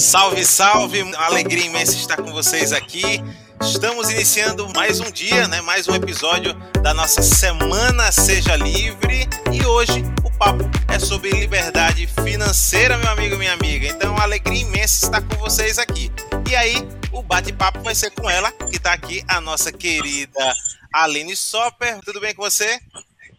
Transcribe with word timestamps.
Salve, 0.00 0.46
salve! 0.46 1.14
Alegria 1.14 1.66
imensa 1.66 1.92
estar 1.92 2.16
com 2.16 2.32
vocês 2.32 2.72
aqui. 2.72 3.22
Estamos 3.60 4.08
iniciando 4.08 4.66
mais 4.74 4.98
um 4.98 5.10
dia, 5.10 5.46
né? 5.46 5.60
Mais 5.60 5.88
um 5.88 5.94
episódio 5.94 6.54
da 6.82 6.94
nossa 6.94 7.20
Semana 7.20 8.10
Seja 8.10 8.56
Livre. 8.56 9.28
E 9.52 9.62
hoje 9.66 10.02
o 10.24 10.30
papo 10.38 10.64
é 10.88 10.98
sobre 10.98 11.30
liberdade 11.32 12.06
financeira, 12.24 12.96
meu 12.96 13.10
amigo, 13.10 13.36
minha 13.36 13.52
amiga. 13.52 13.86
Então, 13.86 14.16
alegria 14.16 14.62
imensa 14.62 15.04
estar 15.04 15.20
com 15.20 15.36
vocês 15.36 15.78
aqui. 15.78 16.10
E 16.48 16.56
aí, 16.56 16.76
o 17.12 17.22
bate-papo 17.22 17.82
vai 17.82 17.94
ser 17.94 18.10
com 18.12 18.28
ela, 18.28 18.50
que 18.52 18.76
está 18.76 18.94
aqui, 18.94 19.22
a 19.28 19.38
nossa 19.38 19.70
querida 19.70 20.54
Aline 20.94 21.36
Sopper. 21.36 22.00
Tudo 22.00 22.20
bem 22.20 22.34
com 22.34 22.42
você? 22.42 22.80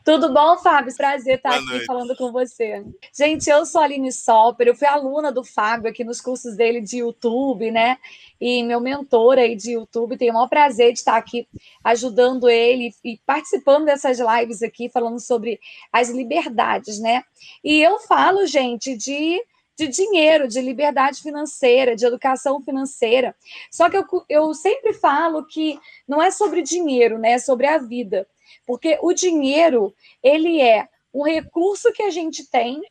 Tudo 0.03 0.33
bom, 0.33 0.57
Fábio? 0.57 0.95
Prazer 0.95 1.35
estar 1.35 1.49
Boa 1.49 1.61
aqui 1.61 1.69
noite. 1.69 1.85
falando 1.85 2.15
com 2.15 2.31
você. 2.31 2.83
Gente, 3.13 3.47
eu 3.47 3.65
sou 3.67 3.81
a 3.81 3.83
Aline 3.83 4.11
Sopper, 4.11 4.67
eu 4.67 4.75
fui 4.75 4.87
aluna 4.87 5.31
do 5.31 5.43
Fábio 5.43 5.89
aqui 5.89 6.03
nos 6.03 6.19
cursos 6.19 6.55
dele 6.55 6.81
de 6.81 6.97
YouTube, 6.97 7.69
né? 7.69 7.97
E 8.39 8.63
meu 8.63 8.79
mentor 8.79 9.37
aí 9.37 9.55
de 9.55 9.73
YouTube, 9.73 10.17
tenho 10.17 10.31
o 10.31 10.35
maior 10.35 10.47
prazer 10.47 10.91
de 10.93 10.99
estar 10.99 11.15
aqui 11.15 11.47
ajudando 11.83 12.49
ele 12.49 12.91
e 13.03 13.19
participando 13.27 13.85
dessas 13.85 14.17
lives 14.19 14.63
aqui, 14.63 14.89
falando 14.89 15.19
sobre 15.19 15.59
as 15.93 16.09
liberdades, 16.09 16.99
né? 16.99 17.23
E 17.63 17.79
eu 17.79 17.99
falo, 17.99 18.47
gente, 18.47 18.97
de 18.97 19.39
de 19.77 19.87
dinheiro, 19.87 20.47
de 20.47 20.61
liberdade 20.61 21.21
financeira, 21.21 21.95
de 21.95 22.05
educação 22.05 22.61
financeira. 22.61 23.35
Só 23.71 23.89
que 23.89 23.97
eu, 23.97 24.05
eu 24.29 24.53
sempre 24.53 24.93
falo 24.93 25.43
que 25.45 25.79
não 26.07 26.21
é 26.21 26.29
sobre 26.29 26.61
dinheiro, 26.61 27.17
né? 27.17 27.31
É 27.31 27.39
sobre 27.39 27.65
a 27.65 27.79
vida. 27.79 28.27
Porque 28.65 28.97
o 29.01 29.13
dinheiro, 29.13 29.93
ele 30.23 30.61
é 30.61 30.87
um 31.13 31.23
recurso 31.23 31.91
que 31.91 32.03
a 32.03 32.09
gente 32.09 32.49
tem 32.49 32.81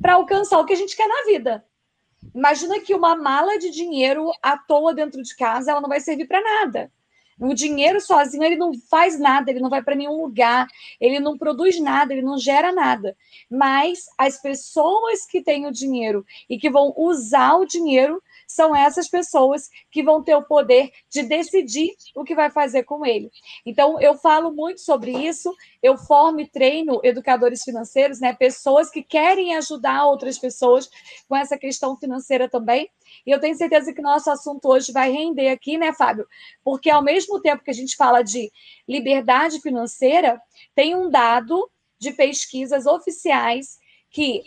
para 0.00 0.14
alcançar 0.14 0.58
o 0.58 0.64
que 0.64 0.72
a 0.72 0.76
gente 0.76 0.96
quer 0.96 1.08
na 1.08 1.24
vida. 1.24 1.64
Imagina 2.34 2.80
que 2.80 2.94
uma 2.94 3.16
mala 3.16 3.58
de 3.58 3.70
dinheiro 3.70 4.30
à 4.42 4.56
toa 4.56 4.94
dentro 4.94 5.22
de 5.22 5.36
casa, 5.36 5.70
ela 5.70 5.80
não 5.80 5.88
vai 5.88 6.00
servir 6.00 6.26
para 6.26 6.42
nada. 6.42 6.90
O 7.40 7.54
dinheiro 7.54 8.00
sozinho 8.00 8.42
ele 8.42 8.56
não 8.56 8.72
faz 8.90 9.18
nada, 9.18 9.50
ele 9.50 9.60
não 9.60 9.70
vai 9.70 9.80
para 9.80 9.94
nenhum 9.94 10.20
lugar, 10.22 10.66
ele 11.00 11.20
não 11.20 11.38
produz 11.38 11.80
nada, 11.80 12.12
ele 12.12 12.22
não 12.22 12.36
gera 12.36 12.72
nada. 12.72 13.16
Mas 13.48 14.06
as 14.18 14.42
pessoas 14.42 15.24
que 15.24 15.40
têm 15.40 15.64
o 15.66 15.72
dinheiro 15.72 16.26
e 16.50 16.58
que 16.58 16.68
vão 16.68 16.92
usar 16.96 17.54
o 17.54 17.64
dinheiro 17.64 18.20
são 18.48 18.74
essas 18.74 19.08
pessoas 19.08 19.68
que 19.90 20.02
vão 20.02 20.24
ter 20.24 20.34
o 20.34 20.42
poder 20.42 20.90
de 21.10 21.22
decidir 21.22 21.90
o 22.16 22.24
que 22.24 22.34
vai 22.34 22.50
fazer 22.50 22.84
com 22.84 23.04
ele. 23.04 23.30
Então, 23.64 24.00
eu 24.00 24.16
falo 24.16 24.50
muito 24.50 24.80
sobre 24.80 25.12
isso, 25.12 25.54
eu 25.82 25.98
formo 25.98 26.40
e 26.40 26.48
treino 26.48 26.98
educadores 27.04 27.62
financeiros, 27.62 28.20
né? 28.20 28.32
Pessoas 28.32 28.90
que 28.90 29.02
querem 29.02 29.54
ajudar 29.56 30.06
outras 30.06 30.38
pessoas 30.38 30.88
com 31.28 31.36
essa 31.36 31.58
questão 31.58 31.96
financeira 31.98 32.48
também. 32.48 32.90
E 33.26 33.30
eu 33.30 33.38
tenho 33.38 33.54
certeza 33.54 33.92
que 33.92 34.00
nosso 34.00 34.30
assunto 34.30 34.66
hoje 34.66 34.92
vai 34.92 35.12
render 35.12 35.50
aqui, 35.50 35.76
né, 35.76 35.92
Fábio? 35.92 36.26
Porque 36.64 36.88
ao 36.88 37.02
mesmo 37.02 37.40
tempo 37.40 37.62
que 37.62 37.70
a 37.70 37.74
gente 37.74 37.96
fala 37.96 38.22
de 38.22 38.50
liberdade 38.88 39.60
financeira, 39.60 40.40
tem 40.74 40.96
um 40.96 41.10
dado 41.10 41.70
de 41.98 42.12
pesquisas 42.12 42.86
oficiais 42.86 43.78
que 44.10 44.42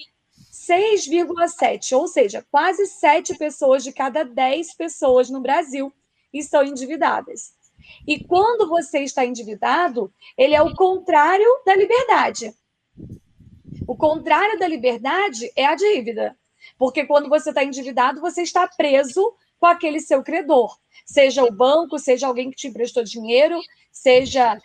6,7, 0.52 1.98
ou 1.98 2.08
seja, 2.08 2.46
quase 2.52 2.86
7 2.86 3.38
pessoas 3.38 3.84
de 3.84 3.94
cada 3.94 4.24
10 4.24 4.74
pessoas 4.74 5.30
no 5.30 5.40
Brasil 5.40 5.92
estão 6.34 6.64
endividadas. 6.64 7.54
E 8.06 8.24
quando 8.24 8.68
você 8.68 9.00
está 9.00 9.26
endividado, 9.26 10.14
ele 10.38 10.54
é 10.54 10.62
o 10.62 10.76
contrário 10.76 11.48
da 11.66 11.76
liberdade. 11.76 12.54
O 13.88 13.96
contrário 13.96 14.60
da 14.60 14.68
liberdade 14.68 15.52
é 15.56 15.66
a 15.66 15.76
dívida. 15.76 16.38
Porque 16.78 17.06
quando 17.06 17.30
você 17.30 17.50
está 17.50 17.64
endividado, 17.64 18.22
você 18.22 18.42
está 18.42 18.68
preso 18.68 19.34
com 19.60 19.66
aquele 19.66 20.00
seu 20.00 20.24
credor. 20.24 20.78
Seja 21.06 21.44
o 21.44 21.52
banco, 21.52 21.98
seja 21.98 22.28
alguém 22.28 22.50
que 22.50 22.58
te 22.58 22.68
emprestou 22.68 23.04
dinheiro, 23.04 23.60
seja 23.92 24.60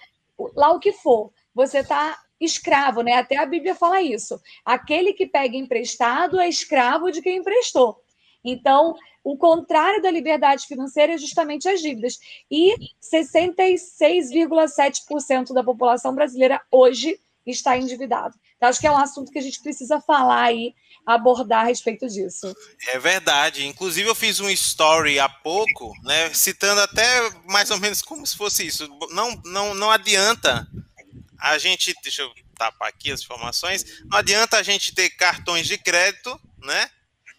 lá 0.54 0.72
o 0.72 0.80
que 0.80 0.92
for. 0.92 1.32
Você 1.54 1.78
está 1.78 2.18
escravo, 2.40 3.02
né? 3.02 3.14
Até 3.14 3.36
a 3.36 3.46
Bíblia 3.46 3.74
fala 3.74 4.00
isso. 4.02 4.40
Aquele 4.64 5.12
que 5.12 5.26
pega 5.26 5.56
emprestado 5.56 6.40
é 6.40 6.48
escravo 6.48 7.10
de 7.10 7.20
quem 7.22 7.38
emprestou. 7.38 8.00
Então, 8.44 8.94
o 9.24 9.36
contrário 9.36 10.00
da 10.00 10.08
liberdade 10.10 10.66
financeira 10.66 11.14
é 11.14 11.18
justamente 11.18 11.68
as 11.68 11.80
dívidas. 11.80 12.20
E 12.50 12.76
66,7% 13.02 15.52
da 15.52 15.64
população 15.64 16.14
brasileira 16.14 16.62
hoje 16.70 17.18
está 17.44 17.76
endividado. 17.76 18.36
Então, 18.56 18.68
acho 18.68 18.80
que 18.80 18.86
é 18.86 18.90
um 18.90 18.96
assunto 18.96 19.32
que 19.32 19.38
a 19.38 19.42
gente 19.42 19.60
precisa 19.60 20.00
falar 20.00 20.42
aí, 20.42 20.74
abordar 21.04 21.64
a 21.64 21.68
respeito 21.68 22.06
disso. 22.06 22.54
É 22.88 22.98
verdade. 22.98 23.66
Inclusive, 23.66 24.08
eu 24.08 24.14
fiz 24.14 24.40
um 24.40 24.48
story 24.50 25.18
há 25.18 25.28
pouco, 25.28 25.92
né, 26.02 26.32
citando 26.32 26.80
até 26.80 27.04
mais 27.48 27.70
ou 27.70 27.78
menos 27.78 28.00
como 28.02 28.26
se 28.26 28.36
fosse 28.36 28.66
isso. 28.66 28.88
Não, 29.10 29.40
não, 29.44 29.74
não 29.74 29.90
adianta 29.90 30.66
a 31.38 31.58
gente, 31.58 31.94
deixa 32.02 32.22
eu 32.22 32.32
tapar 32.56 32.88
aqui 32.88 33.12
as 33.12 33.20
informações, 33.20 33.84
não 34.10 34.18
adianta 34.18 34.56
a 34.56 34.62
gente 34.62 34.94
ter 34.94 35.10
cartões 35.10 35.66
de 35.66 35.76
crédito, 35.78 36.40
né? 36.62 36.90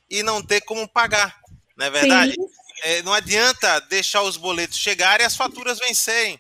E 0.10 0.24
não 0.24 0.42
ter 0.42 0.62
como 0.62 0.88
pagar, 0.88 1.40
não 1.76 1.86
é 1.86 1.90
verdade? 1.90 2.36
É, 2.84 3.02
não 3.02 3.14
adianta 3.14 3.80
deixar 3.82 4.22
os 4.22 4.38
boletos 4.38 4.78
chegarem 4.78 5.24
e 5.24 5.28
as 5.28 5.36
faturas 5.36 5.80
vencerem, 5.80 6.40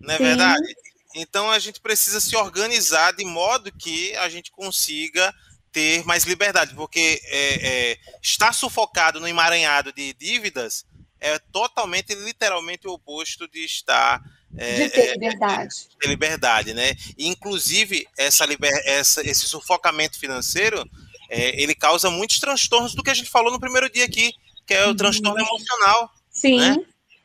não 0.00 0.14
é 0.14 0.18
Sim. 0.18 0.24
verdade? 0.24 0.74
Então 1.14 1.50
a 1.50 1.58
gente 1.58 1.80
precisa 1.80 2.20
se 2.20 2.36
organizar 2.36 3.12
de 3.12 3.24
modo 3.24 3.72
que 3.72 4.14
a 4.16 4.28
gente 4.28 4.50
consiga 4.50 5.34
ter 5.72 6.04
mais 6.04 6.24
liberdade, 6.24 6.74
porque 6.74 7.20
é, 7.24 7.92
é, 7.92 7.98
estar 8.22 8.52
sufocado 8.52 9.20
no 9.20 9.28
emaranhado 9.28 9.92
de 9.92 10.14
dívidas 10.14 10.86
é 11.20 11.38
totalmente, 11.38 12.14
literalmente 12.14 12.86
o 12.86 12.92
oposto 12.92 13.48
de 13.48 13.64
estar 13.64 14.22
é, 14.56 14.84
de 14.84 14.90
ter 14.90 15.00
é, 15.00 15.12
liberdade. 15.12 15.74
É, 15.90 15.98
ter 16.00 16.08
liberdade, 16.08 16.74
né? 16.74 16.94
inclusive, 17.18 18.06
essa, 18.16 18.46
liber, 18.46 18.72
essa, 18.84 19.20
esse 19.26 19.46
sufocamento 19.46 20.18
financeiro, 20.18 20.88
é, 21.28 21.60
ele 21.60 21.74
causa 21.74 22.10
muitos 22.10 22.38
transtornos 22.38 22.94
do 22.94 23.02
que 23.02 23.10
a 23.10 23.14
gente 23.14 23.28
falou 23.28 23.52
no 23.52 23.60
primeiro 23.60 23.90
dia 23.90 24.04
aqui, 24.04 24.32
que 24.66 24.74
é 24.74 24.84
o 24.84 24.88
uhum. 24.88 24.96
transtorno 24.96 25.40
emocional. 25.40 26.10
Sim. 26.30 26.58
Né? 26.58 26.76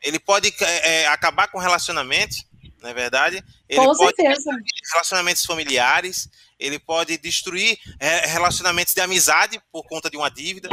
Ele 0.02 0.18
pode 0.18 0.52
é, 0.60 1.06
acabar 1.06 1.48
com 1.48 1.58
relacionamentos, 1.58 2.44
não 2.82 2.90
é 2.90 2.94
verdade? 2.94 3.42
Ele 3.68 3.84
com 3.84 3.94
certeza. 3.94 4.50
Relacionamentos 4.92 5.46
familiares, 5.46 6.28
ele 6.58 6.78
pode 6.78 7.16
destruir 7.18 7.78
relacionamentos 8.24 8.92
de 8.92 9.00
amizade 9.00 9.60
por 9.70 9.84
conta 9.84 10.10
de 10.10 10.16
uma 10.16 10.28
dívida. 10.28 10.68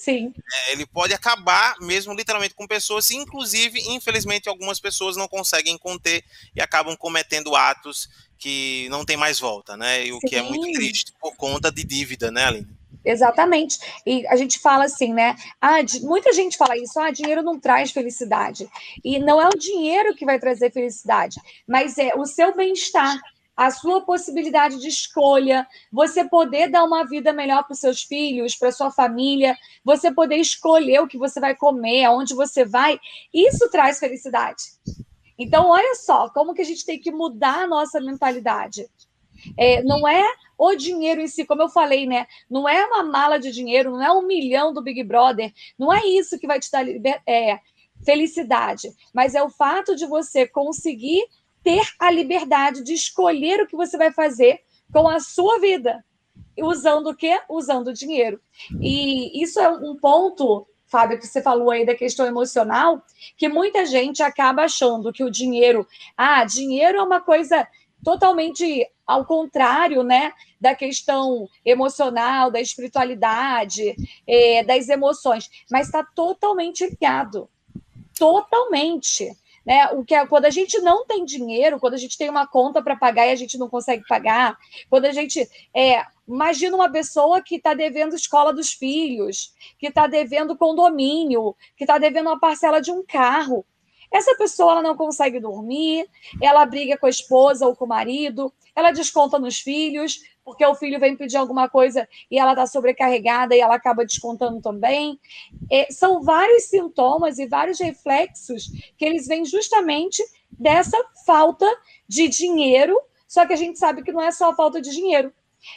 Sim. 0.00 0.32
É, 0.50 0.72
ele 0.72 0.86
pode 0.86 1.12
acabar 1.12 1.76
mesmo 1.78 2.14
literalmente 2.14 2.54
com 2.54 2.66
pessoas, 2.66 3.10
inclusive, 3.10 3.78
infelizmente, 3.88 4.48
algumas 4.48 4.80
pessoas 4.80 5.14
não 5.14 5.28
conseguem 5.28 5.76
conter 5.76 6.24
e 6.56 6.62
acabam 6.62 6.96
cometendo 6.96 7.54
atos 7.54 8.08
que 8.38 8.88
não 8.88 9.04
tem 9.04 9.18
mais 9.18 9.38
volta, 9.38 9.76
né? 9.76 10.06
E 10.06 10.12
o 10.14 10.18
Sim. 10.18 10.26
que 10.26 10.36
é 10.36 10.42
muito 10.42 10.72
triste 10.72 11.12
por 11.20 11.36
conta 11.36 11.70
de 11.70 11.84
dívida, 11.84 12.30
né, 12.30 12.46
Aline? 12.46 12.66
Exatamente. 13.04 13.78
E 14.06 14.26
a 14.28 14.36
gente 14.36 14.58
fala 14.58 14.84
assim, 14.84 15.12
né? 15.12 15.36
Ah, 15.60 15.80
muita 16.00 16.32
gente 16.32 16.56
fala 16.56 16.78
isso, 16.78 16.98
ah, 16.98 17.10
dinheiro 17.10 17.42
não 17.42 17.60
traz 17.60 17.90
felicidade. 17.90 18.66
E 19.04 19.18
não 19.18 19.38
é 19.38 19.48
o 19.48 19.58
dinheiro 19.58 20.14
que 20.14 20.24
vai 20.24 20.38
trazer 20.38 20.72
felicidade, 20.72 21.38
mas 21.68 21.98
é 21.98 22.14
o 22.16 22.24
seu 22.24 22.56
bem-estar 22.56 23.20
a 23.60 23.70
sua 23.70 24.00
possibilidade 24.00 24.80
de 24.80 24.88
escolha, 24.88 25.68
você 25.92 26.26
poder 26.26 26.70
dar 26.70 26.82
uma 26.82 27.04
vida 27.04 27.30
melhor 27.30 27.62
para 27.62 27.74
os 27.74 27.78
seus 27.78 28.02
filhos, 28.02 28.56
para 28.56 28.72
sua 28.72 28.90
família, 28.90 29.54
você 29.84 30.10
poder 30.10 30.36
escolher 30.36 31.00
o 31.00 31.06
que 31.06 31.18
você 31.18 31.38
vai 31.38 31.54
comer, 31.54 32.04
aonde 32.04 32.34
você 32.34 32.64
vai, 32.64 32.98
isso 33.34 33.70
traz 33.70 33.98
felicidade. 33.98 34.62
Então, 35.38 35.68
olha 35.68 35.94
só, 35.94 36.30
como 36.30 36.54
que 36.54 36.62
a 36.62 36.64
gente 36.64 36.86
tem 36.86 36.98
que 36.98 37.12
mudar 37.12 37.64
a 37.64 37.66
nossa 37.66 38.00
mentalidade. 38.00 38.88
É, 39.58 39.82
não 39.82 40.08
é 40.08 40.24
o 40.56 40.74
dinheiro 40.74 41.20
em 41.20 41.28
si, 41.28 41.44
como 41.44 41.60
eu 41.60 41.68
falei, 41.68 42.06
né? 42.06 42.26
Não 42.48 42.66
é 42.66 42.86
uma 42.86 43.02
mala 43.02 43.38
de 43.38 43.52
dinheiro, 43.52 43.90
não 43.90 44.02
é 44.02 44.10
um 44.10 44.26
milhão 44.26 44.72
do 44.72 44.80
Big 44.80 45.04
Brother, 45.04 45.52
não 45.78 45.92
é 45.92 46.06
isso 46.06 46.38
que 46.38 46.46
vai 46.46 46.58
te 46.60 46.70
dar 46.70 46.86
é, 47.28 47.60
felicidade, 48.02 48.90
mas 49.12 49.34
é 49.34 49.42
o 49.42 49.50
fato 49.50 49.94
de 49.94 50.06
você 50.06 50.46
conseguir 50.46 51.26
ter 51.70 51.88
a 52.00 52.10
liberdade 52.10 52.82
de 52.82 52.92
escolher 52.92 53.60
o 53.60 53.66
que 53.66 53.76
você 53.76 53.96
vai 53.96 54.10
fazer 54.10 54.60
com 54.92 55.08
a 55.08 55.20
sua 55.20 55.60
vida. 55.60 56.04
Usando 56.58 57.10
o 57.10 57.16
quê? 57.16 57.40
Usando 57.48 57.88
o 57.88 57.92
dinheiro. 57.92 58.40
E 58.80 59.40
isso 59.40 59.60
é 59.60 59.68
um 59.68 59.94
ponto, 59.96 60.66
Fábio, 60.88 61.18
que 61.18 61.26
você 61.28 61.40
falou 61.40 61.70
aí 61.70 61.86
da 61.86 61.94
questão 61.94 62.26
emocional, 62.26 63.04
que 63.36 63.48
muita 63.48 63.86
gente 63.86 64.20
acaba 64.20 64.64
achando 64.64 65.12
que 65.12 65.22
o 65.22 65.30
dinheiro, 65.30 65.86
ah, 66.16 66.44
dinheiro 66.44 66.98
é 66.98 67.02
uma 67.02 67.20
coisa 67.20 67.66
totalmente 68.02 68.84
ao 69.06 69.24
contrário, 69.24 70.02
né, 70.02 70.32
da 70.60 70.74
questão 70.74 71.48
emocional, 71.64 72.50
da 72.50 72.60
espiritualidade, 72.60 73.94
é, 74.26 74.64
das 74.64 74.88
emoções, 74.88 75.48
mas 75.70 75.86
está 75.86 76.02
totalmente 76.02 76.84
ligado, 76.84 77.48
totalmente. 78.18 79.30
Né? 79.70 79.86
O 79.92 80.04
que 80.04 80.16
é, 80.16 80.26
quando 80.26 80.46
a 80.46 80.50
gente 80.50 80.80
não 80.80 81.06
tem 81.06 81.24
dinheiro, 81.24 81.78
quando 81.78 81.94
a 81.94 81.96
gente 81.96 82.18
tem 82.18 82.28
uma 82.28 82.44
conta 82.44 82.82
para 82.82 82.96
pagar 82.96 83.28
e 83.28 83.30
a 83.30 83.36
gente 83.36 83.56
não 83.56 83.68
consegue 83.68 84.04
pagar, 84.08 84.58
quando 84.90 85.04
a 85.04 85.12
gente 85.12 85.48
é 85.72 86.04
Imagina 86.30 86.76
uma 86.76 86.88
pessoa 86.88 87.42
que 87.42 87.56
está 87.56 87.74
devendo 87.74 88.14
escola 88.14 88.52
dos 88.52 88.72
filhos, 88.72 89.52
que 89.80 89.88
está 89.88 90.06
devendo 90.06 90.56
condomínio, 90.56 91.56
que 91.76 91.82
está 91.82 91.98
devendo 91.98 92.28
uma 92.28 92.38
parcela 92.38 92.80
de 92.80 92.92
um 92.92 93.02
carro. 93.04 93.66
Essa 94.12 94.36
pessoa 94.36 94.72
ela 94.72 94.82
não 94.82 94.96
consegue 94.96 95.40
dormir, 95.40 96.08
ela 96.40 96.64
briga 96.64 96.96
com 96.96 97.06
a 97.06 97.10
esposa 97.10 97.66
ou 97.66 97.74
com 97.74 97.84
o 97.84 97.88
marido, 97.88 98.52
ela 98.76 98.92
desconta 98.92 99.40
nos 99.40 99.58
filhos, 99.58 100.20
porque 100.44 100.64
o 100.64 100.74
filho 100.74 100.98
vem 100.98 101.16
pedir 101.16 101.36
alguma 101.36 101.68
coisa 101.68 102.08
e 102.30 102.38
ela 102.38 102.52
está 102.52 102.66
sobrecarregada 102.66 103.54
e 103.54 103.60
ela 103.60 103.74
acaba 103.74 104.04
descontando 104.04 104.60
também. 104.60 105.18
É, 105.70 105.90
são 105.90 106.22
vários 106.22 106.64
sintomas 106.64 107.38
e 107.38 107.46
vários 107.46 107.78
reflexos 107.78 108.70
que 108.96 109.04
eles 109.04 109.26
vêm 109.26 109.44
justamente 109.44 110.22
dessa 110.50 110.98
falta 111.24 111.66
de 112.08 112.28
dinheiro, 112.28 112.98
só 113.26 113.46
que 113.46 113.52
a 113.52 113.56
gente 113.56 113.78
sabe 113.78 114.02
que 114.02 114.12
não 114.12 114.20
é 114.20 114.32
só 114.32 114.50
a 114.50 114.54
falta 114.54 114.80
de 114.80 114.90
dinheiro. 114.90 115.32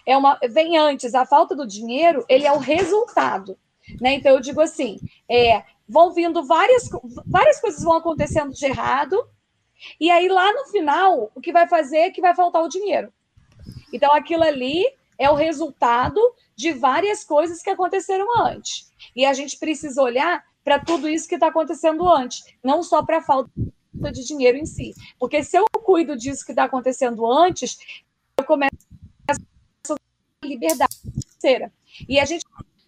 É 0.06 0.18
uma, 0.18 0.40
vem 0.50 0.78
antes, 0.78 1.14
a 1.14 1.26
falta 1.26 1.56
do 1.56 1.68
dinheiro, 1.68 2.26
ele 2.28 2.48
é 2.48 2.52
o 2.52 2.58
resultado. 2.58 3.58
Né? 4.00 4.16
Então, 4.16 4.32
eu 4.32 4.40
digo 4.40 4.62
assim: 4.62 4.98
é, 5.30 5.64
vão 5.88 6.14
vindo 6.14 6.44
várias, 6.44 6.90
várias 7.26 7.60
coisas 7.60 7.84
vão 7.84 7.98
acontecendo 7.98 8.52
de 8.52 8.66
errado, 8.66 9.18
e 10.00 10.10
aí 10.10 10.28
lá 10.28 10.52
no 10.54 10.66
final, 10.66 11.32
o 11.36 11.42
que 11.42 11.52
vai 11.52 11.68
fazer 11.68 11.98
é 11.98 12.12
que 12.12 12.22
vai 12.22 12.36
faltar 12.36 12.64
o 12.64 12.70
dinheiro. 12.70 13.12
Então, 13.94 14.14
aquilo 14.14 14.44
ali 14.44 14.84
é 15.18 15.30
o 15.30 15.36
resultado 15.36 16.20
de 16.56 16.74
várias 16.74 17.24
coisas 17.24 17.62
que 17.62 17.70
aconteceram 17.70 18.28
antes. 18.42 18.92
E 19.16 19.26
a 19.26 19.34
gente 19.34 19.58
precisa 19.58 20.02
olhar 20.02 20.44
para 20.64 20.80
tudo 20.80 21.08
isso 21.08 21.28
que 21.28 21.36
está 21.36 21.48
acontecendo 21.48 22.08
antes, 22.10 22.44
não 22.64 22.84
só 22.84 23.04
para 23.04 23.20
a 23.20 23.22
falta 23.22 23.52
de 24.12 24.26
dinheiro 24.26 24.58
em 24.58 24.66
si. 24.66 24.94
Porque 25.20 25.44
se 25.44 25.58
eu 25.58 25.66
cuido 25.84 26.18
disso 26.18 26.46
que 26.46 26.52
está 26.52 26.64
acontecendo 26.64 27.26
antes, 27.26 27.78
eu 28.38 28.46
começo 28.46 28.74
a 29.30 30.46
liberdade 30.46 30.96
financeira. 31.02 31.72
E 32.10 32.20
a 32.20 32.26
gente 32.26 32.44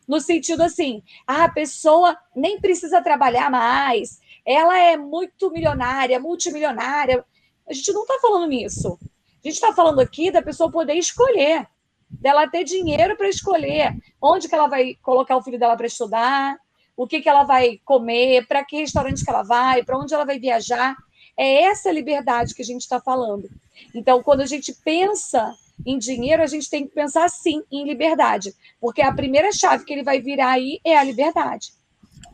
no 0.07 0.19
sentido 0.19 0.61
assim, 0.61 1.01
ah, 1.25 1.45
a 1.45 1.51
pessoa 1.51 2.17
nem 2.35 2.59
precisa 2.59 3.01
trabalhar 3.01 3.49
mais, 3.49 4.19
ela 4.45 4.77
é 4.77 4.95
muito 4.95 5.49
milionária, 5.49 6.19
multimilionária. 6.19 7.25
A 7.67 7.73
gente 7.73 7.91
não 7.91 8.03
está 8.03 8.19
falando 8.21 8.47
nisso. 8.47 8.99
A 9.45 9.47
gente 9.47 9.57
está 9.57 9.71
falando 9.71 9.99
aqui 9.99 10.31
da 10.31 10.41
pessoa 10.41 10.71
poder 10.71 10.95
escolher, 10.95 11.67
dela 12.09 12.49
ter 12.49 12.63
dinheiro 12.63 13.15
para 13.15 13.29
escolher 13.29 13.95
onde 14.19 14.49
que 14.49 14.55
ela 14.55 14.65
vai 14.65 14.95
colocar 15.03 15.37
o 15.37 15.43
filho 15.43 15.59
dela 15.59 15.77
para 15.77 15.85
estudar, 15.85 16.57
o 16.97 17.05
que, 17.05 17.21
que 17.21 17.29
ela 17.29 17.43
vai 17.43 17.79
comer, 17.85 18.47
para 18.47 18.65
que 18.65 18.77
restaurante 18.77 19.23
que 19.23 19.29
ela 19.29 19.43
vai, 19.43 19.83
para 19.83 19.99
onde 19.99 20.15
ela 20.15 20.25
vai 20.25 20.39
viajar. 20.39 20.95
É 21.37 21.61
essa 21.61 21.91
liberdade 21.91 22.55
que 22.55 22.63
a 22.63 22.65
gente 22.65 22.81
está 22.81 22.99
falando. 22.99 23.47
Então, 23.93 24.23
quando 24.23 24.41
a 24.41 24.47
gente 24.47 24.73
pensa 24.83 25.53
em 25.85 25.99
dinheiro, 25.99 26.41
a 26.41 26.47
gente 26.47 26.67
tem 26.67 26.87
que 26.87 26.95
pensar 26.95 27.29
sim 27.29 27.61
em 27.71 27.85
liberdade, 27.85 28.51
porque 28.81 29.03
a 29.03 29.13
primeira 29.13 29.51
chave 29.51 29.85
que 29.85 29.93
ele 29.93 30.03
vai 30.03 30.19
virar 30.19 30.53
aí 30.53 30.79
é 30.83 30.97
a 30.97 31.03
liberdade. 31.03 31.71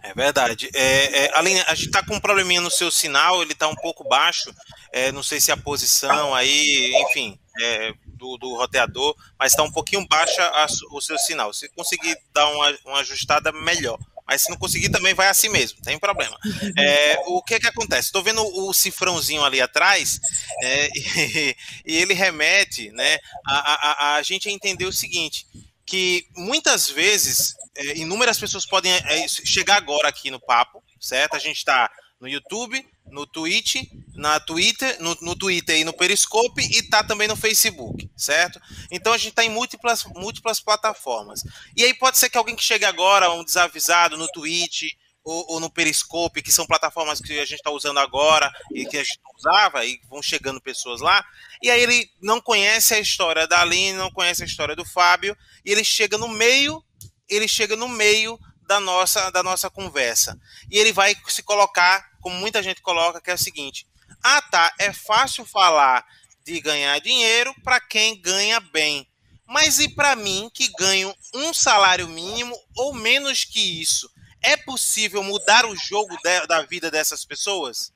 É 0.03 0.13
verdade. 0.13 0.69
É, 0.74 1.25
é, 1.25 1.38
Aline, 1.38 1.62
a 1.68 1.75
gente 1.75 1.88
está 1.88 2.03
com 2.03 2.15
um 2.15 2.19
probleminha 2.19 2.62
no 2.62 2.71
seu 2.71 2.89
sinal, 2.89 3.42
ele 3.42 3.53
está 3.53 3.68
um 3.68 3.75
pouco 3.75 4.03
baixo. 4.07 4.53
É, 4.92 5.12
não 5.12 5.21
sei 5.21 5.39
se 5.39 5.51
é 5.51 5.53
a 5.53 5.57
posição 5.57 6.33
aí, 6.33 6.94
enfim, 7.03 7.39
é, 7.62 7.94
do, 8.06 8.38
do, 8.38 8.56
roteador, 8.56 9.15
mas 9.38 9.51
está 9.51 9.63
um 9.63 9.71
pouquinho 9.71 10.07
baixa 10.07 10.44
a, 10.44 10.68
o 10.92 11.01
seu 11.01 11.18
sinal. 11.18 11.53
Se 11.53 11.69
conseguir 11.69 12.18
dar 12.33 12.48
uma, 12.48 12.77
uma 12.86 13.00
ajustada, 13.00 13.51
melhor. 13.51 14.00
Mas 14.27 14.44
se 14.44 14.50
não 14.50 14.57
conseguir, 14.57 14.89
também 14.89 15.13
vai 15.13 15.27
assim 15.27 15.50
mesmo, 15.50 15.81
tem 15.81 16.00
problema. 16.00 16.38
É, 16.77 17.19
o 17.27 17.44
que 17.44 17.59
que 17.59 17.68
acontece? 17.68 18.07
Estou 18.07 18.24
vendo 18.24 18.42
o 18.42 18.74
cifrãozinho 18.74 19.44
ali 19.44 19.59
atrás 19.59 20.21
é, 20.63 20.88
e, 20.95 21.56
e, 21.86 21.97
ele 21.97 22.13
remete 22.13 22.92
né, 22.92 23.18
a, 23.45 23.57
a, 23.74 24.15
a, 24.15 24.21
gente 24.21 24.50
entender 24.50 24.86
o 24.86 24.94
seguinte, 24.94 25.45
que 25.92 26.26
muitas 26.38 26.90
vezes, 26.90 27.54
é, 27.76 27.98
inúmeras 27.98 28.40
pessoas 28.40 28.66
podem 28.66 28.94
é, 28.94 29.28
chegar 29.28 29.76
agora 29.76 30.08
aqui 30.08 30.32
no 30.32 30.40
papo, 30.40 30.82
certo? 31.02 31.36
A 31.36 31.40
gente 31.40 31.58
está 31.58 31.92
no 32.18 32.30
YouTube, 32.30 32.82
no 33.08 33.28
Twitch, 33.28 33.76
na 34.16 34.40
Twitter, 34.40 34.96
no, 35.02 35.18
no 35.22 35.36
Twitter 35.36 35.78
e 35.78 35.84
no 35.84 35.92
Periscope 35.92 36.62
e 36.62 36.82
tá 36.84 37.04
também 37.04 37.28
no 37.28 37.36
Facebook, 37.36 38.10
certo? 38.16 38.58
Então 38.90 39.12
a 39.12 39.18
gente 39.18 39.32
está 39.32 39.44
em 39.44 39.50
múltiplas, 39.50 40.06
múltiplas 40.16 40.62
plataformas. 40.62 41.44
E 41.76 41.84
aí 41.84 41.94
pode 41.94 42.18
ser 42.18 42.30
que 42.30 42.38
alguém 42.38 42.56
que 42.56 42.64
chegue 42.64 42.86
agora, 42.86 43.30
um 43.34 43.44
desavisado 43.44 44.16
no 44.16 44.30
Twitch 44.30 44.94
ou, 45.23 45.45
ou 45.53 45.59
no 45.59 45.69
Periscope, 45.69 46.41
que 46.41 46.51
são 46.51 46.65
plataformas 46.65 47.19
que 47.19 47.39
a 47.39 47.45
gente 47.45 47.59
está 47.59 47.71
usando 47.71 48.00
agora 48.00 48.51
e 48.73 48.85
que 48.85 48.97
a 48.97 49.03
gente 49.03 49.19
usava, 49.38 49.85
e 49.85 50.00
vão 50.09 50.21
chegando 50.21 50.62
pessoas 50.62 51.01
lá, 51.01 51.23
e 51.62 51.69
aí 51.69 51.81
ele 51.81 52.09
não 52.21 52.41
conhece 52.41 52.94
a 52.94 53.00
história 53.00 53.47
da 53.47 53.62
Aline, 53.62 53.97
não 53.97 54.12
conhece 54.12 54.44
a 54.44 54.45
história 54.45 54.75
do 54.75 54.85
Fábio, 54.85 55.38
e 55.63 55.71
ele 55.71 55.83
chega 55.83 56.18
no 56.18 56.27
meio, 56.27 56.83
ele 57.29 57.47
chega 57.47 57.75
no 57.75 57.88
meio 57.88 58.39
da 58.68 58.79
nossa, 58.79 59.29
da 59.31 59.44
nossa 59.44 59.69
conversa. 59.69 60.39
E 60.69 60.77
ele 60.77 60.94
vai 60.94 61.15
se 61.27 61.44
colocar, 61.44 62.09
como 62.21 62.35
muita 62.38 62.63
gente 62.63 62.81
coloca, 62.81 63.21
que 63.21 63.29
é 63.29 63.33
o 63.33 63.38
seguinte: 63.38 63.85
ah, 64.23 64.41
tá, 64.41 64.73
é 64.79 64.94
fácil 64.94 65.45
falar 65.45 66.06
de 66.44 66.59
ganhar 66.59 67.00
dinheiro 67.00 67.53
para 67.63 67.79
quem 67.79 68.19
ganha 68.19 68.59
bem. 68.59 69.07
Mas 69.45 69.79
e 69.79 69.89
para 69.89 70.15
mim, 70.15 70.50
que 70.53 70.69
ganho 70.79 71.13
um 71.33 71.53
salário 71.53 72.07
mínimo 72.07 72.56
ou 72.77 72.94
menos 72.94 73.44
que 73.44 73.81
isso? 73.81 74.09
É 74.44 74.58
possível 74.58 75.24
mudar 75.24 75.66
o 75.66 75.76
jogo 75.76 76.16
de, 76.18 76.48
da 76.48 76.64
vida 76.64 76.90
dessas 76.90 77.24
pessoas? 77.24 77.94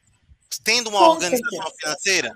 Tendo 0.64 0.90
uma 0.90 1.00
Com 1.00 1.06
organização 1.06 1.50
certeza. 1.50 1.76
financeira? 1.80 2.32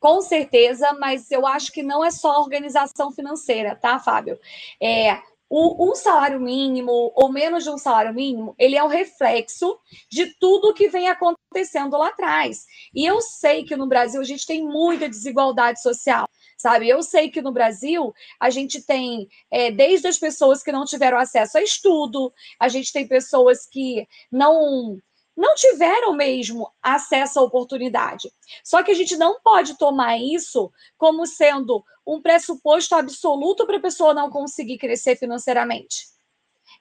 Com 0.00 0.20
certeza, 0.20 0.92
mas 0.98 1.30
eu 1.30 1.46
acho 1.46 1.70
que 1.70 1.82
não 1.82 2.04
é 2.04 2.10
só 2.10 2.40
organização 2.40 3.12
financeira, 3.12 3.76
tá, 3.76 4.00
Fábio? 4.00 4.38
É, 4.82 5.20
o, 5.48 5.90
um 5.90 5.94
salário 5.94 6.40
mínimo 6.40 7.12
ou 7.14 7.30
menos 7.30 7.62
de 7.62 7.70
um 7.70 7.76
salário 7.76 8.14
mínimo, 8.14 8.54
ele 8.58 8.74
é 8.74 8.82
o 8.82 8.88
reflexo 8.88 9.78
de 10.10 10.34
tudo 10.40 10.72
que 10.72 10.88
vem 10.88 11.08
acontecendo 11.08 11.96
lá 11.98 12.08
atrás. 12.08 12.64
E 12.94 13.04
eu 13.04 13.20
sei 13.20 13.62
que 13.62 13.76
no 13.76 13.86
Brasil 13.86 14.20
a 14.20 14.24
gente 14.24 14.46
tem 14.46 14.64
muita 14.64 15.08
desigualdade 15.08 15.82
social 15.82 16.26
sabe? 16.62 16.88
Eu 16.88 17.02
sei 17.02 17.28
que 17.28 17.42
no 17.42 17.50
Brasil 17.50 18.14
a 18.38 18.48
gente 18.48 18.80
tem 18.80 19.28
é, 19.50 19.70
desde 19.72 20.06
as 20.06 20.16
pessoas 20.16 20.62
que 20.62 20.70
não 20.70 20.84
tiveram 20.84 21.18
acesso 21.18 21.58
a 21.58 21.62
estudo, 21.62 22.32
a 22.58 22.68
gente 22.68 22.92
tem 22.92 23.06
pessoas 23.06 23.66
que 23.66 24.06
não 24.30 24.96
não 25.34 25.54
tiveram 25.54 26.12
mesmo 26.12 26.70
acesso 26.82 27.40
à 27.40 27.42
oportunidade. 27.42 28.30
Só 28.62 28.82
que 28.82 28.90
a 28.90 28.94
gente 28.94 29.16
não 29.16 29.40
pode 29.40 29.78
tomar 29.78 30.18
isso 30.18 30.70
como 30.98 31.26
sendo 31.26 31.82
um 32.06 32.20
pressuposto 32.20 32.94
absoluto 32.94 33.66
para 33.66 33.78
a 33.78 33.80
pessoa 33.80 34.12
não 34.12 34.30
conseguir 34.30 34.76
crescer 34.76 35.16
financeiramente. 35.16 36.06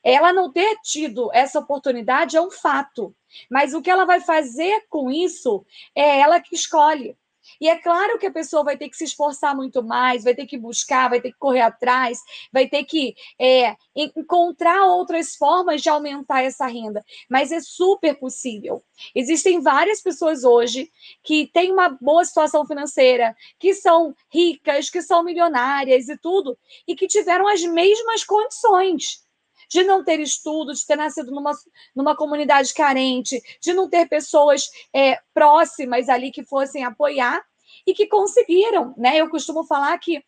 Ela 0.03 0.33
não 0.33 0.51
ter 0.51 0.77
tido 0.83 1.29
essa 1.33 1.59
oportunidade 1.59 2.35
é 2.35 2.41
um 2.41 2.51
fato, 2.51 3.15
mas 3.49 3.73
o 3.73 3.81
que 3.81 3.89
ela 3.89 4.03
vai 4.03 4.19
fazer 4.19 4.85
com 4.89 5.09
isso 5.09 5.65
é 5.95 6.19
ela 6.19 6.41
que 6.41 6.53
escolhe. 6.53 7.15
E 7.61 7.69
é 7.69 7.77
claro 7.77 8.17
que 8.17 8.25
a 8.25 8.31
pessoa 8.31 8.63
vai 8.63 8.75
ter 8.75 8.89
que 8.89 8.97
se 8.97 9.03
esforçar 9.03 9.55
muito 9.55 9.83
mais, 9.83 10.23
vai 10.23 10.33
ter 10.33 10.47
que 10.47 10.57
buscar, 10.57 11.11
vai 11.11 11.21
ter 11.21 11.31
que 11.31 11.37
correr 11.37 11.61
atrás, 11.61 12.19
vai 12.51 12.67
ter 12.67 12.83
que 12.85 13.13
é, 13.39 13.75
encontrar 13.95 14.85
outras 14.87 15.35
formas 15.35 15.79
de 15.79 15.87
aumentar 15.87 16.41
essa 16.41 16.65
renda. 16.65 17.05
Mas 17.29 17.51
é 17.51 17.59
super 17.59 18.15
possível. 18.15 18.83
Existem 19.13 19.61
várias 19.61 20.01
pessoas 20.01 20.43
hoje 20.43 20.91
que 21.23 21.45
têm 21.53 21.71
uma 21.71 21.89
boa 21.89 22.25
situação 22.25 22.65
financeira, 22.65 23.35
que 23.59 23.75
são 23.75 24.15
ricas, 24.33 24.89
que 24.89 25.03
são 25.03 25.23
milionárias 25.23 26.09
e 26.09 26.17
tudo, 26.17 26.57
e 26.87 26.95
que 26.95 27.05
tiveram 27.05 27.47
as 27.47 27.61
mesmas 27.61 28.23
condições 28.23 29.21
de 29.69 29.83
não 29.83 30.03
ter 30.03 30.19
estudo, 30.19 30.73
de 30.73 30.85
ter 30.85 30.95
nascido 30.95 31.31
numa, 31.31 31.51
numa 31.95 32.15
comunidade 32.15 32.73
carente, 32.73 33.39
de 33.61 33.71
não 33.71 33.87
ter 33.87 34.09
pessoas 34.09 34.67
é, 34.93 35.19
próximas 35.31 36.09
ali 36.09 36.31
que 36.31 36.43
fossem 36.43 36.83
apoiar 36.83 37.41
e 37.85 37.93
que 37.93 38.07
conseguiram, 38.07 38.93
né? 38.97 39.17
Eu 39.17 39.29
costumo 39.29 39.63
falar 39.63 39.97
que 39.97 40.23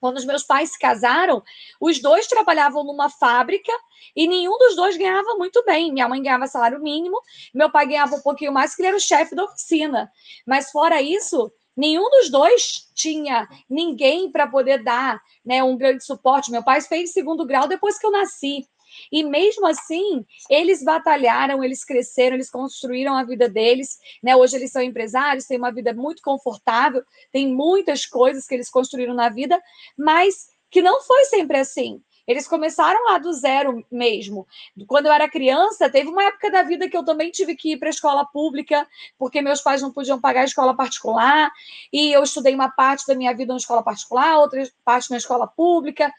quando 0.00 0.16
os 0.16 0.24
meus 0.24 0.44
pais 0.44 0.70
se 0.70 0.78
casaram, 0.78 1.42
os 1.80 2.00
dois 2.00 2.26
trabalhavam 2.26 2.84
numa 2.84 3.10
fábrica 3.10 3.72
e 4.14 4.28
nenhum 4.28 4.56
dos 4.58 4.76
dois 4.76 4.96
ganhava 4.96 5.34
muito 5.34 5.64
bem. 5.64 5.92
Minha 5.92 6.08
mãe 6.08 6.22
ganhava 6.22 6.46
salário 6.46 6.80
mínimo, 6.80 7.20
meu 7.52 7.70
pai 7.70 7.86
ganhava 7.86 8.16
um 8.16 8.20
pouquinho 8.20 8.52
mais, 8.52 8.70
porque 8.70 8.82
ele 8.82 8.88
era 8.88 8.96
o 8.96 9.00
chefe 9.00 9.34
da 9.34 9.44
oficina. 9.44 10.10
Mas 10.46 10.70
fora 10.70 11.02
isso, 11.02 11.52
nenhum 11.76 12.08
dos 12.10 12.30
dois 12.30 12.88
tinha 12.94 13.48
ninguém 13.68 14.30
para 14.30 14.46
poder 14.46 14.82
dar 14.82 15.20
né, 15.44 15.62
um 15.62 15.76
grande 15.76 16.04
suporte. 16.04 16.50
Meu 16.50 16.62
pai 16.62 16.80
fez 16.80 17.12
segundo 17.12 17.44
grau 17.44 17.66
depois 17.66 17.98
que 17.98 18.06
eu 18.06 18.12
nasci. 18.12 18.66
E 19.10 19.22
mesmo 19.22 19.66
assim, 19.66 20.24
eles 20.48 20.82
batalharam, 20.82 21.62
eles 21.62 21.84
cresceram, 21.84 22.36
eles 22.36 22.50
construíram 22.50 23.14
a 23.14 23.24
vida 23.24 23.48
deles. 23.48 23.98
Né? 24.22 24.34
Hoje 24.36 24.56
eles 24.56 24.70
são 24.70 24.82
empresários, 24.82 25.46
têm 25.46 25.58
uma 25.58 25.72
vida 25.72 25.92
muito 25.92 26.22
confortável, 26.22 27.02
tem 27.32 27.52
muitas 27.52 28.06
coisas 28.06 28.46
que 28.46 28.54
eles 28.54 28.70
construíram 28.70 29.14
na 29.14 29.28
vida, 29.28 29.60
mas 29.96 30.48
que 30.70 30.82
não 30.82 31.00
foi 31.02 31.24
sempre 31.24 31.58
assim. 31.58 32.02
Eles 32.28 32.46
começaram 32.46 33.02
lá 33.04 33.16
do 33.16 33.32
zero 33.32 33.82
mesmo. 33.90 34.46
Quando 34.86 35.06
eu 35.06 35.12
era 35.12 35.30
criança, 35.30 35.88
teve 35.88 36.10
uma 36.10 36.24
época 36.24 36.50
da 36.50 36.62
vida 36.62 36.86
que 36.86 36.94
eu 36.94 37.02
também 37.02 37.30
tive 37.30 37.56
que 37.56 37.72
ir 37.72 37.78
para 37.78 37.88
a 37.88 37.90
escola 37.90 38.26
pública, 38.26 38.86
porque 39.18 39.40
meus 39.40 39.62
pais 39.62 39.80
não 39.80 39.90
podiam 39.90 40.20
pagar 40.20 40.42
a 40.42 40.44
escola 40.44 40.76
particular, 40.76 41.50
e 41.90 42.12
eu 42.12 42.22
estudei 42.22 42.54
uma 42.54 42.68
parte 42.68 43.06
da 43.06 43.14
minha 43.14 43.34
vida 43.34 43.54
na 43.54 43.56
escola 43.56 43.82
particular, 43.82 44.40
outra 44.40 44.62
parte 44.84 45.10
na 45.10 45.16
escola 45.16 45.46
pública. 45.46 46.12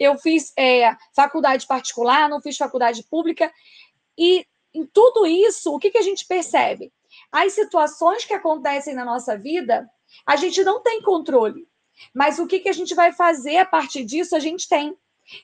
Eu 0.00 0.16
fiz 0.18 0.52
é, 0.58 0.96
faculdade 1.14 1.66
particular, 1.66 2.28
não 2.28 2.40
fiz 2.40 2.56
faculdade 2.56 3.04
pública, 3.04 3.52
e 4.18 4.46
em 4.72 4.86
tudo 4.86 5.26
isso, 5.26 5.74
o 5.74 5.78
que, 5.78 5.90
que 5.90 5.98
a 5.98 6.02
gente 6.02 6.26
percebe? 6.26 6.92
As 7.30 7.52
situações 7.52 8.24
que 8.24 8.32
acontecem 8.32 8.94
na 8.94 9.04
nossa 9.04 9.36
vida, 9.36 9.88
a 10.26 10.36
gente 10.36 10.64
não 10.64 10.82
tem 10.82 11.02
controle. 11.02 11.68
Mas 12.14 12.38
o 12.38 12.46
que, 12.46 12.60
que 12.60 12.68
a 12.68 12.72
gente 12.72 12.94
vai 12.94 13.12
fazer 13.12 13.58
a 13.58 13.66
partir 13.66 14.04
disso, 14.04 14.34
a 14.34 14.40
gente 14.40 14.68
tem. 14.68 14.96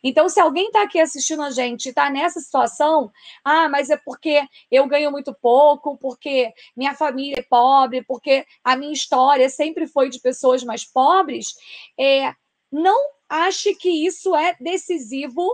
Então, 0.03 0.29
se 0.29 0.41
alguém 0.41 0.67
está 0.67 0.83
aqui 0.83 0.99
assistindo 0.99 1.43
a 1.43 1.51
gente 1.51 1.87
e 1.87 1.89
está 1.91 2.11
nessa 2.11 2.41
situação, 2.41 3.11
ah, 3.45 3.69
mas 3.69 3.91
é 3.91 3.97
porque 3.97 4.43
eu 4.71 4.87
ganho 4.87 5.11
muito 5.11 5.35
pouco, 5.35 5.97
porque 5.99 6.53
minha 6.77 6.95
família 6.95 7.39
é 7.39 7.43
pobre, 7.43 8.03
porque 8.05 8.45
a 8.65 8.77
minha 8.77 8.93
história 8.93 9.49
sempre 9.49 9.87
foi 9.87 10.09
de 10.09 10.21
pessoas 10.21 10.65
mais 10.65 10.85
pobres, 10.85 11.55
é, 11.99 12.35
não 12.71 12.99
ache 13.29 13.75
que 13.75 14.07
isso 14.07 14.35
é 14.35 14.57
decisivo 14.61 15.47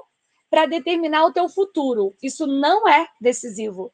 para 0.50 0.66
determinar 0.66 1.25
o 1.25 1.33
teu 1.33 1.49
futuro. 1.49 2.14
Isso 2.23 2.47
não 2.47 2.87
é 2.88 3.09
decisivo. 3.21 3.92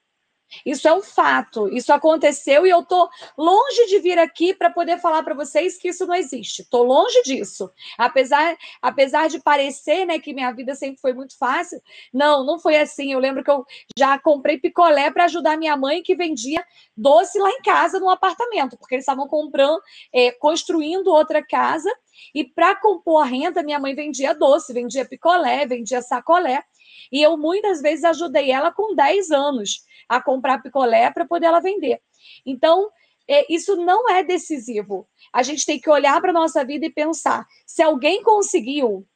Isso 0.65 0.89
é 0.89 0.95
um 0.95 1.03
fato, 1.03 1.69
isso 1.69 1.93
aconteceu 1.93 2.67
e 2.67 2.71
eu 2.71 2.81
estou 2.81 3.09
longe 3.37 3.87
de 3.87 3.99
vir 3.99 4.19
aqui 4.19 4.55
para 4.55 4.71
poder 4.71 4.99
falar 4.99 5.23
para 5.23 5.35
vocês 5.35 5.77
que 5.77 5.89
isso 5.89 6.07
não 6.07 6.15
existe. 6.15 6.63
Estou 6.63 6.85
longe 6.85 7.23
disso. 7.23 7.71
Apesar, 7.97 8.57
apesar 8.81 9.29
de 9.29 9.41
parecer 9.41 10.05
né, 10.07 10.19
que 10.19 10.33
minha 10.33 10.51
vida 10.53 10.75
sempre 10.75 11.01
foi 11.01 11.13
muito 11.13 11.37
fácil, 11.37 11.81
não, 12.13 12.45
não 12.45 12.59
foi 12.59 12.77
assim. 12.77 13.13
Eu 13.13 13.19
lembro 13.19 13.45
que 13.45 13.51
eu 13.51 13.65
já 13.99 14.19
comprei 14.19 14.59
picolé 14.59 15.11
para 15.11 15.25
ajudar 15.25 15.57
minha 15.57 15.77
mãe 15.77 16.03
que 16.03 16.15
vendia 16.15 16.65
doce 16.97 17.39
lá 17.39 17.51
em 17.51 17.63
casa 17.63 18.01
no 18.01 18.09
apartamento, 18.09 18.77
porque 18.77 18.95
eles 18.95 19.03
estavam 19.03 19.29
comprando, 19.29 19.81
é, 20.13 20.33
construindo 20.33 21.09
outra 21.09 21.45
casa 21.45 21.91
e 22.35 22.45
para 22.45 22.75
compor 22.77 23.23
a 23.23 23.27
renda, 23.27 23.63
minha 23.63 23.79
mãe 23.79 23.95
vendia 23.95 24.35
doce, 24.35 24.73
vendia 24.73 25.05
picolé, 25.05 25.67
vendia 25.67 26.03
sacolé. 26.03 26.63
E 27.11 27.23
eu 27.23 27.37
muitas 27.37 27.81
vezes 27.81 28.05
ajudei 28.05 28.51
ela 28.51 28.73
com 28.73 28.95
10 28.95 29.31
anos 29.31 29.85
a 30.09 30.21
comprar 30.21 30.63
picolé 30.63 31.11
para 31.11 31.27
poder 31.27 31.47
ela 31.47 31.61
vender. 31.61 32.01
Então, 32.45 32.91
é, 33.29 33.53
isso 33.53 33.77
não 33.77 34.09
é 34.09 34.25
decisivo. 34.25 35.07
A 35.33 35.43
gente 35.43 35.67
tem 35.67 35.79
que 35.79 35.91
olhar 35.91 36.21
para 36.21 36.31
a 36.31 36.35
nossa 36.35 36.65
vida 36.65 36.87
e 36.87 36.91
pensar: 36.91 37.47
se 37.67 37.83
alguém 37.83 38.23
conseguiu, 38.23 39.07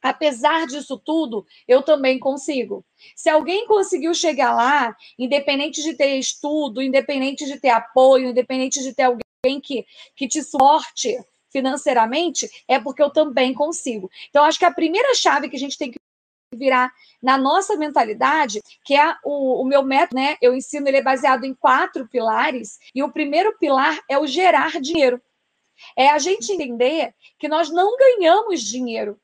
apesar 0.00 0.66
disso 0.66 0.98
tudo, 0.98 1.46
eu 1.68 1.82
também 1.82 2.18
consigo. 2.18 2.84
Se 3.14 3.28
alguém 3.28 3.66
conseguiu 3.66 4.14
chegar 4.14 4.54
lá, 4.54 4.96
independente 5.18 5.82
de 5.82 5.94
ter 5.94 6.16
estudo, 6.16 6.80
independente 6.80 7.44
de 7.44 7.60
ter 7.60 7.70
apoio, 7.70 8.30
independente 8.30 8.82
de 8.82 8.94
ter 8.94 9.02
alguém 9.02 9.60
que, 9.62 9.84
que 10.16 10.26
te 10.26 10.42
suporte 10.42 11.16
financeiramente, 11.50 12.48
é 12.66 12.80
porque 12.80 13.02
eu 13.02 13.10
também 13.10 13.52
consigo. 13.52 14.10
Então, 14.30 14.42
acho 14.44 14.58
que 14.58 14.64
a 14.64 14.72
primeira 14.72 15.14
chave 15.14 15.50
que 15.50 15.56
a 15.56 15.58
gente 15.58 15.76
tem 15.76 15.90
que 15.90 15.98
virar 16.56 16.92
na 17.22 17.38
nossa 17.38 17.76
mentalidade, 17.76 18.60
que 18.84 18.94
é 18.94 19.14
o, 19.24 19.62
o, 19.62 19.64
meu 19.64 19.82
método, 19.82 20.20
né? 20.20 20.36
Eu 20.40 20.54
ensino, 20.54 20.88
ele 20.88 20.98
é 20.98 21.02
baseado 21.02 21.44
em 21.44 21.54
quatro 21.54 22.08
pilares, 22.08 22.78
e 22.94 23.02
o 23.02 23.12
primeiro 23.12 23.56
pilar 23.58 23.98
é 24.08 24.18
o 24.18 24.26
gerar 24.26 24.80
dinheiro. 24.80 25.20
É 25.96 26.10
a 26.10 26.18
gente 26.18 26.52
entender 26.52 27.14
que 27.38 27.48
nós 27.48 27.70
não 27.70 27.96
ganhamos 27.96 28.60
dinheiro, 28.62 29.18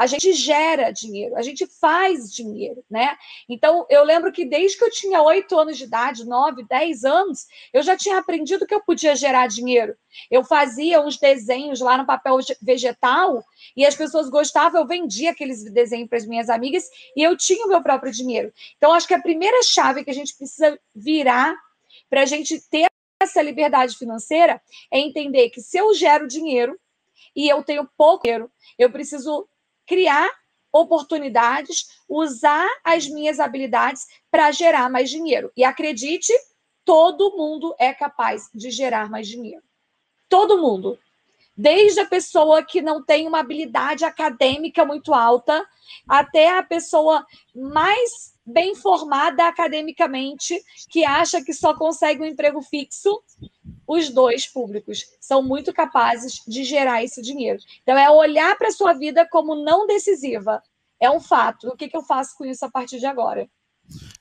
a 0.00 0.06
gente 0.06 0.32
gera 0.32 0.90
dinheiro, 0.90 1.36
a 1.36 1.42
gente 1.42 1.66
faz 1.66 2.32
dinheiro, 2.32 2.82
né? 2.90 3.18
Então, 3.46 3.84
eu 3.90 4.02
lembro 4.02 4.32
que 4.32 4.46
desde 4.46 4.78
que 4.78 4.84
eu 4.84 4.90
tinha 4.90 5.20
oito 5.20 5.58
anos 5.58 5.76
de 5.76 5.84
idade, 5.84 6.24
nove, 6.24 6.64
dez 6.64 7.04
anos, 7.04 7.46
eu 7.70 7.82
já 7.82 7.94
tinha 7.94 8.16
aprendido 8.16 8.66
que 8.66 8.74
eu 8.74 8.80
podia 8.80 9.14
gerar 9.14 9.46
dinheiro. 9.46 9.94
Eu 10.30 10.42
fazia 10.42 11.02
uns 11.02 11.18
desenhos 11.18 11.80
lá 11.80 11.98
no 11.98 12.06
papel 12.06 12.38
vegetal 12.62 13.44
e 13.76 13.84
as 13.84 13.94
pessoas 13.94 14.30
gostavam, 14.30 14.80
eu 14.80 14.86
vendia 14.86 15.32
aqueles 15.32 15.70
desenhos 15.70 16.08
para 16.08 16.16
as 16.16 16.24
minhas 16.24 16.48
amigas 16.48 16.88
e 17.14 17.22
eu 17.22 17.36
tinha 17.36 17.66
o 17.66 17.68
meu 17.68 17.82
próprio 17.82 18.10
dinheiro. 18.10 18.50
Então, 18.78 18.94
acho 18.94 19.06
que 19.06 19.12
a 19.12 19.20
primeira 19.20 19.62
chave 19.62 20.02
que 20.02 20.10
a 20.10 20.14
gente 20.14 20.34
precisa 20.34 20.80
virar 20.94 21.54
para 22.08 22.22
a 22.22 22.26
gente 22.26 22.58
ter 22.70 22.86
essa 23.22 23.42
liberdade 23.42 23.98
financeira 23.98 24.62
é 24.90 24.98
entender 24.98 25.50
que 25.50 25.60
se 25.60 25.76
eu 25.76 25.92
gero 25.92 26.26
dinheiro 26.26 26.80
e 27.36 27.50
eu 27.50 27.62
tenho 27.62 27.86
pouco 27.98 28.22
dinheiro, 28.22 28.50
eu 28.78 28.90
preciso 28.90 29.46
criar 29.90 30.30
oportunidades, 30.72 31.88
usar 32.08 32.68
as 32.84 33.08
minhas 33.08 33.40
habilidades 33.40 34.06
para 34.30 34.52
gerar 34.52 34.88
mais 34.88 35.10
dinheiro. 35.10 35.50
E 35.56 35.64
acredite, 35.64 36.32
todo 36.84 37.36
mundo 37.36 37.74
é 37.76 37.92
capaz 37.92 38.48
de 38.54 38.70
gerar 38.70 39.10
mais 39.10 39.26
dinheiro. 39.26 39.64
Todo 40.28 40.62
mundo. 40.62 40.96
Desde 41.56 41.98
a 41.98 42.06
pessoa 42.06 42.62
que 42.62 42.80
não 42.80 43.04
tem 43.04 43.26
uma 43.26 43.40
habilidade 43.40 44.04
acadêmica 44.04 44.84
muito 44.84 45.12
alta, 45.12 45.66
até 46.08 46.56
a 46.56 46.62
pessoa 46.62 47.26
mais 47.52 48.32
bem 48.46 48.76
formada 48.76 49.48
academicamente, 49.48 50.56
que 50.88 51.04
acha 51.04 51.42
que 51.44 51.52
só 51.52 51.74
consegue 51.74 52.22
um 52.22 52.26
emprego 52.26 52.62
fixo, 52.62 53.20
os 53.90 54.08
dois 54.08 54.46
públicos 54.46 55.04
são 55.20 55.42
muito 55.42 55.72
capazes 55.72 56.42
de 56.46 56.62
gerar 56.62 57.02
esse 57.02 57.20
dinheiro. 57.20 57.58
Então, 57.82 57.98
é 57.98 58.08
olhar 58.08 58.56
para 58.56 58.68
a 58.68 58.72
sua 58.72 58.92
vida 58.92 59.26
como 59.28 59.56
não 59.56 59.84
decisiva. 59.84 60.62
É 61.00 61.10
um 61.10 61.18
fato. 61.18 61.66
O 61.66 61.76
que, 61.76 61.88
que 61.88 61.96
eu 61.96 62.02
faço 62.02 62.36
com 62.36 62.44
isso 62.44 62.64
a 62.64 62.70
partir 62.70 63.00
de 63.00 63.06
agora? 63.06 63.48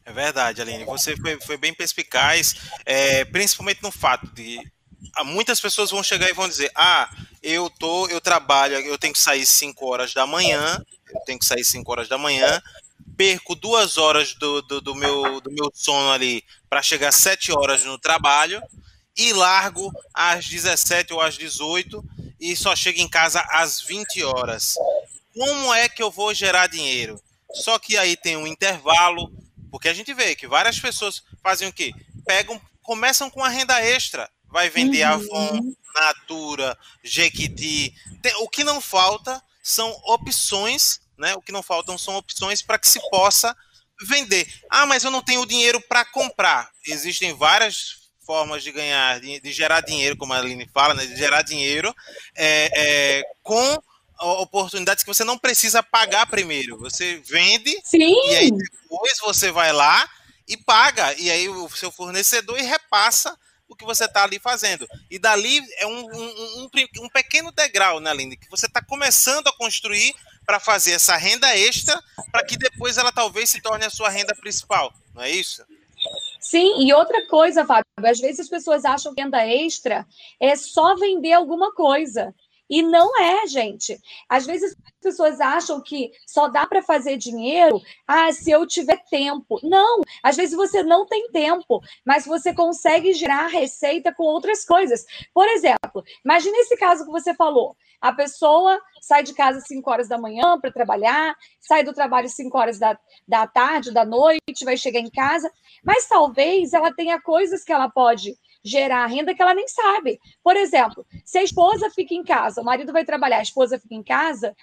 É 0.03 0.11
verdade, 0.11 0.59
Aline. 0.59 0.85
Você 0.85 1.15
foi, 1.15 1.39
foi 1.41 1.55
bem 1.55 1.71
perspicaz, 1.71 2.55
é, 2.83 3.23
principalmente 3.25 3.83
no 3.83 3.91
fato 3.91 4.25
de 4.33 4.59
muitas 5.23 5.61
pessoas 5.61 5.91
vão 5.91 6.01
chegar 6.01 6.27
e 6.27 6.33
vão 6.33 6.49
dizer: 6.49 6.71
Ah, 6.73 7.07
eu 7.43 7.69
tô, 7.69 8.07
eu 8.07 8.19
trabalho, 8.19 8.73
eu 8.77 8.97
tenho 8.97 9.13
que 9.13 9.19
sair 9.19 9.45
5 9.45 9.85
horas 9.85 10.15
da 10.15 10.25
manhã, 10.25 10.83
eu 11.13 11.21
tenho 11.27 11.37
que 11.37 11.45
sair 11.45 11.63
5 11.63 11.91
horas 11.91 12.09
da 12.09 12.17
manhã, 12.17 12.59
perco 13.15 13.53
duas 13.53 13.99
horas 13.99 14.33
do, 14.33 14.63
do, 14.63 14.81
do 14.81 14.95
meu, 14.95 15.39
do 15.41 15.51
meu 15.51 15.69
sono 15.75 16.11
ali 16.11 16.43
para 16.67 16.81
chegar 16.81 17.11
7 17.11 17.51
horas 17.51 17.85
no 17.85 17.99
trabalho 17.99 18.63
e 19.19 19.33
largo 19.33 19.91
às 20.13 20.47
17 20.47 21.11
ou 21.11 21.19
às 21.19 21.37
18 21.37 22.01
e 22.39 22.55
só 22.55 22.73
chego 22.73 23.01
em 23.01 23.07
casa 23.07 23.41
às 23.49 23.81
20 23.81 24.23
horas. 24.23 24.75
Como 25.35 25.73
é 25.73 25.89
que 25.89 26.01
eu 26.01 26.09
vou 26.09 26.33
gerar 26.33 26.67
dinheiro? 26.67 27.21
Só 27.53 27.77
que 27.77 27.97
aí 27.97 28.15
tem 28.15 28.37
um 28.37 28.47
intervalo, 28.47 29.29
porque 29.69 29.89
a 29.89 29.93
gente 29.93 30.13
vê 30.13 30.35
que 30.35 30.47
várias 30.47 30.79
pessoas 30.79 31.21
fazem 31.43 31.67
o 31.67 31.73
quê? 31.73 31.91
Pegam, 32.25 32.61
começam 32.81 33.29
com 33.29 33.43
a 33.43 33.49
renda 33.49 33.81
extra, 33.81 34.29
vai 34.47 34.69
vender 34.69 35.05
uhum. 35.05 35.13
Avon, 35.13 35.75
Natura, 35.93 36.77
Jequiti. 37.03 37.93
O 38.39 38.47
que 38.47 38.63
não 38.63 38.79
falta 38.79 39.43
são 39.61 39.91
opções, 40.05 41.01
né? 41.17 41.35
O 41.35 41.41
que 41.41 41.51
não 41.51 41.61
faltam 41.61 41.97
são 41.97 42.15
opções 42.15 42.61
para 42.61 42.79
que 42.79 42.87
se 42.87 43.01
possa 43.09 43.55
vender. 44.07 44.47
Ah, 44.69 44.85
mas 44.85 45.03
eu 45.03 45.11
não 45.11 45.21
tenho 45.21 45.45
dinheiro 45.45 45.81
para 45.81 46.05
comprar. 46.05 46.71
Existem 46.87 47.33
várias 47.33 47.98
formas 48.29 48.61
de 48.61 48.71
ganhar, 48.71 49.19
de, 49.19 49.39
de, 49.39 49.51
gerar 49.51 49.81
dinheiro, 49.81 50.15
como 50.15 50.33
a 50.33 50.37
Aline 50.37 50.69
fala, 50.71 50.93
né, 50.93 51.03
de 51.03 51.15
gerar 51.15 51.41
dinheiro 51.41 51.91
é, 52.35 52.69
é, 52.75 53.23
com 53.41 53.75
oportunidades 54.19 55.03
que 55.03 55.07
você 55.07 55.23
não 55.23 55.35
precisa 55.35 55.81
pagar 55.81 56.27
primeiro. 56.27 56.77
Você 56.77 57.19
vende 57.25 57.75
Sim. 57.83 58.13
e 58.29 58.35
aí 58.35 58.51
depois 58.51 59.17
você 59.19 59.49
vai 59.49 59.73
lá 59.73 60.07
e 60.47 60.55
paga. 60.55 61.11
E 61.17 61.31
aí 61.31 61.49
o 61.49 61.67
seu 61.69 61.91
fornecedor 61.91 62.59
e 62.59 62.61
repassa 62.61 63.35
o 63.67 63.75
que 63.75 63.83
você 63.83 64.05
está 64.05 64.25
ali 64.25 64.37
fazendo. 64.37 64.87
E 65.09 65.17
dali 65.17 65.59
é 65.79 65.87
um, 65.87 66.05
um, 66.05 66.61
um, 66.61 66.69
um 67.01 67.09
pequeno 67.09 67.51
degrau, 67.51 67.99
né, 67.99 68.11
Aline? 68.11 68.37
Que 68.37 68.49
você 68.51 68.67
está 68.67 68.79
começando 68.79 69.47
a 69.47 69.53
construir 69.53 70.13
para 70.45 70.59
fazer 70.59 70.91
essa 70.91 71.17
renda 71.17 71.57
extra 71.57 71.99
para 72.31 72.45
que 72.45 72.57
depois 72.57 72.99
ela 72.99 73.11
talvez 73.11 73.49
se 73.49 73.59
torne 73.59 73.85
a 73.85 73.89
sua 73.89 74.09
renda 74.09 74.35
principal. 74.35 74.93
Não 75.15 75.23
é 75.23 75.31
isso? 75.31 75.63
Sim, 76.49 76.81
e 76.83 76.91
outra 76.91 77.27
coisa, 77.27 77.63
Fábio, 77.63 77.85
às 77.97 78.19
vezes 78.19 78.39
as 78.39 78.49
pessoas 78.49 78.83
acham 78.83 79.13
que 79.13 79.21
renda 79.21 79.45
extra 79.45 80.03
é 80.39 80.55
só 80.55 80.95
vender 80.95 81.31
alguma 81.33 81.71
coisa. 81.75 82.33
E 82.69 82.81
não 82.83 83.17
é, 83.19 83.47
gente. 83.47 83.99
Às 84.27 84.45
vezes 84.45 84.71
as 84.73 85.01
pessoas 85.01 85.41
acham 85.41 85.81
que 85.81 86.11
só 86.27 86.47
dá 86.47 86.67
para 86.67 86.83
fazer 86.83 87.17
dinheiro 87.17 87.81
ah, 88.07 88.31
se 88.31 88.51
eu 88.51 88.67
tiver 88.67 89.03
tempo. 89.09 89.59
Não, 89.63 90.01
às 90.21 90.35
vezes 90.35 90.55
você 90.55 90.83
não 90.83 91.05
tem 91.05 91.31
tempo, 91.31 91.81
mas 92.05 92.25
você 92.25 92.53
consegue 92.53 93.13
gerar 93.13 93.47
receita 93.47 94.13
com 94.13 94.23
outras 94.23 94.63
coisas. 94.63 95.05
Por 95.33 95.47
exemplo, 95.47 96.03
imagine 96.23 96.57
esse 96.59 96.77
caso 96.77 97.05
que 97.05 97.11
você 97.11 97.33
falou. 97.33 97.75
A 98.01 98.13
pessoa 98.13 98.79
sai 99.01 99.23
de 99.23 99.33
casa 99.33 99.57
às 99.57 99.67
5 99.67 99.89
horas 99.89 100.07
da 100.07 100.17
manhã 100.17 100.59
para 100.59 100.71
trabalhar, 100.71 101.35
sai 101.59 101.83
do 101.83 101.93
trabalho 101.93 102.27
às 102.27 102.33
5 102.33 102.57
horas 102.57 102.79
da, 102.79 102.97
da 103.27 103.45
tarde, 103.47 103.91
da 103.91 104.05
noite, 104.05 104.63
vai 104.63 104.77
chegar 104.77 104.99
em 104.99 105.09
casa, 105.09 105.51
mas 105.83 106.07
talvez 106.07 106.73
ela 106.73 106.93
tenha 106.93 107.19
coisas 107.19 107.63
que 107.63 107.73
ela 107.73 107.89
pode 107.89 108.37
gerar 108.63 109.05
renda 109.07 109.33
que 109.33 109.41
ela 109.41 109.53
nem 109.53 109.67
sabe. 109.67 110.19
Por 110.43 110.55
exemplo, 110.55 111.05
se 111.23 111.37
a 111.37 111.43
esposa 111.43 111.89
fica 111.89 112.13
em 112.13 112.23
casa, 112.23 112.61
o 112.61 112.65
marido 112.65 112.93
vai 112.93 113.05
trabalhar, 113.05 113.37
a 113.37 113.43
esposa 113.43 113.79
fica 113.79 113.95
em 113.95 114.03
casa, 114.03 114.55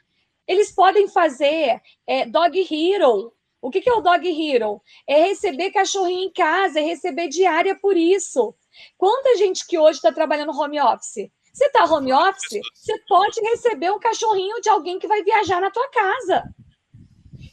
Eles 0.47 0.71
podem 0.71 1.09
fazer 1.09 1.81
é, 2.07 2.25
Dog 2.27 2.57
Hero. 2.71 3.33
O 3.61 3.71
que, 3.71 3.81
que 3.81 3.91
é 3.91 3.93
o 3.95 4.01
Dog 4.01 4.25
Hero? 4.29 4.81
É 5.07 5.27
receber 5.27 5.73
cachorrinho 5.73 6.29
em 6.29 6.33
casa, 6.33 6.79
é 6.79 6.83
receber 6.83 7.29
diária 7.29 7.75
por 7.75 7.97
isso. 7.97 8.55
Quanta 8.97 9.37
gente 9.37 9.67
que 9.67 9.79
hoje 9.79 9.99
está 9.99 10.13
trabalhando 10.13 10.57
home 10.57 10.81
office? 10.81 11.31
Você 11.53 11.67
está 11.67 11.85
home 11.85 12.13
office, 12.13 12.61
você 12.75 12.99
pode 13.09 13.41
receber 13.41 13.91
um 13.91 13.99
cachorrinho 13.99 14.61
de 14.61 14.69
alguém 14.69 14.99
que 14.99 15.09
vai 15.09 15.23
viajar 15.25 15.61
na 15.61 15.71
tua 15.71 15.89
casa. 15.89 16.45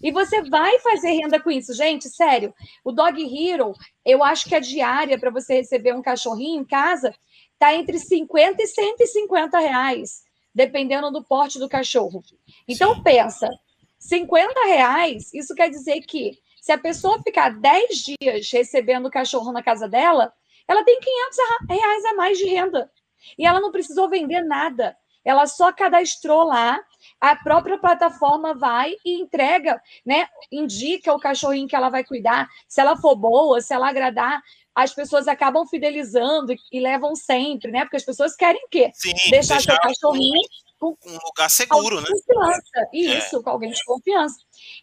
E 0.03 0.11
você 0.11 0.41
vai 0.41 0.77
fazer 0.79 1.11
renda 1.11 1.39
com 1.39 1.49
isso. 1.49 1.73
Gente, 1.73 2.09
sério, 2.09 2.53
o 2.83 2.91
Dog 2.91 3.23
Hero, 3.23 3.73
eu 4.05 4.21
acho 4.21 4.49
que 4.49 4.53
a 4.53 4.59
diária 4.59 5.17
para 5.17 5.31
você 5.31 5.55
receber 5.55 5.95
um 5.95 6.01
cachorrinho 6.01 6.61
em 6.61 6.65
casa 6.65 7.15
está 7.53 7.73
entre 7.73 7.97
50 7.97 8.61
e 8.61 8.67
150 8.67 9.57
reais, 9.59 10.23
dependendo 10.53 11.09
do 11.09 11.23
porte 11.23 11.57
do 11.57 11.69
cachorro. 11.69 12.21
Então, 12.67 13.01
pensa, 13.01 13.49
50 13.97 14.65
reais, 14.65 15.33
isso 15.33 15.55
quer 15.55 15.69
dizer 15.69 16.01
que 16.01 16.37
se 16.61 16.73
a 16.73 16.77
pessoa 16.77 17.23
ficar 17.23 17.57
10 17.57 18.15
dias 18.19 18.51
recebendo 18.51 19.05
o 19.05 19.11
cachorro 19.11 19.53
na 19.53 19.63
casa 19.63 19.87
dela, 19.87 20.33
ela 20.67 20.83
tem 20.83 20.99
500 20.99 21.37
reais 21.69 22.05
a 22.05 22.13
mais 22.13 22.37
de 22.37 22.45
renda. 22.45 22.91
E 23.37 23.45
ela 23.45 23.61
não 23.61 23.71
precisou 23.71 24.09
vender 24.09 24.41
nada. 24.41 24.97
Ela 25.23 25.47
só 25.47 25.71
cadastrou 25.71 26.43
lá, 26.43 26.81
a 27.23 27.37
própria 27.37 27.77
plataforma 27.77 28.53
vai 28.53 28.97
e 29.05 29.13
entrega, 29.13 29.81
né? 30.05 30.27
Indica 30.51 31.13
o 31.13 31.19
cachorrinho 31.19 31.69
que 31.69 31.75
ela 31.75 31.87
vai 31.87 32.03
cuidar. 32.03 32.49
Se 32.67 32.81
ela 32.81 32.97
for 32.97 33.15
boa, 33.15 33.61
se 33.61 33.73
ela 33.73 33.87
agradar, 33.87 34.41
as 34.75 34.93
pessoas 34.93 35.25
acabam 35.25 35.65
fidelizando 35.65 36.53
e, 36.69 36.79
levam 36.81 37.15
sempre, 37.15 37.71
né? 37.71 37.85
Porque 37.85 37.95
as 37.95 38.03
pessoas 38.03 38.35
querem 38.35 38.61
o 38.65 38.67
quê? 38.67 38.91
Sim, 38.93 39.13
deixar, 39.29 39.61
seu 39.61 39.73
cachorrinho 39.79 40.41
com 40.77 40.97
um 41.05 41.17
lugar 41.25 41.49
seguro, 41.49 42.01
né? 42.01 42.07
Confiança. 42.11 42.61
É. 42.75 42.97
Isso, 42.97 43.37
é. 43.37 43.41
com 43.41 43.49
alguém 43.49 43.71
de 43.71 43.85
confiança. 43.85 44.35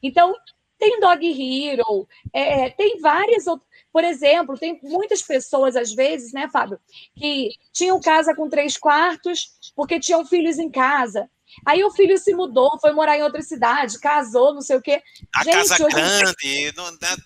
Então, 0.02 0.34
tem 0.78 0.98
Dog 0.98 1.22
Hero, 1.22 2.08
é, 2.32 2.70
tem 2.70 2.98
várias 3.00 3.46
outras. 3.46 3.68
Por 3.92 4.02
exemplo, 4.02 4.56
tem 4.56 4.80
muitas 4.82 5.20
pessoas, 5.20 5.76
às 5.76 5.92
vezes, 5.92 6.32
né, 6.32 6.48
Fábio, 6.48 6.80
que 7.14 7.50
tinham 7.70 8.00
casa 8.00 8.34
com 8.34 8.48
três 8.48 8.78
quartos 8.78 9.50
porque 9.76 10.00
tinham 10.00 10.24
filhos 10.24 10.58
em 10.58 10.70
casa. 10.70 11.28
Aí 11.66 11.82
o 11.84 11.90
filho 11.90 12.16
se 12.18 12.34
mudou, 12.34 12.78
foi 12.80 12.92
morar 12.92 13.16
em 13.16 13.22
outra 13.22 13.42
cidade, 13.42 13.98
casou, 13.98 14.54
não 14.54 14.60
sei 14.60 14.76
o 14.76 14.82
quê. 14.82 15.02
A 15.34 15.44
Gente, 15.44 15.54
casa 15.54 15.78
grande, 15.88 16.72
não, 16.76 16.90
né, 16.92 17.16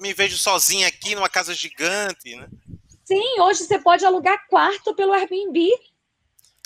me 0.00 0.12
vejo 0.12 0.36
sozinha 0.36 0.88
aqui 0.88 1.14
numa 1.14 1.28
casa 1.28 1.54
gigante, 1.54 2.34
né? 2.36 2.48
Sim, 3.04 3.40
hoje 3.40 3.64
você 3.64 3.78
pode 3.78 4.04
alugar 4.04 4.46
quarto 4.48 4.94
pelo 4.94 5.12
Airbnb. 5.12 5.70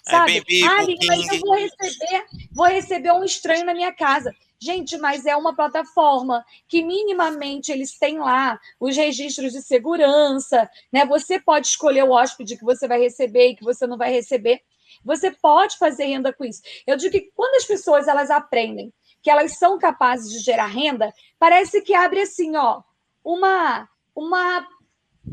Sabe? 0.03 0.33
Airbnb, 0.33 0.65
ah, 0.65 1.07
mas 1.07 1.33
eu 1.33 1.41
vou 1.41 1.55
receber, 1.55 2.27
vou 2.53 2.67
receber 2.67 3.13
um 3.13 3.25
estranho 3.25 3.65
na 3.67 3.75
minha 3.75 3.93
casa. 3.93 4.35
Gente, 4.63 4.99
mas 4.99 5.25
é 5.25 5.35
uma 5.35 5.57
plataforma 5.57 6.45
que 6.69 6.83
minimamente 6.83 7.73
eles 7.73 7.99
têm 7.99 8.19
lá 8.19 8.61
os 8.79 8.95
registros 8.95 9.53
de 9.53 9.63
segurança, 9.63 10.69
né? 10.93 11.07
Você 11.07 11.41
pode 11.41 11.67
escolher 11.67 12.05
o 12.05 12.11
hóspede 12.11 12.59
que 12.59 12.65
você 12.65 12.87
vai 12.87 13.01
receber 13.01 13.49
e 13.49 13.57
que 13.57 13.65
você 13.65 13.87
não 13.87 13.97
vai 13.97 14.11
receber. 14.11 14.61
Você 15.05 15.31
pode 15.31 15.79
fazer 15.79 16.05
renda 16.05 16.33
com 16.33 16.45
isso. 16.45 16.61
Eu 16.87 16.97
digo 16.97 17.13
que 17.13 17.31
quando 17.35 17.57
as 17.57 17.65
pessoas 17.65 18.09
elas 18.09 18.31
aprendem 18.31 18.93
que 19.23 19.31
elas 19.31 19.59
são 19.59 19.79
capazes 19.79 20.31
de 20.31 20.39
gerar 20.39 20.67
renda, 20.67 21.13
parece 21.39 21.83
que 21.83 21.95
abre 21.95 22.23
assim, 22.23 22.57
ó, 22.57 22.83
uma 23.25 23.89
uma 24.15 24.67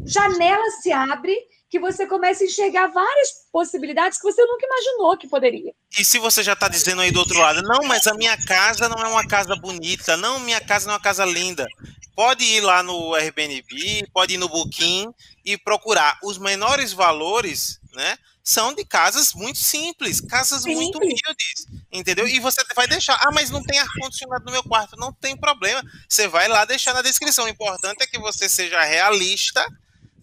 janela 0.06 0.70
se 0.82 0.92
abre 0.92 1.36
que 1.70 1.80
você 1.80 2.08
começa 2.08 2.44
a 2.44 2.48
enxergar 2.48 2.88
várias 2.88 3.30
possibilidades 3.52 4.18
que 4.20 4.24
você 4.24 4.42
nunca 4.46 4.66
imaginou 4.66 5.18
que 5.18 5.28
poderia. 5.28 5.74
E 5.98 6.06
se 6.06 6.18
você 6.18 6.42
já 6.42 6.54
está 6.54 6.70
dizendo 6.70 7.02
aí 7.02 7.12
do 7.12 7.20
outro 7.20 7.40
lado, 7.40 7.62
não, 7.62 7.86
mas 7.86 8.08
a 8.08 8.14
minha 8.14 8.38
casa 8.46 8.88
não 8.88 8.98
é 8.98 9.08
uma 9.08 9.28
casa 9.28 9.56
bonita, 9.56 10.16
não, 10.16 10.40
minha 10.40 10.62
casa 10.62 10.86
não 10.86 10.94
é 10.94 10.98
uma 10.98 11.04
casa 11.04 11.26
linda. 11.26 11.68
Pode 12.16 12.44
ir 12.44 12.62
lá 12.62 12.82
no 12.82 13.14
Airbnb, 13.16 14.08
pode 14.14 14.36
ir 14.36 14.38
no 14.38 14.48
Booking 14.48 15.14
e 15.44 15.58
procurar 15.58 16.18
os 16.24 16.38
menores 16.38 16.94
valores, 16.94 17.80
né? 17.94 18.18
São 18.50 18.74
de 18.74 18.86
casas 18.86 19.34
muito 19.34 19.60
simples, 19.60 20.22
casas 20.22 20.62
simples. 20.62 20.80
muito 20.80 20.98
humildes, 21.00 21.68
entendeu? 21.92 22.26
E 22.26 22.40
você 22.40 22.64
vai 22.74 22.88
deixar, 22.88 23.16
ah, 23.16 23.32
mas 23.34 23.50
não 23.50 23.62
tem 23.62 23.78
ar-condicionado 23.78 24.46
no 24.46 24.52
meu 24.54 24.64
quarto, 24.64 24.96
não 24.96 25.12
tem 25.12 25.36
problema. 25.36 25.84
Você 26.08 26.30
vai 26.30 26.48
lá 26.48 26.64
deixar 26.64 26.94
na 26.94 27.02
descrição. 27.02 27.44
O 27.44 27.50
importante 27.50 28.04
é 28.04 28.08
que 28.08 28.18
você 28.18 28.48
seja 28.48 28.82
realista, 28.84 29.68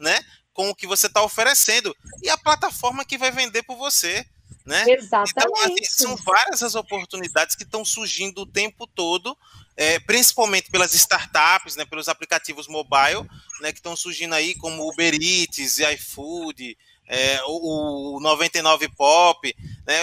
né? 0.00 0.24
com 0.54 0.70
o 0.70 0.74
que 0.74 0.86
você 0.86 1.08
está 1.08 1.22
oferecendo 1.22 1.94
e 2.22 2.30
a 2.30 2.38
plataforma 2.38 3.04
que 3.04 3.18
vai 3.18 3.30
vender 3.30 3.62
por 3.64 3.76
você. 3.76 4.24
Né? 4.64 4.82
Exatamente. 4.88 5.34
Então, 5.36 5.52
assim, 5.62 5.84
são 5.84 6.16
várias 6.16 6.62
as 6.62 6.74
oportunidades 6.74 7.54
que 7.54 7.64
estão 7.64 7.84
surgindo 7.84 8.40
o 8.40 8.46
tempo 8.46 8.86
todo, 8.86 9.36
é, 9.76 9.98
principalmente 9.98 10.70
pelas 10.70 10.94
startups, 10.94 11.76
né, 11.76 11.84
pelos 11.84 12.08
aplicativos 12.08 12.66
mobile, 12.68 13.28
né, 13.60 13.70
que 13.72 13.80
estão 13.80 13.94
surgindo 13.94 14.34
aí, 14.34 14.54
como 14.54 14.88
Uber 14.88 15.12
Eats, 15.12 15.80
iFood, 15.80 16.78
é, 17.06 17.40
o, 17.46 18.16
o 18.16 18.20
99 18.20 18.88
Pop. 18.90 19.56
Né, 19.86 19.94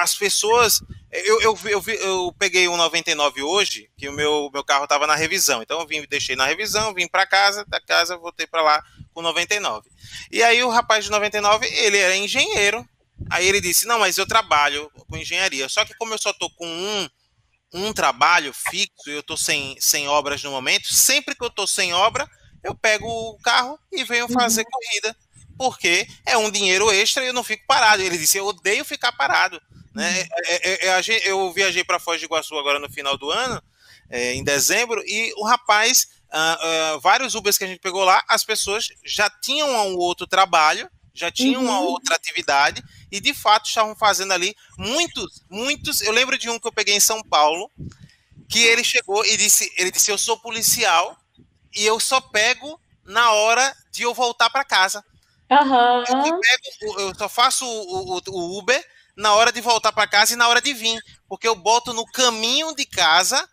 as 0.00 0.14
pessoas. 0.14 0.82
Eu, 1.10 1.40
eu, 1.40 1.58
eu, 1.64 1.82
eu, 1.86 2.34
peguei 2.38 2.68
um 2.68 2.76
99 2.76 3.42
hoje, 3.42 3.88
que 3.96 4.08
o 4.08 4.12
meu, 4.12 4.50
meu 4.52 4.62
carro 4.62 4.84
estava 4.84 5.06
na 5.06 5.14
revisão. 5.14 5.62
Então 5.62 5.80
eu 5.80 5.86
vim, 5.86 6.04
deixei 6.08 6.36
na 6.36 6.46
revisão, 6.46 6.92
vim 6.92 7.08
para 7.08 7.26
casa, 7.26 7.64
da 7.66 7.80
casa 7.80 8.18
voltei 8.18 8.46
para 8.46 8.60
lá 8.60 8.84
com 9.14 9.22
99. 9.22 9.88
E 10.30 10.42
aí 10.42 10.62
o 10.62 10.68
rapaz 10.68 11.04
de 11.04 11.10
99, 11.10 11.66
ele 11.66 11.96
era 11.96 12.16
engenheiro. 12.16 12.86
Aí 13.30 13.46
ele 13.46 13.60
disse: 13.60 13.86
"Não, 13.86 13.98
mas 13.98 14.18
eu 14.18 14.26
trabalho 14.26 14.90
com 15.08 15.16
engenharia. 15.16 15.68
Só 15.68 15.84
que 15.84 15.94
como 15.94 16.12
eu 16.12 16.18
só 16.18 16.32
tô 16.32 16.50
com 16.50 16.66
um 16.66 17.08
um 17.72 17.92
trabalho 17.92 18.52
fixo, 18.52 19.10
eu 19.10 19.22
tô 19.22 19.36
sem, 19.36 19.76
sem 19.80 20.08
obras 20.08 20.42
no 20.42 20.50
momento, 20.50 20.92
sempre 20.92 21.34
que 21.34 21.44
eu 21.44 21.50
tô 21.50 21.66
sem 21.66 21.92
obra, 21.92 22.28
eu 22.62 22.74
pego 22.74 23.06
o 23.06 23.38
carro 23.38 23.78
e 23.92 24.02
venho 24.04 24.28
fazer 24.28 24.62
uhum. 24.62 24.70
corrida, 24.70 25.16
porque 25.56 26.06
é 26.24 26.36
um 26.36 26.50
dinheiro 26.50 26.90
extra 26.90 27.24
e 27.24 27.28
eu 27.28 27.32
não 27.32 27.44
fico 27.44 27.64
parado. 27.66 28.02
Ele 28.02 28.18
disse: 28.18 28.38
"Eu 28.38 28.46
odeio 28.46 28.84
ficar 28.84 29.12
parado". 29.12 29.60
Né? 29.94 30.20
Uhum. 30.20 30.28
É, 30.44 30.88
é, 30.88 30.98
é, 30.98 31.30
eu 31.30 31.52
viajei 31.52 31.82
para 31.82 31.98
Foz 31.98 32.20
do 32.20 32.24
Iguaçu 32.24 32.58
agora 32.58 32.78
no 32.78 32.90
final 32.90 33.16
do 33.16 33.30
ano, 33.30 33.62
em 34.10 34.44
dezembro, 34.44 35.02
e 35.06 35.32
o 35.36 35.44
rapaz 35.44 36.06
uh, 36.32 36.96
uh, 36.96 37.00
vários 37.00 37.34
Ubers 37.34 37.58
que 37.58 37.64
a 37.64 37.66
gente 37.66 37.80
pegou 37.80 38.04
lá, 38.04 38.22
as 38.28 38.44
pessoas 38.44 38.88
já 39.04 39.28
tinham 39.30 39.68
um 39.88 39.96
outro 39.96 40.26
trabalho, 40.26 40.88
já 41.14 41.30
tinham 41.30 41.62
uhum. 41.62 41.68
uma 41.68 41.80
outra 41.80 42.14
atividade 42.14 42.82
e 43.10 43.20
de 43.20 43.32
fato 43.32 43.68
estavam 43.68 43.96
fazendo 43.96 44.32
ali 44.32 44.54
muitos, 44.76 45.42
muitos. 45.50 46.02
Eu 46.02 46.12
lembro 46.12 46.36
de 46.36 46.50
um 46.50 46.58
que 46.58 46.66
eu 46.66 46.72
peguei 46.72 46.94
em 46.94 47.00
São 47.00 47.22
Paulo, 47.22 47.70
que 48.48 48.60
ele 48.60 48.84
chegou 48.84 49.24
e 49.24 49.36
disse, 49.36 49.72
ele 49.76 49.90
disse, 49.90 50.10
eu 50.10 50.18
sou 50.18 50.38
policial 50.38 51.16
e 51.74 51.84
eu 51.84 51.98
só 51.98 52.20
pego 52.20 52.78
na 53.04 53.32
hora 53.32 53.74
de 53.90 54.02
eu 54.02 54.12
voltar 54.12 54.50
para 54.50 54.64
casa. 54.64 55.02
Uhum. 55.50 56.40
Eu, 56.82 57.00
eu, 57.00 57.14
só 57.14 57.28
faço 57.28 57.64
o, 57.64 58.16
o, 58.16 58.20
o 58.28 58.58
Uber 58.58 58.84
na 59.16 59.34
hora 59.34 59.52
de 59.52 59.60
voltar 59.60 59.92
para 59.92 60.08
casa 60.08 60.34
e 60.34 60.36
na 60.36 60.48
hora 60.48 60.60
de 60.60 60.74
vir, 60.74 61.00
porque 61.28 61.48
eu 61.48 61.54
boto 61.54 61.92
no 61.92 62.04
caminho 62.04 62.74
de 62.74 62.84
casa 62.84 63.48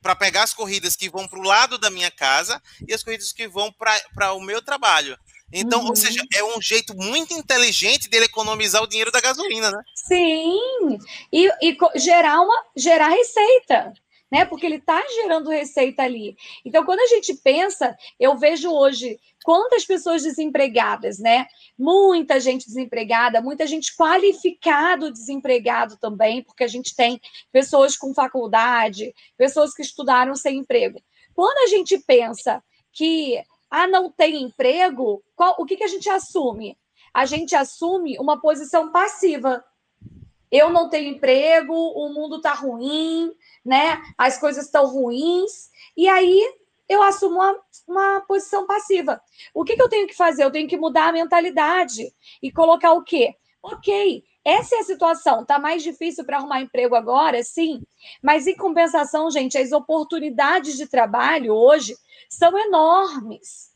para 0.00 0.16
pegar 0.16 0.42
as 0.42 0.52
corridas 0.52 0.96
que 0.96 1.08
vão 1.08 1.26
para 1.26 1.38
o 1.38 1.42
lado 1.42 1.78
da 1.78 1.90
minha 1.90 2.10
casa 2.10 2.60
e 2.86 2.92
as 2.92 3.02
corridas 3.02 3.32
que 3.32 3.48
vão 3.48 3.72
para 3.72 4.32
o 4.34 4.40
meu 4.40 4.60
trabalho. 4.60 5.16
Então, 5.52 5.80
uhum. 5.80 5.88
ou 5.88 5.96
seja, 5.96 6.22
é 6.34 6.42
um 6.42 6.60
jeito 6.60 6.94
muito 6.96 7.34
inteligente 7.34 8.08
dele 8.08 8.24
economizar 8.24 8.82
o 8.82 8.86
dinheiro 8.86 9.12
da 9.12 9.20
gasolina, 9.20 9.70
né? 9.70 9.82
Sim, 9.94 10.98
e, 11.30 11.48
e 11.62 11.76
gerar 11.96 12.40
uma 12.40 12.64
gerar 12.74 13.08
receita 13.08 13.92
né? 14.32 14.46
Porque 14.46 14.64
ele 14.64 14.76
está 14.76 14.98
gerando 15.20 15.50
receita 15.50 16.02
ali. 16.02 16.34
Então, 16.64 16.86
quando 16.86 17.00
a 17.00 17.06
gente 17.06 17.34
pensa, 17.34 17.94
eu 18.18 18.34
vejo 18.38 18.70
hoje 18.70 19.20
quantas 19.44 19.84
pessoas 19.84 20.22
desempregadas, 20.22 21.18
né? 21.18 21.46
Muita 21.78 22.40
gente 22.40 22.64
desempregada, 22.64 23.42
muita 23.42 23.66
gente 23.66 23.94
qualificado 23.94 25.12
desempregado 25.12 25.98
também, 25.98 26.42
porque 26.42 26.64
a 26.64 26.68
gente 26.68 26.96
tem 26.96 27.20
pessoas 27.52 27.94
com 27.94 28.14
faculdade, 28.14 29.14
pessoas 29.36 29.74
que 29.74 29.82
estudaram 29.82 30.34
sem 30.34 30.60
emprego. 30.60 30.98
Quando 31.34 31.58
a 31.58 31.66
gente 31.66 31.98
pensa 31.98 32.64
que 32.90 33.38
ah, 33.70 33.86
não 33.86 34.10
tem 34.10 34.42
emprego, 34.42 35.22
qual, 35.36 35.56
o 35.58 35.66
que, 35.66 35.76
que 35.76 35.84
a 35.84 35.88
gente 35.88 36.08
assume? 36.08 36.74
A 37.12 37.26
gente 37.26 37.54
assume 37.54 38.18
uma 38.18 38.40
posição 38.40 38.90
passiva. 38.90 39.62
Eu 40.52 40.68
não 40.70 40.90
tenho 40.90 41.14
emprego, 41.14 41.72
o 41.72 42.12
mundo 42.12 42.36
está 42.36 42.52
ruim, 42.52 43.32
né? 43.64 44.02
As 44.18 44.38
coisas 44.38 44.66
estão 44.66 44.86
ruins, 44.86 45.70
e 45.96 46.06
aí 46.06 46.54
eu 46.88 47.02
assumo 47.02 47.36
uma, 47.36 47.58
uma 47.88 48.20
posição 48.20 48.66
passiva. 48.66 49.20
O 49.54 49.64
que, 49.64 49.74
que 49.74 49.82
eu 49.82 49.88
tenho 49.88 50.06
que 50.06 50.14
fazer? 50.14 50.44
Eu 50.44 50.50
tenho 50.50 50.68
que 50.68 50.76
mudar 50.76 51.08
a 51.08 51.12
mentalidade 51.12 52.12
e 52.42 52.52
colocar 52.52 52.92
o 52.92 53.02
quê? 53.02 53.34
Ok, 53.62 54.22
essa 54.44 54.76
é 54.76 54.78
a 54.80 54.84
situação. 54.84 55.44
Tá 55.44 55.58
mais 55.58 55.82
difícil 55.82 56.24
para 56.24 56.36
arrumar 56.36 56.60
emprego 56.60 56.94
agora, 56.94 57.42
sim. 57.42 57.82
Mas 58.22 58.46
em 58.46 58.54
compensação, 58.54 59.30
gente, 59.30 59.56
as 59.56 59.72
oportunidades 59.72 60.76
de 60.76 60.86
trabalho 60.86 61.54
hoje 61.54 61.96
são 62.28 62.58
enormes. 62.58 63.72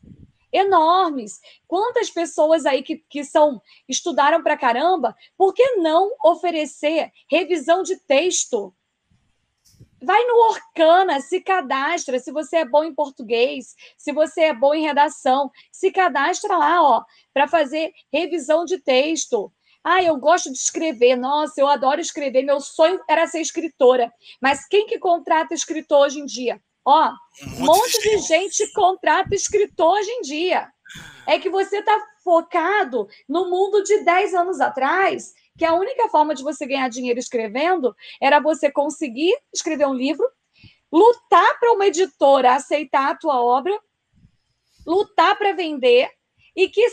Enormes. 0.57 1.39
Quantas 1.69 2.09
pessoas 2.09 2.65
aí 2.65 2.83
que, 2.83 2.97
que 3.11 3.23
são 3.23 3.61
estudaram 3.87 4.43
para 4.43 4.57
caramba, 4.57 5.15
por 5.37 5.53
que 5.53 5.77
não 5.77 6.11
oferecer 6.25 7.13
revisão 7.31 7.83
de 7.83 7.97
texto? 7.97 8.75
Vai 10.03 10.25
no 10.25 10.35
Orkana, 10.49 11.21
se 11.21 11.43
cadastra. 11.43 12.19
Se 12.19 12.33
você 12.33 12.59
é 12.59 12.65
bom 12.65 12.85
em 12.85 12.95
português, 12.95 13.75
se 13.99 14.13
você 14.13 14.45
é 14.45 14.55
bom 14.55 14.73
em 14.73 14.83
redação, 14.83 15.51
se 15.71 15.91
cadastra 15.91 16.57
lá, 16.57 16.83
ó, 16.83 17.05
para 17.35 17.47
fazer 17.47 17.93
revisão 18.11 18.65
de 18.65 18.79
texto. 18.79 19.53
Ah, 19.85 20.03
eu 20.03 20.17
gosto 20.17 20.51
de 20.51 20.57
escrever. 20.57 21.17
Nossa, 21.17 21.61
eu 21.61 21.69
adoro 21.69 22.01
escrever. 22.01 22.43
Meu 22.43 22.61
sonho 22.61 22.99
era 23.09 23.27
ser 23.27 23.41
escritora. 23.41 24.11
Mas 24.41 24.67
quem 24.67 24.87
que 24.87 24.99
contrata 24.99 25.55
escritor 25.55 26.07
hoje 26.07 26.21
em 26.21 26.25
dia? 26.25 26.63
Ó, 26.87 27.13
um 27.59 27.67
monte 27.67 28.01
de 28.01 28.19
gente 28.19 28.73
contrata 28.73 29.35
escritor 29.35 29.99
hoje 29.99 30.09
em 30.09 30.21
dia. 30.21 30.71
É 31.27 31.37
que 31.37 31.51
você 31.51 31.79
está 31.79 32.01
focado 32.23 33.09
no 33.29 33.51
mundo 33.51 33.83
de 33.83 34.05
10 34.05 34.35
anos 34.35 34.61
atrás, 34.61 35.35
que 35.59 35.65
a 35.65 35.75
única 35.75 36.09
forma 36.09 36.33
de 36.33 36.45
você 36.45 36.65
ganhar 36.65 36.89
dinheiro 36.89 37.19
escrevendo 37.19 37.93
era 38.23 38.39
você 38.39 38.71
conseguir 38.71 39.35
escrever 39.53 39.89
um 39.89 39.95
livro, 39.95 40.25
lutar 40.93 41.59
para 41.59 41.73
uma 41.73 41.87
editora 41.87 42.55
aceitar 42.55 43.11
a 43.11 43.17
tua 43.17 43.43
obra, 43.43 43.77
lutar 44.87 45.37
para 45.37 45.53
vender 45.53 46.09
e 46.55 46.69
que 46.69 46.89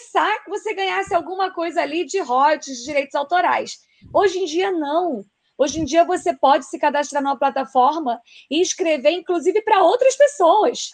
você 0.47 0.73
ganhasse 0.73 1.13
alguma 1.13 1.53
coisa 1.53 1.83
ali 1.83 2.03
de 2.03 2.19
royalties, 2.19 2.79
de 2.79 2.85
direitos 2.85 3.13
autorais. 3.13 3.77
Hoje 4.11 4.39
em 4.39 4.45
dia, 4.45 4.71
não. 4.71 5.23
Hoje 5.57 5.79
em 5.79 5.85
dia, 5.85 6.03
você 6.03 6.35
pode 6.35 6.65
se 6.65 6.79
cadastrar 6.79 7.21
numa 7.21 7.37
plataforma 7.37 8.19
e 8.49 8.61
escrever, 8.61 9.11
inclusive, 9.11 9.61
para 9.61 9.83
outras 9.83 10.15
pessoas. 10.15 10.91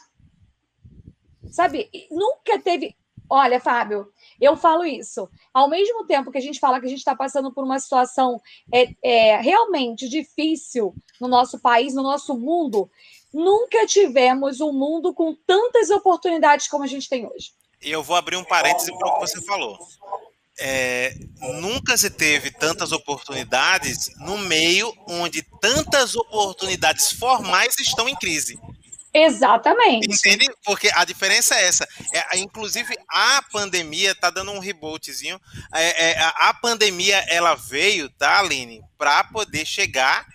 Sabe? 1.52 1.90
Nunca 2.12 2.60
teve. 2.60 2.96
Olha, 3.30 3.60
Fábio, 3.60 4.12
eu 4.42 4.58
falo 4.58 4.84
isso. 4.84 5.30
Ao 5.54 5.70
mesmo 5.70 6.06
tempo 6.06 6.32
que 6.32 6.38
a 6.40 6.42
gente 6.42 6.60
fala 6.60 6.80
que 6.80 6.88
a 6.88 6.90
gente 6.90 6.98
está 6.98 7.16
passando 7.16 7.54
por 7.54 7.64
uma 7.64 7.80
situação 7.80 8.42
é, 8.74 8.88
é, 9.04 9.38
realmente 9.40 10.10
difícil 10.10 10.96
no 11.22 11.28
nosso 11.28 11.60
país, 11.60 11.94
no 11.94 12.02
nosso 12.02 12.36
mundo, 12.36 12.90
nunca 13.32 13.86
tivemos 13.86 14.60
um 14.62 14.74
mundo 14.74 15.14
com 15.14 15.36
tantas 15.46 15.92
oportunidades 15.92 16.68
como 16.68 16.84
a 16.84 16.88
gente 16.88 17.08
tem 17.08 17.28
hoje. 17.28 17.52
E 17.82 17.92
eu 17.92 18.02
vou 18.02 18.16
abrir 18.16 18.36
um 18.36 18.44
parêntese 18.44 18.92
para 18.98 19.08
o 19.08 19.14
que 19.14 19.20
você 19.20 19.46
falou. 19.46 19.78
É, 20.60 21.16
nunca 21.62 21.98
se 21.98 22.10
teve 22.10 22.52
tantas 22.52 22.92
oportunidades 22.92 24.10
no 24.20 24.38
meio 24.38 24.94
onde 25.08 25.42
tantas 25.62 26.16
oportunidades 26.16 27.14
formais 27.14 27.78
estão 27.80 28.10
em 28.10 28.16
crise. 28.16 28.60
Exatamente. 29.14 30.08
Entende? 30.12 30.48
Porque 30.64 30.90
a 30.94 31.04
diferença 31.04 31.56
é 31.56 31.66
essa. 31.66 31.88
É, 32.14 32.38
inclusive, 32.38 32.96
a 33.10 33.42
pandemia 33.52 34.14
tá 34.14 34.30
dando 34.30 34.52
um 34.52 34.60
rebootzinho. 34.60 35.40
É, 35.74 36.12
é, 36.12 36.20
a 36.20 36.54
pandemia, 36.54 37.18
ela 37.28 37.56
veio, 37.56 38.10
tá, 38.10 38.40
Aline, 38.40 38.82
para 38.98 39.24
poder 39.24 39.66
chegar 39.66 40.26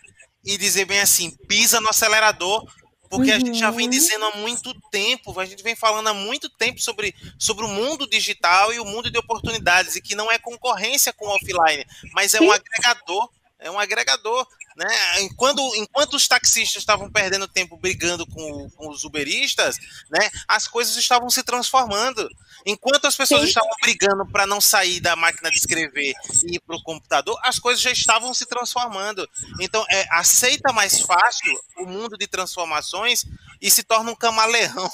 e 0.45 0.59
dizer 0.59 0.85
bem 0.85 1.01
assim, 1.01 1.31
pisa 1.49 1.81
no 1.81 1.89
acelerador, 1.89 2.67
porque 3.14 3.31
uhum. 3.31 3.37
a 3.37 3.38
gente 3.38 3.59
já 3.59 3.70
vem 3.70 3.87
uhum. 3.87 3.90
dizendo 3.90 4.24
há 4.24 4.37
muito 4.37 4.74
tempo, 4.90 5.38
a 5.38 5.46
gente 5.46 5.62
vem 5.62 5.77
falando 5.77 6.09
há 6.09 6.14
muito 6.14 6.48
tempo 6.48 6.81
sobre, 6.81 7.14
sobre 7.38 7.64
o 7.64 7.68
mundo 7.68 8.09
digital 8.09 8.72
e 8.72 8.81
o 8.81 8.85
mundo 8.85 9.09
de 9.09 9.16
oportunidades, 9.16 9.94
e 9.94 10.03
que 10.03 10.16
não 10.16 10.31
é 10.33 10.37
concorrência 10.37 11.12
com 11.12 11.27
o 11.27 11.37
offline, 11.37 11.87
mas 12.12 12.35
é 12.35 12.40
um 12.40 12.50
agregador, 12.50 13.31
é 13.64 13.70
um 13.70 13.79
agregador. 13.79 14.46
Né? 14.77 15.22
Enquanto, 15.22 15.61
enquanto 15.77 16.14
os 16.14 16.27
taxistas 16.29 16.83
estavam 16.83 17.11
perdendo 17.11 17.46
tempo 17.46 17.77
brigando 17.77 18.27
com, 18.27 18.68
com 18.70 18.88
os 18.90 19.05
uberistas, 19.05 19.77
né, 20.11 20.29
as 20.48 20.66
coisas 20.66 20.96
estavam 20.96 21.31
se 21.31 21.42
transformando. 21.44 22.29
Enquanto 22.66 23.07
as 23.07 23.16
pessoas 23.16 23.42
Sim. 23.42 23.48
estavam 23.48 23.70
brigando 23.81 24.27
para 24.27 24.46
não 24.46 24.61
sair 24.61 25.00
da 25.00 25.14
máquina 25.14 25.50
de 25.50 25.59
escrever 25.59 26.12
e 26.44 26.57
ir 26.57 26.61
para 26.61 26.77
o 26.77 26.83
computador, 26.83 27.38
as 27.44 27.59
coisas 27.59 27.81
já 27.81 27.90
estavam 27.90 28.35
se 28.35 28.46
transformando. 28.46 29.29
Então, 29.61 29.85
é, 29.88 30.07
aceita 30.11 30.72
mais 30.72 31.00
fácil 31.00 31.53
o 31.79 31.87
mundo 31.87 32.18
de 32.18 32.27
transformações 32.27 33.24
e 33.62 33.70
se 33.70 33.83
torna 33.83 34.11
um 34.11 34.16
camaleão. 34.16 34.90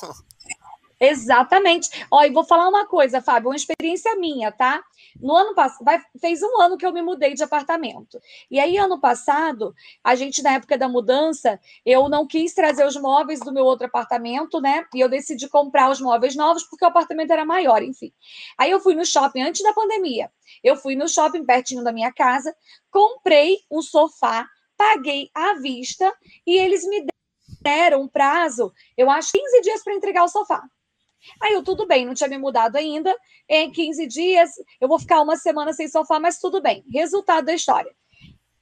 Exatamente. 1.01 1.89
Ó, 2.11 2.23
e 2.23 2.31
vou 2.31 2.45
falar 2.45 2.69
uma 2.69 2.87
coisa, 2.87 3.23
Fábio, 3.23 3.49
uma 3.49 3.57
experiência 3.57 4.15
minha, 4.17 4.53
tá? 4.53 4.85
No 5.19 5.35
ano 5.35 5.55
passado, 5.55 5.83
fez 6.21 6.43
um 6.43 6.61
ano 6.61 6.77
que 6.77 6.85
eu 6.85 6.93
me 6.93 7.01
mudei 7.01 7.33
de 7.33 7.43
apartamento. 7.43 8.21
E 8.51 8.61
aí, 8.61 8.77
ano 8.77 9.01
passado, 9.01 9.75
a 10.05 10.15
gente, 10.15 10.43
na 10.43 10.53
época 10.53 10.77
da 10.77 10.89
mudança, 10.89 11.59
eu 11.87 12.07
não 12.11 12.27
quis 12.27 12.53
trazer 12.53 12.85
os 12.87 12.97
móveis 12.97 13.41
do 13.41 13.51
meu 13.51 13.65
outro 13.65 13.87
apartamento, 13.87 14.61
né? 14.61 14.85
E 14.95 15.01
eu 15.01 15.09
decidi 15.09 15.49
comprar 15.49 15.91
os 15.91 16.03
móveis 16.03 16.37
novos 16.37 16.65
porque 16.65 16.85
o 16.85 16.89
apartamento 16.89 17.33
era 17.33 17.47
maior, 17.47 17.83
enfim. 17.83 18.13
Aí 18.59 18.71
eu 18.71 18.79
fui 18.79 18.95
no 18.95 19.05
shopping 19.07 19.41
antes 19.41 19.63
da 19.63 19.73
pandemia. 19.73 20.31
Eu 20.63 20.77
fui 20.77 20.95
no 20.97 21.09
shopping 21.09 21.47
pertinho 21.47 21.83
da 21.83 21.93
minha 21.93 22.13
casa, 22.13 22.55
comprei 22.91 23.57
um 23.71 23.81
sofá, 23.81 24.47
paguei 24.77 25.31
à 25.35 25.55
vista 25.55 26.13
e 26.47 26.59
eles 26.59 26.87
me 26.87 27.07
deram 27.63 28.03
um 28.03 28.09
prazo, 28.09 28.73
eu 28.97 29.11
acho, 29.11 29.33
15 29.33 29.61
dias 29.63 29.83
para 29.83 29.95
entregar 29.95 30.25
o 30.25 30.29
sofá. 30.29 30.63
Aí 31.43 31.53
eu, 31.53 31.63
tudo 31.63 31.87
bem, 31.87 32.07
não 32.07 32.15
tinha 32.15 32.29
me 32.29 32.39
mudado 32.39 32.77
ainda. 32.77 33.15
Em 33.49 33.71
15 33.71 34.07
dias, 34.07 34.51
eu 34.81 34.89
vou 34.89 34.99
ficar 34.99 35.21
uma 35.23 35.37
semana 35.37 35.73
sem 35.73 35.89
sofá, 35.89 36.19
mas 36.19 36.39
tudo 36.39 36.61
bem. 36.61 36.85
Resultado 36.93 37.47
da 37.47 37.55
história. 37.55 37.95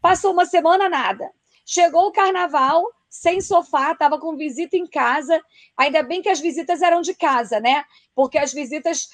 Passou 0.00 0.32
uma 0.32 0.46
semana, 0.46 0.88
nada. 0.88 1.30
Chegou 1.64 2.06
o 2.06 2.12
carnaval, 2.12 2.82
sem 3.08 3.40
sofá, 3.40 3.92
estava 3.92 4.18
com 4.18 4.36
visita 4.36 4.76
em 4.76 4.86
casa. 4.86 5.40
Ainda 5.76 6.02
bem 6.02 6.22
que 6.22 6.28
as 6.28 6.40
visitas 6.40 6.82
eram 6.82 7.00
de 7.00 7.14
casa, 7.14 7.60
né? 7.60 7.84
Porque 8.14 8.38
as 8.38 8.52
visitas 8.52 9.08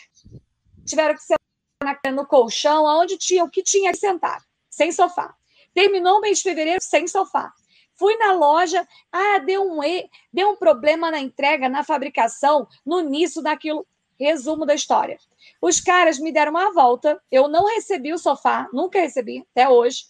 tiveram 0.85 1.15
que 1.15 1.23
sentar 1.23 2.13
no 2.13 2.27
colchão, 2.27 2.85
onde 2.85 3.17
tinha 3.17 3.45
o 3.45 3.51
que 3.51 3.63
tinha 3.63 3.91
que 3.93 3.99
sentar, 3.99 4.43
sem 4.71 4.93
sofá. 4.93 5.35
Terminou 5.73 6.19
o 6.19 6.21
mês 6.21 6.39
de 6.39 6.45
fevereiro 6.45 6.81
sem 6.83 7.07
sofá. 7.07 7.53
Fui 7.97 8.17
na 8.17 8.33
loja, 8.33 8.87
ah, 9.13 9.39
deu 9.39 9.63
um, 9.63 9.83
e, 9.83 10.09
deu 10.33 10.51
um 10.51 10.57
problema 10.57 11.11
na 11.11 11.19
entrega, 11.19 11.69
na 11.69 11.85
fabricação, 11.85 12.67
no 12.85 13.01
nisso, 13.01 13.43
naquilo. 13.43 13.87
Resumo 14.19 14.65
da 14.65 14.75
história. 14.75 15.19
Os 15.61 15.81
caras 15.81 16.21
me 16.21 16.31
deram 16.31 16.53
uma 16.53 16.73
volta, 16.73 17.21
eu 17.33 17.49
não 17.49 17.67
recebi 17.67 18.13
o 18.13 18.19
sofá, 18.19 18.69
nunca 18.73 19.01
recebi, 19.01 19.45
até 19.51 19.69
hoje. 19.69 20.05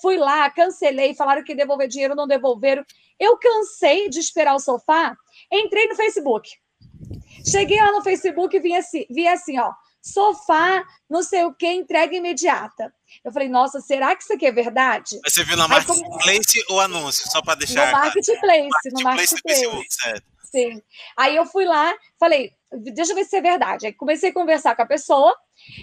Fui 0.00 0.16
lá, 0.16 0.48
cancelei, 0.50 1.14
falaram 1.14 1.44
que 1.44 1.54
devolver 1.54 1.86
dinheiro, 1.86 2.14
não 2.14 2.26
devolveram. 2.26 2.84
Eu 3.18 3.36
cansei 3.36 4.08
de 4.08 4.18
esperar 4.18 4.54
o 4.54 4.60
sofá, 4.60 5.14
entrei 5.52 5.88
no 5.88 5.94
Facebook. 5.94 6.50
Cheguei 7.48 7.80
lá 7.80 7.92
no 7.92 8.02
Facebook 8.02 8.56
e 8.56 8.60
vi 8.60 8.74
assim, 8.74 9.06
vi 9.10 9.26
assim 9.26 9.58
ó, 9.58 9.72
sofá, 10.00 10.84
não 11.08 11.22
sei 11.22 11.44
o 11.44 11.54
que, 11.54 11.66
entrega 11.66 12.14
imediata. 12.14 12.92
Eu 13.24 13.32
falei, 13.32 13.48
nossa, 13.48 13.80
será 13.80 14.14
que 14.16 14.22
isso 14.22 14.32
aqui 14.32 14.46
é 14.46 14.52
verdade? 14.52 15.18
Mas 15.22 15.32
você 15.32 15.44
viu 15.44 15.56
na 15.56 15.68
Marketplace 15.68 16.64
ou 16.68 16.80
anúncio? 16.80 17.30
Só 17.30 17.42
para 17.42 17.56
deixar. 17.56 17.86
No 17.86 17.92
Marketplace, 17.92 18.90
no 18.92 19.02
Marketplace. 19.02 19.42
Facebook, 19.42 19.86
certo. 19.94 20.24
Sim. 20.50 20.82
Aí 21.16 21.36
eu 21.36 21.46
fui 21.46 21.64
lá, 21.64 21.94
falei, 22.18 22.52
deixa 22.72 23.12
eu 23.12 23.16
ver 23.16 23.24
se 23.24 23.36
é 23.36 23.40
verdade. 23.40 23.86
Aí 23.86 23.92
comecei 23.92 24.30
a 24.30 24.34
conversar 24.34 24.74
com 24.74 24.82
a 24.82 24.86
pessoa. 24.86 25.34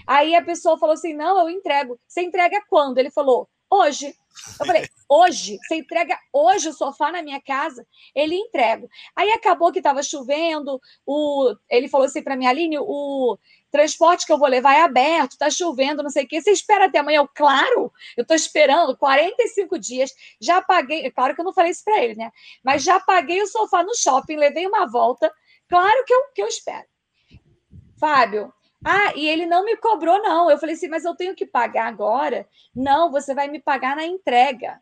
Aí 0.06 0.34
a 0.34 0.42
pessoa 0.42 0.78
falou 0.78 0.94
assim: 0.94 1.14
não, 1.14 1.38
eu 1.40 1.50
entrego. 1.50 1.98
Você 2.06 2.22
entrega 2.22 2.62
quando? 2.68 2.98
Ele 2.98 3.10
falou, 3.10 3.48
hoje. 3.70 4.14
Eu 4.60 4.66
falei, 4.66 4.88
hoje? 5.08 5.58
Você 5.66 5.76
entrega 5.76 6.16
hoje 6.32 6.68
o 6.68 6.72
sofá 6.72 7.10
na 7.10 7.22
minha 7.22 7.40
casa? 7.40 7.86
Ele 8.14 8.36
entrega. 8.36 8.86
Aí 9.16 9.30
acabou 9.32 9.72
que 9.72 9.78
estava 9.78 10.02
chovendo, 10.02 10.80
o, 11.04 11.54
ele 11.68 11.88
falou 11.88 12.06
assim 12.06 12.22
para 12.22 12.36
mim, 12.36 12.46
Aline, 12.46 12.78
o 12.78 13.36
transporte 13.70 14.26
que 14.26 14.32
eu 14.32 14.38
vou 14.38 14.48
levar 14.48 14.74
é 14.74 14.82
aberto, 14.82 15.32
está 15.32 15.50
chovendo, 15.50 16.02
não 16.02 16.10
sei 16.10 16.24
o 16.24 16.28
quê. 16.28 16.40
Você 16.40 16.50
espera 16.50 16.86
até 16.86 16.98
amanhã? 16.98 17.18
Eu, 17.18 17.28
claro, 17.28 17.92
eu 18.16 18.22
estou 18.22 18.36
esperando 18.36 18.96
45 18.96 19.78
dias, 19.78 20.10
já 20.40 20.60
paguei, 20.62 21.06
é 21.06 21.10
claro 21.10 21.34
que 21.34 21.40
eu 21.40 21.44
não 21.44 21.52
falei 21.52 21.70
isso 21.70 21.84
para 21.84 22.02
ele, 22.02 22.14
né? 22.14 22.30
Mas 22.64 22.82
já 22.82 22.98
paguei 23.00 23.42
o 23.42 23.46
sofá 23.46 23.82
no 23.82 23.94
shopping, 23.96 24.36
levei 24.36 24.66
uma 24.66 24.86
volta, 24.86 25.32
claro 25.68 26.04
que 26.04 26.12
eu, 26.12 26.22
que 26.34 26.42
eu 26.42 26.46
espero. 26.46 26.86
Fábio, 27.98 28.52
ah, 28.84 29.12
e 29.16 29.28
ele 29.28 29.44
não 29.44 29.64
me 29.64 29.76
cobrou, 29.76 30.22
não. 30.22 30.50
Eu 30.50 30.58
falei 30.58 30.74
assim, 30.74 30.88
mas 30.88 31.04
eu 31.04 31.14
tenho 31.14 31.34
que 31.34 31.44
pagar 31.44 31.86
agora? 31.86 32.48
Não, 32.74 33.10
você 33.10 33.34
vai 33.34 33.48
me 33.48 33.60
pagar 33.60 33.96
na 33.96 34.06
entrega. 34.06 34.80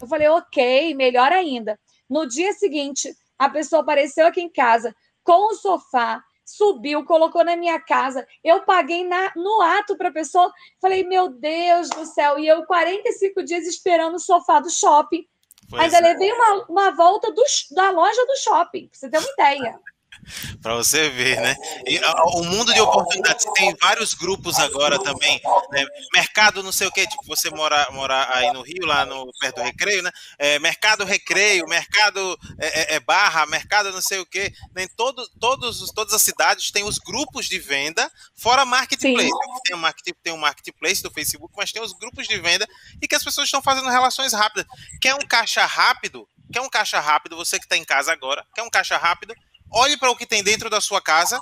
Eu 0.00 0.06
falei, 0.06 0.28
ok, 0.28 0.94
melhor 0.94 1.30
ainda. 1.30 1.78
No 2.08 2.26
dia 2.26 2.52
seguinte, 2.52 3.14
a 3.38 3.48
pessoa 3.48 3.82
apareceu 3.82 4.26
aqui 4.26 4.40
em 4.40 4.50
casa 4.50 4.94
com 5.22 5.52
o 5.52 5.54
sofá, 5.54 6.22
subiu, 6.56 7.04
colocou 7.04 7.44
na 7.44 7.56
minha 7.56 7.80
casa. 7.80 8.26
Eu 8.42 8.62
paguei 8.62 9.04
na, 9.06 9.32
no 9.36 9.60
ato 9.60 9.96
para 9.96 10.08
a 10.08 10.12
pessoa. 10.12 10.52
Falei, 10.80 11.04
meu 11.04 11.28
Deus 11.28 11.88
do 11.90 12.04
céu. 12.06 12.38
E 12.38 12.46
eu, 12.46 12.64
45 12.66 13.42
dias 13.42 13.66
esperando 13.66 14.16
o 14.16 14.20
sofá 14.20 14.60
do 14.60 14.70
shopping. 14.70 15.26
Pois 15.68 15.82
Ainda 15.82 15.98
é. 15.98 16.12
levei 16.12 16.32
uma, 16.32 16.64
uma 16.68 16.90
volta 16.90 17.32
do, 17.32 17.42
da 17.72 17.90
loja 17.90 18.26
do 18.26 18.36
shopping, 18.38 18.88
para 18.88 18.98
você 18.98 19.08
ter 19.08 19.18
uma 19.18 19.32
ideia. 19.32 19.80
para 20.62 20.74
você 20.74 21.08
ver, 21.08 21.40
né? 21.40 21.54
E, 21.86 22.00
o 22.34 22.44
mundo 22.44 22.72
de 22.72 22.80
oportunidades 22.80 23.44
tem 23.54 23.74
vários 23.80 24.14
grupos 24.14 24.58
agora 24.58 24.98
também. 24.98 25.40
Né? 25.70 25.84
Mercado, 26.14 26.62
não 26.62 26.72
sei 26.72 26.86
o 26.86 26.92
que, 26.92 27.06
tipo, 27.06 27.24
você 27.26 27.50
mora, 27.50 27.88
mora 27.92 28.28
aí 28.36 28.52
no 28.52 28.62
Rio, 28.62 28.86
lá 28.86 29.04
no 29.04 29.30
perto 29.40 29.56
do 29.56 29.62
Recreio, 29.62 30.02
né? 30.02 30.10
É, 30.38 30.58
mercado 30.58 31.04
Recreio, 31.04 31.66
Mercado 31.66 32.38
é, 32.58 32.66
é, 32.66 32.94
é 32.96 33.00
Barra, 33.00 33.46
Mercado 33.46 33.92
não 33.92 34.00
sei 34.00 34.18
o 34.18 34.26
que. 34.26 34.52
Nem 34.74 34.86
todo, 34.88 35.26
todos, 35.40 35.90
todas 35.92 36.12
as 36.12 36.22
cidades 36.22 36.70
têm 36.70 36.84
os 36.84 36.98
grupos 36.98 37.46
de 37.46 37.58
venda, 37.58 38.10
fora 38.34 38.64
marketplace. 38.64 39.30
Tem 39.64 39.76
um, 39.76 39.80
market, 39.80 40.14
tem 40.22 40.32
um 40.32 40.38
marketplace 40.38 41.02
do 41.02 41.10
Facebook, 41.10 41.54
mas 41.56 41.72
tem 41.72 41.82
os 41.82 41.92
grupos 41.92 42.26
de 42.26 42.38
venda 42.38 42.66
e 43.00 43.08
que 43.08 43.14
as 43.14 43.24
pessoas 43.24 43.46
estão 43.46 43.62
fazendo 43.62 43.88
relações 43.88 44.32
rápidas. 44.32 44.66
Quer 45.00 45.14
um 45.14 45.26
caixa 45.26 45.64
rápido? 45.64 46.28
quer 46.52 46.60
um 46.60 46.68
caixa 46.68 47.00
rápido, 47.00 47.34
você 47.34 47.58
que 47.58 47.64
está 47.64 47.76
em 47.76 47.84
casa 47.84 48.12
agora, 48.12 48.44
quer 48.54 48.62
um 48.62 48.68
caixa 48.68 48.98
rápido, 48.98 49.34
olhe 49.72 49.96
para 49.96 50.10
o 50.10 50.16
que 50.16 50.26
tem 50.26 50.42
dentro 50.42 50.68
da 50.68 50.80
sua 50.80 51.00
casa, 51.00 51.38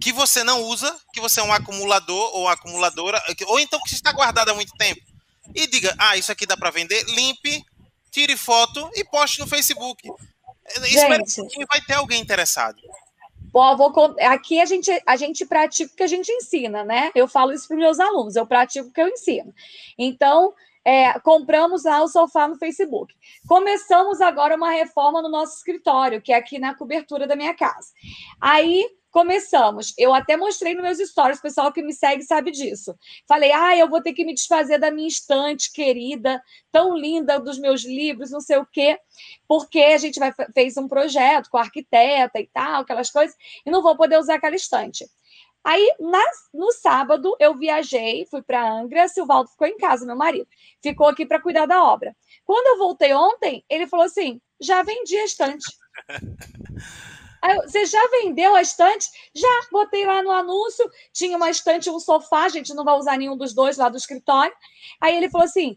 que 0.00 0.12
você 0.12 0.44
não 0.44 0.62
usa, 0.62 0.94
que 1.12 1.20
você 1.20 1.40
é 1.40 1.42
um 1.42 1.52
acumulador 1.52 2.34
ou 2.34 2.48
acumuladora, 2.48 3.22
ou 3.46 3.58
então 3.58 3.80
que 3.80 3.94
está 3.94 4.12
guardado 4.12 4.50
há 4.50 4.54
muito 4.54 4.72
tempo. 4.76 5.00
E 5.54 5.66
diga, 5.66 5.94
ah, 5.98 6.16
isso 6.16 6.32
aqui 6.32 6.44
dá 6.44 6.56
para 6.56 6.70
vender, 6.70 7.04
limpe, 7.04 7.64
tire 8.10 8.36
foto 8.36 8.90
e 8.94 9.04
poste 9.04 9.40
no 9.40 9.46
Facebook. 9.46 10.08
Espero 10.84 11.24
que 11.24 11.66
vai 11.66 11.80
ter 11.80 11.94
alguém 11.94 12.20
interessado. 12.20 12.80
Bom, 13.52 13.76
vou, 13.76 14.16
aqui 14.20 14.60
a 14.60 14.66
gente, 14.66 14.90
a 15.06 15.16
gente 15.16 15.46
pratica 15.46 15.90
o 15.90 15.96
que 15.96 16.02
a 16.02 16.06
gente 16.06 16.30
ensina, 16.30 16.84
né? 16.84 17.10
Eu 17.14 17.26
falo 17.26 17.52
isso 17.52 17.66
para 17.66 17.76
os 17.76 17.80
meus 17.80 18.00
alunos, 18.00 18.36
eu 18.36 18.46
pratico 18.46 18.88
o 18.88 18.92
que 18.92 19.00
eu 19.00 19.08
ensino. 19.08 19.54
Então, 19.96 20.52
é, 20.86 21.18
compramos 21.18 21.82
lá 21.82 22.00
o 22.00 22.06
sofá 22.06 22.46
no 22.46 22.56
Facebook. 22.56 23.12
Começamos 23.48 24.20
agora 24.20 24.54
uma 24.54 24.70
reforma 24.70 25.20
no 25.20 25.28
nosso 25.28 25.56
escritório, 25.56 26.22
que 26.22 26.32
é 26.32 26.36
aqui 26.36 26.60
na 26.60 26.76
cobertura 26.76 27.26
da 27.26 27.34
minha 27.34 27.54
casa. 27.54 27.88
Aí 28.40 28.88
Começamos. 29.16 29.94
Eu 29.96 30.12
até 30.12 30.36
mostrei 30.36 30.74
nos 30.74 30.82
meus 30.82 30.98
stories, 30.98 31.38
o 31.38 31.42
pessoal 31.42 31.72
que 31.72 31.80
me 31.80 31.94
segue 31.94 32.22
sabe 32.22 32.50
disso. 32.50 32.94
Falei, 33.26 33.50
ah, 33.50 33.74
eu 33.74 33.88
vou 33.88 34.02
ter 34.02 34.12
que 34.12 34.26
me 34.26 34.34
desfazer 34.34 34.78
da 34.78 34.90
minha 34.90 35.08
estante 35.08 35.72
querida, 35.72 36.42
tão 36.70 36.94
linda 36.94 37.40
dos 37.40 37.58
meus 37.58 37.82
livros, 37.82 38.30
não 38.30 38.42
sei 38.42 38.58
o 38.58 38.66
quê, 38.66 38.98
porque 39.48 39.80
a 39.80 39.96
gente 39.96 40.20
vai, 40.20 40.34
fez 40.52 40.76
um 40.76 40.86
projeto 40.86 41.48
com 41.48 41.56
a 41.56 41.62
arquiteta 41.62 42.38
e 42.38 42.46
tal, 42.46 42.82
aquelas 42.82 43.08
coisas, 43.08 43.34
e 43.64 43.70
não 43.70 43.80
vou 43.80 43.96
poder 43.96 44.18
usar 44.18 44.34
aquela 44.34 44.54
estante. 44.54 45.06
Aí, 45.66 45.92
no 46.54 46.70
sábado, 46.70 47.36
eu 47.40 47.52
viajei, 47.56 48.24
fui 48.30 48.40
para 48.40 48.70
Angra, 48.70 49.08
Silvaldo 49.08 49.50
ficou 49.50 49.66
em 49.66 49.76
casa, 49.76 50.06
meu 50.06 50.14
marido. 50.14 50.46
Ficou 50.80 51.08
aqui 51.08 51.26
para 51.26 51.42
cuidar 51.42 51.66
da 51.66 51.82
obra. 51.82 52.16
Quando 52.44 52.68
eu 52.68 52.78
voltei 52.78 53.12
ontem, 53.12 53.64
ele 53.68 53.88
falou 53.88 54.06
assim: 54.06 54.40
já 54.60 54.84
vendi 54.84 55.16
a 55.16 55.24
estante. 55.24 55.66
você 57.66 57.84
já 57.84 58.00
vendeu 58.10 58.54
a 58.54 58.62
estante? 58.62 59.08
Já, 59.34 59.48
botei 59.72 60.06
lá 60.06 60.22
no 60.22 60.30
anúncio, 60.30 60.88
tinha 61.12 61.36
uma 61.36 61.50
estante 61.50 61.88
e 61.88 61.90
um 61.90 61.98
sofá, 61.98 62.44
a 62.44 62.48
gente 62.48 62.72
não 62.72 62.84
vai 62.84 62.96
usar 62.96 63.18
nenhum 63.18 63.36
dos 63.36 63.52
dois 63.52 63.76
lá 63.76 63.88
do 63.88 63.96
escritório. 63.96 64.54
Aí 65.00 65.16
ele 65.16 65.28
falou 65.28 65.46
assim: 65.46 65.76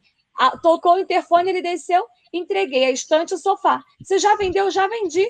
tocou 0.62 0.97
o 0.97 0.99
interfone, 0.99 1.49
ele 1.49 1.63
desceu, 1.63 2.06
entreguei 2.32 2.86
a 2.86 2.91
estante 2.91 3.32
e 3.32 3.34
o 3.34 3.39
sofá. 3.39 3.84
Você 3.99 4.19
já 4.19 4.36
vendeu? 4.36 4.69
Já 4.69 4.88
vendi. 4.88 5.28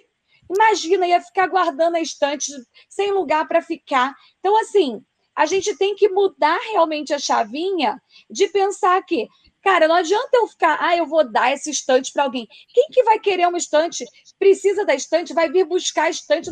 Imagina, 0.49 1.07
ia 1.07 1.21
ficar 1.21 1.47
guardando 1.47 1.95
a 1.95 2.01
estante 2.01 2.51
sem 2.89 3.11
lugar 3.11 3.47
para 3.47 3.61
ficar. 3.61 4.15
Então, 4.39 4.59
assim, 4.59 5.01
a 5.35 5.45
gente 5.45 5.77
tem 5.77 5.95
que 5.95 6.09
mudar 6.09 6.59
realmente 6.71 7.13
a 7.13 7.19
chavinha 7.19 8.01
de 8.29 8.47
pensar 8.47 9.01
que 9.03 9.27
Cara, 9.61 9.87
não 9.87 9.95
adianta 9.95 10.29
eu 10.33 10.47
ficar, 10.47 10.77
ah, 10.79 10.95
eu 10.95 11.05
vou 11.05 11.29
dar 11.29 11.51
esse 11.51 11.69
estante 11.69 12.13
para 12.13 12.23
alguém. 12.23 12.47
Quem 12.73 12.87
que 12.91 13.03
vai 13.03 13.19
querer 13.19 13.47
uma 13.47 13.57
estante? 13.57 14.05
Precisa 14.37 14.85
da 14.85 14.95
estante, 14.95 15.33
vai 15.33 15.51
vir 15.51 15.65
buscar 15.65 16.03
a 16.03 16.09
estante. 16.09 16.49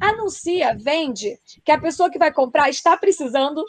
Anuncia, 0.00 0.76
vende, 0.78 1.38
que 1.64 1.70
a 1.70 1.80
pessoa 1.80 2.10
que 2.10 2.18
vai 2.18 2.32
comprar 2.32 2.68
está 2.68 2.96
precisando. 2.96 3.64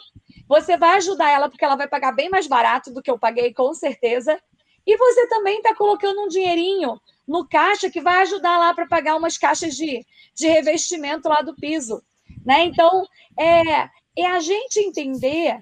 Você 0.48 0.76
vai 0.76 0.96
ajudar 0.96 1.30
ela, 1.30 1.48
porque 1.48 1.64
ela 1.64 1.76
vai 1.76 1.86
pagar 1.86 2.12
bem 2.12 2.28
mais 2.28 2.46
barato 2.46 2.92
do 2.92 3.02
que 3.02 3.10
eu 3.10 3.18
paguei, 3.18 3.52
com 3.54 3.72
certeza. 3.72 4.40
E 4.86 4.96
você 4.96 5.26
também 5.28 5.58
está 5.58 5.74
colocando 5.74 6.22
um 6.22 6.28
dinheirinho 6.28 7.00
no 7.26 7.48
caixa 7.48 7.90
que 7.90 8.00
vai 8.00 8.22
ajudar 8.22 8.58
lá 8.58 8.74
para 8.74 8.86
pagar 8.86 9.16
umas 9.16 9.38
caixas 9.38 9.74
de, 9.74 10.04
de 10.34 10.48
revestimento 10.48 11.28
lá 11.28 11.40
do 11.40 11.54
piso. 11.54 12.02
Né? 12.44 12.64
Então, 12.64 13.06
é, 13.38 13.88
é 14.16 14.26
a 14.26 14.40
gente 14.40 14.80
entender 14.80 15.58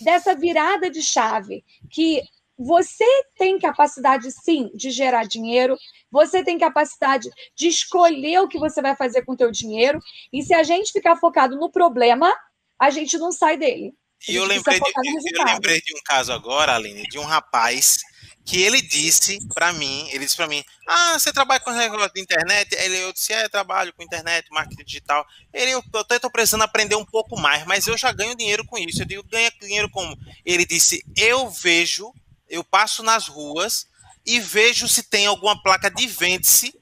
dessa 0.00 0.34
virada 0.34 0.90
de 0.90 1.02
chave 1.02 1.64
que 1.90 2.22
você 2.58 3.04
tem 3.36 3.58
capacidade, 3.58 4.30
sim, 4.32 4.70
de 4.74 4.90
gerar 4.90 5.24
dinheiro, 5.24 5.76
você 6.10 6.42
tem 6.42 6.58
capacidade 6.58 7.28
de 7.54 7.68
escolher 7.68 8.40
o 8.40 8.48
que 8.48 8.58
você 8.58 8.80
vai 8.80 8.96
fazer 8.96 9.22
com 9.24 9.32
o 9.32 9.36
teu 9.36 9.50
dinheiro, 9.50 10.00
e 10.32 10.42
se 10.42 10.54
a 10.54 10.62
gente 10.62 10.92
ficar 10.92 11.16
focado 11.16 11.56
no 11.56 11.70
problema, 11.70 12.32
a 12.78 12.88
gente 12.88 13.18
não 13.18 13.30
sai 13.30 13.58
dele. 13.58 13.92
E 14.26 14.34
eu 14.34 14.44
lembrei, 14.44 14.80
de, 14.80 15.38
eu 15.38 15.44
lembrei 15.44 15.80
de 15.80 15.94
um 15.94 16.00
caso 16.04 16.32
agora, 16.32 16.74
Aline, 16.74 17.02
de 17.02 17.18
um 17.18 17.24
rapaz 17.24 17.98
que 18.46 18.62
ele 18.62 18.80
disse 18.80 19.38
para 19.52 19.72
mim, 19.72 20.08
ele 20.10 20.24
disse 20.24 20.36
para 20.36 20.46
mim, 20.46 20.64
ah, 20.86 21.18
você 21.18 21.32
trabalha 21.32 21.60
com 21.60 21.72
negócio 21.72 22.14
de 22.14 22.20
internet? 22.20 22.74
Ele, 22.76 22.96
eu 23.02 23.12
disse, 23.12 23.32
é, 23.32 23.44
eu 23.44 23.50
trabalho 23.50 23.92
com 23.92 24.02
internet, 24.02 24.48
marketing 24.50 24.84
digital. 24.84 25.26
Ele, 25.52 25.72
eu, 25.72 25.82
até 25.94 26.18
tô 26.18 26.30
precisando 26.30 26.62
aprender 26.62 26.94
um 26.94 27.04
pouco 27.04 27.38
mais, 27.38 27.66
mas 27.66 27.86
eu 27.86 27.98
já 27.98 28.12
ganho 28.12 28.36
dinheiro 28.36 28.64
com 28.64 28.78
isso. 28.78 29.02
Eu 29.02 29.06
digo, 29.06 29.24
ganha 29.24 29.52
dinheiro 29.60 29.90
como? 29.90 30.16
Ele 30.44 30.64
disse, 30.64 31.04
eu 31.16 31.50
vejo 31.50 32.14
eu 32.48 32.64
passo 32.64 33.02
nas 33.02 33.28
ruas 33.28 33.86
e 34.24 34.40
vejo 34.40 34.88
se 34.88 35.02
tem 35.02 35.26
alguma 35.26 35.60
placa 35.60 35.90
de 35.90 36.06
vende-se 36.06 36.74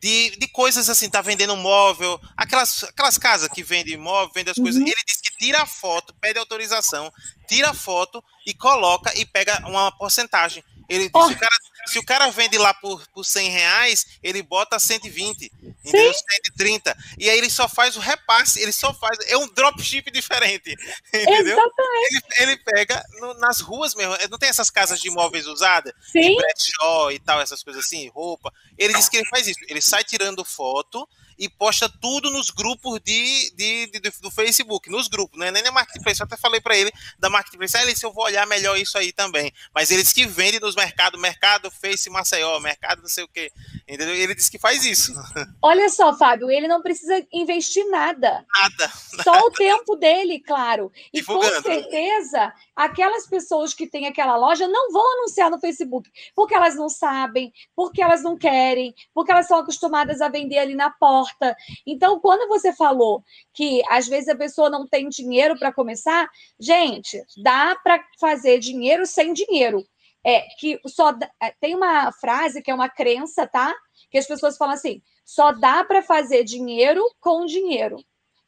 de, 0.00 0.30
de 0.36 0.48
coisas 0.48 0.88
assim, 0.88 1.10
tá 1.10 1.20
vendendo 1.20 1.54
móvel, 1.56 2.18
aquelas, 2.34 2.84
aquelas 2.84 3.18
casas 3.18 3.50
que 3.50 3.62
vendem 3.62 3.98
móvel, 3.98 4.32
vendem 4.34 4.50
as 4.50 4.56
uhum. 4.56 4.64
coisas. 4.64 4.80
Ele 4.80 4.94
diz 5.06 5.20
que 5.20 5.36
tira 5.36 5.62
a 5.62 5.66
foto, 5.66 6.14
pede 6.18 6.38
autorização, 6.38 7.12
tira 7.46 7.70
a 7.70 7.74
foto 7.74 8.24
e 8.46 8.54
coloca 8.54 9.12
e 9.18 9.26
pega 9.26 9.62
uma 9.68 9.92
porcentagem. 9.92 10.64
Ele 10.90 11.08
oh. 11.14 11.26
o 11.26 11.36
cara, 11.36 11.56
se 11.86 11.98
o 12.00 12.04
cara 12.04 12.30
vende 12.30 12.58
lá 12.58 12.74
por, 12.74 13.06
por 13.14 13.24
100 13.24 13.48
reais, 13.48 14.06
ele 14.20 14.42
bota 14.42 14.76
120, 14.76 15.52
entendeu? 15.62 16.12
130. 16.12 16.96
E 17.16 17.30
aí 17.30 17.38
ele 17.38 17.48
só 17.48 17.68
faz 17.68 17.96
o 17.96 18.00
repasse, 18.00 18.60
ele 18.60 18.72
só 18.72 18.92
faz. 18.92 19.16
É 19.28 19.36
um 19.36 19.46
dropship 19.46 20.10
diferente. 20.10 20.76
Entendeu? 21.14 21.56
Exatamente. 21.56 22.10
Ele, 22.10 22.22
ele 22.40 22.56
pega 22.56 23.04
no, 23.20 23.34
nas 23.34 23.60
ruas 23.60 23.94
mesmo. 23.94 24.16
Não 24.28 24.38
tem 24.38 24.48
essas 24.48 24.68
casas 24.68 25.00
de 25.00 25.08
imóveis 25.08 25.46
usadas? 25.46 25.92
Sim. 26.10 26.36
De 26.36 27.14
e 27.14 27.18
tal, 27.20 27.40
essas 27.40 27.62
coisas 27.62 27.84
assim, 27.84 28.08
roupa. 28.08 28.52
Ele 28.76 28.92
diz 28.94 29.08
que 29.08 29.16
ele 29.16 29.28
faz 29.28 29.46
isso. 29.46 29.60
Ele 29.68 29.80
sai 29.80 30.02
tirando 30.02 30.44
foto 30.44 31.08
e 31.40 31.48
posta 31.48 31.88
tudo 31.88 32.30
nos 32.30 32.50
grupos 32.50 33.00
de, 33.02 33.50
de, 33.56 33.86
de, 33.86 34.10
do 34.20 34.30
Facebook, 34.30 34.90
nos 34.90 35.08
grupos, 35.08 35.40
né? 35.40 35.50
Nem 35.50 35.62
na 35.62 35.72
Marketplace. 35.72 36.20
Eu 36.20 36.26
até 36.26 36.36
falei 36.36 36.60
para 36.60 36.76
ele 36.76 36.92
da 37.18 37.30
Marketplace, 37.30 37.78
ah, 37.78 37.96
se 37.96 38.04
eu 38.04 38.12
vou 38.12 38.24
olhar 38.24 38.46
melhor 38.46 38.76
isso 38.76 38.98
aí 38.98 39.10
também. 39.10 39.50
Mas 39.74 39.90
ele 39.90 40.02
diz 40.02 40.12
que 40.12 40.26
vende 40.26 40.60
nos 40.60 40.76
mercados, 40.76 41.18
mercado 41.18 41.70
Face 41.70 42.10
Maceió, 42.10 42.60
mercado 42.60 43.00
não 43.00 43.08
sei 43.08 43.24
o 43.24 43.28
quê. 43.28 43.50
Entendeu? 43.88 44.14
Ele 44.14 44.34
diz 44.34 44.50
que 44.50 44.58
faz 44.58 44.84
isso. 44.84 45.14
Olha 45.62 45.88
só, 45.88 46.14
Fábio, 46.14 46.50
ele 46.50 46.68
não 46.68 46.82
precisa 46.82 47.26
investir 47.32 47.88
nada. 47.88 48.44
Nada. 48.54 48.92
Só 49.24 49.46
o 49.46 49.50
tempo 49.50 49.96
dele, 49.96 50.40
claro. 50.40 50.92
E 51.10 51.20
Divulgando. 51.20 51.62
com 51.62 51.62
certeza, 51.62 52.52
aquelas 52.80 53.26
pessoas 53.26 53.74
que 53.74 53.86
têm 53.86 54.06
aquela 54.06 54.38
loja 54.38 54.66
não 54.66 54.90
vão 54.90 55.18
anunciar 55.18 55.50
no 55.50 55.60
Facebook, 55.60 56.10
porque 56.34 56.54
elas 56.54 56.76
não 56.76 56.88
sabem, 56.88 57.52
porque 57.76 58.02
elas 58.02 58.22
não 58.22 58.38
querem, 58.38 58.94
porque 59.12 59.30
elas 59.30 59.46
são 59.46 59.58
acostumadas 59.58 60.22
a 60.22 60.30
vender 60.30 60.56
ali 60.56 60.74
na 60.74 60.88
porta. 60.90 61.54
Então, 61.86 62.18
quando 62.20 62.48
você 62.48 62.72
falou 62.72 63.22
que 63.52 63.82
às 63.90 64.08
vezes 64.08 64.30
a 64.30 64.34
pessoa 64.34 64.70
não 64.70 64.88
tem 64.88 65.10
dinheiro 65.10 65.58
para 65.58 65.70
começar, 65.70 66.26
gente, 66.58 67.22
dá 67.42 67.76
para 67.84 68.02
fazer 68.18 68.58
dinheiro 68.58 69.04
sem 69.04 69.34
dinheiro. 69.34 69.86
É 70.24 70.40
que 70.58 70.80
só 70.86 71.10
é, 71.42 71.50
tem 71.60 71.74
uma 71.74 72.10
frase 72.12 72.62
que 72.62 72.70
é 72.70 72.74
uma 72.74 72.88
crença, 72.88 73.46
tá? 73.46 73.74
Que 74.10 74.18
as 74.18 74.26
pessoas 74.26 74.56
falam 74.56 74.74
assim: 74.74 75.02
só 75.24 75.52
dá 75.52 75.84
para 75.84 76.02
fazer 76.02 76.44
dinheiro 76.44 77.02
com 77.20 77.44
dinheiro. 77.44 77.98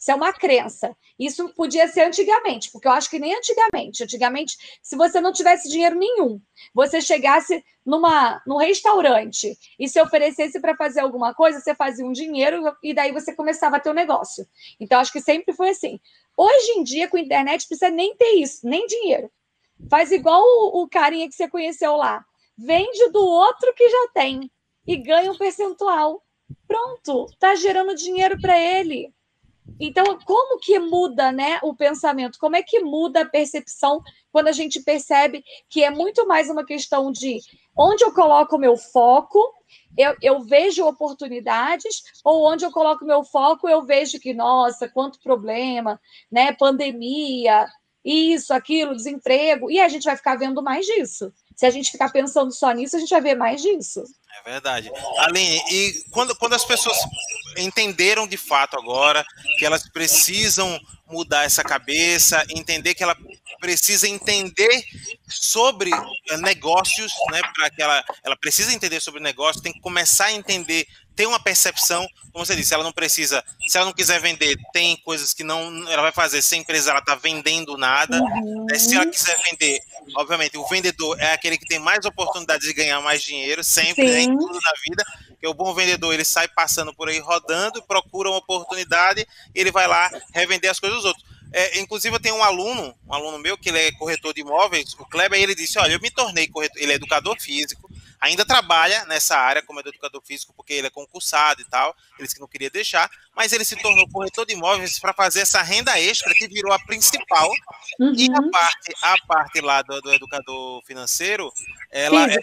Isso 0.02 0.10
é 0.10 0.16
uma 0.16 0.32
crença. 0.32 0.96
Isso 1.16 1.48
podia 1.50 1.86
ser 1.86 2.00
antigamente, 2.00 2.72
porque 2.72 2.88
eu 2.88 2.92
acho 2.92 3.08
que 3.08 3.20
nem 3.20 3.36
antigamente. 3.36 4.02
Antigamente, 4.02 4.56
se 4.82 4.96
você 4.96 5.20
não 5.20 5.32
tivesse 5.32 5.68
dinheiro 5.68 5.94
nenhum, 5.94 6.40
você 6.74 7.00
chegasse 7.00 7.64
numa, 7.86 8.42
num 8.44 8.56
restaurante 8.56 9.56
e 9.78 9.88
se 9.88 10.00
oferecesse 10.00 10.60
para 10.60 10.74
fazer 10.74 10.98
alguma 10.98 11.32
coisa, 11.32 11.60
você 11.60 11.72
fazia 11.72 12.04
um 12.04 12.10
dinheiro 12.10 12.64
e 12.82 12.92
daí 12.92 13.12
você 13.12 13.32
começava 13.32 13.76
a 13.76 13.78
ter 13.80 13.90
um 13.90 13.94
negócio. 13.94 14.44
Então, 14.80 14.98
acho 14.98 15.12
que 15.12 15.20
sempre 15.20 15.54
foi 15.54 15.68
assim. 15.68 16.00
Hoje 16.36 16.72
em 16.72 16.82
dia, 16.82 17.06
com 17.06 17.16
a 17.16 17.20
internet, 17.20 17.68
precisa 17.68 17.88
nem 17.88 18.16
ter 18.16 18.32
isso, 18.40 18.66
nem 18.66 18.84
dinheiro. 18.88 19.30
Faz 19.88 20.10
igual 20.10 20.42
o, 20.42 20.82
o 20.82 20.88
carinha 20.88 21.28
que 21.28 21.36
você 21.36 21.48
conheceu 21.48 21.94
lá. 21.94 22.24
Vende 22.58 23.08
do 23.12 23.24
outro 23.24 23.72
que 23.74 23.88
já 23.88 24.08
tem 24.12 24.50
e 24.84 24.96
ganha 24.96 25.30
um 25.30 25.38
percentual. 25.38 26.24
Pronto, 26.66 27.26
tá 27.38 27.54
gerando 27.54 27.94
dinheiro 27.94 28.36
para 28.40 28.58
ele. 28.58 29.14
Então, 29.78 30.18
como 30.24 30.58
que 30.58 30.78
muda 30.78 31.32
né, 31.32 31.58
o 31.62 31.74
pensamento? 31.74 32.38
Como 32.38 32.56
é 32.56 32.62
que 32.62 32.80
muda 32.80 33.22
a 33.22 33.28
percepção 33.28 34.02
quando 34.30 34.48
a 34.48 34.52
gente 34.52 34.80
percebe 34.80 35.44
que 35.68 35.82
é 35.82 35.90
muito 35.90 36.26
mais 36.26 36.48
uma 36.48 36.64
questão 36.64 37.10
de 37.12 37.38
onde 37.76 38.04
eu 38.04 38.12
coloco 38.12 38.56
o 38.56 38.58
meu 38.58 38.76
foco, 38.76 39.38
eu, 39.96 40.14
eu 40.22 40.40
vejo 40.40 40.86
oportunidades, 40.86 42.02
ou 42.24 42.48
onde 42.50 42.64
eu 42.64 42.70
coloco 42.70 43.04
o 43.04 43.08
meu 43.08 43.24
foco, 43.24 43.68
eu 43.68 43.82
vejo 43.82 44.18
que, 44.18 44.32
nossa, 44.32 44.88
quanto 44.88 45.20
problema, 45.20 46.00
né? 46.30 46.52
Pandemia, 46.52 47.66
isso, 48.04 48.52
aquilo, 48.52 48.96
desemprego, 48.96 49.70
e 49.70 49.80
a 49.80 49.88
gente 49.88 50.04
vai 50.04 50.16
ficar 50.16 50.36
vendo 50.36 50.62
mais 50.62 50.84
disso. 50.86 51.32
Se 51.54 51.66
a 51.66 51.70
gente 51.70 51.90
ficar 51.90 52.10
pensando 52.10 52.52
só 52.52 52.72
nisso, 52.72 52.96
a 52.96 52.98
gente 52.98 53.10
vai 53.10 53.20
ver 53.20 53.34
mais 53.34 53.62
disso. 53.62 54.02
É 54.40 54.50
verdade. 54.50 54.90
Aline, 55.18 55.62
e 55.70 56.04
quando, 56.10 56.34
quando 56.36 56.54
as 56.54 56.64
pessoas 56.64 56.96
entenderam 57.56 58.26
de 58.26 58.36
fato 58.36 58.78
agora 58.78 59.24
que 59.58 59.64
elas 59.64 59.88
precisam 59.88 60.80
mudar 61.06 61.44
essa 61.44 61.62
cabeça, 61.62 62.44
entender 62.48 62.94
que 62.94 63.02
ela 63.02 63.16
precisa 63.60 64.08
entender 64.08 64.82
sobre 65.28 65.90
eh, 65.90 66.36
negócios, 66.38 67.12
né? 67.30 67.40
Para 67.54 67.70
que 67.70 67.82
ela, 67.82 68.04
ela 68.24 68.36
precisa 68.36 68.72
entender 68.72 69.00
sobre 69.00 69.20
negócios, 69.20 69.62
tem 69.62 69.72
que 69.72 69.80
começar 69.80 70.26
a 70.26 70.32
entender, 70.32 70.86
ter 71.14 71.26
uma 71.26 71.40
percepção, 71.40 72.08
como 72.32 72.44
você 72.44 72.56
disse, 72.56 72.72
ela 72.72 72.82
não 72.82 72.92
precisa, 72.92 73.44
se 73.66 73.76
ela 73.76 73.86
não 73.86 73.92
quiser 73.92 74.20
vender, 74.20 74.56
tem 74.72 74.96
coisas 74.98 75.34
que 75.34 75.44
não 75.44 75.86
ela 75.88 76.02
vai 76.02 76.12
fazer 76.12 76.40
sem 76.40 76.60
empresa, 76.60 76.90
ela 76.90 77.00
está 77.00 77.14
vendendo 77.14 77.76
nada. 77.76 78.18
Uhum. 78.20 78.66
Né? 78.70 78.78
Se 78.78 78.94
ela 78.94 79.06
quiser 79.06 79.36
vender, 79.50 79.78
obviamente, 80.16 80.56
o 80.56 80.66
vendedor 80.66 81.18
é 81.20 81.32
aquele 81.32 81.58
que 81.58 81.66
tem 81.66 81.78
mais 81.78 82.04
oportunidades 82.04 82.66
de 82.66 82.72
ganhar 82.72 83.00
mais 83.00 83.22
dinheiro, 83.22 83.62
sempre, 83.62 84.04
né, 84.04 84.22
em 84.22 84.36
tudo 84.36 84.54
na 84.54 84.72
vida. 84.88 85.04
Porque 85.28 85.46
o 85.46 85.54
bom 85.54 85.74
vendedor 85.74 86.14
ele 86.14 86.24
sai 86.24 86.48
passando 86.48 86.94
por 86.94 87.08
aí 87.08 87.18
rodando, 87.18 87.82
procura 87.82 88.30
uma 88.30 88.38
oportunidade, 88.38 89.26
e 89.54 89.60
ele 89.60 89.72
vai 89.72 89.86
lá 89.86 90.10
revender 90.32 90.70
as 90.70 90.78
coisas 90.78 90.98
dos 90.98 91.06
outros. 91.06 91.32
É, 91.52 91.80
inclusive, 91.80 92.16
eu 92.16 92.20
tenho 92.20 92.36
um 92.36 92.42
aluno, 92.42 92.94
um 93.06 93.12
aluno 93.12 93.38
meu, 93.38 93.58
que 93.58 93.68
ele 93.68 93.78
é 93.78 93.92
corretor 93.92 94.32
de 94.32 94.40
imóveis, 94.40 94.94
o 94.94 95.04
Kleber, 95.04 95.38
ele 95.38 95.54
disse: 95.54 95.78
Olha, 95.78 95.92
eu 95.92 96.00
me 96.00 96.10
tornei 96.10 96.48
corretor, 96.48 96.80
ele 96.80 96.92
é 96.92 96.94
educador 96.94 97.38
físico, 97.38 97.90
ainda 98.22 98.46
trabalha 98.46 99.04
nessa 99.06 99.36
área 99.36 99.62
como 99.62 99.80
educador 99.80 100.22
físico, 100.24 100.54
porque 100.56 100.72
ele 100.72 100.86
é 100.86 100.90
concursado 100.90 101.60
e 101.60 101.64
tal, 101.64 101.94
ele 102.16 102.22
disse 102.22 102.36
que 102.36 102.40
não 102.40 102.46
queria 102.46 102.70
deixar, 102.70 103.10
mas 103.34 103.52
ele 103.52 103.64
se 103.64 103.74
tornou 103.74 104.08
corretor 104.08 104.46
de 104.46 104.54
imóveis 104.54 105.00
para 105.00 105.12
fazer 105.12 105.40
essa 105.40 105.60
renda 105.60 105.98
extra 105.98 106.32
que 106.32 106.46
virou 106.46 106.72
a 106.72 106.78
principal. 106.78 107.50
Uhum. 107.98 108.12
E 108.16 108.30
a 108.30 108.40
uhum. 108.40 108.50
parte, 108.50 108.94
a 109.02 109.16
parte 109.26 109.60
lá 109.60 109.82
do, 109.82 110.00
do 110.00 110.12
educador 110.12 110.82
financeiro, 110.84 111.52
ela 111.90 112.24
é, 112.30 112.38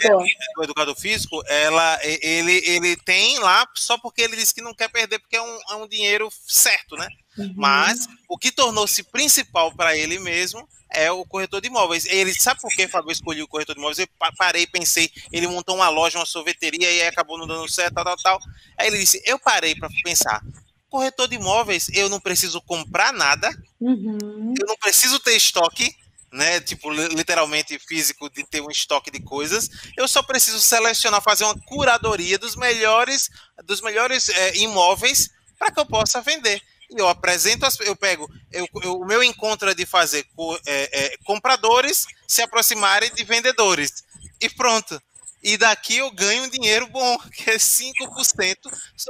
do 0.56 0.64
educador 0.64 0.96
físico, 0.96 1.42
ela, 1.48 1.98
ele, 2.04 2.62
ele 2.66 2.98
tem 2.98 3.40
lá 3.40 3.66
só 3.74 3.98
porque 3.98 4.22
ele 4.22 4.36
disse 4.36 4.54
que 4.54 4.62
não 4.62 4.74
quer 4.74 4.90
perder, 4.90 5.20
porque 5.20 5.38
é 5.38 5.42
um, 5.42 5.60
é 5.70 5.76
um 5.76 5.88
dinheiro 5.88 6.30
certo, 6.46 6.98
né? 6.98 7.08
Uhum. 7.38 7.54
Mas 7.56 8.08
o 8.28 8.38
que 8.38 8.52
tornou-se 8.52 9.04
principal 9.04 9.74
para 9.74 9.96
ele 9.96 10.20
mesmo 10.20 10.68
é 10.92 11.12
o 11.12 11.24
corretor 11.26 11.62
de 11.62 11.68
imóveis. 11.68 12.06
Ele 12.06 12.34
sabe 12.34 12.60
por 12.60 12.72
que 12.72 12.88
Fábio 12.88 13.12
escolheu 13.12 13.46
o 13.46 13.48
corretor 13.48 13.76
de 13.76 13.80
imóveis? 13.80 14.00
Eu 14.00 14.08
parei, 14.38 14.66
pensei, 14.66 15.12
ele 15.32 15.48
montou 15.48 15.76
uma 15.76 15.90
loja, 15.90 16.18
uma 16.18 16.26
sorveteria 16.26 16.92
e 16.92 17.02
acabou 17.04 17.38
não 17.38 17.48
dando 17.48 17.70
certo, 17.70 17.94
tal, 17.94 18.04
tal, 18.04 18.18
tal. 18.18 18.40
Aí 18.78 18.88
ele 18.88 18.98
disse: 18.98 19.22
Eu 19.26 19.40
parei 19.40 19.76
para 19.76 19.90
pensar. 20.04 20.42
Corretor 20.90 21.28
de 21.28 21.36
imóveis, 21.36 21.88
eu 21.94 22.10
não 22.10 22.20
preciso 22.20 22.60
comprar 22.62 23.14
nada, 23.14 23.48
uhum. 23.80 24.56
eu 24.60 24.66
não 24.66 24.76
preciso 24.76 25.20
ter 25.20 25.36
estoque, 25.36 25.96
né? 26.34 26.60
Tipo, 26.62 26.92
literalmente 26.92 27.78
físico 27.78 28.28
de 28.28 28.44
ter 28.44 28.60
um 28.60 28.72
estoque 28.72 29.12
de 29.12 29.20
coisas. 29.20 29.70
Eu 29.96 30.08
só 30.08 30.24
preciso 30.24 30.60
selecionar, 30.60 31.22
fazer 31.22 31.44
uma 31.44 31.56
curadoria 31.60 32.40
dos 32.40 32.56
melhores, 32.56 33.30
dos 33.64 33.82
melhores 33.82 34.30
é, 34.30 34.58
imóveis 34.58 35.30
para 35.60 35.72
que 35.72 35.80
eu 35.80 35.86
possa 35.86 36.22
vender 36.22 36.60
eu 36.90 37.08
apresento, 37.08 37.66
as, 37.66 37.80
eu 37.80 37.96
pego, 37.96 38.30
eu, 38.52 38.68
eu, 38.82 39.00
o 39.00 39.06
meu 39.06 39.24
encontro 39.24 39.70
é 39.70 39.76
de 39.76 39.86
fazer 39.86 40.26
é, 40.66 41.06
é, 41.06 41.18
compradores 41.24 42.06
se 42.28 42.42
aproximarem 42.42 43.14
de 43.14 43.24
vendedores. 43.24 44.04
E 44.42 44.50
pronto. 44.50 45.02
E 45.42 45.56
daqui 45.56 45.98
eu 45.98 46.12
ganho 46.12 46.44
um 46.44 46.50
dinheiro 46.50 46.88
bom, 46.88 47.18
que 47.32 47.50
é 47.50 47.58
5%. 47.58 48.58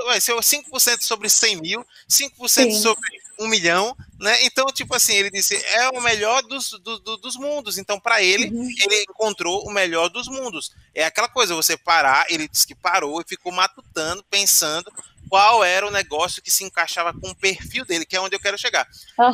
Vai 0.05 0.21
ser 0.21 0.33
5% 0.33 1.01
sobre 1.01 1.29
100 1.29 1.55
mil, 1.61 1.85
5% 2.07 2.47
Sim. 2.47 2.71
sobre 2.79 3.09
1 3.39 3.47
milhão, 3.47 3.95
né? 4.19 4.37
Então, 4.43 4.65
tipo 4.67 4.93
assim, 4.93 5.13
ele 5.13 5.31
disse, 5.31 5.55
é 5.55 5.89
o 5.89 6.01
melhor 6.01 6.43
dos, 6.43 6.71
do, 6.71 6.99
do, 6.99 7.17
dos 7.17 7.35
mundos. 7.37 7.77
Então, 7.77 7.99
para 7.99 8.21
ele, 8.21 8.49
uhum. 8.49 8.69
ele 8.81 9.05
encontrou 9.09 9.65
o 9.65 9.71
melhor 9.71 10.09
dos 10.09 10.27
mundos. 10.27 10.71
É 10.93 11.05
aquela 11.05 11.29
coisa, 11.29 11.55
você 11.55 11.77
parar, 11.77 12.25
ele 12.29 12.47
disse 12.47 12.67
que 12.67 12.75
parou 12.75 13.21
e 13.21 13.27
ficou 13.27 13.51
matutando, 13.51 14.23
pensando 14.29 14.91
qual 15.29 15.63
era 15.63 15.87
o 15.87 15.91
negócio 15.91 16.41
que 16.41 16.51
se 16.51 16.63
encaixava 16.63 17.13
com 17.13 17.29
o 17.29 17.35
perfil 17.35 17.85
dele, 17.85 18.05
que 18.05 18.15
é 18.15 18.21
onde 18.21 18.35
eu 18.35 18.39
quero 18.39 18.57
chegar. 18.57 18.87
Uhum. 19.17 19.33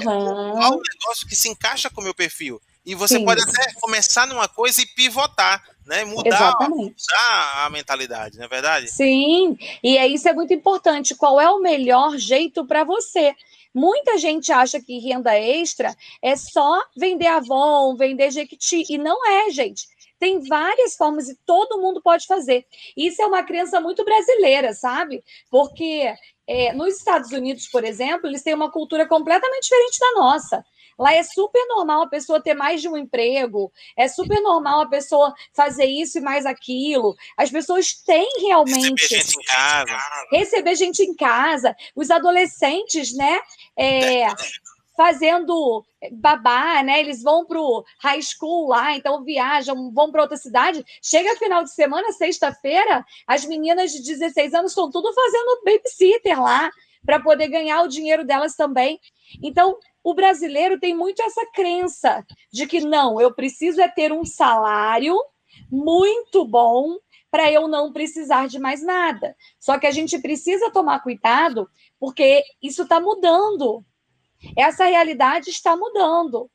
Qual 0.52 0.74
o 0.74 0.82
negócio 0.82 1.28
que 1.28 1.36
se 1.36 1.50
encaixa 1.50 1.90
com 1.90 2.02
o 2.02 2.04
meu 2.04 2.14
perfil? 2.14 2.62
E 2.86 2.94
você 2.94 3.18
Sim. 3.18 3.26
pode 3.26 3.42
até 3.42 3.74
começar 3.82 4.28
numa 4.28 4.48
coisa 4.48 4.82
e 4.82 4.86
pivotar, 4.86 5.64
né? 5.86 6.06
Mudar, 6.06 6.56
mudar, 6.70 7.66
a 7.66 7.70
mentalidade, 7.72 8.38
não 8.38 8.46
é 8.46 8.48
verdade? 8.48 8.92
Sim, 8.92 9.58
e 9.82 9.98
é, 9.98 10.06
isso 10.06 10.30
é 10.30 10.34
muito 10.34 10.54
importante. 10.54 11.16
Qual 11.16 11.42
é 11.42 11.50
o 11.50 11.60
melhor 11.60 12.18
jeito 12.18 12.66
para 12.66 12.84
você? 12.84 13.34
Muita 13.74 14.18
gente 14.18 14.52
acha 14.52 14.80
que 14.80 15.00
renda 15.00 15.38
extra 15.38 15.96
é 16.22 16.36
só 16.36 16.82
vender 16.96 17.28
Avon, 17.28 17.96
vender 17.96 18.32
Jequiti, 18.32 18.86
e 18.88 18.98
não 18.98 19.18
é, 19.28 19.50
gente. 19.50 19.88
Tem 20.26 20.42
várias 20.42 20.96
formas 20.96 21.30
e 21.30 21.38
todo 21.46 21.80
mundo 21.80 22.02
pode 22.02 22.26
fazer. 22.26 22.66
Isso 22.98 23.22
é 23.22 23.28
uma 23.28 23.44
crença 23.44 23.80
muito 23.80 24.04
brasileira, 24.04 24.74
sabe? 24.74 25.24
Porque 25.52 26.12
é, 26.48 26.74
nos 26.74 26.98
Estados 26.98 27.32
Unidos, 27.32 27.68
por 27.68 27.84
exemplo, 27.84 28.26
eles 28.26 28.42
têm 28.42 28.56
uma 28.56 28.72
cultura 28.72 29.08
completamente 29.08 29.66
diferente 29.66 30.00
da 30.00 30.12
nossa. 30.20 30.66
Lá 30.98 31.14
é 31.14 31.22
super 31.22 31.64
normal 31.68 32.02
a 32.02 32.08
pessoa 32.08 32.42
ter 32.42 32.56
mais 32.56 32.82
de 32.82 32.90
um 32.90 32.98
emprego, 32.98 33.72
é 33.96 34.08
super 34.08 34.42
normal 34.42 34.82
a 34.82 34.90
pessoa 34.90 35.32
fazer 35.54 35.86
isso 35.86 36.18
e 36.18 36.22
mais 36.22 36.44
aquilo. 36.44 37.16
As 37.38 37.52
pessoas 37.52 37.94
têm 37.94 38.28
realmente. 38.40 39.02
Receber 39.02 39.22
gente 39.22 39.36
em 39.38 39.44
casa. 39.44 39.98
Receber 40.32 40.76
gente 40.76 41.04
em 41.04 41.14
casa. 41.14 41.76
Os 41.96 42.10
adolescentes, 42.10 43.16
né? 43.16 43.42
É, 43.78 44.26
fazendo 44.96 45.86
babá, 46.14 46.82
né? 46.84 47.00
Eles 47.00 47.22
vão 47.22 47.46
para 47.46 47.60
o 47.60 47.84
high 48.02 48.22
school 48.22 48.68
lá, 48.68 48.96
então 48.96 49.24
viajam, 49.24 49.92
vão 49.92 50.12
para 50.12 50.22
outra 50.22 50.38
cidade. 50.38 50.84
Chega 51.02 51.38
final 51.38 51.64
de 51.64 51.74
semana, 51.74 52.12
sexta-feira, 52.12 53.06
as 53.28 53.46
meninas 53.46 53.92
de 53.92 54.02
16 54.02 54.54
anos 54.54 54.72
estão 54.72 54.90
tudo 54.90 55.12
fazendo 55.14 55.62
babysitter 55.66 56.42
lá 56.42 56.70
para 57.06 57.20
poder 57.20 57.48
ganhar 57.48 57.82
o 57.84 57.88
dinheiro 57.88 58.26
delas 58.26 58.56
também. 58.56 59.00
Então, 59.44 59.78
o 60.04 60.14
brasileiro 60.14 60.80
tem 60.80 60.96
muito 60.96 61.22
essa 61.22 61.46
crença 61.54 62.26
de 62.52 62.68
que 62.68 62.82
não, 62.82 63.20
eu 63.20 63.34
preciso 63.34 63.82
é 63.82 63.88
ter 63.88 64.12
um 64.12 64.26
salário 64.26 65.16
muito 65.70 66.46
bom 66.46 66.98
para 67.30 67.52
eu 67.52 67.68
não 67.68 67.92
precisar 67.92 68.48
de 68.48 68.60
mais 68.60 68.82
nada. 68.82 69.36
Só 69.60 69.78
que 69.78 69.86
a 69.86 69.92
gente 69.92 70.18
precisa 70.20 70.72
tomar 70.72 71.02
cuidado 71.02 71.70
porque 72.00 72.44
isso 72.62 72.84
está 72.84 73.00
mudando. 73.00 73.84
Essa 74.58 74.86
realidade 74.86 75.50
está 75.50 75.76
mudando. 75.76 76.50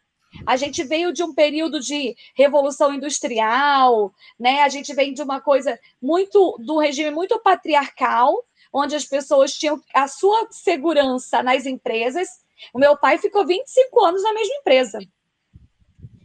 A 0.46 0.57
gente 0.57 0.85
veio 0.85 1.12
de 1.12 1.22
um 1.22 1.35
período 1.35 1.81
de 1.81 2.14
revolução 2.35 2.94
industrial, 2.94 4.12
né? 4.38 4.62
A 4.62 4.68
gente 4.68 4.94
vem 4.94 5.12
de 5.12 5.22
uma 5.22 5.40
coisa 5.40 5.79
muito 6.00 6.57
do 6.61 6.79
regime 6.79 7.11
muito 7.11 7.38
patriarcal, 7.40 8.33
onde 8.72 8.94
as 8.94 9.05
pessoas 9.05 9.53
tinham 9.53 9.81
a 9.92 10.07
sua 10.07 10.46
segurança 10.50 11.42
nas 11.42 11.66
empresas. 11.66 12.29
O 12.72 12.79
meu 12.79 12.96
pai 12.96 13.18
ficou 13.18 13.44
25 13.44 14.05
anos 14.05 14.22
na 14.22 14.33
mesma 14.33 14.55
empresa. 14.55 14.98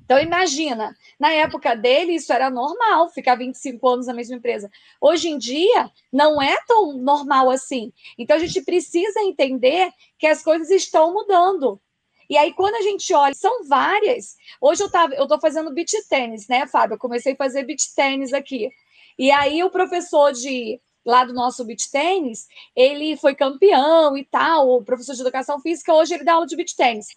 Então, 0.05 0.19
imagina, 0.19 0.95
na 1.19 1.31
época 1.31 1.75
dele, 1.75 2.13
isso 2.13 2.31
era 2.31 2.49
normal, 2.49 3.09
ficar 3.09 3.35
25 3.35 3.87
anos 3.87 4.07
na 4.07 4.13
mesma 4.13 4.35
empresa. 4.35 4.69
Hoje 5.01 5.29
em 5.29 5.37
dia, 5.37 5.91
não 6.13 6.39
é 6.39 6.55
tão 6.67 6.93
normal 6.93 7.49
assim. 7.49 7.91
Então, 8.17 8.37
a 8.37 8.39
gente 8.39 8.61
precisa 8.61 9.19
entender 9.21 9.91
que 10.19 10.27
as 10.27 10.43
coisas 10.43 10.69
estão 10.69 11.11
mudando. 11.11 11.81
E 12.29 12.37
aí, 12.37 12.53
quando 12.53 12.75
a 12.75 12.81
gente 12.81 13.13
olha, 13.13 13.33
são 13.33 13.63
várias. 13.67 14.35
Hoje 14.61 14.83
eu 14.83 14.91
tava, 14.91 15.15
eu 15.15 15.23
estou 15.23 15.39
fazendo 15.39 15.73
beach 15.73 15.95
tênis, 16.07 16.47
né, 16.47 16.67
Fábio? 16.67 16.95
Eu 16.95 16.99
comecei 16.99 17.33
a 17.33 17.35
fazer 17.35 17.63
beach 17.63 17.93
tênis 17.95 18.31
aqui. 18.31 18.69
E 19.17 19.31
aí, 19.31 19.63
o 19.63 19.71
professor 19.71 20.31
de 20.33 20.79
lá 21.05 21.23
do 21.23 21.33
nosso 21.33 21.63
beach 21.65 21.89
tênis, 21.91 22.47
ele 22.75 23.15
foi 23.17 23.35
campeão 23.35 24.17
e 24.17 24.25
tal, 24.25 24.69
o 24.69 24.83
professor 24.83 25.13
de 25.13 25.21
educação 25.21 25.59
física, 25.59 25.93
hoje 25.93 26.15
ele 26.15 26.23
dá 26.23 26.33
aula 26.33 26.47
de 26.47 26.55
beach 26.55 26.75
tênis. 26.75 27.07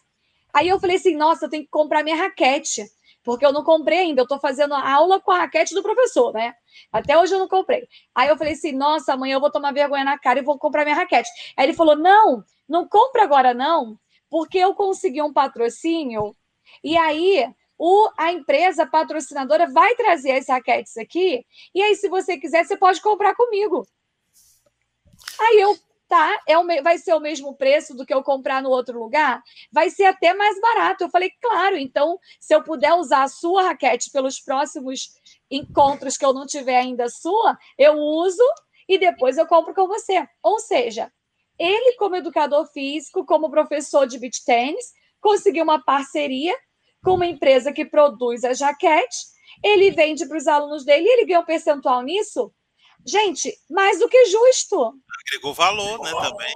Aí 0.52 0.68
eu 0.68 0.80
falei 0.80 0.96
assim: 0.96 1.16
nossa, 1.16 1.46
eu 1.46 1.50
tenho 1.50 1.64
que 1.64 1.70
comprar 1.70 2.02
minha 2.02 2.16
raquete, 2.16 2.84
porque 3.22 3.44
eu 3.44 3.52
não 3.52 3.62
comprei 3.62 3.98
ainda. 3.98 4.20
Eu 4.20 4.24
estou 4.24 4.38
fazendo 4.38 4.74
aula 4.74 5.20
com 5.20 5.30
a 5.30 5.38
raquete 5.38 5.74
do 5.74 5.82
professor, 5.82 6.32
né? 6.32 6.54
Até 6.92 7.18
hoje 7.18 7.34
eu 7.34 7.38
não 7.38 7.48
comprei. 7.48 7.86
Aí 8.14 8.28
eu 8.28 8.36
falei 8.36 8.54
assim: 8.54 8.72
nossa, 8.72 9.12
amanhã 9.12 9.34
eu 9.34 9.40
vou 9.40 9.50
tomar 9.50 9.72
vergonha 9.72 10.04
na 10.04 10.18
cara 10.18 10.38
e 10.38 10.44
vou 10.44 10.58
comprar 10.58 10.84
minha 10.84 10.96
raquete. 10.96 11.30
Aí 11.56 11.66
ele 11.66 11.74
falou: 11.74 11.96
não, 11.96 12.44
não 12.68 12.88
compra 12.88 13.22
agora 13.22 13.54
não, 13.54 13.98
porque 14.30 14.58
eu 14.58 14.74
consegui 14.74 15.22
um 15.22 15.32
patrocínio. 15.32 16.36
E 16.82 16.96
aí 16.96 17.46
o, 17.78 18.10
a 18.18 18.32
empresa 18.32 18.84
patrocinadora 18.84 19.70
vai 19.70 19.94
trazer 19.94 20.32
as 20.32 20.48
raquetes 20.48 20.96
aqui. 20.96 21.46
E 21.72 21.80
aí, 21.80 21.94
se 21.94 22.08
você 22.08 22.36
quiser, 22.36 22.64
você 22.64 22.76
pode 22.76 23.00
comprar 23.00 23.36
comigo. 23.36 23.86
Aí 25.40 25.60
eu, 25.60 25.76
tá, 26.08 26.40
é 26.46 26.58
o, 26.58 26.66
vai 26.82 26.98
ser 26.98 27.12
o 27.14 27.20
mesmo 27.20 27.54
preço 27.54 27.94
do 27.94 28.06
que 28.06 28.12
eu 28.12 28.22
comprar 28.22 28.62
no 28.62 28.70
outro 28.70 28.98
lugar? 28.98 29.42
Vai 29.70 29.90
ser 29.90 30.04
até 30.04 30.34
mais 30.34 30.58
barato. 30.60 31.04
Eu 31.04 31.10
falei, 31.10 31.30
claro, 31.40 31.76
então, 31.76 32.18
se 32.40 32.54
eu 32.54 32.62
puder 32.62 32.94
usar 32.94 33.24
a 33.24 33.28
sua 33.28 33.62
raquete 33.62 34.10
pelos 34.10 34.40
próximos 34.40 35.10
encontros 35.50 36.16
que 36.16 36.24
eu 36.24 36.32
não 36.32 36.46
tiver 36.46 36.78
ainda 36.78 37.08
sua, 37.08 37.56
eu 37.76 37.94
uso 37.94 38.42
e 38.88 38.98
depois 38.98 39.36
eu 39.36 39.46
compro 39.46 39.74
com 39.74 39.86
você. 39.86 40.26
Ou 40.42 40.58
seja, 40.58 41.12
ele, 41.58 41.96
como 41.96 42.16
educador 42.16 42.66
físico, 42.72 43.26
como 43.26 43.50
professor 43.50 44.06
de 44.06 44.18
beach 44.18 44.44
tênis, 44.44 44.92
conseguiu 45.20 45.64
uma 45.64 45.82
parceria 45.82 46.54
com 47.02 47.14
uma 47.14 47.26
empresa 47.26 47.72
que 47.72 47.84
produz 47.84 48.44
a 48.44 48.52
jaquete, 48.52 49.16
ele 49.62 49.90
vende 49.90 50.26
para 50.26 50.38
os 50.38 50.46
alunos 50.46 50.84
dele 50.84 51.06
e 51.06 51.12
ele 51.12 51.26
ganha 51.26 51.40
um 51.40 51.44
percentual 51.44 52.02
nisso. 52.02 52.52
Gente, 53.06 53.52
mais 53.70 53.98
do 53.98 54.08
que 54.08 54.26
justo 54.26 54.94
agregou 55.28 55.54
valor, 55.54 56.00
né, 56.00 56.10
também. 56.10 56.54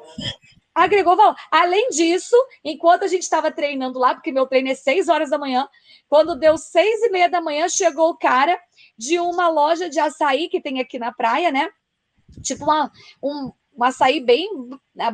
agregou 0.75 1.17
valor. 1.17 1.37
Além 1.51 1.91
disso, 1.91 2.37
enquanto 2.65 3.05
a 3.05 3.09
gente 3.09 3.23
estava 3.23 3.51
treinando 3.51 3.99
lá, 3.99 4.15
porque 4.15 4.33
meu 4.33 4.47
treino 4.47 4.69
é 4.69 4.75
seis 4.75 5.09
horas 5.09 5.31
da 5.31 5.39
manhã, 5.39 5.69
quando 6.09 6.39
deu 6.39 6.57
seis 6.59 7.03
e 7.03 7.11
meia 7.11 7.29
da 7.29 7.41
manhã, 7.41 7.69
chegou 7.69 8.11
o 8.11 8.17
cara 8.17 8.59
de 8.97 9.19
uma 9.19 9.49
loja 9.49 9.89
de 9.89 9.99
açaí 9.99 10.49
que 10.49 10.61
tem 10.61 10.81
aqui 10.81 10.99
na 10.99 11.13
praia, 11.13 11.51
né? 11.51 11.69
Tipo 12.43 12.65
uma, 12.65 12.91
um, 13.23 13.53
um 13.77 13.85
açaí 13.85 14.21
bem 14.21 14.49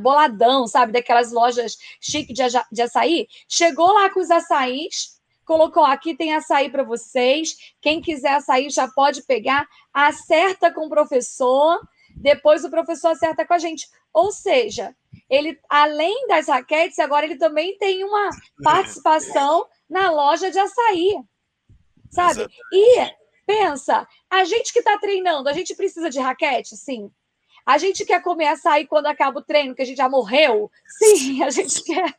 boladão, 0.00 0.66
sabe? 0.66 0.92
Daquelas 0.92 1.32
lojas 1.32 1.76
chique 2.00 2.32
de, 2.32 2.42
de 2.72 2.82
açaí. 2.82 3.28
Chegou 3.48 3.92
lá 3.92 4.10
com 4.10 4.20
os 4.20 4.30
açaís, 4.30 5.20
colocou 5.44 5.84
aqui 5.84 6.14
tem 6.14 6.34
açaí 6.34 6.70
para 6.70 6.82
vocês. 6.82 7.56
Quem 7.80 8.00
quiser 8.00 8.34
açaí 8.34 8.68
já 8.70 8.88
pode 8.88 9.22
pegar. 9.22 9.66
Acerta 9.92 10.72
com 10.72 10.86
o 10.86 10.90
professor, 10.90 11.80
depois 12.20 12.64
o 12.64 12.70
professor 12.70 13.08
acerta 13.08 13.46
com 13.46 13.54
a 13.54 13.58
gente. 13.58 13.88
Ou 14.12 14.32
seja, 14.32 14.94
ele, 15.28 15.58
além 15.68 16.26
das 16.26 16.48
raquetes, 16.48 16.98
agora 16.98 17.26
ele 17.26 17.36
também 17.36 17.76
tem 17.78 18.04
uma 18.04 18.30
participação 18.62 19.66
na 19.88 20.10
loja 20.10 20.50
de 20.50 20.58
açaí. 20.58 21.16
Sabe? 22.10 22.46
E 22.72 23.18
pensa, 23.46 24.06
a 24.30 24.44
gente 24.44 24.72
que 24.72 24.78
está 24.78 24.98
treinando, 24.98 25.48
a 25.48 25.52
gente 25.52 25.74
precisa 25.74 26.10
de 26.10 26.18
raquete? 26.18 26.76
Sim. 26.76 27.10
A 27.64 27.76
gente 27.76 28.04
quer 28.04 28.22
comer 28.22 28.46
açaí 28.46 28.86
quando 28.86 29.06
acaba 29.06 29.40
o 29.40 29.44
treino, 29.44 29.74
que 29.74 29.82
a 29.82 29.84
gente 29.84 29.98
já 29.98 30.08
morreu? 30.08 30.70
Sim, 30.86 31.42
a 31.42 31.50
gente 31.50 31.82
quer. 31.84 32.14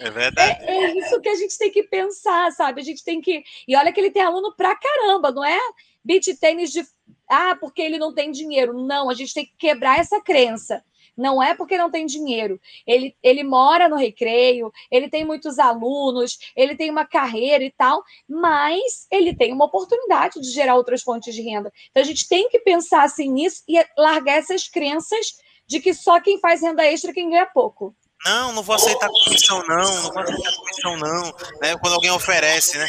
É 0.00 0.10
verdade. 0.10 0.64
É, 0.64 0.84
é, 0.84 0.98
isso 0.98 1.20
que 1.20 1.28
a 1.28 1.34
gente 1.36 1.56
tem 1.56 1.70
que 1.70 1.84
pensar, 1.84 2.50
sabe? 2.52 2.80
A 2.80 2.84
gente 2.84 3.04
tem 3.04 3.20
que. 3.20 3.42
E 3.66 3.76
olha 3.76 3.92
que 3.92 4.00
ele 4.00 4.10
tem 4.10 4.22
aluno 4.22 4.54
pra 4.56 4.74
caramba, 4.74 5.30
não 5.30 5.44
é 5.44 5.58
beat 6.04 6.26
tênis 6.38 6.70
de. 6.70 6.84
Ah, 7.30 7.56
porque 7.60 7.80
ele 7.80 7.96
não 7.96 8.12
tem 8.12 8.32
dinheiro. 8.32 8.74
Não, 8.74 9.08
a 9.08 9.14
gente 9.14 9.32
tem 9.32 9.46
que 9.46 9.54
quebrar 9.56 10.00
essa 10.00 10.20
crença. 10.20 10.84
Não 11.16 11.42
é 11.42 11.54
porque 11.54 11.76
não 11.76 11.90
tem 11.90 12.06
dinheiro. 12.06 12.60
Ele, 12.86 13.14
ele 13.22 13.44
mora 13.44 13.88
no 13.88 13.96
recreio, 13.96 14.72
ele 14.90 15.08
tem 15.08 15.24
muitos 15.24 15.58
alunos, 15.58 16.38
ele 16.56 16.74
tem 16.74 16.90
uma 16.90 17.04
carreira 17.04 17.62
e 17.62 17.70
tal, 17.70 18.02
mas 18.28 19.06
ele 19.10 19.34
tem 19.34 19.52
uma 19.52 19.66
oportunidade 19.66 20.40
de 20.40 20.50
gerar 20.50 20.76
outras 20.76 21.02
fontes 21.02 21.34
de 21.34 21.42
renda. 21.42 21.72
Então 21.90 22.02
a 22.02 22.06
gente 22.06 22.26
tem 22.28 22.48
que 22.48 22.58
pensar 22.60 23.04
assim 23.04 23.30
nisso 23.30 23.62
e 23.68 23.78
largar 23.96 24.38
essas 24.38 24.66
crenças 24.66 25.34
de 25.66 25.78
que 25.78 25.94
só 25.94 26.20
quem 26.20 26.40
faz 26.40 26.62
renda 26.62 26.84
extra 26.84 27.10
é 27.10 27.14
quem 27.14 27.30
ganha 27.30 27.46
pouco. 27.46 27.94
Não, 28.24 28.52
não 28.52 28.62
vou 28.62 28.74
aceitar 28.74 29.08
comissão, 29.08 29.62
não, 29.66 30.02
não 30.02 30.12
vou 30.12 30.22
aceitar 30.22 30.52
comissão, 30.52 30.96
não. 30.98 31.24
Né? 31.60 31.76
Quando 31.78 31.94
alguém 31.94 32.10
oferece, 32.10 32.76
né? 32.76 32.86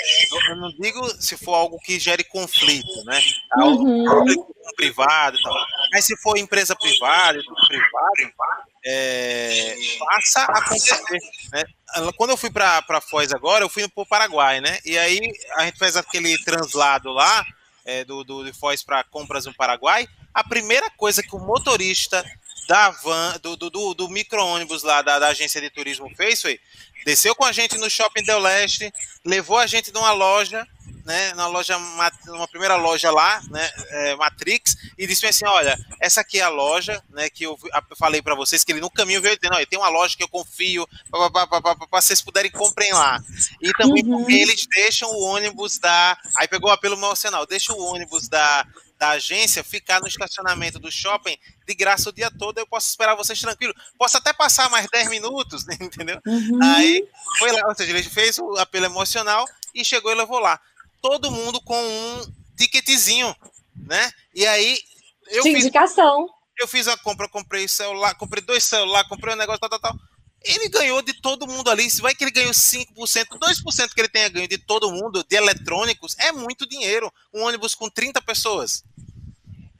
Eu, 0.49 0.55
não 0.57 0.69
digo 0.71 1.07
se 1.21 1.37
for 1.37 1.53
algo 1.53 1.79
que 1.79 1.97
gere 1.99 2.23
conflito, 2.23 3.03
né? 3.05 3.21
Uhum. 3.57 4.45
privado 4.75 5.37
e 5.37 5.41
tal. 5.41 5.53
Mas 5.93 6.05
se 6.05 6.17
for 6.17 6.37
empresa 6.37 6.75
privada, 6.75 7.39
privado, 7.67 8.33
é, 8.85 9.75
faça 9.99 10.43
acontecer. 10.43 11.19
Né? 11.53 11.63
Quando 12.17 12.31
eu 12.31 12.37
fui 12.37 12.49
para 12.49 13.01
Foz 13.01 13.31
agora, 13.31 13.63
eu 13.63 13.69
fui 13.69 13.87
para 13.87 14.01
o 14.01 14.05
Paraguai, 14.05 14.59
né? 14.59 14.79
E 14.85 14.97
aí 14.97 15.19
a 15.55 15.65
gente 15.65 15.79
fez 15.79 15.95
aquele 15.95 16.37
translado 16.43 17.09
lá, 17.11 17.45
é, 17.85 18.03
do, 18.03 18.23
do, 18.23 18.43
de 18.43 18.53
Foz 18.53 18.83
para 18.83 19.03
compras 19.03 19.45
no 19.45 19.53
Paraguai. 19.53 20.07
A 20.33 20.43
primeira 20.43 20.89
coisa 20.89 21.21
que 21.21 21.35
o 21.35 21.39
motorista 21.39 22.23
da 22.67 22.89
van, 22.89 23.37
do, 23.41 23.55
do, 23.55 23.93
do 23.93 24.09
micro-ônibus 24.09 24.83
lá 24.83 25.01
da, 25.01 25.19
da, 25.19 25.27
agência 25.29 25.59
de 25.59 25.69
turismo 25.69 26.09
fez 26.15 26.41
foi, 26.41 26.59
desceu 27.05 27.35
com 27.35 27.45
a 27.45 27.51
gente 27.51 27.77
no 27.77 27.89
Shopping 27.89 28.23
Del 28.23 28.39
Leste, 28.39 28.91
levou 29.25 29.57
a 29.57 29.67
gente 29.67 29.91
numa 29.91 30.11
loja, 30.11 30.67
né, 31.05 31.33
na 31.33 31.47
loja, 31.47 31.77
uma 32.27 32.47
primeira 32.47 32.75
loja 32.75 33.11
lá, 33.11 33.41
né, 33.49 33.69
é, 33.89 34.15
Matrix, 34.15 34.75
e 34.97 35.07
disse 35.07 35.25
assim, 35.25 35.45
olha, 35.45 35.77
essa 35.99 36.21
aqui 36.21 36.39
é 36.39 36.43
a 36.43 36.49
loja, 36.49 37.01
né, 37.09 37.29
que 37.29 37.43
eu 37.43 37.57
falei 37.97 38.21
para 38.21 38.35
vocês, 38.35 38.63
que 38.63 38.71
ele 38.71 38.81
no 38.81 38.89
caminho 38.89 39.21
veio 39.21 39.35
dizendo, 39.35 39.55
olha, 39.55 39.65
tem 39.65 39.79
uma 39.79 39.89
loja 39.89 40.15
que 40.15 40.23
eu 40.23 40.29
confio, 40.29 40.87
para 41.09 41.75
vocês 41.91 42.21
puderem 42.21 42.51
comprem 42.51 42.93
lá. 42.93 43.21
E 43.61 43.71
também 43.73 44.03
uhum. 44.03 44.19
porque 44.19 44.33
eles 44.33 44.67
deixam 44.67 45.09
o 45.09 45.23
ônibus 45.23 45.79
da, 45.79 46.17
aí 46.37 46.47
pegou 46.47 46.69
o 46.69 46.73
apelo 46.73 46.95
emocional, 46.95 47.45
deixa 47.45 47.73
o 47.73 47.83
ônibus 47.83 48.27
da 48.27 48.65
da 49.01 49.09
agência 49.09 49.63
ficar 49.63 49.99
no 49.99 50.07
estacionamento 50.07 50.77
do 50.77 50.91
shopping 50.91 51.35
de 51.67 51.73
graça 51.73 52.07
o 52.07 52.13
dia 52.13 52.29
todo, 52.29 52.59
eu 52.59 52.67
posso 52.67 52.87
esperar 52.87 53.15
vocês 53.15 53.41
tranquilo. 53.41 53.73
Posso 53.97 54.15
até 54.15 54.31
passar 54.31 54.69
mais 54.69 54.87
10 54.91 55.09
minutos, 55.09 55.65
entendeu? 55.81 56.21
Uhum. 56.23 56.59
Aí 56.61 57.09
foi 57.39 57.51
lá, 57.51 57.67
ou 57.67 57.75
seja, 57.75 57.89
ele 57.89 58.03
fez 58.03 58.37
o 58.37 58.57
apelo 58.57 58.85
emocional 58.85 59.43
e 59.73 59.83
chegou 59.83 60.11
e 60.11 60.15
levou 60.15 60.37
lá. 60.37 60.61
Todo 61.01 61.31
mundo 61.31 61.59
com 61.61 61.81
um 61.83 62.31
ticketzinho, 62.55 63.35
né? 63.75 64.11
E 64.35 64.45
aí 64.45 64.77
eu 65.29 65.41
fiz, 65.41 65.61
indicação. 65.61 66.29
Eu 66.59 66.67
fiz 66.67 66.87
a 66.87 66.95
compra, 66.95 67.27
comprei 67.27 67.67
celular, 67.67 68.13
comprei 68.13 68.43
dois 68.43 68.63
celulares, 68.63 69.09
comprei 69.09 69.33
um 69.33 69.37
negócio, 69.37 69.61
tal, 69.61 69.69
tal, 69.69 69.79
tal. 69.79 69.95
Ele 70.43 70.69
ganhou 70.69 71.01
de 71.01 71.13
todo 71.13 71.47
mundo 71.47 71.69
ali. 71.69 71.89
Se 71.89 72.01
vai 72.01 72.15
que 72.15 72.23
ele 72.23 72.31
ganhou 72.31 72.51
5%, 72.51 72.85
2% 72.95 73.93
que 73.93 74.01
ele 74.01 74.09
tenha 74.09 74.29
ganho 74.29 74.47
de 74.47 74.57
todo 74.57 74.91
mundo, 74.91 75.23
de 75.27 75.35
eletrônicos, 75.35 76.15
é 76.17 76.31
muito 76.31 76.67
dinheiro. 76.67 77.11
Um 77.31 77.43
ônibus 77.43 77.75
com 77.75 77.89
30 77.89 78.21
pessoas. 78.23 78.83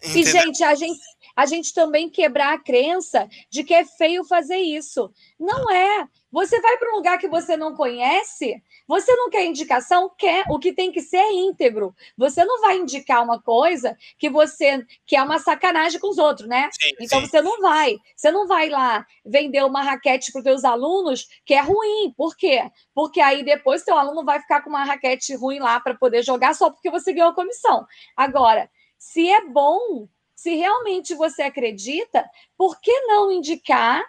Entendeu? 0.04 0.22
E, 0.22 0.26
gente, 0.26 0.64
a 0.64 0.76
gente, 0.76 1.00
a 1.36 1.46
gente 1.46 1.74
também 1.74 2.10
quebrar 2.10 2.54
a 2.54 2.60
crença 2.60 3.28
de 3.50 3.64
que 3.64 3.74
é 3.74 3.86
feio 3.86 4.24
fazer 4.24 4.58
isso. 4.58 5.12
Não 5.40 5.72
é. 5.72 6.08
Você 6.32 6.62
vai 6.62 6.78
para 6.78 6.92
um 6.94 6.96
lugar 6.96 7.18
que 7.18 7.28
você 7.28 7.58
não 7.58 7.76
conhece, 7.76 8.64
você 8.88 9.14
não 9.16 9.30
quer 9.30 9.46
indicação? 9.46 10.10
Quer. 10.18 10.46
O 10.50 10.60
que 10.60 10.72
tem 10.72 10.90
que 10.90 11.02
ser 11.02 11.18
é 11.18 11.34
íntegro. 11.34 11.94
Você 12.18 12.46
não 12.46 12.62
vai 12.62 12.78
indicar 12.78 13.22
uma 13.22 13.42
coisa 13.42 13.98
que 14.18 14.30
você 14.30 14.86
que 15.06 15.16
é 15.16 15.22
uma 15.22 15.40
sacanagem 15.40 16.00
com 16.00 16.10
os 16.10 16.18
outros, 16.18 16.48
né? 16.48 16.70
Sim, 16.72 16.92
então 17.02 17.20
sim. 17.20 17.28
você 17.28 17.42
não 17.42 17.60
vai. 17.62 17.98
Você 18.16 18.32
não 18.32 18.48
vai 18.48 18.70
lá 18.70 19.06
vender 19.26 19.64
uma 19.66 19.82
raquete 19.84 20.32
para 20.32 20.40
os 20.40 20.44
seus 20.44 20.64
alunos 20.64 21.28
que 21.46 21.54
é 21.54 21.62
ruim. 21.62 22.14
Por 22.16 22.36
quê? 22.36 22.64
Porque 22.94 23.20
aí 23.20 23.44
depois 23.44 23.84
seu 23.84 23.98
aluno 23.98 24.24
vai 24.24 24.40
ficar 24.40 24.62
com 24.62 24.70
uma 24.70 24.86
raquete 24.86 25.36
ruim 25.36 25.60
lá 25.60 25.82
para 25.82 25.96
poder 25.96 26.24
jogar 26.24 26.56
só 26.56 26.70
porque 26.70 26.90
você 26.90 27.12
ganhou 27.12 27.32
a 27.32 27.36
comissão. 27.36 27.86
Agora, 28.16 28.70
se 29.02 29.28
é 29.28 29.44
bom, 29.44 30.08
se 30.36 30.54
realmente 30.54 31.16
você 31.16 31.42
acredita, 31.42 32.24
por 32.56 32.80
que 32.80 32.92
não 33.08 33.32
indicar 33.32 34.06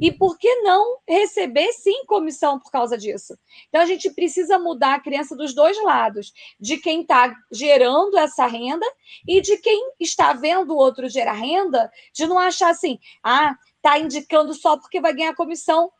e 0.00 0.10
por 0.10 0.38
que 0.38 0.62
não 0.62 0.96
receber 1.06 1.70
sim 1.74 2.06
comissão 2.06 2.58
por 2.58 2.70
causa 2.70 2.96
disso? 2.96 3.38
Então 3.68 3.82
a 3.82 3.84
gente 3.84 4.10
precisa 4.12 4.58
mudar 4.58 4.94
a 4.94 5.00
crença 5.00 5.36
dos 5.36 5.54
dois 5.54 5.76
lados, 5.84 6.32
de 6.58 6.78
quem 6.78 7.02
está 7.02 7.36
gerando 7.52 8.16
essa 8.16 8.46
renda 8.46 8.86
e 9.28 9.42
de 9.42 9.58
quem 9.58 9.92
está 10.00 10.32
vendo 10.32 10.72
o 10.72 10.78
outro 10.78 11.06
gerar 11.06 11.34
renda, 11.34 11.92
de 12.10 12.26
não 12.26 12.38
achar 12.38 12.70
assim, 12.70 12.98
ah, 13.22 13.54
está 13.76 13.98
indicando 13.98 14.54
só 14.54 14.78
porque 14.78 15.02
vai 15.02 15.12
ganhar 15.12 15.34
comissão. 15.34 15.92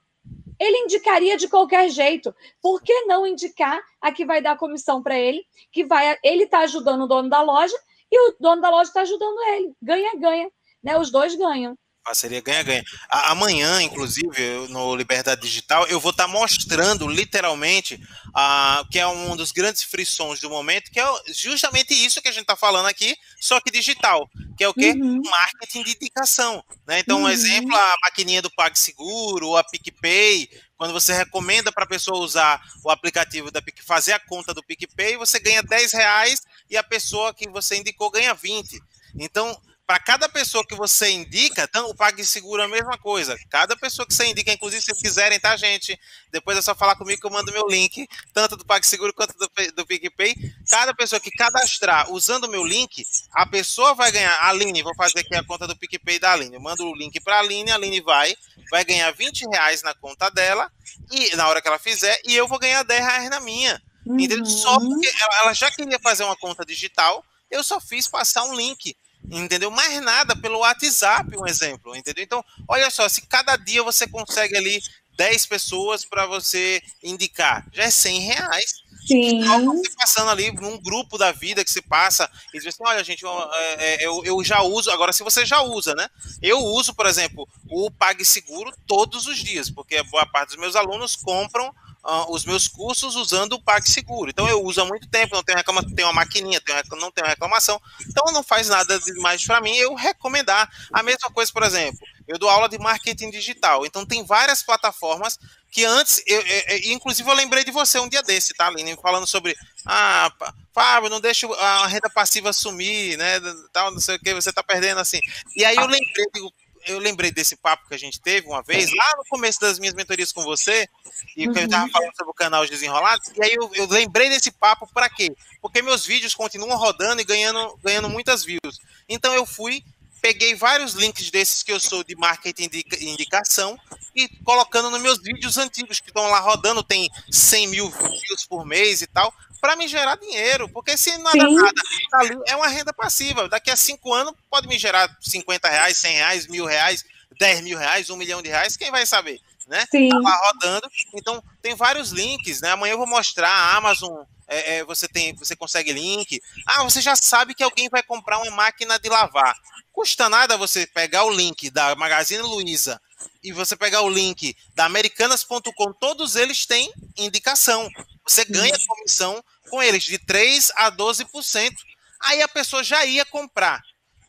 Ele 0.59 0.79
indicaria 0.79 1.37
de 1.37 1.47
qualquer 1.47 1.91
jeito. 1.91 2.35
Por 2.63 2.83
que 2.83 3.03
não 3.03 3.27
indicar 3.27 3.83
a 4.01 4.11
que 4.11 4.25
vai 4.25 4.41
dar 4.41 4.57
comissão 4.57 5.03
para 5.03 5.19
ele, 5.19 5.45
que 5.71 5.85
vai, 5.85 6.17
ele 6.25 6.45
está 6.45 6.61
ajudando 6.61 7.03
o 7.03 7.07
dono 7.07 7.29
da 7.29 7.43
loja 7.43 7.77
e 8.11 8.29
o 8.29 8.37
dono 8.41 8.61
da 8.61 8.71
loja 8.71 8.89
está 8.91 9.03
ajudando 9.03 9.41
ele. 9.55 9.73
Ganha, 9.83 10.17
ganha. 10.19 10.51
Né? 10.83 10.99
Os 10.99 11.11
dois 11.11 11.35
ganham. 11.37 11.77
Parceria 12.03 12.41
ganha-ganha. 12.41 12.83
Amanhã, 13.11 13.83
inclusive, 13.83 14.67
no 14.71 14.97
Liberdade 14.97 15.43
Digital, 15.43 15.87
eu 15.87 16.01
vou 16.01 16.13
estar 16.13 16.27
tá 16.27 16.33
mostrando 16.33 17.07
literalmente 17.07 18.01
a, 18.35 18.85
que 18.91 18.99
é 18.99 19.07
um 19.07 19.37
dos 19.37 19.53
grandes 19.53 19.83
frissons 19.83 20.41
do 20.41 20.49
momento, 20.49 20.91
que 20.91 20.99
é 20.99 21.07
justamente 21.29 21.93
isso 21.93 22.23
que 22.23 22.29
a 22.29 22.33
gente 22.33 22.43
está 22.43 22.57
falando 22.57 22.87
aqui, 22.87 23.15
só 23.39 23.61
que 23.61 23.71
digital, 23.71 24.29
que 24.57 24.65
é 24.65 24.69
o 24.69 24.75
quê? 24.75 24.93
Uhum. 24.93 25.21
Marketing 25.25 25.83
de 25.85 25.91
indicação. 25.93 26.65
Né? 26.87 27.01
Então, 27.01 27.19
um 27.19 27.23
uhum. 27.25 27.29
exemplo, 27.29 27.77
a 27.77 27.95
maquininha 28.03 28.41
do 28.41 28.51
PagSeguro, 28.51 29.57
a 29.57 29.63
PicPay, 29.63 30.49
quando 30.79 30.95
você 30.95 31.13
recomenda 31.13 31.71
para 31.71 31.85
a 31.85 31.89
pessoa 31.89 32.19
usar 32.19 32.61
o 32.83 32.91
aplicativo 32.91 33.51
da 33.51 33.61
PicPay, 33.61 33.85
fazer 33.87 34.13
a 34.13 34.19
conta 34.19 34.55
do 34.55 34.65
PicPay, 34.65 35.19
você 35.19 35.39
ganha 35.39 35.63
10 35.63 35.93
reais 35.93 36.41
e 36.71 36.77
a 36.77 36.83
pessoa 36.83 37.35
que 37.35 37.49
você 37.49 37.77
indicou 37.77 38.11
ganha 38.11 38.33
20. 38.33 38.81
Então, 39.19 39.61
para 39.91 39.99
cada 39.99 40.29
pessoa 40.29 40.65
que 40.65 40.77
você 40.77 41.11
indica, 41.11 41.65
então, 41.65 41.91
o 41.91 41.97
PagSeguro 41.97 42.63
é 42.63 42.65
a 42.65 42.69
mesma 42.69 42.97
coisa. 42.97 43.37
Cada 43.51 43.77
pessoa 43.77 44.07
que 44.07 44.15
você 44.15 44.25
indica, 44.27 44.53
inclusive, 44.53 44.81
se 44.81 44.95
quiserem, 44.95 45.41
tá, 45.41 45.57
gente? 45.57 45.99
Depois 46.31 46.57
é 46.57 46.63
só 46.63 46.77
falar 46.77 46.95
comigo 46.95 47.21
que 47.21 47.27
eu 47.27 47.31
mando 47.33 47.51
meu 47.51 47.67
link, 47.67 48.07
tanto 48.33 48.57
do 48.57 48.65
PagSeguro 48.65 49.13
quanto 49.13 49.37
do, 49.37 49.51
do 49.75 49.85
PicPay. 49.85 50.37
Cada 50.69 50.95
pessoa 50.95 51.19
que 51.19 51.33
cadastrar 51.33 52.09
usando 52.13 52.45
o 52.45 52.49
meu 52.49 52.65
link, 52.65 53.05
a 53.33 53.45
pessoa 53.45 53.93
vai 53.93 54.13
ganhar. 54.13 54.33
A 54.35 54.51
Aline, 54.51 54.81
vou 54.81 54.95
fazer 54.95 55.19
aqui 55.19 55.35
a 55.35 55.43
conta 55.43 55.67
do 55.67 55.77
PicPay 55.77 56.21
da 56.21 56.35
Aline. 56.35 56.55
Eu 56.55 56.61
mando 56.61 56.85
o 56.85 56.95
link 56.95 57.21
para 57.21 57.39
a 57.39 57.41
Aline, 57.41 57.73
a 57.73 57.75
Aline 57.75 58.01
vai, 58.01 58.33
vai 58.71 58.85
ganhar 58.85 59.11
20 59.11 59.45
reais 59.51 59.83
na 59.83 59.93
conta 59.93 60.31
dela, 60.31 60.71
e 61.11 61.35
na 61.35 61.49
hora 61.49 61.61
que 61.61 61.67
ela 61.67 61.81
fizer, 61.81 62.17
e 62.25 62.37
eu 62.37 62.47
vou 62.47 62.61
ganhar 62.61 62.85
10 62.85 63.05
reais 63.05 63.29
na 63.29 63.41
minha. 63.41 63.83
Uhum. 64.07 64.19
Entendeu? 64.19 64.47
Só 64.47 64.79
porque 64.79 65.09
ela, 65.21 65.41
ela 65.43 65.55
já 65.55 65.71
queria 65.71 65.99
fazer 65.99 66.25
uma 66.25 66.37
conta 66.37 66.65
digital, 66.65 67.25
eu 67.51 67.63
só 67.63 67.81
fiz 67.81 68.07
passar 68.09 68.45
um 68.45 68.55
link 68.55 68.97
entendeu? 69.31 69.71
Mais 69.71 70.01
nada 70.03 70.35
pelo 70.35 70.61
WhatsApp, 70.61 71.37
um 71.37 71.47
exemplo, 71.47 71.95
entendeu? 71.95 72.25
Então, 72.25 72.45
olha 72.67 72.91
só, 72.91 73.09
se 73.09 73.23
cada 73.23 73.57
dia 73.57 73.83
você 73.83 74.07
consegue 74.07 74.57
ali 74.57 74.81
10 75.17 75.47
pessoas 75.47 76.05
para 76.05 76.27
você 76.27 76.83
indicar, 77.03 77.67
já 77.73 77.85
é 77.85 77.91
100 77.91 78.21
reais. 78.21 78.91
Sim. 79.07 79.43
você 79.65 79.91
passando 79.97 80.31
ali 80.31 80.53
num 80.53 80.79
grupo 80.79 81.17
da 81.17 81.33
vida 81.33 81.65
que 81.65 81.71
se 81.71 81.81
passa, 81.83 82.31
e 82.55 82.59
diz 82.59 82.67
assim, 82.67 82.83
olha, 82.85 83.03
gente, 83.03 83.23
eu, 83.23 83.31
é, 83.31 83.75
é, 84.05 84.07
eu, 84.07 84.23
eu 84.25 84.45
já 84.45 84.63
uso, 84.63 84.91
agora 84.91 85.13
se 85.13 85.23
você 85.23 85.45
já 85.45 85.63
usa, 85.63 85.95
né? 85.95 86.09
Eu 86.43 86.59
uso, 86.59 86.95
por 86.95 87.07
exemplo, 87.07 87.49
o 87.69 87.91
PagSeguro 87.91 88.73
todos 88.87 89.27
os 89.27 89.39
dias, 89.39 89.71
porque 89.71 90.03
boa 90.05 90.27
parte 90.27 90.51
dos 90.51 90.59
meus 90.59 90.77
alunos 90.77 91.17
compram 91.17 91.75
uh, 92.05 92.33
os 92.33 92.45
meus 92.45 92.67
cursos 92.69 93.17
usando 93.17 93.55
o 93.55 93.63
PagSeguro. 93.63 94.31
Então 94.31 94.49
eu 94.49 94.63
uso 94.63 94.81
há 94.81 94.85
muito 94.85 95.09
tempo, 95.09 95.35
não 95.35 95.43
tenho 95.43 95.59
reclamação, 95.59 95.95
tenho 95.95 96.09
uma 96.09 96.15
maquininha, 96.15 96.61
tenho, 96.61 96.83
não 97.01 97.11
tenho 97.11 97.27
reclamação. 97.27 97.81
Então 98.09 98.33
não 98.33 98.43
faz 98.43 98.69
nada 98.69 98.99
demais 99.01 99.45
para 99.45 99.61
mim 99.61 99.75
eu 99.77 99.95
recomendar. 99.95 100.71
A 100.93 101.03
mesma 101.03 101.31
coisa, 101.31 101.53
por 101.53 101.63
exemplo, 101.63 102.01
eu 102.27 102.39
dou 102.39 102.49
aula 102.49 102.69
de 102.69 102.79
marketing 102.79 103.31
digital. 103.31 103.85
Então 103.85 104.07
tem 104.07 104.25
várias 104.25 104.63
plataformas 104.63 105.39
que 105.71 105.85
antes, 105.85 106.23
eu, 106.27 106.41
eu, 106.41 106.63
eu, 106.69 106.93
inclusive 106.93 107.29
eu 107.29 107.35
lembrei 107.35 107.65
de 107.65 107.71
você 107.71 107.99
um 107.99 108.09
dia 108.09 108.23
desse, 108.23 108.55
tá, 108.55 108.67
Aline? 108.67 108.97
Falando 109.01 109.27
sobre, 109.27 109.57
ah, 109.87 110.33
Fábio, 110.73 111.09
não 111.09 111.21
deixa 111.21 111.47
a 111.55 111.87
renda 111.87 112.11
passiva 112.11 112.53
sumir, 112.53 113.17
né, 113.17 113.41
tal, 113.73 113.93
não 113.93 114.01
sei 114.01 114.17
o 114.17 114.19
que, 114.19 114.35
você 114.35 114.53
tá 114.53 114.63
perdendo 114.63 115.01
assim. 115.01 115.21
E 115.57 115.65
aí 115.65 115.77
eu 115.77 115.87
lembrei, 115.87 116.27
digo, 116.35 116.53
eu 116.87 116.99
lembrei 116.99 117.31
desse 117.31 117.57
papo 117.57 117.89
que 117.89 117.95
a 117.95 117.99
gente 117.99 118.21
teve 118.21 118.47
uma 118.47 118.63
vez, 118.63 118.91
lá 118.95 119.15
no 119.17 119.25
começo 119.29 119.61
das 119.61 119.79
minhas 119.79 119.95
mentorias 119.95 120.33
com 120.33 120.43
você, 120.43 120.89
e 121.37 121.47
uhum. 121.47 121.53
que 121.53 121.61
eu 121.61 121.65
estava 121.65 121.89
falando 121.91 122.17
sobre 122.17 122.31
o 122.31 122.35
canal 122.35 122.67
Desenrolados, 122.67 123.29
e 123.37 123.45
aí 123.45 123.55
eu, 123.55 123.71
eu 123.75 123.87
lembrei 123.87 124.29
desse 124.29 124.51
papo 124.51 124.89
para 124.93 125.09
quê? 125.09 125.35
Porque 125.61 125.83
meus 125.83 126.07
vídeos 126.07 126.35
continuam 126.35 126.77
rodando 126.77 127.21
e 127.21 127.25
ganhando, 127.25 127.79
ganhando 127.83 128.09
muitas 128.09 128.45
views. 128.45 128.81
Então 129.09 129.35
eu 129.35 129.45
fui, 129.45 129.85
peguei 130.21 130.55
vários 130.55 130.95
links 130.95 131.31
desses 131.31 131.63
que 131.63 131.73
eu 131.73 131.81
sou 131.81 132.05
de 132.05 132.15
marketing 132.17 132.69
de 132.69 132.85
indicação 133.01 133.79
e 134.15 134.29
colocando 134.45 134.91
nos 134.91 135.01
meus 135.01 135.23
vídeos 135.23 135.57
antigos 135.57 136.01
que 136.01 136.11
estão 136.11 136.29
lá 136.29 136.41
rodando, 136.41 136.83
tem 136.83 137.09
100 137.31 137.69
mil 137.69 137.91
views 137.91 138.47
por 138.49 138.67
mês 138.67 139.03
e 139.03 139.07
tal, 139.07 139.33
para 139.61 139.77
me 139.77 139.87
gerar 139.87 140.17
dinheiro, 140.17 140.69
porque 140.69 140.97
se 140.97 141.17
nada, 141.19 141.39
Sim. 141.39 141.55
nada 141.55 141.83
tá 142.11 142.21
é 142.47 142.57
uma 142.57 142.69
renda 142.69 142.93
passiva. 142.93 143.49
Daqui 143.49 143.71
a 143.71 143.77
cinco 143.77 144.13
anos 144.13 144.35
pode 144.49 144.67
me 144.67 144.79
gerar 144.79 145.15
50 145.21 145.69
reais, 145.69 145.99
100 145.99 146.15
reais, 146.15 146.47
mil 146.47 146.65
reais, 146.65 147.05
10 147.39 147.61
mil 147.63 147.79
reais, 147.79 148.11
um 148.11 148.17
milhão 148.17 148.43
de 148.43 148.49
reais, 148.49 148.77
quem 148.77 148.91
vai 148.91 149.07
saber? 149.07 149.41
Né? 149.69 149.87
Sim. 149.91 150.09
Tá 150.09 150.19
lá 150.19 150.37
rodando. 150.47 150.91
Então, 151.15 151.43
tem 151.63 151.77
vários 151.77 152.11
links, 152.11 152.61
né? 152.61 152.71
Amanhã 152.71 152.93
eu 152.93 152.99
vou 152.99 153.07
mostrar 153.07 153.49
a 153.49 153.77
Amazon. 153.77 154.25
É, 154.49 154.79
é, 154.79 154.85
você 154.85 155.07
tem, 155.07 155.33
você 155.37 155.55
consegue 155.55 155.93
link. 155.93 156.43
Ah, 156.67 156.83
você 156.83 157.01
já 157.01 157.15
sabe 157.15 157.55
que 157.55 157.63
alguém 157.63 157.89
vai 157.89 158.03
comprar 158.03 158.39
uma 158.39 158.51
máquina 158.51 158.99
de 158.99 159.09
lavar. 159.09 159.55
Custa 159.93 160.29
nada 160.29 160.57
você 160.57 160.89
pegar 160.89 161.25
o 161.25 161.31
link 161.31 161.71
da 161.71 161.95
Magazine 161.95 162.43
Luiza 162.43 163.01
e 163.43 163.53
você 163.53 163.77
pegar 163.77 164.03
o 164.03 164.11
link 164.11 164.57
da 164.75 164.87
Americanas.com, 164.87 165.93
todos 165.93 166.37
eles 166.37 166.67
têm 166.67 166.93
indicação. 167.17 167.89
Você 168.27 168.45
ganha 168.45 168.77
comissão 168.87 169.43
com 169.71 169.83
eles 169.83 170.03
de 170.03 170.19
3 170.19 170.73
a 170.77 170.91
12%. 170.91 171.75
Aí 172.21 172.43
a 172.43 172.49
pessoa 172.49 172.85
já 172.85 173.05
ia 173.07 173.25
comprar. 173.25 173.81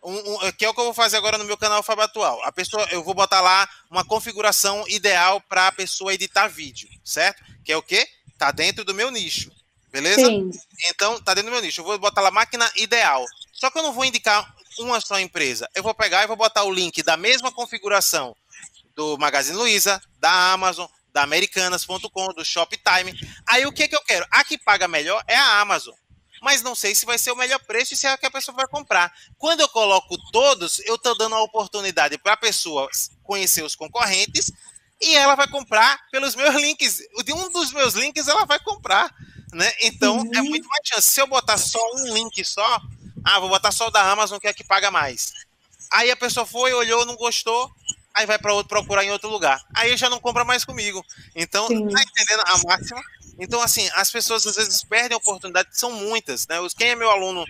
Um, 0.04 0.16
um, 0.16 0.52
que 0.54 0.66
é 0.66 0.70
o 0.70 0.74
que 0.74 0.80
eu 0.80 0.86
vou 0.86 0.94
fazer 0.94 1.18
agora 1.18 1.38
no 1.38 1.44
meu 1.44 1.58
canal 1.58 1.84
Fábio 1.84 2.04
Atual. 2.04 2.42
A 2.44 2.52
pessoa, 2.52 2.88
eu 2.92 3.04
vou 3.04 3.14
botar 3.14 3.42
lá 3.42 3.68
uma 3.90 4.04
configuração 4.04 4.84
ideal 4.88 5.42
para 5.42 5.68
a 5.68 5.72
pessoa 5.72 6.14
editar 6.14 6.48
vídeo, 6.48 6.90
certo? 7.04 7.44
Que 7.64 7.72
é 7.72 7.78
o 7.78 7.84
quê? 7.84 8.08
Tá 8.38 8.52
dentro 8.52 8.84
do 8.84 8.94
meu 8.94 9.12
nicho. 9.12 9.52
Beleza? 9.92 10.26
Sim. 10.26 10.50
Então, 10.90 11.22
tá 11.22 11.34
dentro 11.34 11.52
do 11.52 11.54
meu 11.54 11.62
nicho. 11.62 11.82
Eu 11.82 11.86
vou 11.86 12.00
botar 12.00 12.22
lá 12.22 12.32
máquina 12.32 12.72
ideal. 12.78 13.26
Só 13.52 13.70
que 13.70 13.78
eu 13.78 13.84
não 13.84 13.94
vou 13.94 14.06
indicar 14.06 14.56
uma 14.80 15.00
só 15.02 15.20
empresa. 15.20 15.70
Eu 15.76 15.84
vou 15.84 15.94
pegar 15.94 16.24
e 16.24 16.28
vou 16.28 16.38
botar 16.38 16.64
o 16.64 16.72
link 16.72 17.04
da 17.04 17.18
mesma 17.18 17.52
configuração 17.52 18.36
do 18.96 19.18
Magazine 19.18 19.58
Luiza, 19.58 20.02
da 20.20 20.54
Amazon, 20.54 20.88
da 21.14 21.24
Americanas.com, 21.24 22.28
do 22.34 22.46
Shoptime. 22.46 23.14
Aí 23.48 23.66
o 23.66 23.72
que, 23.72 23.88
que 23.88 23.96
eu 23.96 24.02
quero? 24.02 24.26
A 24.32 24.44
que 24.44 24.58
paga 24.58 24.88
melhor 24.88 25.24
é 25.28 25.36
a 25.36 25.60
Amazon. 25.60 25.94
Mas 26.42 26.64
não 26.64 26.74
sei 26.74 26.96
se 26.96 27.06
vai 27.06 27.20
ser 27.20 27.32
o 27.32 27.36
melhor 27.36 27.60
preço 27.60 27.94
e 27.94 27.98
se 27.98 28.08
é 28.08 28.12
a 28.12 28.18
que 28.18 28.26
a 28.26 28.32
pessoa 28.32 28.56
vai 28.56 28.68
comprar. 28.68 29.14
Quando 29.38 29.60
eu 29.60 29.70
coloco 29.70 30.18
todos, 30.32 30.80
eu 30.80 30.96
estou 30.96 31.16
dando 31.16 31.36
a 31.36 31.44
oportunidade 31.44 32.18
para 32.18 32.34
a 32.34 32.38
pessoa 32.38 32.90
conhecer 33.24 33.64
os 33.64 33.76
concorrentes 33.76 34.52
e 35.00 35.16
ela 35.16 35.36
vai 35.36 35.48
comprar 35.48 36.00
pelos 36.12 36.36
meus 36.36 36.56
links. 36.56 36.98
De 37.24 37.32
um 37.32 37.52
dos 37.52 37.72
meus 37.72 37.94
links 37.94 38.28
ela 38.28 38.46
vai 38.46 38.60
comprar. 38.60 39.14
Né? 39.54 39.72
Então 39.82 40.18
é 40.18 40.22
uhum. 40.22 40.36
é 40.36 40.42
muito 40.42 40.68
mais 40.68 40.82
chance. 40.88 41.12
Se 41.12 41.22
eu 41.22 41.28
botar 41.28 41.60
só 41.60 41.80
um 41.96 42.14
link 42.14 42.44
só, 42.44 42.82
ah, 43.24 43.40
vou 43.40 43.50
botar 43.50 43.72
só 43.72 43.88
o 43.88 43.92
da 43.92 44.12
Amazon 44.12 44.40
que 44.40 44.48
é 44.48 44.50
a 44.50 44.54
que 44.54 44.64
paga 44.64 44.90
mais. 44.90 45.34
Aí 45.92 46.10
a 46.10 46.16
pessoa 46.16 46.46
foi, 46.46 46.74
olhou, 46.74 47.06
não 47.06 47.16
gostou, 47.16 47.70
aí 48.14 48.26
vai 48.26 48.38
para 48.38 48.54
outro 48.54 48.70
procurar 48.70 49.04
em 49.04 49.12
outro 49.12 49.30
lugar. 49.30 49.64
Aí 49.74 49.96
já 49.98 50.10
não 50.10 50.20
compra 50.20 50.44
mais 50.44 50.66
comigo. 50.66 51.04
Então, 51.36 51.68
Sim. 51.68 51.90
tá 51.90 52.02
entendendo 52.02 52.44
a 52.46 52.58
máxima? 52.68 53.02
Então, 53.40 53.62
assim, 53.62 53.90
as 53.96 54.12
pessoas 54.12 54.46
às 54.46 54.56
vezes 54.56 54.84
perdem 54.84 55.16
a 55.16 55.18
oportunidade, 55.18 55.70
são 55.72 55.92
muitas, 55.92 56.46
né? 56.48 56.58
Quem 56.78 56.90
é 56.90 56.96
meu 56.96 57.10
aluno 57.10 57.44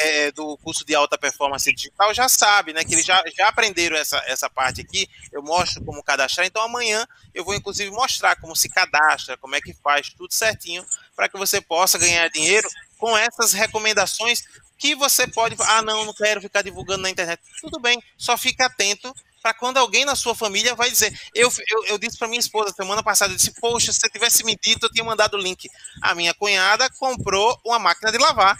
é, 0.00 0.32
do 0.32 0.56
curso 0.58 0.84
de 0.84 0.94
alta 0.94 1.16
performance 1.16 1.72
digital 1.72 2.12
já 2.12 2.28
sabe, 2.28 2.72
né? 2.72 2.82
Que 2.82 2.94
eles 2.94 3.06
já, 3.06 3.22
já 3.36 3.48
aprenderam 3.48 3.96
essa, 3.96 4.18
essa 4.26 4.50
parte 4.50 4.80
aqui. 4.80 5.08
Eu 5.30 5.42
mostro 5.42 5.84
como 5.84 6.02
cadastrar. 6.02 6.46
Então, 6.46 6.62
amanhã 6.62 7.06
eu 7.34 7.44
vou, 7.44 7.54
inclusive, 7.54 7.90
mostrar 7.90 8.36
como 8.40 8.56
se 8.56 8.68
cadastra, 8.68 9.36
como 9.36 9.54
é 9.54 9.60
que 9.60 9.74
faz, 9.74 10.08
tudo 10.10 10.32
certinho, 10.32 10.84
para 11.14 11.28
que 11.28 11.38
você 11.38 11.60
possa 11.60 11.98
ganhar 11.98 12.28
dinheiro 12.30 12.68
com 12.96 13.16
essas 13.16 13.52
recomendações 13.52 14.42
que 14.76 14.94
você 14.94 15.26
pode. 15.26 15.56
Ah, 15.60 15.82
não, 15.82 16.04
não 16.04 16.14
quero 16.14 16.40
ficar 16.40 16.62
divulgando 16.62 17.02
na 17.02 17.10
internet. 17.10 17.40
Tudo 17.60 17.78
bem, 17.78 18.02
só 18.16 18.36
fica 18.36 18.66
atento 18.66 19.14
para 19.42 19.54
quando 19.54 19.78
alguém 19.78 20.04
na 20.04 20.16
sua 20.16 20.34
família 20.34 20.74
vai 20.74 20.90
dizer. 20.90 21.18
Eu, 21.34 21.50
eu, 21.68 21.84
eu 21.86 21.98
disse 21.98 22.18
para 22.18 22.28
minha 22.28 22.40
esposa 22.40 22.72
semana 22.72 23.02
passada, 23.02 23.32
eu 23.32 23.36
disse, 23.36 23.52
poxa, 23.60 23.92
se 23.92 24.00
você 24.00 24.08
tivesse 24.08 24.44
me 24.44 24.56
dito, 24.56 24.86
eu 24.86 24.92
tinha 24.92 25.04
mandado 25.04 25.34
o 25.34 25.40
link. 25.40 25.68
A 26.02 26.14
minha 26.14 26.34
cunhada 26.34 26.88
comprou 26.98 27.58
uma 27.64 27.78
máquina 27.78 28.12
de 28.12 28.18
lavar. 28.18 28.56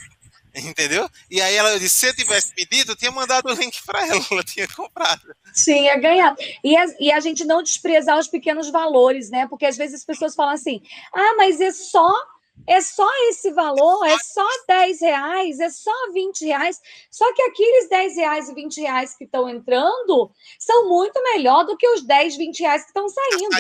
Entendeu? 0.54 1.08
E 1.30 1.40
aí 1.40 1.54
ela 1.54 1.78
disse: 1.78 1.94
se 1.94 2.06
eu 2.06 2.16
tivesse 2.16 2.54
pedido, 2.54 2.92
eu 2.92 2.96
tinha 2.96 3.10
mandado 3.10 3.48
o 3.48 3.54
link 3.54 3.80
para 3.84 4.06
ela, 4.06 4.24
ela 4.30 4.42
tinha 4.42 4.66
comprado. 4.66 5.22
Tinha 5.54 5.96
ganhado. 5.98 6.36
E 6.64 6.76
a, 6.76 6.86
e 6.98 7.12
a 7.12 7.20
gente 7.20 7.44
não 7.44 7.62
desprezar 7.62 8.18
os 8.18 8.26
pequenos 8.26 8.70
valores, 8.70 9.30
né? 9.30 9.46
Porque 9.46 9.66
às 9.66 9.76
vezes 9.76 10.00
as 10.00 10.04
pessoas 10.04 10.34
falam 10.34 10.54
assim: 10.54 10.82
ah, 11.14 11.34
mas 11.36 11.60
é 11.60 11.70
só 11.70 12.12
é 12.66 12.80
só 12.80 13.08
esse 13.28 13.50
valor, 13.52 14.06
é 14.06 14.16
só 14.18 14.46
10 14.68 15.00
reais, 15.00 15.60
é 15.60 15.70
só 15.70 15.92
20 16.12 16.44
reais. 16.44 16.80
Só 17.10 17.32
que 17.34 17.42
aqueles 17.42 17.88
10 17.88 18.16
reais 18.16 18.48
e 18.48 18.54
20 18.54 18.80
reais 18.80 19.16
que 19.16 19.24
estão 19.24 19.48
entrando 19.48 20.30
são 20.58 20.88
muito 20.88 21.22
melhor 21.22 21.64
do 21.64 21.76
que 21.76 21.88
os 21.88 22.02
10, 22.02 22.36
20 22.36 22.60
reais 22.60 22.82
que 22.82 22.88
estão 22.88 23.08
saindo. 23.08 23.56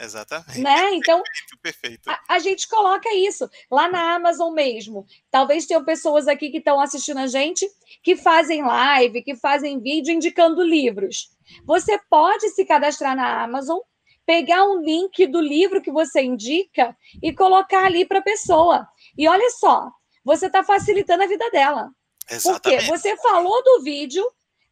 Exatamente. 0.00 0.60
Né? 0.60 0.94
Então, 0.94 1.22
Perfeito. 1.62 2.08
A, 2.08 2.20
a, 2.28 2.38
gente 2.38 2.68
coloca 2.68 3.12
isso 3.14 3.48
lá 3.70 3.88
na 3.88 4.14
Amazon 4.14 4.52
mesmo. 4.52 5.06
Talvez 5.30 5.66
tenham 5.66 5.84
pessoas 5.84 6.26
aqui 6.28 6.50
que 6.50 6.58
estão 6.58 6.80
assistindo 6.80 7.18
a 7.18 7.26
gente 7.26 7.68
que 8.02 8.16
fazem 8.16 8.62
live, 8.62 9.22
que 9.22 9.36
fazem 9.36 9.80
vídeo 9.80 10.12
indicando 10.12 10.62
livros. 10.62 11.30
Você 11.64 11.98
pode 12.08 12.48
se 12.50 12.64
cadastrar 12.64 13.14
na 13.14 13.42
Amazon 13.42 13.78
pegar 14.26 14.64
um 14.64 14.80
link 14.80 15.26
do 15.26 15.40
livro 15.40 15.82
que 15.82 15.90
você 15.90 16.22
indica 16.22 16.96
e 17.22 17.32
colocar 17.32 17.84
ali 17.84 18.04
para 18.04 18.20
a 18.20 18.22
pessoa. 18.22 18.86
E 19.16 19.28
olha 19.28 19.50
só, 19.50 19.90
você 20.24 20.46
está 20.46 20.62
facilitando 20.62 21.24
a 21.24 21.26
vida 21.26 21.50
dela. 21.50 21.90
Exatamente. 22.30 22.86
Porque 22.86 22.98
você 22.98 23.16
falou 23.16 23.62
do 23.62 23.82
vídeo, 23.82 24.24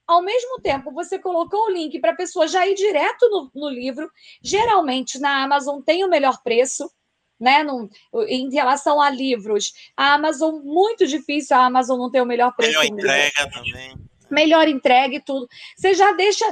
ao 0.06 0.22
mesmo 0.22 0.60
tempo 0.60 0.92
você 0.92 1.18
colocou 1.18 1.66
o 1.66 1.70
link 1.70 1.98
para 2.00 2.12
a 2.12 2.16
pessoa 2.16 2.46
já 2.46 2.66
ir 2.66 2.74
direto 2.74 3.28
no, 3.28 3.50
no, 3.54 3.68
livro. 3.68 4.10
Geralmente 4.42 5.18
na 5.18 5.42
Amazon 5.42 5.80
tem 5.80 6.04
o 6.04 6.08
melhor 6.08 6.42
preço. 6.42 6.90
Né, 7.38 7.62
no, 7.62 7.88
em 8.28 8.52
relação 8.52 9.00
a 9.00 9.08
livros, 9.08 9.72
a 9.96 10.12
Amazon, 10.12 10.60
muito 10.62 11.06
difícil 11.06 11.56
a 11.56 11.64
Amazon 11.64 11.98
não 11.98 12.10
ter 12.10 12.20
o 12.20 12.26
melhor 12.26 12.54
preço. 12.54 12.78
Melhor 12.78 12.84
entrega 12.84 13.50
também. 13.50 13.96
Melhor 14.30 14.68
entrega 14.68 15.14
e 15.14 15.20
tudo. 15.20 15.48
Você 15.74 15.94
já 15.94 16.12
deixa. 16.12 16.44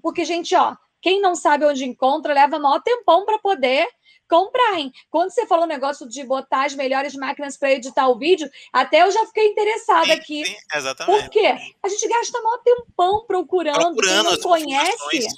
Porque, 0.00 0.24
gente, 0.24 0.54
ó, 0.56 0.74
quem 1.04 1.20
não 1.20 1.34
sabe 1.34 1.66
onde 1.66 1.84
encontra, 1.84 2.32
leva 2.32 2.58
maior 2.58 2.80
tempão 2.80 3.26
para 3.26 3.38
poder 3.38 3.86
comprar, 4.26 4.78
hein? 4.78 4.90
Quando 5.10 5.28
você 5.28 5.46
falou 5.46 5.66
o 5.66 5.68
negócio 5.68 6.08
de 6.08 6.24
botar 6.24 6.64
as 6.64 6.74
melhores 6.74 7.14
máquinas 7.14 7.58
para 7.58 7.72
editar 7.72 8.08
o 8.08 8.18
vídeo, 8.18 8.48
até 8.72 9.02
eu 9.02 9.10
já 9.10 9.26
fiquei 9.26 9.48
interessada 9.48 10.06
sim, 10.06 10.12
aqui. 10.12 10.46
Sim, 10.46 10.56
exatamente. 10.74 11.20
Por 11.20 11.28
quê? 11.28 11.58
A 11.82 11.88
gente 11.90 12.08
gasta 12.08 12.40
maior 12.40 12.56
tempão 12.62 13.26
procurando. 13.26 13.76
procurando 13.80 14.30
quem 14.30 14.32
não 14.32 14.40
conhece. 14.40 15.28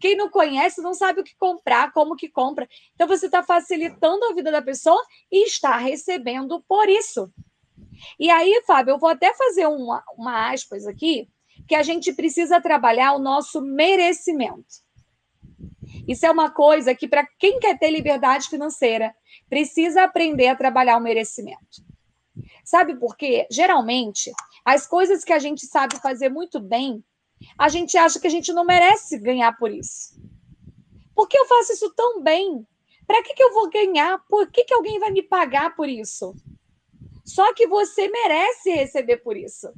Quem 0.00 0.16
não 0.16 0.30
conhece 0.30 0.80
não 0.80 0.94
sabe 0.94 1.20
o 1.20 1.24
que 1.24 1.36
comprar, 1.36 1.92
como 1.92 2.16
que 2.16 2.30
compra. 2.30 2.66
Então 2.94 3.06
você 3.06 3.26
está 3.26 3.42
facilitando 3.42 4.24
a 4.24 4.32
vida 4.32 4.50
da 4.50 4.62
pessoa 4.62 5.04
e 5.30 5.44
está 5.44 5.76
recebendo 5.76 6.64
por 6.66 6.88
isso. 6.88 7.30
E 8.18 8.30
aí, 8.30 8.62
Fábio, 8.66 8.92
eu 8.92 8.98
vou 8.98 9.10
até 9.10 9.34
fazer 9.34 9.66
uma, 9.66 10.02
uma 10.16 10.50
aspas 10.50 10.86
aqui 10.86 11.28
que 11.70 11.76
a 11.76 11.84
gente 11.84 12.12
precisa 12.12 12.60
trabalhar 12.60 13.12
o 13.12 13.20
nosso 13.20 13.60
merecimento. 13.60 14.66
Isso 16.08 16.26
é 16.26 16.30
uma 16.30 16.50
coisa 16.50 16.96
que, 16.96 17.06
para 17.06 17.24
quem 17.38 17.60
quer 17.60 17.78
ter 17.78 17.92
liberdade 17.92 18.48
financeira, 18.48 19.14
precisa 19.48 20.02
aprender 20.02 20.48
a 20.48 20.56
trabalhar 20.56 20.96
o 20.96 21.00
merecimento. 21.00 21.84
Sabe 22.64 22.96
por 22.96 23.16
quê? 23.16 23.46
Geralmente, 23.48 24.32
as 24.64 24.84
coisas 24.84 25.22
que 25.22 25.32
a 25.32 25.38
gente 25.38 25.64
sabe 25.64 25.94
fazer 26.00 26.28
muito 26.28 26.58
bem, 26.58 27.04
a 27.56 27.68
gente 27.68 27.96
acha 27.96 28.18
que 28.18 28.26
a 28.26 28.30
gente 28.30 28.52
não 28.52 28.64
merece 28.64 29.16
ganhar 29.16 29.56
por 29.56 29.70
isso. 29.70 30.20
Porque 31.14 31.38
eu 31.38 31.46
faço 31.46 31.72
isso 31.74 31.94
tão 31.94 32.20
bem? 32.20 32.66
Para 33.06 33.22
que, 33.22 33.32
que 33.32 33.44
eu 33.44 33.54
vou 33.54 33.70
ganhar? 33.70 34.18
Por 34.28 34.50
que, 34.50 34.64
que 34.64 34.74
alguém 34.74 34.98
vai 34.98 35.12
me 35.12 35.22
pagar 35.22 35.76
por 35.76 35.88
isso? 35.88 36.34
Só 37.24 37.54
que 37.54 37.68
você 37.68 38.08
merece 38.08 38.70
receber 38.70 39.18
por 39.18 39.36
isso. 39.36 39.72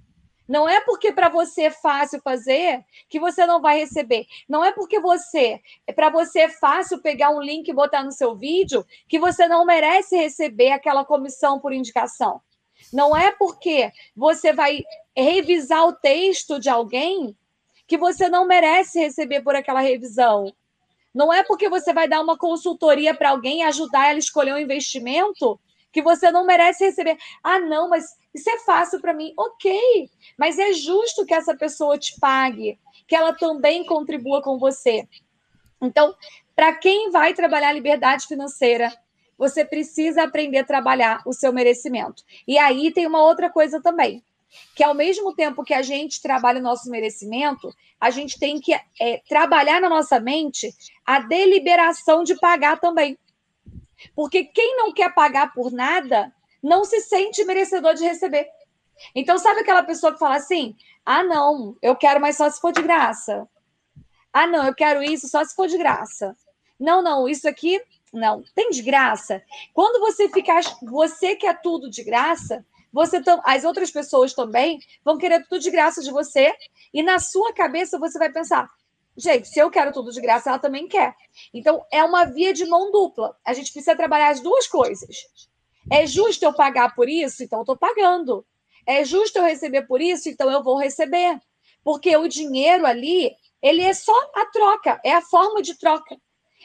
Não 0.48 0.68
é 0.68 0.80
porque 0.80 1.12
para 1.12 1.28
você 1.28 1.62
é 1.62 1.70
fácil 1.70 2.20
fazer 2.20 2.84
que 3.08 3.20
você 3.20 3.46
não 3.46 3.60
vai 3.60 3.78
receber. 3.78 4.26
Não 4.48 4.64
é 4.64 4.72
porque 4.72 4.98
você 5.00 5.60
para 5.94 6.10
você 6.10 6.40
é 6.40 6.48
fácil 6.48 7.00
pegar 7.00 7.30
um 7.30 7.40
link 7.40 7.68
e 7.68 7.72
botar 7.72 8.02
no 8.02 8.12
seu 8.12 8.34
vídeo 8.34 8.84
que 9.08 9.18
você 9.18 9.46
não 9.46 9.64
merece 9.64 10.16
receber 10.16 10.72
aquela 10.72 11.04
comissão 11.04 11.60
por 11.60 11.72
indicação. 11.72 12.40
Não 12.92 13.16
é 13.16 13.30
porque 13.30 13.92
você 14.16 14.52
vai 14.52 14.82
revisar 15.16 15.86
o 15.86 15.92
texto 15.92 16.58
de 16.58 16.68
alguém 16.68 17.36
que 17.86 17.96
você 17.98 18.28
não 18.28 18.46
merece 18.46 18.98
receber 18.98 19.42
por 19.42 19.54
aquela 19.54 19.80
revisão. 19.80 20.52
Não 21.14 21.32
é 21.32 21.42
porque 21.42 21.68
você 21.68 21.92
vai 21.92 22.08
dar 22.08 22.20
uma 22.20 22.38
consultoria 22.38 23.14
para 23.14 23.30
alguém 23.30 23.60
e 23.60 23.64
ajudar 23.64 24.06
ela 24.06 24.14
a 24.14 24.18
escolher 24.18 24.54
um 24.54 24.58
investimento 24.58 25.60
que 25.92 26.02
você 26.02 26.30
não 26.30 26.46
merece 26.46 26.84
receber. 26.84 27.18
Ah, 27.44 27.60
não, 27.60 27.88
mas 27.88 28.16
isso 28.34 28.48
é 28.48 28.58
fácil 28.60 29.00
para 29.00 29.12
mim. 29.12 29.32
Ok, 29.36 30.10
mas 30.38 30.58
é 30.58 30.72
justo 30.72 31.26
que 31.26 31.34
essa 31.34 31.54
pessoa 31.56 31.98
te 31.98 32.18
pague, 32.18 32.78
que 33.06 33.14
ela 33.14 33.32
também 33.32 33.84
contribua 33.84 34.42
com 34.42 34.58
você. 34.58 35.06
Então, 35.80 36.14
para 36.54 36.74
quem 36.74 37.10
vai 37.10 37.34
trabalhar 37.34 37.72
liberdade 37.72 38.26
financeira, 38.26 38.92
você 39.36 39.64
precisa 39.64 40.22
aprender 40.22 40.58
a 40.58 40.64
trabalhar 40.64 41.22
o 41.26 41.32
seu 41.32 41.52
merecimento. 41.52 42.22
E 42.46 42.58
aí 42.58 42.92
tem 42.92 43.06
uma 43.06 43.22
outra 43.22 43.50
coisa 43.50 43.82
também, 43.82 44.22
que 44.76 44.84
ao 44.84 44.94
mesmo 44.94 45.34
tempo 45.34 45.64
que 45.64 45.74
a 45.74 45.82
gente 45.82 46.22
trabalha 46.22 46.60
o 46.60 46.62
nosso 46.62 46.88
merecimento, 46.88 47.74
a 48.00 48.10
gente 48.10 48.38
tem 48.38 48.60
que 48.60 48.72
é, 48.72 49.20
trabalhar 49.28 49.80
na 49.80 49.88
nossa 49.88 50.20
mente 50.20 50.72
a 51.04 51.18
deliberação 51.18 52.22
de 52.22 52.38
pagar 52.38 52.78
também. 52.78 53.18
Porque 54.14 54.44
quem 54.44 54.76
não 54.76 54.92
quer 54.92 55.12
pagar 55.14 55.52
por 55.52 55.72
nada 55.72 56.32
não 56.62 56.84
se 56.84 57.00
sente 57.00 57.44
merecedor 57.44 57.94
de 57.94 58.04
receber. 58.04 58.46
Então, 59.14 59.38
sabe 59.38 59.60
aquela 59.60 59.82
pessoa 59.82 60.12
que 60.12 60.18
fala 60.18 60.36
assim: 60.36 60.76
ah, 61.04 61.22
não, 61.22 61.76
eu 61.82 61.96
quero, 61.96 62.20
mas 62.20 62.36
só 62.36 62.48
se 62.48 62.60
for 62.60 62.72
de 62.72 62.82
graça. 62.82 63.48
Ah, 64.32 64.46
não, 64.46 64.66
eu 64.66 64.74
quero 64.74 65.02
isso 65.02 65.28
só 65.28 65.44
se 65.44 65.54
for 65.54 65.66
de 65.66 65.76
graça. 65.76 66.36
Não, 66.78 67.02
não, 67.02 67.28
isso 67.28 67.48
aqui, 67.48 67.80
não, 68.12 68.42
tem 68.54 68.70
de 68.70 68.82
graça. 68.82 69.42
Quando 69.74 70.00
você 70.00 70.28
ficar, 70.28 70.60
você 70.82 71.36
quer 71.36 71.60
tudo 71.60 71.90
de 71.90 72.02
graça, 72.02 72.64
você 72.92 73.22
as 73.44 73.64
outras 73.64 73.90
pessoas 73.90 74.34
também 74.34 74.78
vão 75.04 75.18
querer 75.18 75.46
tudo 75.46 75.60
de 75.60 75.70
graça 75.70 76.02
de 76.02 76.10
você, 76.10 76.52
e 76.92 77.02
na 77.02 77.18
sua 77.18 77.52
cabeça 77.52 77.98
você 77.98 78.18
vai 78.18 78.30
pensar: 78.30 78.70
Gente, 79.16 79.48
se 79.48 79.58
eu 79.58 79.70
quero 79.70 79.92
tudo 79.92 80.10
de 80.10 80.20
graça, 80.20 80.48
ela 80.48 80.58
também 80.58 80.88
quer. 80.88 81.14
Então, 81.52 81.84
é 81.92 82.02
uma 82.02 82.24
via 82.24 82.52
de 82.52 82.64
mão 82.64 82.90
dupla. 82.90 83.36
A 83.44 83.52
gente 83.52 83.70
precisa 83.70 83.96
trabalhar 83.96 84.30
as 84.30 84.40
duas 84.40 84.66
coisas. 84.66 85.16
É 85.90 86.06
justo 86.06 86.44
eu 86.44 86.52
pagar 86.52 86.94
por 86.94 87.08
isso? 87.08 87.42
Então, 87.42 87.60
eu 87.60 87.62
estou 87.62 87.76
pagando. 87.76 88.44
É 88.86 89.04
justo 89.04 89.38
eu 89.38 89.44
receber 89.44 89.82
por 89.82 90.00
isso? 90.00 90.28
Então, 90.28 90.50
eu 90.50 90.62
vou 90.62 90.76
receber. 90.76 91.40
Porque 91.84 92.16
o 92.16 92.28
dinheiro 92.28 92.86
ali, 92.86 93.34
ele 93.60 93.82
é 93.82 93.92
só 93.92 94.14
a 94.34 94.46
troca, 94.46 95.00
é 95.04 95.12
a 95.12 95.22
forma 95.22 95.62
de 95.62 95.76
troca. 95.78 96.16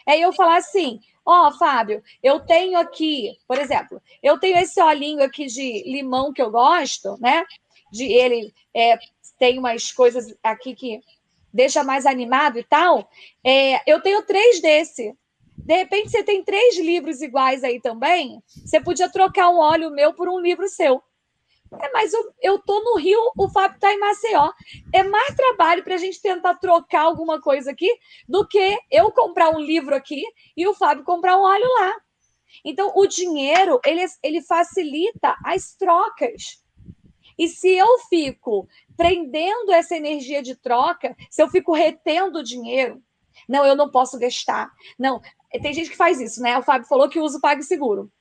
É 0.05 0.18
eu 0.20 0.32
falar 0.32 0.57
assim: 0.57 0.99
ó, 1.26 1.47
oh, 1.47 1.51
Fábio, 1.51 2.03
eu 2.24 2.39
tenho 2.39 2.78
aqui, 2.80 3.38
por 3.47 3.59
exemplo, 3.59 4.01
eu 4.22 4.39
tenho 4.39 4.57
esse 4.57 4.82
olhinho 4.82 5.24
aqui 5.24 5.45
de 5.47 5.84
limão 5.86 6.32
que 6.32 6.41
eu 6.41 6.49
gosto, 6.51 7.18
né? 7.20 7.45
De 7.91 8.05
ele 8.05 8.53
é, 8.74 8.97
tem 9.38 9.59
umas 9.59 9.91
coisas 9.91 10.34
aqui 10.43 10.76
que 10.76 11.01
deixa 11.53 11.84
mais 11.84 12.05
animado 12.05 12.59
e 12.59 12.63
tal. 12.63 13.09
É, 13.43 13.82
eu 13.91 14.01
tenho 14.01 14.24
três 14.24 14.61
desse. 14.61 15.13
De 15.58 15.76
repente, 15.76 16.12
você 16.12 16.24
tem 16.24 16.43
três 16.43 16.78
livros 16.78 17.22
iguais 17.22 17.64
aí 17.64 17.82
também. 17.82 18.41
Você 18.47 18.80
podia 18.80 19.12
trocar 19.12 19.49
um 19.49 19.58
óleo 19.58 19.91
meu 19.91 20.14
por 20.14 20.30
um 20.30 20.39
livro 20.39 20.68
seu. 20.70 21.01
É, 21.80 21.91
mas 21.91 22.14
eu, 22.14 22.34
eu 22.41 22.60
tô 22.60 22.80
no 22.80 22.97
Rio, 22.97 23.20
o 23.38 23.49
Fábio 23.49 23.76
está 23.76 23.93
em 23.93 23.99
Maceió. 23.99 24.51
É 24.93 25.03
mais 25.03 25.36
trabalho 25.36 25.84
para 25.84 25.95
a 25.95 25.97
gente 25.97 26.22
tentar 26.22 26.55
trocar 26.55 27.01
alguma 27.01 27.41
coisa 27.41 27.72
aqui 27.72 27.91
do 28.28 28.47
que 28.47 28.78
eu 28.89 29.12
comprar 29.12 29.49
um 29.49 29.60
livro 29.60 29.93
aqui 29.93 30.24
e 30.55 30.66
o 30.66 30.74
Fábio 30.74 31.03
comprar 31.03 31.38
um 31.38 31.43
óleo 31.43 31.68
lá. 31.80 31.95
Então, 32.64 32.93
o 32.95 33.05
dinheiro, 33.05 33.80
ele, 33.86 34.05
ele 34.24 34.41
facilita 34.41 35.36
as 35.43 35.76
trocas. 35.76 36.64
E 37.38 37.47
se 37.47 37.70
eu 37.70 37.99
fico 38.10 38.68
prendendo 38.95 39.72
essa 39.72 39.95
energia 39.95 40.41
de 40.41 40.55
troca, 40.55 41.16
se 41.30 41.41
eu 41.41 41.49
fico 41.49 41.72
retendo 41.74 42.43
dinheiro, 42.43 43.01
não, 43.48 43.66
eu 43.66 43.76
não 43.76 43.90
posso 43.90 44.18
gastar. 44.20 44.72
Não, 44.98 45.22
tem 45.62 45.74
gente 45.74 45.90
que 45.90 45.98
faz 45.98 46.20
isso, 46.20 46.42
né? 46.42 46.58
O 46.58 46.64
Fábio 46.64 46.88
falou 46.88 47.10
que 47.10 47.20
usa 47.20 47.38
o 47.38 47.42
PagSeguro. 47.42 48.12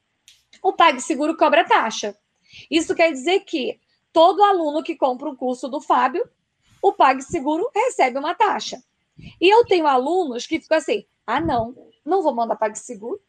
O 0.63 0.73
PagSeguro 0.73 1.37
cobra 1.37 1.65
taxa. 1.65 2.17
Isso 2.71 2.95
quer 2.95 3.13
dizer 3.13 3.41
que 3.41 3.79
todo 4.13 4.43
aluno 4.43 4.83
que 4.83 4.97
compra 4.97 5.29
um 5.29 5.37
curso 5.37 5.69
do 5.69 5.81
Fábio, 5.81 6.29
o 6.83 6.93
PagSeguro 6.93 7.71
recebe 7.75 8.19
uma 8.19 8.35
taxa. 8.35 8.83
E 9.41 9.49
eu 9.49 9.65
tenho 9.65 9.87
alunos 9.87 10.47
que 10.47 10.61
ficam 10.61 10.79
assim: 10.79 11.05
ah, 11.27 11.41
não, 11.41 11.75
não 12.05 12.23
vou 12.23 12.35
mandar 12.35 12.57
PagSeguro, 12.57 13.21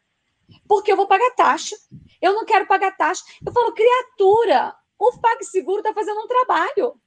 porque 0.66 0.92
eu 0.92 0.96
vou 0.96 1.06
pagar 1.06 1.30
taxa. 1.34 1.76
Eu 2.20 2.32
não 2.32 2.44
quero 2.44 2.66
pagar 2.66 2.96
taxa. 2.96 3.22
Eu 3.44 3.52
falo, 3.52 3.72
criatura, 3.72 4.74
o 4.98 5.12
PagSeguro 5.18 5.78
está 5.78 5.92
fazendo 5.92 6.20
um 6.20 6.26
trabalho. 6.26 7.00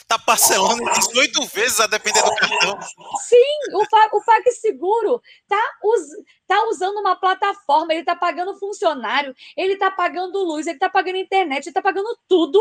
Está 0.00 0.18
parcelando 0.18 0.84
18 0.84 1.46
vezes 1.46 1.80
a 1.80 1.86
depender 1.86 2.22
do 2.22 2.34
cartão. 2.34 2.78
Sim, 3.26 3.58
o, 3.72 4.16
o 4.16 4.24
PagSeguro 4.24 5.22
está 5.42 5.62
us, 5.84 6.02
tá 6.46 6.66
usando 6.68 6.98
uma 6.98 7.16
plataforma, 7.16 7.92
ele 7.92 8.00
está 8.00 8.14
pagando 8.14 8.58
funcionário, 8.58 9.34
ele 9.56 9.74
está 9.74 9.90
pagando 9.90 10.42
luz, 10.44 10.66
ele 10.66 10.76
está 10.76 10.88
pagando 10.88 11.16
internet, 11.16 11.64
ele 11.64 11.70
está 11.70 11.82
pagando 11.82 12.18
tudo 12.28 12.60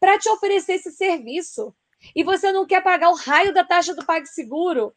para 0.00 0.18
te 0.18 0.28
oferecer 0.28 0.74
esse 0.74 0.90
serviço. 0.92 1.74
E 2.14 2.22
você 2.22 2.52
não 2.52 2.66
quer 2.66 2.82
pagar 2.82 3.10
o 3.10 3.16
raio 3.16 3.52
da 3.52 3.64
taxa 3.64 3.94
do 3.94 4.04
PagSeguro. 4.04 4.94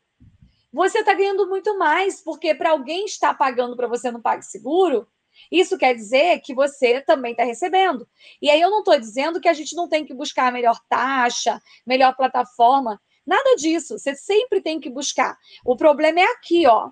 Você 0.71 0.99
está 0.99 1.13
ganhando 1.13 1.47
muito 1.47 1.77
mais, 1.77 2.21
porque 2.21 2.53
para 2.53 2.71
alguém 2.71 3.05
estar 3.05 3.33
pagando 3.33 3.75
para 3.75 3.87
você 3.87 4.11
no 4.11 4.21
PagSeguro, 4.21 5.07
isso 5.51 5.77
quer 5.77 5.93
dizer 5.93 6.39
que 6.41 6.53
você 6.53 7.01
também 7.01 7.31
está 7.31 7.43
recebendo. 7.43 8.07
E 8.41 8.49
aí 8.49 8.59
eu 8.59 8.69
não 8.69 8.79
estou 8.79 8.99
dizendo 8.99 9.39
que 9.39 9.47
a 9.47 9.53
gente 9.53 9.75
não 9.75 9.87
tem 9.87 10.05
que 10.05 10.13
buscar 10.13 10.47
a 10.47 10.51
melhor 10.51 10.79
taxa, 10.87 11.61
melhor 11.85 12.15
plataforma. 12.15 13.01
Nada 13.25 13.55
disso. 13.55 13.97
Você 13.97 14.15
sempre 14.15 14.61
tem 14.61 14.79
que 14.79 14.89
buscar. 14.89 15.37
O 15.65 15.75
problema 15.75 16.19
é 16.19 16.25
aqui, 16.25 16.65
ó, 16.67 16.89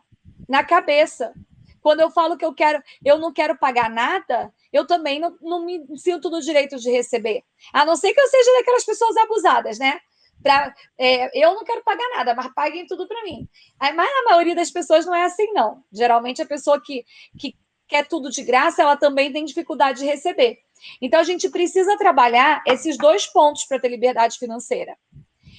na 0.47 0.63
cabeça. 0.63 1.33
Quando 1.81 2.01
eu 2.01 2.11
falo 2.11 2.37
que 2.37 2.45
eu 2.45 2.53
quero, 2.53 2.81
eu 3.03 3.17
não 3.17 3.31
quero 3.31 3.57
pagar 3.57 3.89
nada, 3.89 4.53
eu 4.73 4.85
também 4.85 5.19
não, 5.19 5.37
não 5.41 5.63
me 5.63 5.85
sinto 5.97 6.29
no 6.29 6.41
direito 6.41 6.77
de 6.77 6.91
receber. 6.91 7.43
A 7.71 7.85
não 7.85 7.95
ser 7.95 8.13
que 8.13 8.19
eu 8.19 8.27
seja 8.27 8.51
daquelas 8.53 8.83
pessoas 8.83 9.15
abusadas, 9.17 9.79
né? 9.79 9.99
Pra, 10.43 10.73
é, 10.97 11.29
eu 11.33 11.55
não 11.55 11.63
quero 11.63 11.83
pagar 11.83 12.07
nada, 12.15 12.35
mas 12.35 12.53
paguem 12.53 12.85
tudo 12.85 13.07
para 13.07 13.23
mim. 13.23 13.47
Mas 13.79 13.97
a 13.97 14.29
maioria 14.29 14.55
das 14.55 14.69
pessoas 14.69 15.05
não 15.05 15.15
é 15.15 15.23
assim, 15.23 15.51
não. 15.53 15.83
Geralmente 15.91 16.41
a 16.41 16.45
pessoa 16.45 16.81
que, 16.81 17.05
que 17.39 17.55
quer 17.87 18.07
tudo 18.07 18.29
de 18.29 18.43
graça, 18.43 18.81
ela 18.81 18.97
também 18.97 19.31
tem 19.31 19.45
dificuldade 19.45 19.99
de 19.99 20.05
receber. 20.05 20.59
Então, 21.01 21.19
a 21.19 21.23
gente 21.23 21.49
precisa 21.49 21.97
trabalhar 21.97 22.61
esses 22.65 22.97
dois 22.97 23.25
pontos 23.25 23.65
para 23.65 23.79
ter 23.79 23.89
liberdade 23.89 24.37
financeira. 24.37 24.97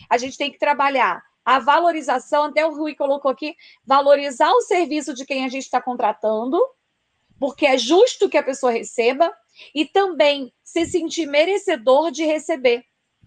A 0.08 0.16
gente 0.16 0.38
tem 0.38 0.50
que 0.50 0.58
trabalhar 0.58 1.22
a 1.44 1.58
valorização, 1.58 2.44
até 2.44 2.66
o 2.66 2.74
Rui 2.74 2.94
colocou 2.94 3.30
aqui, 3.30 3.56
valorizar 3.84 4.50
o 4.52 4.60
serviço 4.60 5.14
de 5.14 5.24
quem 5.24 5.44
a 5.44 5.48
gente 5.48 5.64
está 5.64 5.80
contratando, 5.80 6.60
porque 7.40 7.66
é 7.66 7.78
justo 7.78 8.28
que 8.28 8.36
a 8.36 8.42
pessoa 8.42 8.70
receba, 8.70 9.32
e 9.74 9.86
também 9.86 10.52
se 10.62 10.86
sentir 10.86 11.26
merecedor 11.26 12.10
de 12.10 12.24
receber 12.24 12.84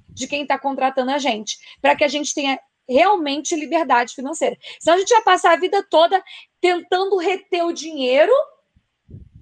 de 0.07 0.27
quem 0.27 0.43
está 0.43 0.59
contratando 0.59 1.11
a 1.11 1.17
gente, 1.17 1.57
para 1.81 1.95
que 1.95 2.03
a 2.03 2.07
gente 2.07 2.33
tenha 2.33 2.59
realmente 2.87 3.55
liberdade 3.55 4.13
financeira. 4.13 4.57
Senão 4.79 4.97
a 4.97 4.99
gente 4.99 5.13
vai 5.13 5.23
passar 5.23 5.53
a 5.53 5.59
vida 5.59 5.85
toda 5.89 6.23
tentando 6.59 7.17
reter 7.17 7.65
o 7.65 7.73
dinheiro 7.73 8.33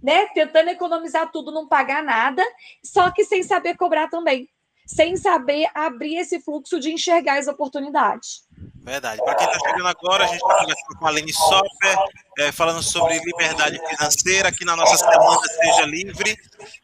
né? 0.01 0.27
Tentando 0.33 0.69
economizar 0.69 1.31
tudo, 1.31 1.51
não 1.51 1.67
pagar 1.67 2.03
nada, 2.03 2.43
só 2.83 3.11
que 3.11 3.23
sem 3.23 3.43
saber 3.43 3.75
cobrar 3.75 4.09
também, 4.09 4.49
sem 4.85 5.15
saber 5.17 5.69
abrir 5.73 6.17
esse 6.17 6.39
fluxo 6.39 6.79
de 6.79 6.91
enxergar 6.91 7.39
as 7.39 7.47
oportunidades. 7.47 8.43
Verdade. 8.81 9.21
Para 9.23 9.35
quem 9.35 9.47
está 9.47 9.59
chegando 9.69 9.87
agora, 9.87 10.23
a 10.23 10.27
gente 10.27 10.37
está 10.37 10.57
conversando 10.57 10.97
com 10.97 11.05
a 11.05 11.09
Aline 11.09 11.33
Soper, 11.33 11.97
é, 12.39 12.51
falando 12.51 12.81
sobre 12.81 13.19
liberdade 13.19 13.77
financeira 13.87 14.49
aqui 14.49 14.65
na 14.65 14.75
nossa 14.75 14.97
semana 14.97 15.39
Seja 15.61 15.85
Livre. 15.85 16.35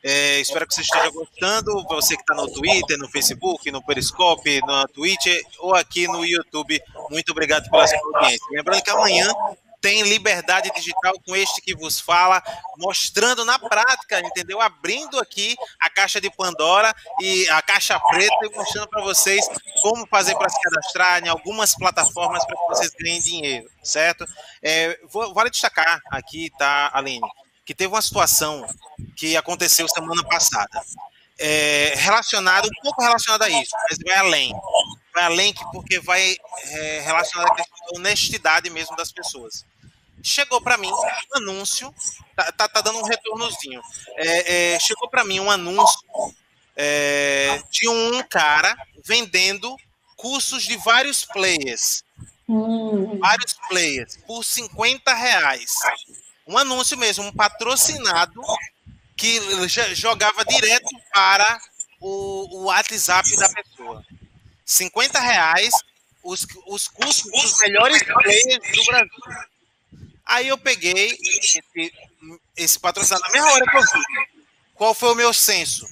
É, 0.03 0.39
espero 0.39 0.67
que 0.67 0.75
você 0.75 0.81
esteja 0.81 1.09
gostando. 1.09 1.83
Você 1.89 2.15
que 2.15 2.21
está 2.21 2.35
no 2.35 2.51
Twitter, 2.51 2.97
no 2.99 3.09
Facebook, 3.09 3.71
no 3.71 3.83
Periscope, 3.83 4.61
no 4.67 4.87
Twitch 4.89 5.25
ou 5.59 5.73
aqui 5.73 6.07
no 6.07 6.23
YouTube, 6.25 6.79
muito 7.09 7.31
obrigado 7.31 7.69
pela 7.71 7.87
sua 7.87 7.97
audiência. 8.13 8.45
Lembrando 8.51 8.83
que 8.83 8.89
amanhã 8.91 9.27
tem 9.85 10.01
liberdade 10.01 10.71
digital 10.73 11.13
com 11.23 11.35
este 11.35 11.61
que 11.61 11.75
vos 11.75 11.99
fala, 11.99 12.41
mostrando 12.75 13.45
na 13.45 13.59
prática, 13.59 14.19
entendeu? 14.19 14.59
Abrindo 14.59 15.19
aqui 15.19 15.55
a 15.79 15.91
caixa 15.91 16.19
de 16.19 16.27
Pandora 16.31 16.91
e 17.21 17.47
a 17.49 17.61
caixa 17.61 17.99
preta 17.99 18.35
e 18.45 18.49
mostrando 18.49 18.87
para 18.87 19.03
vocês 19.03 19.47
como 19.83 20.07
fazer 20.07 20.35
para 20.37 20.49
se 20.49 20.59
cadastrar 20.59 21.23
em 21.23 21.27
algumas 21.27 21.75
plataformas 21.75 22.43
para 22.45 22.57
que 22.57 22.67
vocês 22.67 22.91
ganhem 22.99 23.21
dinheiro, 23.21 23.69
certo? 23.83 24.25
É, 24.63 24.99
vale 25.35 25.51
destacar 25.51 26.01
aqui, 26.09 26.49
tá, 26.57 26.89
Aline, 26.91 27.21
que 27.63 27.75
teve 27.75 27.93
uma 27.93 28.01
situação 28.01 28.65
que 29.15 29.37
aconteceu 29.37 29.87
semana 29.87 30.23
passada. 30.23 30.81
É, 31.37 31.93
relacionado, 31.97 32.65
um 32.65 32.81
pouco 32.81 33.03
relacionado 33.03 33.43
a 33.43 33.49
isso, 33.51 33.71
mas 33.87 33.99
vai 34.03 34.15
além. 34.15 34.51
Vai 35.13 35.25
além 35.25 35.53
porque 35.71 35.99
vai 35.99 36.35
é, 36.71 37.01
relacionado 37.01 37.51
à 37.51 37.65
honestidade 37.95 38.67
mesmo 38.71 38.95
das 38.95 39.11
pessoas 39.11 39.63
chegou 40.25 40.59
para 40.59 40.77
mim 40.77 40.91
um 40.91 41.37
anúncio, 41.37 41.93
tá, 42.35 42.51
tá, 42.51 42.67
tá, 42.67 42.81
dando 42.81 42.99
um 42.99 43.03
retornozinho. 43.03 43.79
É, 44.17 44.73
é, 44.73 44.79
chegou 44.79 45.07
para 45.07 45.23
mim 45.23 45.39
um 45.39 45.51
anúncio 45.51 45.99
é, 46.75 47.61
de 47.69 47.87
um 47.87 48.23
cara 48.23 48.75
vendendo 49.03 49.75
cursos 50.15 50.63
de 50.63 50.75
vários 50.77 51.23
players. 51.23 52.03
Hum. 52.49 53.19
Vários 53.19 53.53
players, 53.69 54.17
por 54.25 54.43
50 54.43 55.13
reais. 55.13 55.71
Um 56.47 56.57
anúncio 56.57 56.97
mesmo, 56.97 57.25
um 57.25 57.31
patrocinado 57.31 58.41
que 59.15 59.39
jogava 59.93 60.43
direto 60.43 60.89
para 61.13 61.59
o, 62.01 62.59
o 62.59 62.63
WhatsApp 62.65 63.35
da 63.35 63.49
pessoa. 63.49 64.05
50 64.65 65.19
reais, 65.19 65.71
os, 66.23 66.45
os 66.67 66.87
cursos 66.87 67.31
dos 67.31 67.57
melhores 67.61 68.01
players 68.03 68.59
do 68.75 68.83
Brasil. 68.85 69.54
Aí 70.25 70.47
eu 70.47 70.57
peguei 70.57 71.17
esse, 71.21 71.63
esse 72.57 72.79
patrocinador 72.79 73.27
na 73.27 73.33
mesma 73.33 73.51
hora 73.51 73.65
que 73.65 73.77
eu 73.77 73.81
vi. 73.81 74.35
Qual 74.73 74.93
foi 74.93 75.11
o 75.11 75.15
meu 75.15 75.33
senso? 75.33 75.87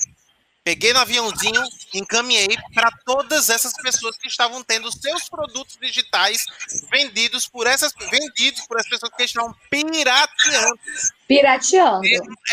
Peguei 0.64 0.94
no 0.94 1.00
aviãozinho, 1.00 1.62
encaminhei 1.94 2.48
para 2.74 2.90
todas 3.06 3.50
essas 3.50 3.74
pessoas 3.74 4.18
que 4.18 4.30
estavam 4.30 4.64
tendo 4.64 4.90
seus 4.94 5.28
produtos 5.28 5.78
digitais 5.78 6.46
vendidos 6.90 7.50
por 7.50 7.68
essas 7.68 7.94
vendidos 8.10 8.66
por 8.66 8.80
as 8.80 8.88
pessoas 8.88 9.12
que 9.14 9.24
estavam 9.24 9.54
pirateando. 9.70 10.80
Pirateando. 11.28 12.08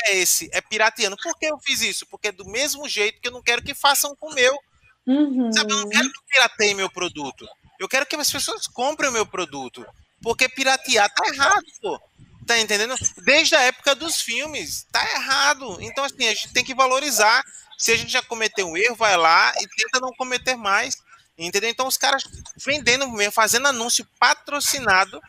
É 0.06 0.16
esse, 0.16 0.50
é 0.52 0.60
pirateando. 0.60 1.16
Por 1.22 1.38
que 1.38 1.46
eu 1.46 1.58
fiz 1.60 1.82
isso? 1.82 2.04
Porque 2.06 2.28
é 2.28 2.32
do 2.32 2.44
mesmo 2.44 2.88
jeito 2.88 3.20
que 3.20 3.28
eu 3.28 3.32
não 3.32 3.42
quero 3.42 3.62
que 3.62 3.74
façam 3.74 4.16
com 4.16 4.30
o 4.30 4.34
meu. 4.34 4.58
Uhum. 5.06 5.52
Sabe, 5.52 5.72
eu 5.72 5.78
não 5.78 5.88
quero 5.88 6.12
que 6.12 6.22
pirateiem 6.32 6.74
meu 6.74 6.90
produto. 6.90 7.46
Eu 7.78 7.88
quero 7.88 8.04
que 8.06 8.16
as 8.16 8.30
pessoas 8.30 8.66
comprem 8.66 9.08
o 9.08 9.12
meu 9.12 9.24
produto. 9.24 9.86
Porque 10.22 10.48
piratear 10.48 11.10
tá 11.12 11.28
errado, 11.28 11.64
pô. 11.80 12.00
Tá 12.46 12.58
entendendo? 12.58 12.94
Desde 13.18 13.54
a 13.54 13.62
época 13.62 13.94
dos 13.94 14.20
filmes, 14.20 14.86
tá 14.90 15.02
errado. 15.12 15.78
Então, 15.80 16.04
assim, 16.04 16.26
a 16.26 16.34
gente 16.34 16.52
tem 16.52 16.64
que 16.64 16.74
valorizar. 16.74 17.44
Se 17.78 17.92
a 17.92 17.96
gente 17.96 18.12
já 18.12 18.22
cometeu 18.22 18.66
um 18.66 18.76
erro, 18.76 18.96
vai 18.96 19.16
lá 19.16 19.52
e 19.60 19.68
tenta 19.68 20.00
não 20.00 20.12
cometer 20.14 20.56
mais. 20.56 20.96
Entendeu? 21.38 21.70
Então, 21.70 21.86
os 21.86 21.96
caras 21.96 22.24
vendendo 22.56 23.08
mesmo, 23.08 23.32
fazendo 23.32 23.68
anúncio 23.68 24.06
patrocinado, 24.18 25.20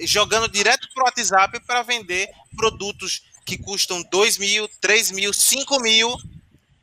jogando 0.00 0.48
direto 0.48 0.88
pro 0.94 1.04
WhatsApp 1.04 1.58
para 1.60 1.82
vender 1.82 2.28
produtos 2.56 3.22
que 3.44 3.56
custam 3.56 4.02
2 4.10 4.38
mil, 4.38 4.68
3 4.80 5.12
mil, 5.12 5.32
5 5.32 5.80
mil, 5.80 6.16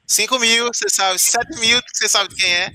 5 0.07 0.39
mil, 0.39 0.68
você 0.68 0.89
sabe, 0.89 1.20
7 1.20 1.59
mil, 1.59 1.82
você 1.93 2.09
sabe 2.09 2.34
quem 2.36 2.49
é, 2.49 2.74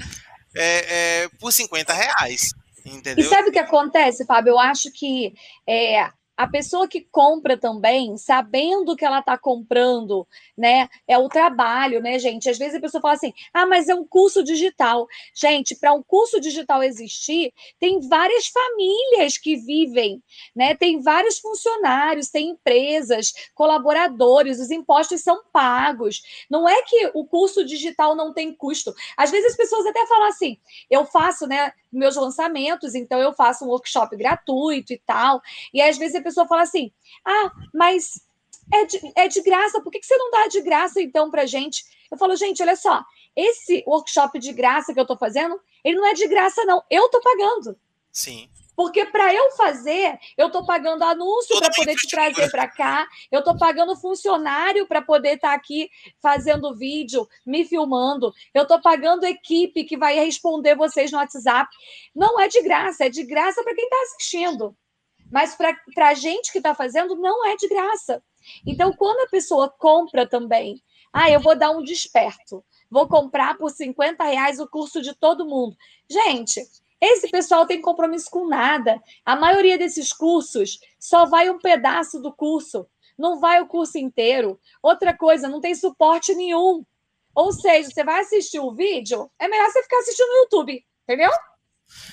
é, 0.54 1.22
é 1.24 1.28
por 1.40 1.52
50 1.52 1.92
reais. 1.92 2.52
Entendeu? 2.94 3.24
E 3.24 3.28
sabe 3.28 3.48
o 3.48 3.52
que 3.52 3.58
acontece, 3.58 4.24
Fábio? 4.24 4.52
Eu 4.52 4.58
acho 4.58 4.90
que 4.92 5.34
é, 5.66 6.08
a 6.38 6.46
pessoa 6.46 6.86
que 6.86 7.00
compra 7.10 7.56
também, 7.58 8.16
sabendo 8.16 8.94
que 8.94 9.04
ela 9.04 9.18
está 9.18 9.36
comprando, 9.36 10.24
né? 10.56 10.88
É 11.08 11.18
o 11.18 11.28
trabalho, 11.28 12.00
né, 12.00 12.16
gente? 12.16 12.48
Às 12.48 12.56
vezes 12.56 12.76
a 12.76 12.80
pessoa 12.80 13.00
fala 13.00 13.14
assim: 13.14 13.32
ah, 13.52 13.66
mas 13.66 13.88
é 13.88 13.94
um 13.94 14.06
curso 14.06 14.44
digital. 14.44 15.08
Gente, 15.34 15.74
para 15.74 15.92
um 15.92 16.00
curso 16.00 16.40
digital 16.40 16.80
existir, 16.84 17.52
tem 17.80 18.00
várias 18.08 18.46
famílias 18.46 19.36
que 19.36 19.56
vivem, 19.56 20.22
né? 20.54 20.76
Tem 20.76 21.00
vários 21.02 21.40
funcionários, 21.40 22.28
tem 22.28 22.50
empresas, 22.50 23.32
colaboradores, 23.52 24.60
os 24.60 24.70
impostos 24.70 25.22
são 25.22 25.42
pagos. 25.52 26.22
Não 26.48 26.68
é 26.68 26.82
que 26.82 27.10
o 27.14 27.26
curso 27.26 27.64
digital 27.64 28.14
não 28.14 28.32
tem 28.32 28.54
custo. 28.54 28.94
Às 29.16 29.32
vezes 29.32 29.50
as 29.50 29.56
pessoas 29.56 29.84
até 29.86 30.06
falam 30.06 30.28
assim: 30.28 30.56
eu 30.88 31.04
faço, 31.04 31.48
né? 31.48 31.72
Meus 31.90 32.16
lançamentos, 32.16 32.94
então 32.94 33.18
eu 33.18 33.32
faço 33.32 33.64
um 33.64 33.68
workshop 33.68 34.14
gratuito 34.14 34.92
e 34.92 34.98
tal. 34.98 35.40
E 35.72 35.80
às 35.80 35.96
vezes 35.96 36.14
a 36.14 36.27
pessoa 36.28 36.46
fala 36.46 36.62
assim: 36.62 36.92
ah, 37.24 37.50
mas 37.74 38.20
é 38.72 38.84
de, 38.84 39.12
é 39.16 39.28
de 39.28 39.42
graça, 39.42 39.80
por 39.80 39.90
que, 39.90 40.00
que 40.00 40.06
você 40.06 40.16
não 40.16 40.30
dá 40.30 40.46
de 40.46 40.60
graça 40.60 41.00
então 41.00 41.30
para 41.30 41.46
gente? 41.46 41.84
Eu 42.10 42.18
falo, 42.18 42.36
gente, 42.36 42.62
olha 42.62 42.76
só, 42.76 43.04
esse 43.34 43.84
workshop 43.86 44.38
de 44.38 44.52
graça 44.52 44.92
que 44.92 44.98
eu 44.98 45.04
estou 45.04 45.16
fazendo, 45.16 45.60
ele 45.84 45.96
não 45.96 46.06
é 46.06 46.14
de 46.14 46.26
graça, 46.26 46.64
não, 46.64 46.82
eu 46.90 47.06
estou 47.06 47.20
pagando. 47.20 47.78
Sim. 48.12 48.48
Porque 48.74 49.04
para 49.06 49.34
eu 49.34 49.50
fazer, 49.56 50.16
eu 50.36 50.46
estou 50.46 50.64
pagando 50.64 51.02
anúncio 51.02 51.58
para 51.58 51.68
poder 51.74 51.96
te 51.96 52.06
trazer 52.06 52.48
para 52.48 52.68
cá, 52.68 53.08
eu 53.30 53.40
estou 53.40 53.58
pagando 53.58 53.96
funcionário 53.96 54.86
para 54.86 55.02
poder 55.02 55.34
estar 55.34 55.48
tá 55.48 55.54
aqui 55.54 55.90
fazendo 56.22 56.76
vídeo, 56.76 57.28
me 57.44 57.64
filmando, 57.64 58.32
eu 58.54 58.62
estou 58.62 58.80
pagando 58.80 59.26
equipe 59.26 59.82
que 59.82 59.96
vai 59.96 60.14
responder 60.14 60.76
vocês 60.76 61.10
no 61.10 61.18
WhatsApp. 61.18 61.68
Não 62.14 62.38
é 62.38 62.46
de 62.46 62.62
graça, 62.62 63.06
é 63.06 63.08
de 63.08 63.24
graça 63.24 63.64
para 63.64 63.74
quem 63.74 63.84
está 63.84 63.96
assistindo. 64.02 64.76
Mas 65.30 65.54
para 65.54 66.08
a 66.08 66.14
gente 66.14 66.52
que 66.52 66.58
está 66.58 66.74
fazendo, 66.74 67.16
não 67.16 67.46
é 67.46 67.56
de 67.56 67.68
graça. 67.68 68.22
Então, 68.66 68.92
quando 68.92 69.20
a 69.20 69.30
pessoa 69.30 69.68
compra 69.68 70.26
também, 70.26 70.82
ah, 71.12 71.30
eu 71.30 71.40
vou 71.40 71.56
dar 71.56 71.70
um 71.70 71.82
desperto, 71.82 72.64
vou 72.90 73.08
comprar 73.08 73.56
por 73.56 73.70
50 73.70 74.22
reais 74.24 74.60
o 74.60 74.68
curso 74.68 75.00
de 75.00 75.14
todo 75.14 75.46
mundo. 75.46 75.76
Gente, 76.08 76.62
esse 77.00 77.30
pessoal 77.30 77.66
tem 77.66 77.80
compromisso 77.80 78.30
com 78.30 78.46
nada. 78.46 79.00
A 79.24 79.36
maioria 79.36 79.78
desses 79.78 80.12
cursos 80.12 80.78
só 80.98 81.26
vai 81.26 81.48
um 81.48 81.58
pedaço 81.58 82.20
do 82.20 82.32
curso, 82.32 82.86
não 83.16 83.38
vai 83.38 83.60
o 83.60 83.66
curso 83.66 83.98
inteiro. 83.98 84.58
Outra 84.82 85.16
coisa, 85.16 85.48
não 85.48 85.60
tem 85.60 85.74
suporte 85.74 86.34
nenhum. 86.34 86.84
Ou 87.34 87.52
seja, 87.52 87.90
você 87.90 88.02
vai 88.02 88.20
assistir 88.20 88.58
o 88.58 88.72
vídeo, 88.72 89.30
é 89.38 89.46
melhor 89.46 89.70
você 89.70 89.82
ficar 89.82 89.98
assistindo 89.98 90.26
no 90.26 90.38
YouTube, 90.38 90.84
entendeu? 91.04 91.30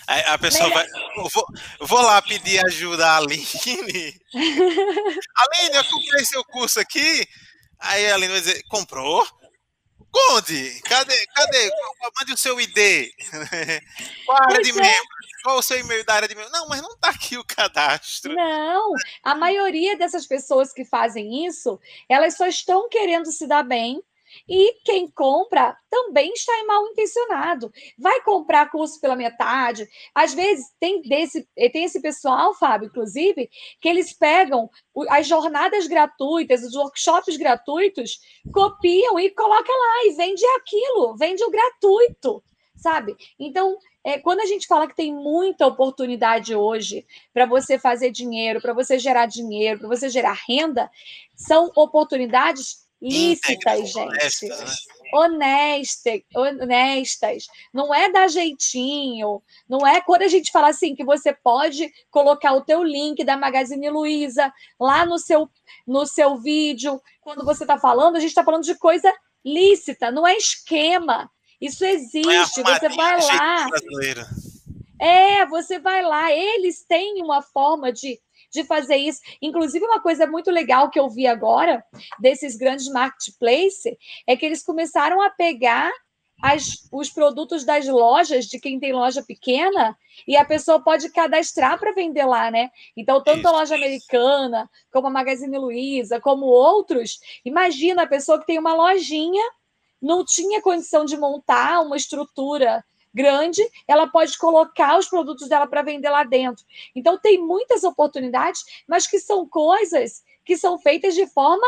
A, 0.07 0.33
a 0.33 0.37
pessoa 0.37 0.69
vai. 0.69 0.85
Eu 1.17 1.29
vou, 1.29 1.45
vou, 1.81 2.01
lá 2.01 2.21
pedir 2.21 2.63
ajuda 2.65 3.07
à 3.07 3.17
Aline. 3.17 3.45
Aline, 4.33 5.75
eu 5.75 5.85
comprei 5.85 6.25
seu 6.25 6.43
curso 6.45 6.79
aqui. 6.79 7.27
Aí 7.79 8.09
a 8.09 8.15
Aline 8.15 8.31
vai 8.31 8.41
dizer: 8.41 8.63
comprou? 8.69 9.25
Onde? 10.31 10.81
Cadê? 10.81 11.25
Cadê? 11.27 11.69
Mande 12.19 12.33
o 12.33 12.37
seu 12.37 12.59
ID. 12.59 13.11
Qual 14.25 14.37
a 14.37 14.45
área 14.45 14.63
de 14.63 14.69
é. 14.69 14.73
membro? 14.73 15.15
Qual 15.43 15.57
o 15.57 15.61
seu 15.61 15.79
e-mail 15.79 16.05
da 16.05 16.13
área 16.13 16.27
de 16.27 16.35
membro? 16.35 16.51
Não, 16.51 16.67
mas 16.69 16.81
não 16.81 16.93
está 16.93 17.09
aqui 17.09 17.37
o 17.37 17.43
cadastro. 17.43 18.33
Não, 18.33 18.93
a 19.21 19.35
maioria 19.35 19.97
dessas 19.97 20.25
pessoas 20.25 20.71
que 20.71 20.85
fazem 20.85 21.45
isso, 21.45 21.79
elas 22.07 22.35
só 22.35 22.47
estão 22.47 22.87
querendo 22.89 23.31
se 23.31 23.45
dar 23.45 23.63
bem 23.63 24.01
e 24.47 24.73
quem 24.83 25.09
compra 25.09 25.77
também 25.89 26.31
está 26.33 26.51
mal 26.65 26.85
intencionado. 26.87 27.71
Vai 27.97 28.21
comprar 28.21 28.69
curso 28.69 28.99
pela 28.99 29.15
metade. 29.15 29.87
Às 30.13 30.33
vezes 30.33 30.65
tem 30.79 31.01
desse, 31.01 31.47
tem 31.71 31.83
esse 31.83 32.01
pessoal, 32.01 32.53
Fábio, 32.53 32.87
inclusive, 32.87 33.49
que 33.81 33.89
eles 33.89 34.13
pegam 34.13 34.69
as 35.09 35.27
jornadas 35.27 35.87
gratuitas, 35.87 36.63
os 36.63 36.75
workshops 36.75 37.37
gratuitos, 37.37 38.19
copiam 38.51 39.19
e 39.19 39.29
colocam 39.31 39.75
lá 39.75 40.05
e 40.05 40.13
vende 40.15 40.45
aquilo, 40.57 41.15
vende 41.17 41.43
o 41.43 41.51
gratuito, 41.51 42.43
sabe? 42.75 43.15
Então, 43.39 43.77
é, 44.03 44.19
quando 44.19 44.41
a 44.41 44.45
gente 44.45 44.67
fala 44.67 44.87
que 44.87 44.95
tem 44.95 45.11
muita 45.11 45.65
oportunidade 45.65 46.55
hoje 46.55 47.05
para 47.33 47.47
você 47.47 47.79
fazer 47.79 48.11
dinheiro, 48.11 48.61
para 48.61 48.73
você 48.73 48.99
gerar 48.99 49.25
dinheiro, 49.25 49.79
para 49.79 49.87
você 49.87 50.09
gerar 50.09 50.37
renda, 50.47 50.89
são 51.35 51.71
oportunidades 51.75 52.84
lícitas, 53.01 53.91
gente. 53.91 54.47
Né? 54.47 54.65
Honestas, 55.13 56.21
honestas, 56.35 57.45
não 57.73 57.93
é 57.93 58.11
dar 58.11 58.27
jeitinho, 58.27 59.41
não 59.69 59.85
é 59.85 60.01
quando 60.01 60.23
a 60.23 60.27
gente 60.27 60.51
fala 60.51 60.69
assim 60.69 60.95
que 60.95 61.05
você 61.05 61.31
pode 61.31 61.89
colocar 62.09 62.53
o 62.53 62.61
teu 62.61 62.83
link 62.83 63.23
da 63.23 63.37
Magazine 63.37 63.89
Luiza 63.89 64.51
lá 64.79 65.05
no 65.05 65.17
seu 65.17 65.49
no 65.87 66.05
seu 66.05 66.37
vídeo, 66.37 66.99
quando 67.21 67.45
você 67.45 67.63
está 67.63 67.77
falando, 67.77 68.15
a 68.15 68.19
gente 68.19 68.29
está 68.29 68.43
falando 68.43 68.63
de 68.63 68.75
coisa 68.75 69.13
lícita, 69.45 70.11
não 70.11 70.27
é 70.27 70.35
esquema. 70.35 71.29
Isso 71.61 71.85
é 71.85 71.91
existe, 71.91 72.61
é 72.61 72.63
você 72.63 72.89
vai 72.89 73.21
lá. 73.21 73.67
É, 74.99 75.45
você 75.45 75.77
vai 75.79 76.01
lá, 76.01 76.31
eles 76.31 76.83
têm 76.83 77.21
uma 77.21 77.41
forma 77.41 77.91
de 77.91 78.19
de 78.55 78.63
fazer 78.63 78.95
isso. 78.95 79.21
Inclusive, 79.41 79.85
uma 79.85 80.01
coisa 80.01 80.25
muito 80.25 80.49
legal 80.49 80.89
que 80.89 80.99
eu 80.99 81.09
vi 81.09 81.27
agora 81.27 81.83
desses 82.19 82.55
grandes 82.55 82.87
marketplaces 82.87 83.95
é 84.25 84.35
que 84.35 84.45
eles 84.45 84.63
começaram 84.63 85.21
a 85.21 85.29
pegar 85.29 85.91
as, 86.41 86.87
os 86.91 87.09
produtos 87.09 87.63
das 87.63 87.87
lojas, 87.87 88.45
de 88.45 88.59
quem 88.59 88.79
tem 88.79 88.93
loja 88.93 89.23
pequena, 89.23 89.97
e 90.27 90.35
a 90.35 90.43
pessoa 90.43 90.83
pode 90.83 91.09
cadastrar 91.09 91.79
para 91.79 91.93
vender 91.93 92.25
lá, 92.25 92.51
né? 92.51 92.69
Então, 92.95 93.23
tanto 93.23 93.39
isso, 93.39 93.47
a 93.47 93.51
loja 93.51 93.75
isso. 93.75 93.83
americana, 93.83 94.69
como 94.91 95.07
a 95.07 95.11
Magazine 95.11 95.57
Luiza, 95.57 96.19
como 96.19 96.45
outros, 96.45 97.19
imagina 97.43 98.03
a 98.03 98.07
pessoa 98.07 98.39
que 98.39 98.45
tem 98.45 98.59
uma 98.59 98.73
lojinha, 98.73 99.43
não 100.01 100.25
tinha 100.25 100.61
condição 100.61 101.05
de 101.05 101.17
montar 101.17 101.81
uma 101.81 101.97
estrutura 101.97 102.83
grande, 103.15 103.65
ela 103.87 104.07
pode 104.07 104.37
colocar 104.37 104.99
os 104.99 105.07
produtos 105.07 105.47
dela 105.47 105.65
para 105.65 105.81
vender 105.81 106.09
lá 106.09 106.25
dentro. 106.25 106.65
Então, 106.93 107.17
tem 107.17 107.41
muitas 107.41 107.83
oportunidades, 107.85 108.63
mas 108.85 109.07
que 109.07 109.19
são 109.19 109.47
coisas 109.47 110.21
que 110.43 110.57
são 110.57 110.77
feitas 110.77 111.15
de 111.15 111.25
forma 111.25 111.65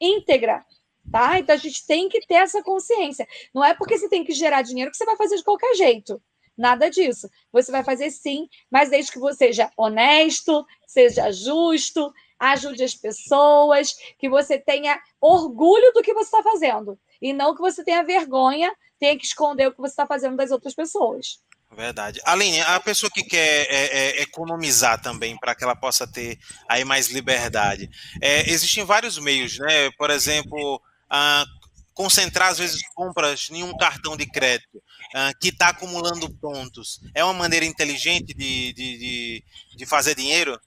íntegra. 0.00 0.64
Tá? 1.10 1.38
Então 1.38 1.54
a 1.54 1.58
gente 1.58 1.86
tem 1.86 2.06
que 2.06 2.20
ter 2.26 2.34
essa 2.34 2.62
consciência. 2.62 3.26
Não 3.54 3.64
é 3.64 3.72
porque 3.72 3.96
você 3.96 4.10
tem 4.10 4.22
que 4.22 4.32
gerar 4.32 4.60
dinheiro 4.60 4.90
que 4.90 4.96
você 4.96 5.06
vai 5.06 5.16
fazer 5.16 5.36
de 5.36 5.42
qualquer 5.42 5.74
jeito. 5.74 6.20
Nada 6.54 6.90
disso. 6.90 7.30
Você 7.50 7.72
vai 7.72 7.82
fazer 7.82 8.10
sim, 8.10 8.46
mas 8.70 8.90
desde 8.90 9.12
que 9.12 9.18
você 9.18 9.46
seja 9.46 9.70
honesto, 9.74 10.66
seja 10.86 11.32
justo, 11.32 12.12
ajude 12.38 12.84
as 12.84 12.94
pessoas, 12.94 13.96
que 14.18 14.28
você 14.28 14.58
tenha 14.58 15.00
orgulho 15.20 15.92
do 15.92 16.02
que 16.02 16.12
você 16.12 16.36
está 16.36 16.42
fazendo. 16.42 16.98
E 17.20 17.32
não 17.32 17.54
que 17.54 17.60
você 17.60 17.84
tenha 17.84 18.02
vergonha, 18.02 18.72
tenha 18.98 19.16
que 19.16 19.24
esconder 19.24 19.68
o 19.68 19.72
que 19.72 19.80
você 19.80 19.92
está 19.92 20.06
fazendo 20.06 20.36
das 20.36 20.50
outras 20.50 20.74
pessoas. 20.74 21.40
Verdade. 21.70 22.20
Aline, 22.24 22.60
a 22.62 22.80
pessoa 22.80 23.10
que 23.10 23.22
quer 23.22 23.66
é, 23.68 24.18
é, 24.18 24.22
economizar 24.22 25.00
também 25.00 25.36
para 25.38 25.54
que 25.54 25.62
ela 25.62 25.76
possa 25.76 26.06
ter 26.06 26.38
aí 26.68 26.82
mais 26.82 27.08
liberdade, 27.08 27.90
é, 28.22 28.50
existem 28.50 28.84
vários 28.84 29.18
meios, 29.18 29.58
né? 29.58 29.90
Por 29.98 30.08
exemplo, 30.08 30.80
ah, 31.10 31.44
concentrar 31.92 32.48
às 32.48 32.58
vezes 32.58 32.80
compras 32.94 33.48
em 33.50 33.62
um 33.62 33.76
cartão 33.76 34.16
de 34.16 34.26
crédito 34.26 34.82
ah, 35.14 35.32
que 35.38 35.48
está 35.48 35.68
acumulando 35.68 36.32
pontos. 36.40 37.00
É 37.14 37.22
uma 37.22 37.34
maneira 37.34 37.66
inteligente 37.66 38.32
de, 38.34 38.72
de, 38.72 38.98
de, 38.98 39.44
de 39.76 39.86
fazer 39.86 40.14
dinheiro? 40.14 40.58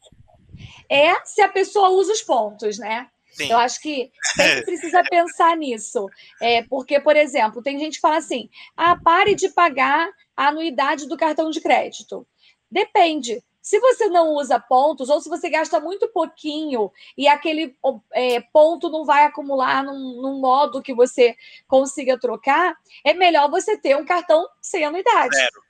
É 0.88 1.16
se 1.26 1.42
a 1.42 1.50
pessoa 1.50 1.90
usa 1.90 2.14
os 2.14 2.22
pontos, 2.22 2.78
né? 2.78 3.10
Sim. 3.32 3.52
Eu 3.52 3.58
acho 3.58 3.82
que 3.82 4.12
sempre 4.36 4.64
precisa 4.66 5.04
pensar 5.04 5.56
nisso. 5.56 6.08
É, 6.42 6.64
porque, 6.64 7.00
por 7.00 7.16
exemplo, 7.16 7.62
tem 7.62 7.80
gente 7.80 7.96
que 7.96 8.02
fala 8.02 8.18
assim: 8.18 8.50
ah, 8.76 8.96
pare 8.96 9.36
de 9.36 9.50
pagar 9.50 10.10
a 10.36 10.48
anuidade 10.48 11.08
do 11.08 11.18
cartão 11.18 11.50
de 11.50 11.62
crédito. 11.62 12.28
Depende. 12.70 13.44
Se 13.62 13.80
você 13.80 14.08
não 14.08 14.30
usa 14.34 14.60
pontos, 14.60 15.08
ou 15.10 15.22
se 15.22 15.30
você 15.30 15.48
gasta 15.48 15.80
muito 15.80 16.08
pouquinho 16.08 16.92
e 17.16 17.28
aquele 17.28 17.76
é, 18.12 18.42
ponto 18.42 18.90
não 18.90 19.06
vai 19.06 19.24
acumular 19.24 19.84
num, 19.84 20.20
num, 20.20 20.40
modo 20.40 20.82
que 20.82 20.96
você 20.96 21.36
consiga 21.68 22.20
trocar, 22.20 22.76
é 23.06 23.14
melhor 23.14 23.52
você 23.52 23.78
ter 23.78 23.96
um 23.96 24.04
cartão 24.04 24.48
sem 24.60 24.84
anuidade. 24.84 25.36
Zero. 25.36 25.62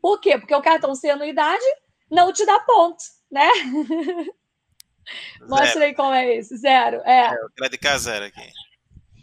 Por 0.00 0.18
quê? 0.18 0.38
Porque 0.38 0.54
o 0.54 0.62
cartão 0.62 0.94
sem 0.94 1.10
anuidade 1.10 1.64
não 2.10 2.32
te 2.32 2.46
dá 2.46 2.58
ponto, 2.60 3.04
né? 3.30 3.48
Mostra 5.48 5.84
aí 5.84 5.94
qual 5.94 6.12
é 6.12 6.36
esse. 6.36 6.56
Zero. 6.56 7.00
É. 7.04 7.26
é 7.26 7.44
o 7.44 7.50
crédito 7.50 7.98
zero 7.98 8.24
aqui. 8.26 8.50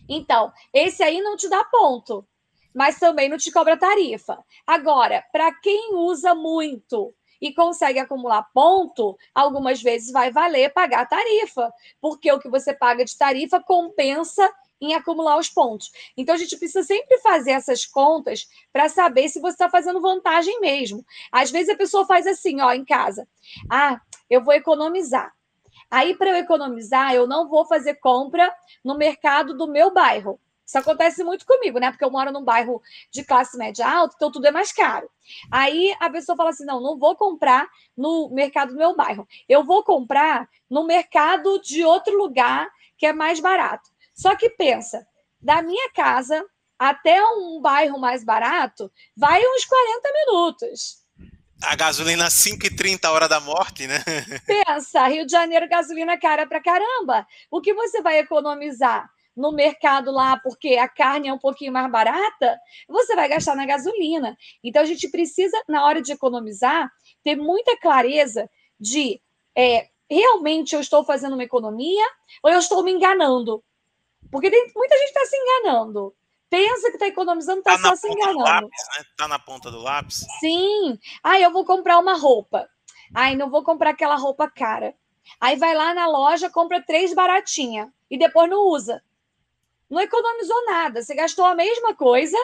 Então, 0.09 0.51
esse 0.73 1.03
aí 1.03 1.21
não 1.21 1.35
te 1.35 1.49
dá 1.49 1.63
ponto, 1.65 2.25
mas 2.73 2.97
também 2.97 3.27
não 3.27 3.37
te 3.37 3.51
cobra 3.51 3.77
tarifa. 3.77 4.43
Agora, 4.65 5.23
para 5.31 5.51
quem 5.59 5.95
usa 5.95 6.33
muito 6.33 7.13
e 7.41 7.53
consegue 7.53 7.99
acumular 7.99 8.47
ponto, 8.53 9.17
algumas 9.33 9.81
vezes 9.81 10.11
vai 10.11 10.31
valer 10.31 10.73
pagar 10.73 11.07
tarifa, 11.07 11.71
porque 12.01 12.31
o 12.31 12.39
que 12.39 12.49
você 12.49 12.73
paga 12.73 13.03
de 13.03 13.17
tarifa 13.17 13.61
compensa 13.61 14.49
em 14.79 14.93
acumular 14.93 15.37
os 15.37 15.49
pontos. 15.49 15.91
Então 16.15 16.35
a 16.35 16.37
gente 16.37 16.55
precisa 16.57 16.83
sempre 16.83 17.17
fazer 17.19 17.51
essas 17.51 17.85
contas 17.85 18.47
para 18.71 18.87
saber 18.87 19.27
se 19.29 19.39
você 19.39 19.53
está 19.53 19.69
fazendo 19.69 20.01
vantagem 20.01 20.59
mesmo. 20.59 21.03
Às 21.31 21.51
vezes 21.51 21.69
a 21.69 21.77
pessoa 21.77 22.05
faz 22.05 22.27
assim, 22.27 22.61
ó, 22.61 22.71
em 22.71 22.85
casa. 22.85 23.27
Ah, 23.69 23.99
eu 24.29 24.43
vou 24.43 24.53
economizar. 24.53 25.33
Aí, 25.89 26.15
para 26.15 26.29
eu 26.31 26.35
economizar, 26.35 27.13
eu 27.13 27.27
não 27.27 27.47
vou 27.47 27.65
fazer 27.65 27.95
compra 27.95 28.53
no 28.83 28.97
mercado 28.97 29.55
do 29.55 29.67
meu 29.67 29.93
bairro. 29.93 30.39
Isso 30.67 30.77
acontece 30.77 31.23
muito 31.23 31.45
comigo, 31.45 31.79
né? 31.79 31.91
Porque 31.91 32.03
eu 32.03 32.11
moro 32.11 32.29
num 32.29 32.43
bairro 32.43 32.81
de 33.09 33.23
classe 33.23 33.57
média 33.57 33.89
alta, 33.89 34.15
então 34.17 34.29
tudo 34.29 34.47
é 34.47 34.51
mais 34.51 34.73
caro. 34.73 35.09
Aí 35.49 35.95
a 35.97 36.09
pessoa 36.09 36.35
fala 36.35 36.49
assim: 36.49 36.65
não, 36.65 36.81
não 36.81 36.97
vou 36.99 37.15
comprar 37.15 37.69
no 37.95 38.29
mercado 38.33 38.73
do 38.73 38.77
meu 38.77 38.93
bairro. 38.93 39.25
Eu 39.47 39.63
vou 39.63 39.81
comprar 39.81 40.49
no 40.69 40.83
mercado 40.85 41.57
de 41.61 41.85
outro 41.85 42.17
lugar 42.17 42.69
que 42.97 43.05
é 43.05 43.13
mais 43.13 43.39
barato. 43.39 43.89
Só 44.13 44.35
que 44.35 44.49
pensa, 44.49 45.07
da 45.39 45.61
minha 45.61 45.89
casa 45.93 46.45
até 46.77 47.23
um 47.23 47.61
bairro 47.61 47.97
mais 47.97 48.23
barato, 48.23 48.91
vai 49.15 49.41
uns 49.41 49.65
40 49.65 50.09
minutos. 50.13 51.06
A 51.61 51.75
gasolina 51.75 52.27
5,30 52.27 53.09
hora 53.09 53.27
da 53.27 53.39
morte, 53.39 53.87
né? 53.87 54.03
Pensa, 54.45 55.07
Rio 55.07 55.25
de 55.25 55.31
Janeiro, 55.31 55.67
gasolina 55.67 56.17
cara 56.19 56.45
pra 56.45 56.61
caramba. 56.61 57.25
O 57.49 57.61
que 57.61 57.73
você 57.73 58.01
vai 58.01 58.19
economizar? 58.19 59.09
no 59.37 59.51
mercado 59.51 60.11
lá 60.11 60.35
porque 60.39 60.77
a 60.77 60.89
carne 60.89 61.27
é 61.27 61.33
um 61.33 61.37
pouquinho 61.37 61.71
mais 61.71 61.91
barata, 61.91 62.59
você 62.89 63.15
vai 63.15 63.29
gastar 63.29 63.55
na 63.55 63.67
gasolina. 63.67 64.35
Então 64.63 64.81
a 64.81 64.85
gente 64.85 65.07
precisa, 65.09 65.55
na 65.69 65.85
hora 65.85 66.01
de 66.01 66.11
economizar, 66.11 66.91
ter 67.23 67.35
muita 67.35 67.77
clareza 67.77 68.49
de 68.79 69.21
é, 69.55 69.89
realmente 70.09 70.73
eu 70.73 70.81
estou 70.81 71.03
fazendo 71.03 71.33
uma 71.33 71.43
economia 71.43 72.05
ou 72.41 72.49
eu 72.49 72.57
estou 72.57 72.83
me 72.83 72.91
enganando. 72.91 73.63
Porque 74.31 74.49
tem, 74.49 74.71
muita 74.75 74.97
gente 74.97 75.09
está 75.09 75.25
se 75.25 75.37
enganando. 75.37 76.15
Pensa 76.49 76.89
que 76.89 76.95
está 76.95 77.07
economizando, 77.07 77.59
está 77.59 77.73
tá 77.73 77.89
só 77.89 77.95
se 77.95 78.07
enganando. 78.07 78.69
Está 78.73 78.99
né? 78.99 79.05
Tá 79.17 79.27
na 79.27 79.39
ponta 79.39 79.69
do 79.69 79.79
lápis. 79.79 80.25
Sim. 80.39 80.97
Ah, 81.23 81.39
eu 81.39 81.51
vou 81.51 81.65
comprar 81.65 81.99
uma 81.99 82.17
roupa. 82.17 82.69
Ai, 83.13 83.35
não 83.35 83.49
vou 83.49 83.63
comprar 83.63 83.91
aquela 83.91 84.15
roupa 84.15 84.49
cara. 84.49 84.95
Aí 85.41 85.57
vai 85.57 85.75
lá 85.75 85.93
na 85.93 86.07
loja, 86.07 86.49
compra 86.49 86.81
três 86.81 87.13
baratinha 87.13 87.91
e 88.09 88.17
depois 88.17 88.49
não 88.49 88.67
usa 88.67 89.03
não 89.89 90.01
economizou 90.01 90.65
nada. 90.65 91.01
Você 91.01 91.15
gastou 91.15 91.45
a 91.45 91.55
mesma 91.55 91.95
coisa, 91.95 92.37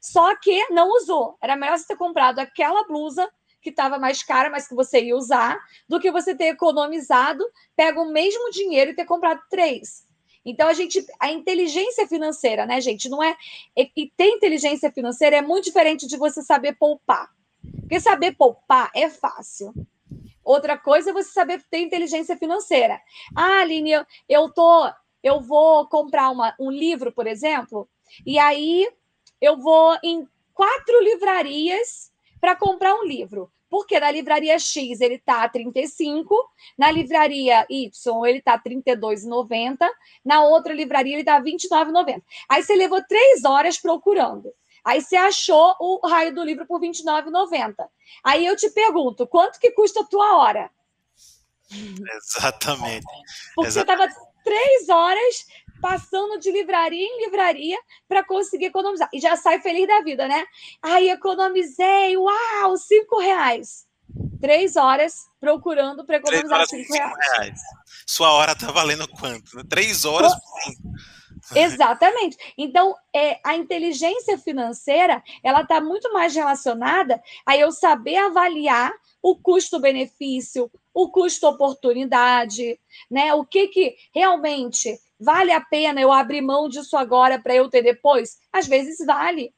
só 0.00 0.36
que 0.36 0.68
não 0.70 0.88
usou. 0.90 1.36
Era 1.40 1.56
melhor 1.56 1.78
você 1.78 1.86
ter 1.86 1.96
comprado 1.96 2.38
aquela 2.38 2.84
blusa 2.84 3.28
que 3.60 3.70
estava 3.70 3.98
mais 3.98 4.22
cara, 4.22 4.50
mas 4.50 4.68
que 4.68 4.74
você 4.74 5.02
ia 5.02 5.16
usar, 5.16 5.58
do 5.88 5.98
que 5.98 6.10
você 6.10 6.34
ter 6.34 6.48
economizado, 6.48 7.42
pega 7.74 7.98
o 8.00 8.12
mesmo 8.12 8.50
dinheiro 8.50 8.90
e 8.90 8.94
ter 8.94 9.06
comprado 9.06 9.40
três. 9.48 10.06
Então 10.44 10.68
a 10.68 10.74
gente, 10.74 11.04
a 11.18 11.30
inteligência 11.30 12.06
financeira, 12.06 12.66
né, 12.66 12.80
gente, 12.80 13.08
não 13.08 13.22
é 13.22 13.36
e 13.76 14.10
ter 14.16 14.28
inteligência 14.28 14.90
financeira 14.92 15.36
é 15.36 15.42
muito 15.42 15.64
diferente 15.64 16.06
de 16.06 16.16
você 16.16 16.42
saber 16.42 16.74
poupar. 16.74 17.30
Porque 17.80 17.98
saber 18.00 18.36
poupar 18.36 18.90
é 18.94 19.08
fácil. 19.08 19.72
Outra 20.44 20.76
coisa 20.76 21.10
é 21.10 21.12
você 21.12 21.30
saber 21.30 21.62
ter 21.70 21.78
inteligência 21.78 22.36
financeira. 22.36 23.00
Ah, 23.34 23.60
Aline, 23.60 23.92
eu, 23.92 24.06
eu 24.28 24.52
tô 24.52 24.92
eu 25.22 25.40
vou 25.40 25.88
comprar 25.88 26.28
uma, 26.28 26.54
um 26.60 26.70
livro, 26.70 27.10
por 27.10 27.26
exemplo, 27.26 27.88
e 28.26 28.38
aí 28.38 28.86
eu 29.40 29.56
vou 29.56 29.96
em 30.04 30.28
quatro 30.52 31.02
livrarias 31.02 32.12
para 32.38 32.54
comprar 32.54 32.94
um 32.94 33.04
livro. 33.04 33.50
Porque 33.74 33.98
na 33.98 34.08
livraria 34.08 34.56
X 34.56 35.00
ele 35.00 35.16
está 35.16 35.48
35, 35.48 36.32
na 36.78 36.92
livraria 36.92 37.66
Y 37.68 37.90
ele 38.24 38.38
está 38.38 38.56
32,90, 38.56 39.78
na 40.24 40.44
outra 40.44 40.72
livraria 40.72 41.14
ele 41.14 41.22
está 41.22 41.42
29,90. 41.42 42.22
Aí 42.48 42.62
você 42.62 42.76
levou 42.76 43.02
três 43.02 43.44
horas 43.44 43.76
procurando. 43.76 44.48
Aí 44.84 45.02
você 45.02 45.16
achou 45.16 45.74
o 45.80 46.06
raio 46.06 46.32
do 46.32 46.44
livro 46.44 46.64
por 46.68 46.80
29,90. 46.80 47.74
Aí 48.22 48.46
eu 48.46 48.54
te 48.54 48.70
pergunto, 48.70 49.26
quanto 49.26 49.58
que 49.58 49.72
custa 49.72 50.02
a 50.02 50.06
tua 50.06 50.36
hora? 50.36 50.70
Exatamente. 51.68 53.04
Porque 53.56 53.70
Exatamente. 53.70 54.14
você 54.14 54.14
estava 54.14 54.34
três 54.44 54.88
horas 54.88 55.46
passando 55.84 56.38
de 56.38 56.50
livraria 56.50 57.06
em 57.06 57.26
livraria 57.26 57.76
para 58.08 58.24
conseguir 58.24 58.64
economizar. 58.66 59.06
E 59.12 59.20
já 59.20 59.36
sai 59.36 59.60
feliz 59.60 59.86
da 59.86 60.00
vida, 60.00 60.26
né? 60.26 60.42
Aí 60.80 61.10
economizei, 61.10 62.16
uau, 62.16 62.74
cinco 62.78 63.18
reais. 63.18 63.84
Três 64.40 64.76
horas 64.76 65.26
procurando 65.38 66.02
para 66.06 66.16
economizar 66.16 66.66
cinco, 66.66 66.90
cinco 66.90 66.94
reais. 66.94 67.36
reais. 67.36 67.60
Sua 68.06 68.32
hora 68.32 68.56
tá 68.56 68.72
valendo 68.72 69.06
quanto? 69.08 69.62
Três 69.68 70.06
horas 70.06 70.32
por 70.34 70.62
cinco. 70.62 70.82
Exatamente. 71.54 72.38
Então, 72.56 72.94
é, 73.14 73.38
a 73.44 73.54
inteligência 73.54 74.38
financeira 74.38 75.22
ela 75.42 75.60
está 75.60 75.82
muito 75.82 76.10
mais 76.14 76.34
relacionada 76.34 77.22
a 77.44 77.58
eu 77.58 77.70
saber 77.70 78.16
avaliar 78.16 78.90
o 79.22 79.36
custo-benefício, 79.36 80.70
o 80.94 81.10
custo-oportunidade, 81.10 82.80
né? 83.10 83.34
O 83.34 83.44
que, 83.44 83.68
que 83.68 83.96
realmente 84.14 84.98
vale 85.18 85.52
a 85.52 85.60
pena 85.60 86.00
eu 86.00 86.12
abrir 86.12 86.40
mão 86.40 86.68
disso 86.68 86.96
agora 86.96 87.40
para 87.40 87.54
eu 87.54 87.68
ter 87.68 87.82
depois? 87.82 88.36
Às 88.52 88.66
vezes 88.66 88.98
vale. 89.04 89.52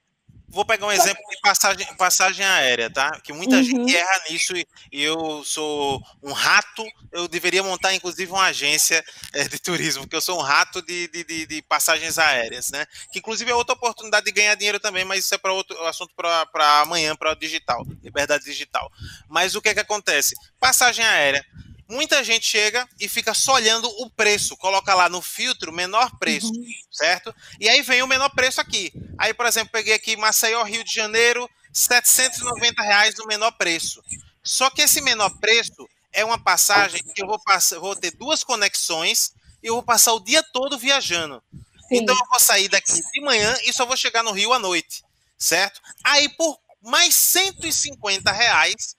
Vou 0.49 0.65
pegar 0.65 0.87
um 0.87 0.93
exemplo 0.93 1.23
de 1.29 1.41
passagem, 1.41 1.87
passagem 1.97 2.47
aérea, 2.47 2.89
tá? 2.89 3.21
Que 3.21 3.33
muita 3.33 3.57
uhum. 3.57 3.65
gente 3.65 3.97
erra 3.97 4.23
nisso 4.31 4.57
e, 4.57 4.65
e, 4.93 5.03
eu 5.03 5.43
sou 5.45 6.01
um 6.23 6.33
rato. 6.33 6.87
Eu 7.11 7.27
deveria 7.27 7.65
montar, 7.65 7.93
inclusive, 7.95 8.31
uma 8.31 8.45
agência 8.45 9.05
é, 9.33 9.49
de 9.49 9.59
turismo, 9.59 10.05
porque 10.05 10.15
eu 10.15 10.21
sou 10.21 10.39
um 10.39 10.43
rato 10.43 10.81
de, 10.83 11.09
de, 11.09 11.25
de, 11.25 11.47
de, 11.47 11.63
passagens 11.63 12.17
aéreas, 12.17 12.71
né? 12.71 12.87
Que, 13.13 13.19
inclusive, 13.19 13.51
é 13.51 13.55
outra 13.55 13.75
oportunidade 13.75 14.25
de 14.27 14.33
ganhar 14.33 14.55
dinheiro 14.55 14.79
também, 14.79 15.05
mas 15.05 15.25
isso 15.25 15.35
é 15.35 15.39
para 15.39 15.53
outro 15.53 15.79
assunto 15.85 16.15
para 16.15 16.81
amanhã, 16.81 17.17
para 17.17 17.33
o 17.33 17.37
digital, 17.37 17.85
liberdade 18.03 18.45
digital. 18.45 18.91
Mas 19.29 19.57
o 19.57 19.61
que 19.61 19.71
é 19.71 19.75
que 19.75 19.81
acontece? 19.81 20.37
Passagem 20.61 21.05
aérea 21.05 21.45
muita 21.89 22.23
gente 22.25 22.47
chega 22.47 22.89
e 22.99 23.09
fica 23.09 23.33
só 23.33 23.55
olhando 23.55 23.89
o 24.01 24.11
preço, 24.11 24.57
coloca 24.57 24.95
lá 24.95 25.09
no 25.09 25.23
filtro 25.23 25.73
menor 25.73 26.17
preço, 26.19 26.53
uhum. 26.53 26.67
certo? 26.91 27.35
E 27.61 27.69
aí 27.69 27.83
vem 27.83 28.03
o 28.03 28.07
menor 28.07 28.31
preço 28.31 28.61
aqui. 28.61 28.93
Aí, 29.19 29.33
por 29.33 29.47
exemplo, 29.47 29.73
peguei 29.73 29.95
aqui 29.95 30.17
Maceió, 30.17 30.63
Rio 30.63 30.85
de 30.85 30.93
Janeiro, 30.93 31.49
790 31.73 32.83
reais 32.83 33.15
no 33.17 33.27
menor 33.27 33.53
preço. 33.53 34.03
Só 34.43 34.71
que 34.71 34.83
esse 34.83 35.01
menor 35.01 35.31
preço 35.39 35.89
é 36.13 36.25
uma 36.25 36.39
passagem 36.39 37.03
que 37.15 37.23
eu 37.23 37.27
vou, 37.27 37.39
passar, 37.41 37.79
vou 37.79 37.95
ter 37.95 38.13
duas 38.13 38.43
conexões 38.43 39.33
e 39.63 39.67
eu 39.67 39.75
vou 39.75 39.83
passar 39.83 40.13
o 40.15 40.21
dia 40.21 40.43
todo 40.43 40.79
viajando. 40.79 41.43
Sim. 41.89 41.99
Então 41.99 42.17
eu 42.17 42.27
vou 42.31 42.41
sair 42.41 42.69
daqui 42.69 43.01
de 43.13 43.21
manhã 43.21 43.55
e 43.65 43.73
só 43.73 43.85
vou 43.85 43.97
chegar 43.97 44.23
no 44.23 44.33
Rio 44.33 44.53
à 44.53 44.59
noite, 44.59 45.05
certo? 45.39 45.81
Aí 46.03 46.29
por 46.31 46.59
mais 46.83 47.15
150 47.15 48.33
reais 48.33 48.97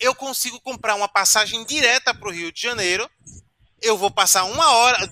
eu 0.00 0.14
consigo 0.14 0.60
comprar 0.60 0.94
uma 0.94 1.08
passagem 1.08 1.64
direta 1.64 2.14
para 2.14 2.28
o 2.28 2.32
Rio 2.32 2.52
de 2.52 2.60
Janeiro. 2.60 3.08
Eu 3.80 3.96
vou 3.96 4.10
passar 4.10 4.44
uma 4.44 4.70
hora, 4.72 5.06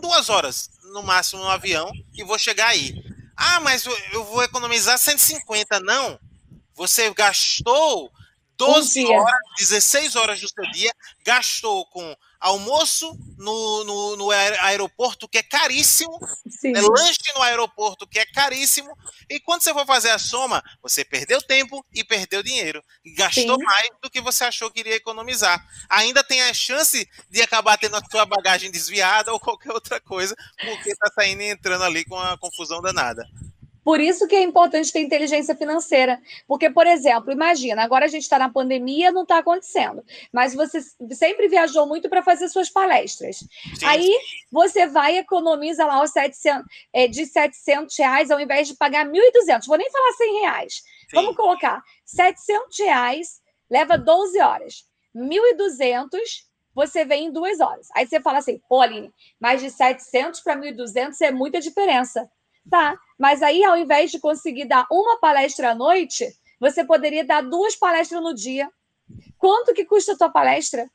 duas 0.00 0.28
horas 0.28 0.70
no 0.92 1.02
máximo 1.02 1.42
no 1.42 1.48
avião 1.48 1.90
e 2.14 2.24
vou 2.24 2.38
chegar 2.38 2.68
aí. 2.68 2.94
Ah, 3.36 3.60
mas 3.60 3.86
eu 4.12 4.24
vou 4.24 4.42
economizar 4.42 4.98
150. 4.98 5.80
Não. 5.80 6.18
Você 6.74 7.12
gastou 7.14 8.10
12 8.56 9.04
um 9.04 9.12
horas, 9.12 9.40
16 9.58 10.16
horas 10.16 10.40
do 10.40 10.48
seu 10.48 10.70
dia, 10.70 10.92
gastou 11.24 11.86
com 11.86 12.16
almoço 12.40 13.16
no, 13.36 13.84
no, 13.84 14.16
no 14.16 14.30
aeroporto, 14.30 15.28
que 15.28 15.38
é 15.38 15.42
caríssimo, 15.42 16.18
né, 16.64 16.80
lanche 16.80 17.18
no 17.34 17.42
aeroporto, 17.42 18.06
que 18.06 18.18
é 18.18 18.24
caríssimo, 18.24 18.96
e 19.28 19.38
quando 19.38 19.62
você 19.62 19.72
for 19.74 19.86
fazer 19.86 20.10
a 20.10 20.18
soma, 20.18 20.62
você 20.82 21.04
perdeu 21.04 21.40
tempo 21.42 21.84
e 21.92 22.02
perdeu 22.02 22.42
dinheiro, 22.42 22.82
e 23.04 23.12
gastou 23.12 23.58
Sim. 23.58 23.64
mais 23.64 23.90
do 24.02 24.10
que 24.10 24.20
você 24.20 24.44
achou 24.44 24.70
que 24.70 24.80
iria 24.80 24.96
economizar. 24.96 25.62
Ainda 25.88 26.24
tem 26.24 26.42
a 26.42 26.54
chance 26.54 27.08
de 27.28 27.42
acabar 27.42 27.76
tendo 27.76 27.96
a 27.96 28.02
sua 28.10 28.24
bagagem 28.24 28.70
desviada 28.70 29.32
ou 29.32 29.38
qualquer 29.38 29.72
outra 29.72 30.00
coisa, 30.00 30.34
porque 30.58 30.90
está 30.90 31.10
saindo 31.14 31.42
e 31.42 31.50
entrando 31.50 31.84
ali 31.84 32.04
com 32.04 32.16
uma 32.16 32.38
confusão 32.38 32.80
danada. 32.80 33.28
Por 33.90 34.00
isso 34.00 34.28
que 34.28 34.36
é 34.36 34.42
importante 34.44 34.92
ter 34.92 35.00
inteligência 35.00 35.52
financeira. 35.52 36.22
Porque, 36.46 36.70
por 36.70 36.86
exemplo, 36.86 37.32
imagina, 37.32 37.82
agora 37.82 38.04
a 38.04 38.08
gente 38.08 38.22
está 38.22 38.38
na 38.38 38.48
pandemia, 38.48 39.10
não 39.10 39.22
está 39.22 39.38
acontecendo. 39.38 40.04
Mas 40.32 40.54
você 40.54 40.78
sempre 41.10 41.48
viajou 41.48 41.88
muito 41.88 42.08
para 42.08 42.22
fazer 42.22 42.48
suas 42.48 42.70
palestras. 42.70 43.38
Sim. 43.38 43.84
Aí 43.84 44.16
você 44.48 44.86
vai 44.86 45.16
e 45.16 45.18
economiza 45.18 45.84
lá 45.84 46.04
os 46.04 46.12
700, 46.12 46.64
é, 46.92 47.08
de 47.08 47.26
700 47.26 47.98
reais 47.98 48.30
ao 48.30 48.38
invés 48.38 48.68
de 48.68 48.76
pagar 48.76 49.04
1.200. 49.04 49.66
Vou 49.66 49.76
nem 49.76 49.90
falar 49.90 50.12
100 50.12 50.40
reais. 50.40 50.74
Sim. 50.74 50.82
Vamos 51.14 51.34
colocar 51.34 51.82
700 52.04 52.78
reais, 52.78 53.40
leva 53.68 53.98
12 53.98 54.40
horas. 54.40 54.84
1.200 55.16 56.16
você 56.72 57.04
vem 57.04 57.26
em 57.26 57.32
duas 57.32 57.58
horas. 57.58 57.88
Aí 57.92 58.06
você 58.06 58.20
fala 58.20 58.38
assim, 58.38 58.60
pô, 58.68 58.80
Aline, 58.80 59.12
mais 59.40 59.60
de 59.60 59.68
700 59.68 60.38
para 60.42 60.56
1.200 60.56 61.20
é 61.22 61.32
muita 61.32 61.60
diferença. 61.60 62.30
Tá, 62.70 62.96
mas 63.18 63.42
aí 63.42 63.64
ao 63.64 63.76
invés 63.76 64.10
de 64.10 64.20
conseguir 64.20 64.64
dar 64.64 64.86
uma 64.90 65.18
palestra 65.18 65.72
à 65.72 65.74
noite, 65.74 66.32
você 66.60 66.84
poderia 66.84 67.24
dar 67.24 67.42
duas 67.42 67.74
palestras 67.74 68.22
no 68.22 68.34
dia. 68.34 68.70
Quanto 69.36 69.74
que 69.74 69.84
custa 69.84 70.12
a 70.12 70.16
tua 70.16 70.28
palestra? 70.30 70.88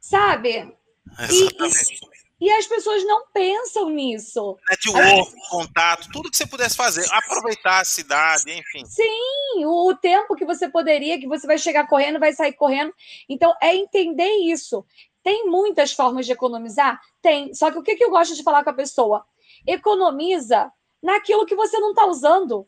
Sabe? 0.00 0.72
Exatamente. 1.18 2.00
E, 2.38 2.46
e 2.46 2.50
as 2.52 2.66
pessoas 2.66 3.04
não 3.04 3.26
pensam 3.32 3.90
nisso. 3.90 4.56
Network, 4.70 5.32
contato, 5.50 6.08
tudo 6.12 6.30
que 6.30 6.36
você 6.36 6.46
pudesse 6.46 6.76
fazer, 6.76 7.06
aproveitar 7.12 7.80
a 7.80 7.84
cidade, 7.84 8.50
enfim. 8.50 8.84
Sim, 8.86 9.64
o 9.64 9.94
tempo 9.94 10.36
que 10.36 10.44
você 10.44 10.68
poderia, 10.68 11.18
que 11.18 11.26
você 11.26 11.46
vai 11.46 11.58
chegar 11.58 11.86
correndo, 11.86 12.20
vai 12.20 12.32
sair 12.32 12.52
correndo. 12.52 12.94
Então, 13.28 13.54
é 13.60 13.74
entender 13.74 14.30
isso. 14.44 14.84
Tem 15.22 15.46
muitas 15.46 15.92
formas 15.92 16.24
de 16.24 16.32
economizar? 16.32 17.00
Tem. 17.20 17.52
Só 17.52 17.70
que 17.70 17.78
o 17.78 17.82
que, 17.82 17.96
que 17.96 18.04
eu 18.04 18.10
gosto 18.10 18.34
de 18.34 18.42
falar 18.42 18.64
com 18.64 18.70
a 18.70 18.74
pessoa? 18.74 19.26
Economiza 19.66 20.72
naquilo 21.02 21.46
que 21.46 21.54
você 21.54 21.78
não 21.78 21.90
está 21.90 22.06
usando. 22.06 22.66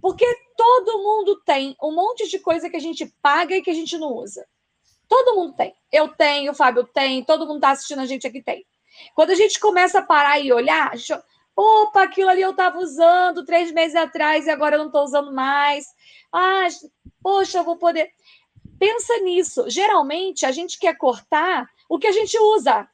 Porque 0.00 0.26
todo 0.56 0.98
mundo 0.98 1.40
tem 1.44 1.76
um 1.82 1.92
monte 1.92 2.28
de 2.28 2.38
coisa 2.38 2.68
que 2.68 2.76
a 2.76 2.80
gente 2.80 3.06
paga 3.22 3.56
e 3.56 3.62
que 3.62 3.70
a 3.70 3.74
gente 3.74 3.96
não 3.96 4.12
usa. 4.12 4.46
Todo 5.08 5.34
mundo 5.36 5.54
tem. 5.54 5.74
Eu 5.90 6.08
tenho, 6.08 6.52
o 6.52 6.54
Fábio 6.54 6.84
tem, 6.84 7.24
todo 7.24 7.46
mundo 7.46 7.56
está 7.56 7.70
assistindo 7.70 8.00
a 8.00 8.06
gente 8.06 8.26
aqui 8.26 8.42
tem. 8.42 8.66
Quando 9.14 9.30
a 9.30 9.34
gente 9.34 9.58
começa 9.58 9.98
a 9.98 10.02
parar 10.02 10.38
e 10.38 10.52
olhar, 10.52 10.92
a 10.92 10.96
gente, 10.96 11.12
opa, 11.56 12.02
aquilo 12.02 12.30
ali 12.30 12.42
eu 12.42 12.50
estava 12.50 12.78
usando 12.78 13.44
três 13.44 13.72
meses 13.72 13.96
atrás 13.96 14.46
e 14.46 14.50
agora 14.50 14.76
eu 14.76 14.80
não 14.80 14.86
estou 14.86 15.04
usando 15.04 15.32
mais. 15.32 15.86
Ah, 16.32 16.66
poxa, 17.22 17.58
eu 17.58 17.64
vou 17.64 17.76
poder. 17.76 18.10
Pensa 18.78 19.18
nisso. 19.20 19.68
Geralmente 19.68 20.46
a 20.46 20.52
gente 20.52 20.78
quer 20.78 20.96
cortar 20.96 21.66
o 21.88 21.98
que 21.98 22.06
a 22.06 22.12
gente 22.12 22.38
usa. 22.38 22.88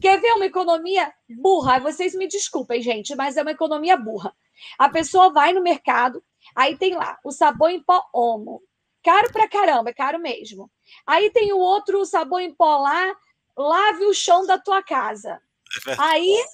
Quer 0.00 0.20
ver 0.20 0.32
uma 0.32 0.46
economia 0.46 1.12
burra? 1.28 1.78
Vocês 1.78 2.14
me 2.14 2.26
desculpem, 2.26 2.80
gente, 2.82 3.14
mas 3.14 3.36
é 3.36 3.42
uma 3.42 3.50
economia 3.50 3.96
burra. 3.96 4.34
A 4.78 4.88
pessoa 4.88 5.32
vai 5.32 5.52
no 5.52 5.62
mercado, 5.62 6.22
aí 6.54 6.76
tem 6.76 6.94
lá 6.94 7.18
o 7.24 7.30
sabão 7.30 7.68
em 7.68 7.82
pó 7.82 8.02
Omo. 8.12 8.62
Caro 9.02 9.32
pra 9.32 9.48
caramba, 9.48 9.90
é 9.90 9.94
caro 9.94 10.18
mesmo. 10.18 10.70
Aí 11.06 11.30
tem 11.30 11.52
o 11.52 11.58
outro 11.58 12.04
sabão 12.04 12.40
em 12.40 12.54
pó 12.54 12.78
lá, 12.78 13.14
lave 13.56 14.04
o 14.04 14.14
chão 14.14 14.46
da 14.46 14.58
tua 14.58 14.82
casa. 14.82 15.40
É 15.86 15.96
aí 15.98 16.44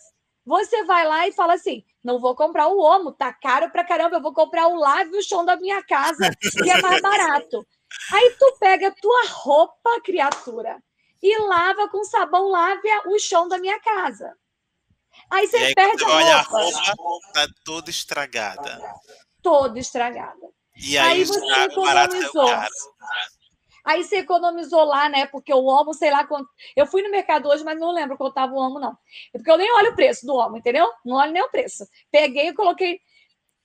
você 0.44 0.84
vai 0.84 1.07
lá 1.07 1.26
e 1.26 1.32
fala 1.32 1.55
assim: 1.55 1.84
não 2.03 2.20
vou 2.20 2.36
comprar 2.36 2.68
o 2.68 2.78
Omo, 2.78 3.12
tá 3.12 3.32
caro 3.32 3.70
pra 3.70 3.84
caramba, 3.84 4.16
eu 4.16 4.22
vou 4.22 4.32
comprar 4.32 4.68
o 4.68 4.76
lave 4.76 5.16
o 5.16 5.22
chão 5.22 5.44
da 5.44 5.57
minha 5.57 5.82
casa, 5.82 6.30
que 6.62 6.70
é 6.70 6.80
mais 6.80 7.03
barato. 7.03 7.66
Aí 8.12 8.36
tu 8.38 8.57
pega 8.61 8.88
a 8.88 8.92
tua 8.92 9.26
roupa, 9.28 10.01
criatura, 10.05 10.80
e 11.27 11.39
lava 11.39 11.89
com 11.89 12.05
sabão, 12.05 12.49
lave 12.49 12.89
o 13.07 13.18
chão 13.18 13.49
da 13.49 13.59
minha 13.59 13.79
casa. 13.81 14.37
Aí 15.31 15.47
você 15.47 15.57
aí, 15.57 15.74
perde 15.74 16.05
a 16.05 16.43
roupa. 16.43 16.79
a 16.79 16.95
roupa 16.97 17.33
tá 17.33 17.49
toda 17.64 17.91
estragada. 17.91 18.81
Toda 19.43 19.79
estragada. 19.79 20.47
E 20.77 20.97
aí, 20.97 21.20
aí 21.20 21.24
você 21.24 21.41
economizou. 21.64 22.51
Aí 23.85 24.03
você 24.03 24.16
economizou 24.16 24.85
lá, 24.85 25.09
né? 25.09 25.27
Porque 25.27 25.53
o 25.55 25.64
homo, 25.64 25.95
sei 25.95 26.11
lá 26.11 26.27
quanto. 26.27 26.49
Eu 26.74 26.87
fui 26.87 27.03
no 27.03 27.11
mercado 27.11 27.49
hoje, 27.49 27.64
mas 27.64 27.79
não 27.79 27.93
lembro 27.93 28.16
quanto 28.16 28.31
estava 28.31 28.53
o 28.53 28.57
homo, 28.57 28.81
não. 28.81 28.97
Porque 29.33 29.51
eu 29.51 29.57
nem 29.57 29.72
olho 29.72 29.93
o 29.93 29.97
preço 29.97 30.27
do 30.27 30.35
homo, 30.35 30.57
entendeu? 30.57 30.91
Não 31.05 31.16
olho 31.16 31.33
nem 31.33 31.43
o 31.43 31.51
preço. 31.51 31.87
Peguei 32.11 32.49
e 32.49 32.55
coloquei. 32.55 33.01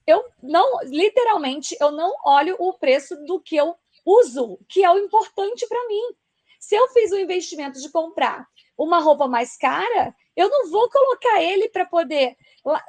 Eu 0.05 0.24
não, 0.41 0.80
literalmente, 0.84 1.76
eu 1.80 1.91
não 1.91 2.14
olho 2.24 2.55
o 2.59 2.74
preço 2.74 3.16
do 3.26 3.39
que 3.41 3.55
eu 3.55 3.76
uso, 4.05 4.59
que 4.70 4.84
é 4.84 4.91
o 4.91 4.97
importante 4.97 5.68
para 5.68 5.88
mim. 5.88 6.16
Se 6.62 6.76
eu 6.76 6.88
fiz 6.89 7.12
o 7.12 7.18
investimento 7.18 7.82
de 7.82 7.89
comprar 7.89 8.47
uma 8.78 8.99
roupa 8.99 9.28
mais 9.28 9.57
cara, 9.57 10.16
eu 10.36 10.47
não 10.47 10.70
vou 10.70 10.88
colocar 10.91 11.41
ele 11.41 11.68
para 11.68 11.86
poder 11.88 12.38
la 12.64 12.82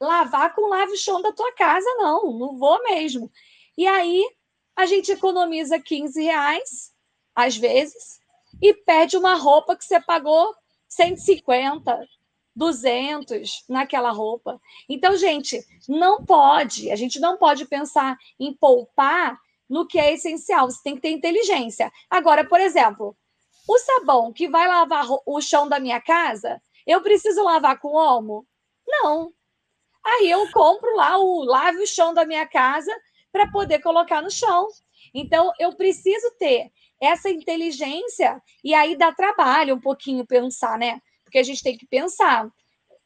lavar 0.00 0.54
com 0.54 0.66
lave 0.66 0.96
chão 0.96 1.20
da 1.20 1.30
tua 1.30 1.52
casa, 1.52 1.86
não, 1.98 2.32
não 2.32 2.58
vou 2.58 2.82
mesmo. 2.84 3.30
E 3.76 3.86
aí 3.86 4.26
a 4.74 4.84
gente 4.84 5.12
economiza 5.12 5.78
15 5.78 6.22
reais, 6.22 6.92
às 7.34 7.56
vezes, 7.56 8.18
e 8.60 8.72
perde 8.72 9.16
uma 9.16 9.34
roupa 9.34 9.76
que 9.76 9.84
você 9.84 10.00
pagou 10.00 10.54
150, 10.88 12.08
200 12.56 13.64
naquela 13.68 14.10
roupa. 14.10 14.60
Então, 14.88 15.14
gente, 15.16 15.62
não 15.86 16.24
pode, 16.24 16.90
a 16.90 16.96
gente 16.96 17.20
não 17.20 17.36
pode 17.36 17.66
pensar 17.66 18.18
em 18.38 18.54
poupar 18.54 19.38
no 19.70 19.86
que 19.86 19.98
é 19.98 20.12
essencial, 20.12 20.68
você 20.68 20.82
tem 20.82 20.96
que 20.96 21.00
ter 21.00 21.10
inteligência. 21.10 21.92
Agora, 22.10 22.44
por 22.44 22.60
exemplo, 22.60 23.16
o 23.68 23.78
sabão 23.78 24.32
que 24.32 24.48
vai 24.48 24.66
lavar 24.66 25.06
o 25.24 25.40
chão 25.40 25.68
da 25.68 25.78
minha 25.78 26.00
casa, 26.00 26.60
eu 26.84 27.00
preciso 27.00 27.42
lavar 27.44 27.78
com 27.78 27.94
omo? 27.94 28.44
Não. 28.86 29.32
Aí 30.04 30.28
eu 30.28 30.50
compro 30.50 30.96
lá 30.96 31.16
o 31.18 31.44
lave 31.44 31.82
o 31.82 31.86
chão 31.86 32.12
da 32.12 32.26
minha 32.26 32.46
casa 32.46 32.92
para 33.30 33.48
poder 33.50 33.78
colocar 33.80 34.20
no 34.20 34.30
chão. 34.30 34.66
Então 35.14 35.52
eu 35.58 35.72
preciso 35.74 36.32
ter 36.36 36.72
essa 37.00 37.30
inteligência 37.30 38.42
e 38.64 38.74
aí 38.74 38.96
dá 38.96 39.12
trabalho 39.12 39.76
um 39.76 39.80
pouquinho 39.80 40.26
pensar, 40.26 40.76
né? 40.76 41.00
Porque 41.22 41.38
a 41.38 41.42
gente 41.44 41.62
tem 41.62 41.78
que 41.78 41.86
pensar. 41.86 42.50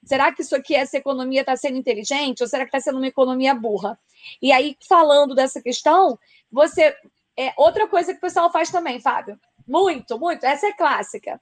Será 0.02 0.32
que 0.32 0.42
isso 0.42 0.54
aqui, 0.56 0.74
essa 0.74 0.96
economia 0.96 1.40
está 1.40 1.56
sendo 1.56 1.78
inteligente 1.78 2.42
ou 2.42 2.48
será 2.48 2.64
que 2.64 2.68
está 2.68 2.80
sendo 2.80 2.98
uma 2.98 3.06
economia 3.06 3.54
burra? 3.54 3.98
E 4.40 4.52
aí, 4.52 4.76
falando 4.88 5.34
dessa 5.34 5.62
questão, 5.62 6.18
você. 6.54 6.96
É, 7.36 7.52
outra 7.56 7.88
coisa 7.88 8.12
que 8.12 8.18
o 8.18 8.20
pessoal 8.20 8.50
faz 8.50 8.70
também, 8.70 9.00
Fábio. 9.00 9.38
Muito, 9.66 10.18
muito. 10.18 10.44
Essa 10.44 10.68
é 10.68 10.72
clássica. 10.72 11.40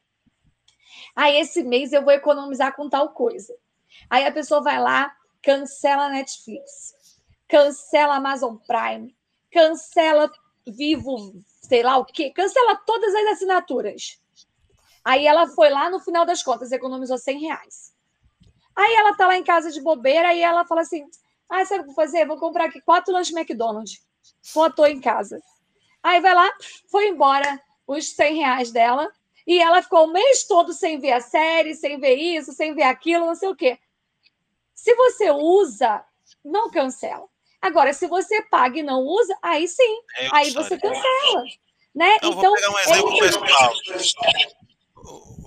Aí, 1.14 1.38
esse 1.38 1.62
mês 1.62 1.92
eu 1.92 2.02
vou 2.02 2.12
economizar 2.12 2.74
com 2.74 2.88
tal 2.88 3.10
coisa. 3.10 3.54
Aí 4.08 4.24
a 4.24 4.32
pessoa 4.32 4.62
vai 4.62 4.80
lá, 4.80 5.14
cancela 5.42 6.08
Netflix. 6.08 6.94
cancela 7.46 8.16
Amazon 8.16 8.56
Prime, 8.66 9.14
cancela 9.52 10.30
Vivo, 10.66 11.34
sei 11.60 11.82
lá 11.82 11.98
o 11.98 12.04
quê, 12.04 12.30
cancela 12.30 12.76
todas 12.86 13.14
as 13.14 13.32
assinaturas. 13.32 14.18
Aí 15.04 15.26
ela 15.26 15.48
foi 15.48 15.68
lá, 15.68 15.90
no 15.90 16.00
final 16.00 16.24
das 16.24 16.42
contas, 16.42 16.70
economizou 16.70 17.18
100 17.18 17.40
reais. 17.40 17.92
Aí 18.74 18.94
ela 18.94 19.14
tá 19.16 19.26
lá 19.26 19.36
em 19.36 19.44
casa 19.44 19.70
de 19.70 19.82
bobeira, 19.82 20.32
e 20.32 20.40
ela 20.40 20.64
fala 20.64 20.82
assim: 20.82 21.04
ah, 21.48 21.64
sabe 21.66 21.80
o 21.80 21.84
que 21.84 21.90
eu 21.90 21.94
vou 21.94 22.04
fazer? 22.04 22.26
Vou 22.26 22.38
comprar 22.38 22.66
aqui 22.66 22.80
quatro 22.80 23.12
lanches 23.12 23.36
McDonald's. 23.36 24.00
Botou 24.54 24.86
em 24.86 25.00
casa. 25.00 25.40
Aí 26.02 26.20
vai 26.20 26.34
lá, 26.34 26.50
foi 26.90 27.08
embora 27.08 27.60
os 27.86 28.10
100 28.10 28.36
reais 28.36 28.72
dela. 28.72 29.10
E 29.46 29.60
ela 29.60 29.82
ficou 29.82 30.04
o 30.04 30.12
mês 30.12 30.44
todo 30.44 30.72
sem 30.72 31.00
ver 31.00 31.12
a 31.12 31.20
série, 31.20 31.74
sem 31.74 31.98
ver 31.98 32.14
isso, 32.14 32.52
sem 32.52 32.74
ver 32.74 32.84
aquilo, 32.84 33.26
não 33.26 33.34
sei 33.34 33.48
o 33.48 33.56
quê. 33.56 33.78
Se 34.74 34.94
você 34.94 35.30
usa, 35.30 36.04
não 36.44 36.70
cancela. 36.70 37.26
Agora, 37.60 37.92
se 37.92 38.06
você 38.06 38.42
paga 38.42 38.78
e 38.78 38.82
não 38.82 39.02
usa, 39.02 39.36
aí 39.40 39.68
sim, 39.68 39.98
é 40.16 40.28
aí 40.32 40.50
você 40.50 40.76
cancela. 40.78 41.44
Né? 41.94 42.16
Então, 42.16 42.32
então, 42.32 42.42
vou 42.42 42.54
pegar 42.54 42.70
um 42.70 42.78
exemplo 42.78 43.14
é... 43.14 43.18
pessoal. 43.20 43.72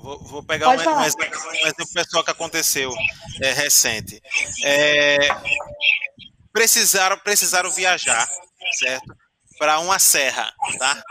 Vou, 0.06 0.20
vou 0.20 0.44
pegar 0.44 0.68
um, 0.68 0.72
um, 0.72 0.74
exemplo, 1.04 1.50
um, 1.50 1.54
exemplo, 1.56 1.94
pessoal 1.94 2.24
que 2.24 2.30
aconteceu 2.30 2.94
é, 3.42 3.52
recente. 3.54 4.22
É, 4.64 5.18
precisaram, 6.54 7.18
precisaram 7.18 7.72
viajar, 7.72 8.30
certo? 8.74 9.16
Para 9.58 9.80
uma 9.80 10.00
serra, 10.00 10.54
tá? 10.78 11.04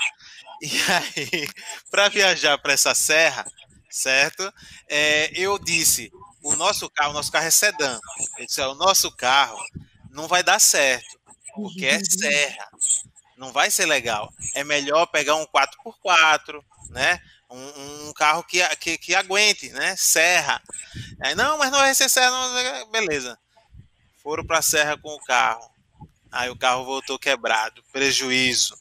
E 0.60 0.70
aí, 0.90 1.48
para 1.90 2.08
viajar 2.08 2.58
para 2.58 2.72
essa 2.72 2.94
serra, 2.94 3.44
certo? 3.90 4.52
É, 4.88 5.30
eu 5.34 5.58
disse, 5.58 6.12
o 6.42 6.54
nosso 6.56 6.90
carro, 6.90 7.10
o 7.10 7.14
nosso 7.14 7.32
carro 7.32 7.46
é 7.46 7.50
sedã. 7.50 7.98
Eu 8.38 8.46
disse, 8.46 8.60
o 8.60 8.74
nosso 8.74 9.10
carro 9.12 9.58
não 10.10 10.28
vai 10.28 10.42
dar 10.42 10.60
certo, 10.60 11.18
porque 11.54 11.86
é 11.86 12.00
serra. 12.04 12.68
Não 13.36 13.52
vai 13.52 13.70
ser 13.70 13.86
legal. 13.86 14.32
É 14.54 14.62
melhor 14.62 15.06
pegar 15.06 15.34
um 15.34 15.46
4x4, 15.46 16.62
né? 16.90 17.20
Um, 17.50 18.08
um 18.08 18.12
carro 18.12 18.42
que, 18.44 18.66
que, 18.76 18.96
que, 18.98 19.14
aguente, 19.14 19.70
né? 19.70 19.94
Serra. 19.96 20.62
Aí, 21.20 21.34
não, 21.34 21.58
mas 21.58 21.70
não 21.70 21.78
vai 21.78 21.94
ser 21.94 22.08
serra. 22.08 22.30
Não... 22.30 22.90
Beleza. 22.90 23.38
Foram 24.22 24.44
para 24.44 24.58
a 24.58 24.62
serra 24.62 24.96
com 24.96 25.10
o 25.10 25.24
carro. 25.24 25.73
Aí 26.34 26.50
o 26.50 26.56
carro 26.56 26.84
voltou 26.84 27.18
quebrado. 27.18 27.82
Prejuízo. 27.92 28.74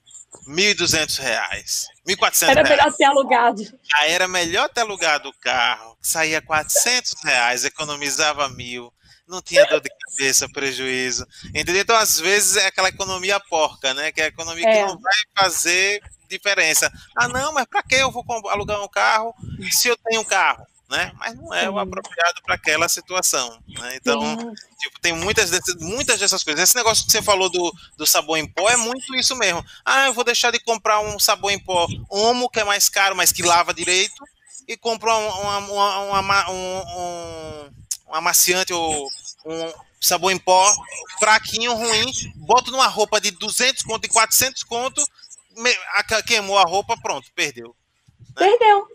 R$ 0.48 0.74
1.200. 0.74 1.20
R$ 1.20 2.16
1.400. 2.16 2.50
Era 2.50 2.64
melhor 2.64 2.92
ser 2.92 3.04
alugado. 3.04 3.62
Aí 3.96 4.12
era 4.12 4.28
melhor 4.28 4.70
ter 4.70 4.82
alugado 4.82 5.30
o 5.30 5.34
carro. 5.34 5.96
Saía 6.02 6.42
400 6.42 7.14
reais, 7.24 7.64
economizava 7.64 8.50
mil. 8.50 8.92
Não 9.28 9.42
tinha 9.42 9.66
dor 9.66 9.80
de 9.80 9.90
cabeça, 9.90 10.50
prejuízo. 10.50 11.26
Entendeu? 11.50 11.82
Então, 11.82 11.96
às 11.96 12.20
vezes, 12.20 12.58
é 12.58 12.68
aquela 12.68 12.90
economia 12.90 13.40
porca, 13.40 13.94
né? 13.94 14.12
Que 14.12 14.22
é 14.22 14.26
a 14.26 14.28
economia 14.28 14.68
é. 14.68 14.74
que 14.74 14.86
não 14.86 15.00
vai 15.00 15.14
fazer 15.38 16.02
diferença. 16.28 16.92
Ah, 17.16 17.28
não, 17.28 17.54
mas 17.54 17.66
para 17.66 17.84
que 17.84 17.96
eu 17.96 18.12
vou 18.12 18.26
alugar 18.50 18.84
um 18.84 18.88
carro 18.88 19.34
se 19.72 19.88
eu 19.88 19.98
tenho 19.98 20.22
um 20.22 20.26
carro? 20.26 20.66
Né? 20.94 21.12
Mas 21.18 21.36
não 21.36 21.52
é 21.52 21.68
o 21.68 21.80
apropriado 21.80 22.40
para 22.44 22.54
aquela 22.54 22.88
situação. 22.88 23.60
Né? 23.68 23.96
Então, 23.96 24.54
tipo, 24.80 25.00
tem 25.02 25.12
muitas, 25.12 25.50
dessas, 25.50 25.76
muitas 25.82 26.20
dessas 26.20 26.44
coisas. 26.44 26.62
Esse 26.62 26.76
negócio 26.76 27.04
que 27.04 27.12
você 27.12 27.20
falou 27.20 27.50
do, 27.50 27.74
do 27.98 28.06
sabão 28.06 28.38
em 28.38 28.48
pó 28.48 28.70
é 28.70 28.78
muito 28.78 29.16
isso 29.16 29.36
mesmo. 29.36 29.66
Ah, 29.84 30.06
eu 30.06 30.14
vou 30.14 30.24
deixar 30.24 30.52
de 30.52 30.60
comprar 30.60 31.00
um 31.00 31.18
sabão 31.18 31.50
em 31.50 31.58
pó 31.58 31.88
Omo, 32.12 32.48
que 32.48 32.60
é 32.60 32.64
mais 32.64 32.90
caro, 32.90 33.16
mas 33.16 33.32
que 33.32 33.42
lava 33.42 33.74
direito, 33.74 34.24
e 34.68 34.78
compro 34.78 35.10
uma, 35.10 35.58
uma, 35.58 36.20
uma, 36.20 36.52
um, 36.52 36.78
um, 36.78 37.72
um 38.10 38.16
amaciante 38.16 38.72
ou 38.72 39.10
um 39.48 39.74
sabão 40.00 40.30
em 40.30 40.38
pó 40.38 40.72
fraquinho, 41.18 41.74
ruim, 41.74 42.12
boto 42.36 42.70
numa 42.70 42.88
roupa 42.88 43.20
de 43.20 43.32
200 43.32 43.82
conto 43.82 44.06
e 44.06 44.10
400 44.10 44.64
conto 44.64 45.04
queimou 46.28 46.58
a 46.60 46.64
roupa, 46.64 46.96
pronto, 46.98 47.28
perdeu. 47.36 47.76
Né? 48.36 48.48
Perdeu. 48.48 48.88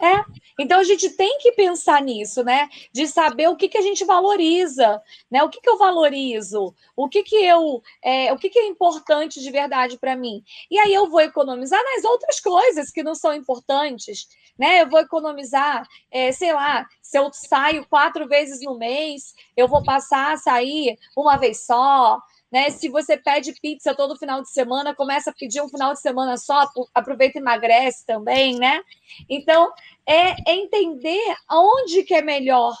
É. 0.00 0.24
Então 0.58 0.80
a 0.80 0.84
gente 0.84 1.10
tem 1.10 1.38
que 1.38 1.52
pensar 1.52 2.02
nisso, 2.02 2.42
né? 2.44 2.68
De 2.92 3.06
saber 3.06 3.48
o 3.48 3.56
que, 3.56 3.68
que 3.68 3.78
a 3.78 3.82
gente 3.82 4.04
valoriza, 4.04 5.02
né? 5.30 5.42
O 5.42 5.48
que, 5.48 5.60
que 5.60 5.68
eu 5.68 5.78
valorizo, 5.78 6.74
o 6.94 7.08
que, 7.08 7.22
que 7.22 7.36
eu, 7.36 7.82
é, 8.02 8.32
o 8.32 8.38
que, 8.38 8.50
que 8.50 8.58
é 8.58 8.66
importante 8.66 9.40
de 9.40 9.50
verdade 9.50 9.98
para 9.98 10.16
mim. 10.16 10.42
E 10.70 10.78
aí 10.78 10.92
eu 10.92 11.08
vou 11.08 11.20
economizar 11.20 11.82
nas 11.82 12.04
outras 12.04 12.40
coisas 12.40 12.90
que 12.90 13.02
não 13.02 13.14
são 13.14 13.34
importantes, 13.34 14.28
né? 14.58 14.82
Eu 14.82 14.88
vou 14.88 15.00
economizar, 15.00 15.86
é, 16.10 16.30
sei 16.32 16.52
lá, 16.52 16.86
se 17.02 17.18
eu 17.18 17.30
saio 17.32 17.86
quatro 17.86 18.26
vezes 18.26 18.60
no 18.62 18.78
mês, 18.78 19.34
eu 19.56 19.68
vou 19.68 19.82
passar 19.82 20.32
a 20.32 20.36
sair 20.36 20.98
uma 21.16 21.36
vez 21.36 21.64
só, 21.64 22.18
né? 22.50 22.70
Se 22.70 22.88
você 22.88 23.16
pede 23.16 23.52
pizza 23.60 23.94
todo 23.94 24.16
final 24.16 24.42
de 24.42 24.50
semana, 24.50 24.94
começa 24.94 25.30
a 25.30 25.34
pedir 25.34 25.60
um 25.60 25.68
final 25.68 25.92
de 25.92 26.00
semana 26.00 26.36
só, 26.36 26.68
aproveita 26.94 27.38
e 27.38 27.40
emagrece 27.40 28.04
também, 28.06 28.58
né? 28.58 28.80
Então, 29.28 29.72
é, 30.06 30.34
entender 30.50 31.36
aonde 31.48 32.02
que 32.02 32.14
é 32.14 32.22
melhor. 32.22 32.76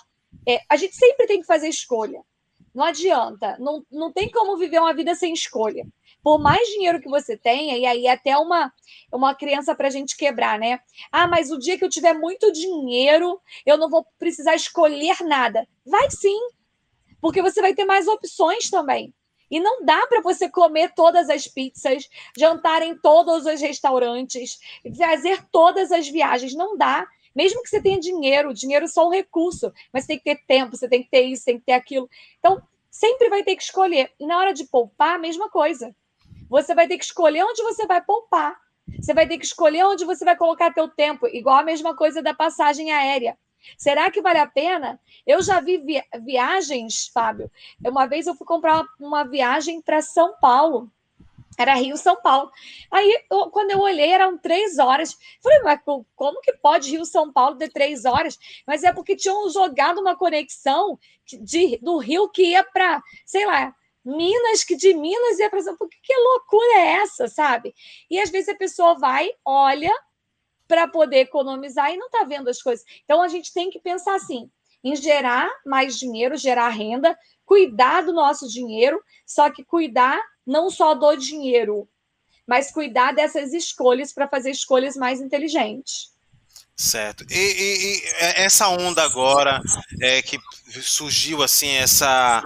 É, 0.48 0.60
a 0.68 0.76
gente 0.76 0.94
sempre 0.94 1.26
tem 1.26 1.40
que 1.40 1.46
fazer 1.46 1.68
escolha. 1.68 2.22
Não 2.74 2.84
adianta. 2.84 3.56
Não, 3.58 3.84
não 3.90 4.12
tem 4.12 4.30
como 4.30 4.56
viver 4.56 4.78
uma 4.78 4.92
vida 4.92 5.14
sem 5.14 5.32
escolha. 5.32 5.86
Por 6.22 6.38
mais 6.38 6.68
dinheiro 6.68 7.00
que 7.00 7.08
você 7.08 7.36
tenha, 7.36 7.78
e 7.78 7.86
aí 7.86 8.06
até 8.06 8.36
uma, 8.36 8.72
uma 9.12 9.34
criança 9.34 9.74
para 9.74 9.88
a 9.88 9.90
gente 9.90 10.16
quebrar, 10.16 10.58
né? 10.58 10.80
Ah, 11.10 11.26
mas 11.26 11.50
o 11.50 11.58
dia 11.58 11.78
que 11.78 11.84
eu 11.84 11.88
tiver 11.88 12.12
muito 12.12 12.52
dinheiro, 12.52 13.40
eu 13.64 13.78
não 13.78 13.88
vou 13.88 14.04
precisar 14.18 14.54
escolher 14.54 15.16
nada. 15.22 15.66
Vai 15.86 16.10
sim, 16.10 16.38
porque 17.20 17.40
você 17.40 17.60
vai 17.60 17.74
ter 17.74 17.84
mais 17.84 18.06
opções 18.06 18.68
também. 18.68 19.14
E 19.50 19.60
não 19.60 19.84
dá 19.84 20.06
para 20.06 20.20
você 20.20 20.48
comer 20.48 20.92
todas 20.94 21.30
as 21.30 21.46
pizzas, 21.46 22.08
jantar 22.36 22.82
em 22.82 22.96
todos 22.96 23.46
os 23.46 23.60
restaurantes, 23.60 24.58
fazer 24.96 25.44
todas 25.50 25.92
as 25.92 26.08
viagens. 26.08 26.54
Não 26.54 26.76
dá. 26.76 27.06
Mesmo 27.34 27.62
que 27.62 27.68
você 27.68 27.80
tenha 27.80 28.00
dinheiro, 28.00 28.54
dinheiro 28.54 28.86
é 28.86 28.88
só 28.88 29.06
um 29.06 29.10
recurso, 29.10 29.72
mas 29.92 30.04
você 30.04 30.08
tem 30.08 30.18
que 30.18 30.24
ter 30.24 30.46
tempo, 30.46 30.76
você 30.76 30.88
tem 30.88 31.02
que 31.02 31.10
ter 31.10 31.22
isso, 31.22 31.44
tem 31.44 31.58
que 31.58 31.66
ter 31.66 31.72
aquilo. 31.72 32.08
Então, 32.38 32.62
sempre 32.90 33.28
vai 33.28 33.42
ter 33.42 33.54
que 33.56 33.62
escolher. 33.62 34.10
E 34.18 34.26
na 34.26 34.38
hora 34.38 34.54
de 34.54 34.64
poupar, 34.64 35.16
a 35.16 35.18
mesma 35.18 35.50
coisa. 35.50 35.94
Você 36.48 36.74
vai 36.74 36.88
ter 36.88 36.96
que 36.96 37.04
escolher 37.04 37.44
onde 37.44 37.62
você 37.62 37.86
vai 37.86 38.02
poupar. 38.02 38.56
Você 39.00 39.12
vai 39.12 39.26
ter 39.28 39.36
que 39.36 39.44
escolher 39.44 39.84
onde 39.84 40.04
você 40.04 40.24
vai 40.24 40.36
colocar 40.36 40.72
teu 40.72 40.88
tempo, 40.88 41.26
igual 41.26 41.56
a 41.56 41.64
mesma 41.64 41.94
coisa 41.94 42.22
da 42.22 42.32
passagem 42.32 42.92
aérea. 42.92 43.36
Será 43.76 44.10
que 44.10 44.22
vale 44.22 44.38
a 44.38 44.46
pena? 44.46 45.00
Eu 45.26 45.42
já 45.42 45.60
vi 45.60 45.82
viagens, 46.20 47.08
Fábio. 47.08 47.50
Uma 47.84 48.06
vez 48.06 48.26
eu 48.26 48.34
fui 48.34 48.46
comprar 48.46 48.84
uma 48.98 49.24
viagem 49.24 49.80
para 49.80 50.00
São 50.02 50.34
Paulo. 50.40 50.90
Era 51.58 51.74
Rio 51.74 51.96
São 51.96 52.16
Paulo. 52.16 52.50
Aí, 52.90 53.24
eu, 53.30 53.50
quando 53.50 53.70
eu 53.70 53.80
olhei, 53.80 54.10
eram 54.10 54.36
três 54.36 54.78
horas. 54.78 55.16
Falei, 55.42 55.60
mas 55.62 55.80
como 56.14 56.40
que 56.42 56.52
pode 56.52 56.90
Rio 56.90 57.04
São 57.04 57.32
Paulo 57.32 57.56
ter 57.56 57.72
três 57.72 58.04
horas? 58.04 58.38
Mas 58.66 58.84
é 58.84 58.92
porque 58.92 59.16
tinham 59.16 59.48
jogado 59.48 60.00
uma 60.00 60.14
conexão 60.14 60.98
de, 61.24 61.78
do 61.78 61.96
Rio 61.96 62.28
que 62.28 62.50
ia 62.50 62.62
para, 62.62 63.02
sei 63.24 63.46
lá, 63.46 63.74
Minas, 64.04 64.62
que 64.62 64.76
de 64.76 64.94
Minas 64.94 65.38
ia 65.38 65.50
para 65.50 65.62
São 65.62 65.76
Paulo. 65.76 65.90
Que 66.02 66.14
loucura 66.14 66.78
é 66.78 66.92
essa, 66.98 67.26
sabe? 67.26 67.74
E 68.10 68.20
às 68.20 68.30
vezes 68.30 68.50
a 68.50 68.54
pessoa 68.54 68.94
vai, 68.94 69.30
olha, 69.44 69.92
para 70.66 70.88
poder 70.88 71.18
economizar 71.18 71.92
e 71.92 71.96
não 71.96 72.06
está 72.06 72.24
vendo 72.24 72.48
as 72.48 72.62
coisas. 72.62 72.84
Então 73.04 73.22
a 73.22 73.28
gente 73.28 73.52
tem 73.52 73.70
que 73.70 73.78
pensar 73.78 74.14
assim, 74.14 74.50
em 74.82 74.94
gerar 74.94 75.48
mais 75.64 75.98
dinheiro, 75.98 76.36
gerar 76.36 76.68
renda, 76.68 77.16
cuidar 77.44 78.02
do 78.02 78.12
nosso 78.12 78.48
dinheiro, 78.48 79.02
só 79.26 79.50
que 79.50 79.64
cuidar 79.64 80.20
não 80.46 80.70
só 80.70 80.94
do 80.94 81.16
dinheiro, 81.16 81.88
mas 82.46 82.70
cuidar 82.70 83.12
dessas 83.12 83.52
escolhas 83.52 84.12
para 84.12 84.28
fazer 84.28 84.50
escolhas 84.50 84.96
mais 84.96 85.20
inteligentes. 85.20 86.14
Certo. 86.76 87.24
E, 87.30 87.34
e, 87.34 87.96
e, 87.96 88.02
essa 88.36 88.68
onda 88.68 89.02
agora 89.02 89.60
é, 90.02 90.20
que 90.20 90.38
surgiu 90.82 91.42
assim, 91.42 91.70
essa 91.70 92.42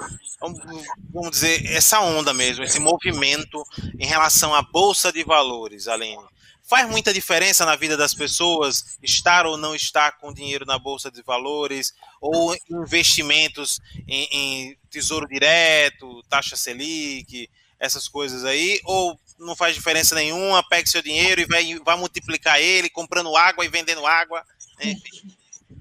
vamos 1.13 1.31
dizer, 1.33 1.67
essa 1.67 2.01
onda 2.01 2.33
mesmo, 2.33 2.65
esse 2.65 2.79
movimento 2.79 3.63
em 3.99 4.07
relação 4.07 4.55
à 4.55 4.63
Bolsa 4.63 5.13
de 5.13 5.25
Valores, 5.25 5.89
Aline. 5.89 6.25
Faz 6.71 6.89
muita 6.89 7.13
diferença 7.13 7.67
na 7.67 7.75
vida 7.75 7.97
das 7.97 8.15
pessoas 8.15 8.97
estar 9.03 9.45
ou 9.45 9.57
não 9.57 9.75
estar 9.75 10.13
com 10.19 10.33
dinheiro 10.33 10.65
na 10.65 10.79
bolsa 10.79 11.11
de 11.11 11.21
valores 11.21 11.93
ou 12.21 12.55
investimentos 12.71 13.81
em, 14.07 14.29
em 14.31 14.79
tesouro 14.89 15.27
direto, 15.27 16.23
taxa 16.29 16.55
Selic, 16.55 17.51
essas 17.77 18.07
coisas 18.07 18.45
aí? 18.45 18.81
Ou 18.85 19.19
não 19.37 19.57
faz 19.57 19.75
diferença 19.75 20.15
nenhuma? 20.15 20.63
Pegue 20.63 20.89
seu 20.89 21.03
dinheiro 21.03 21.41
e 21.41 21.45
vai, 21.45 21.77
vai 21.81 21.97
multiplicar 21.97 22.61
ele 22.61 22.89
comprando 22.89 23.37
água 23.37 23.65
e 23.65 23.69
vendendo 23.69 24.07
água. 24.07 24.45
Enfim. 24.81 25.37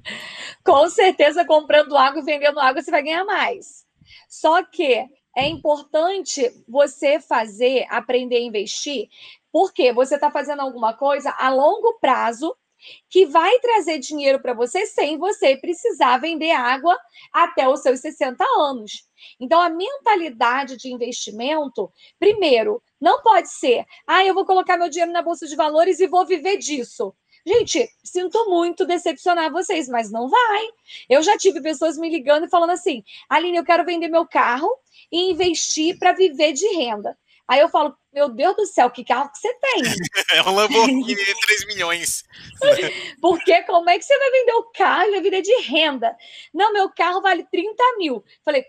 Com 0.65 0.89
certeza, 0.89 1.45
comprando 1.45 1.95
água 1.95 2.19
e 2.19 2.25
vendendo 2.25 2.59
água, 2.59 2.81
você 2.81 2.89
vai 2.89 3.03
ganhar 3.03 3.25
mais. 3.25 3.85
Só 4.27 4.63
que 4.63 5.05
é 5.37 5.47
importante 5.47 6.51
você 6.67 7.19
fazer, 7.19 7.85
aprender 7.91 8.37
a 8.37 8.41
investir 8.41 9.07
porque 9.51 9.91
você 9.91 10.15
está 10.15 10.31
fazendo 10.31 10.61
alguma 10.61 10.93
coisa 10.93 11.33
a 11.37 11.49
longo 11.49 11.97
prazo 11.99 12.55
que 13.09 13.25
vai 13.25 13.59
trazer 13.59 13.99
dinheiro 13.99 14.41
para 14.41 14.53
você 14.53 14.85
sem 14.85 15.17
você 15.17 15.57
precisar 15.57 16.17
vender 16.17 16.51
água 16.51 16.97
até 17.33 17.67
os 17.67 17.81
seus 17.81 17.99
60 17.99 18.43
anos. 18.57 19.05
Então, 19.39 19.61
a 19.61 19.69
mentalidade 19.69 20.77
de 20.77 20.91
investimento, 20.91 21.91
primeiro, 22.17 22.81
não 22.99 23.21
pode 23.21 23.49
ser, 23.49 23.85
ah, 24.07 24.25
eu 24.25 24.33
vou 24.33 24.45
colocar 24.45 24.77
meu 24.77 24.89
dinheiro 24.89 25.11
na 25.11 25.21
bolsa 25.21 25.45
de 25.45 25.55
valores 25.55 25.99
e 25.99 26.07
vou 26.07 26.25
viver 26.25 26.57
disso. 26.57 27.13
Gente, 27.45 27.89
sinto 28.03 28.49
muito 28.49 28.85
decepcionar 28.85 29.51
vocês, 29.51 29.87
mas 29.87 30.11
não 30.11 30.29
vai. 30.29 30.67
Eu 31.09 31.23
já 31.23 31.37
tive 31.37 31.61
pessoas 31.61 31.97
me 31.97 32.09
ligando 32.09 32.45
e 32.45 32.49
falando 32.49 32.71
assim: 32.71 33.03
Aline, 33.29 33.57
eu 33.57 33.63
quero 33.63 33.85
vender 33.85 34.09
meu 34.09 34.27
carro 34.27 34.69
e 35.11 35.31
investir 35.31 35.97
para 35.97 36.11
viver 36.11 36.51
de 36.53 36.67
renda. 36.75 37.17
Aí 37.49 37.59
eu 37.59 37.67
falo, 37.67 37.97
meu 38.13 38.29
Deus 38.29 38.55
do 38.55 38.65
céu, 38.67 38.91
que 38.91 39.03
carro 39.03 39.31
que 39.31 39.39
você 39.39 39.51
tem? 39.55 39.81
É 40.31 40.43
um 40.43 40.53
Lamborghini 40.53 41.03
de 41.03 41.41
3 41.41 41.65
milhões. 41.65 42.23
Porque 43.19 43.63
como 43.63 43.89
é 43.89 43.97
que 43.97 44.05
você 44.05 44.17
vai 44.17 44.29
vender 44.29 44.53
o 44.53 44.71
carro 44.71 45.15
e 45.15 45.21
viver 45.21 45.41
de 45.41 45.55
renda? 45.61 46.15
Não, 46.53 46.71
meu 46.71 46.87
carro 46.91 47.19
vale 47.19 47.43
30 47.51 47.83
mil. 47.97 48.23
Falei, 48.45 48.63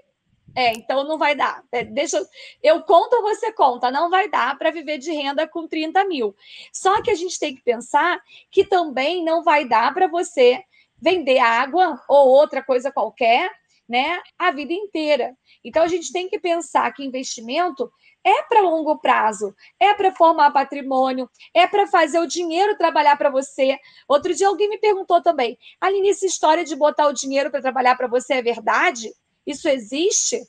é, 0.56 0.72
então 0.72 1.04
não 1.04 1.18
vai 1.18 1.34
dar. 1.34 1.62
É, 1.70 1.84
deixa 1.84 2.16
eu, 2.16 2.26
eu 2.62 2.82
conto 2.82 3.16
ou 3.16 3.22
você 3.22 3.52
conta? 3.52 3.90
Não 3.90 4.08
vai 4.08 4.30
dar 4.30 4.56
para 4.56 4.70
viver 4.70 4.96
de 4.96 5.12
renda 5.12 5.46
com 5.46 5.68
30 5.68 6.02
mil. 6.06 6.34
Só 6.72 7.02
que 7.02 7.10
a 7.10 7.14
gente 7.14 7.38
tem 7.38 7.54
que 7.54 7.62
pensar 7.62 8.18
que 8.50 8.64
também 8.64 9.22
não 9.22 9.44
vai 9.44 9.68
dar 9.68 9.92
para 9.92 10.08
você 10.08 10.64
vender 11.00 11.38
água 11.38 12.02
ou 12.08 12.28
outra 12.28 12.62
coisa 12.62 12.90
qualquer, 12.90 13.50
né, 13.90 14.20
a 14.38 14.52
vida 14.52 14.72
inteira. 14.72 15.36
Então 15.64 15.82
a 15.82 15.88
gente 15.88 16.12
tem 16.12 16.28
que 16.28 16.38
pensar 16.38 16.92
que 16.92 17.04
investimento 17.04 17.90
é 18.24 18.42
para 18.44 18.60
longo 18.60 18.96
prazo, 18.98 19.52
é 19.80 19.92
para 19.94 20.14
formar 20.14 20.52
patrimônio, 20.52 21.28
é 21.52 21.66
para 21.66 21.88
fazer 21.88 22.20
o 22.20 22.26
dinheiro 22.26 22.78
trabalhar 22.78 23.16
para 23.16 23.30
você. 23.30 23.76
Outro 24.06 24.32
dia 24.32 24.46
alguém 24.46 24.68
me 24.68 24.78
perguntou 24.78 25.20
também, 25.20 25.58
Aline, 25.80 26.10
essa 26.10 26.24
história 26.24 26.64
de 26.64 26.76
botar 26.76 27.08
o 27.08 27.12
dinheiro 27.12 27.50
para 27.50 27.60
trabalhar 27.60 27.96
para 27.96 28.06
você 28.06 28.34
é 28.34 28.42
verdade? 28.42 29.12
Isso 29.44 29.68
existe? 29.68 30.40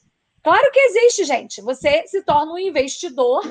Claro 0.44 0.72
que 0.72 0.80
existe, 0.80 1.24
gente. 1.24 1.62
Você 1.64 2.06
se 2.06 2.22
torna 2.24 2.54
um 2.54 2.60
investidor. 2.60 3.42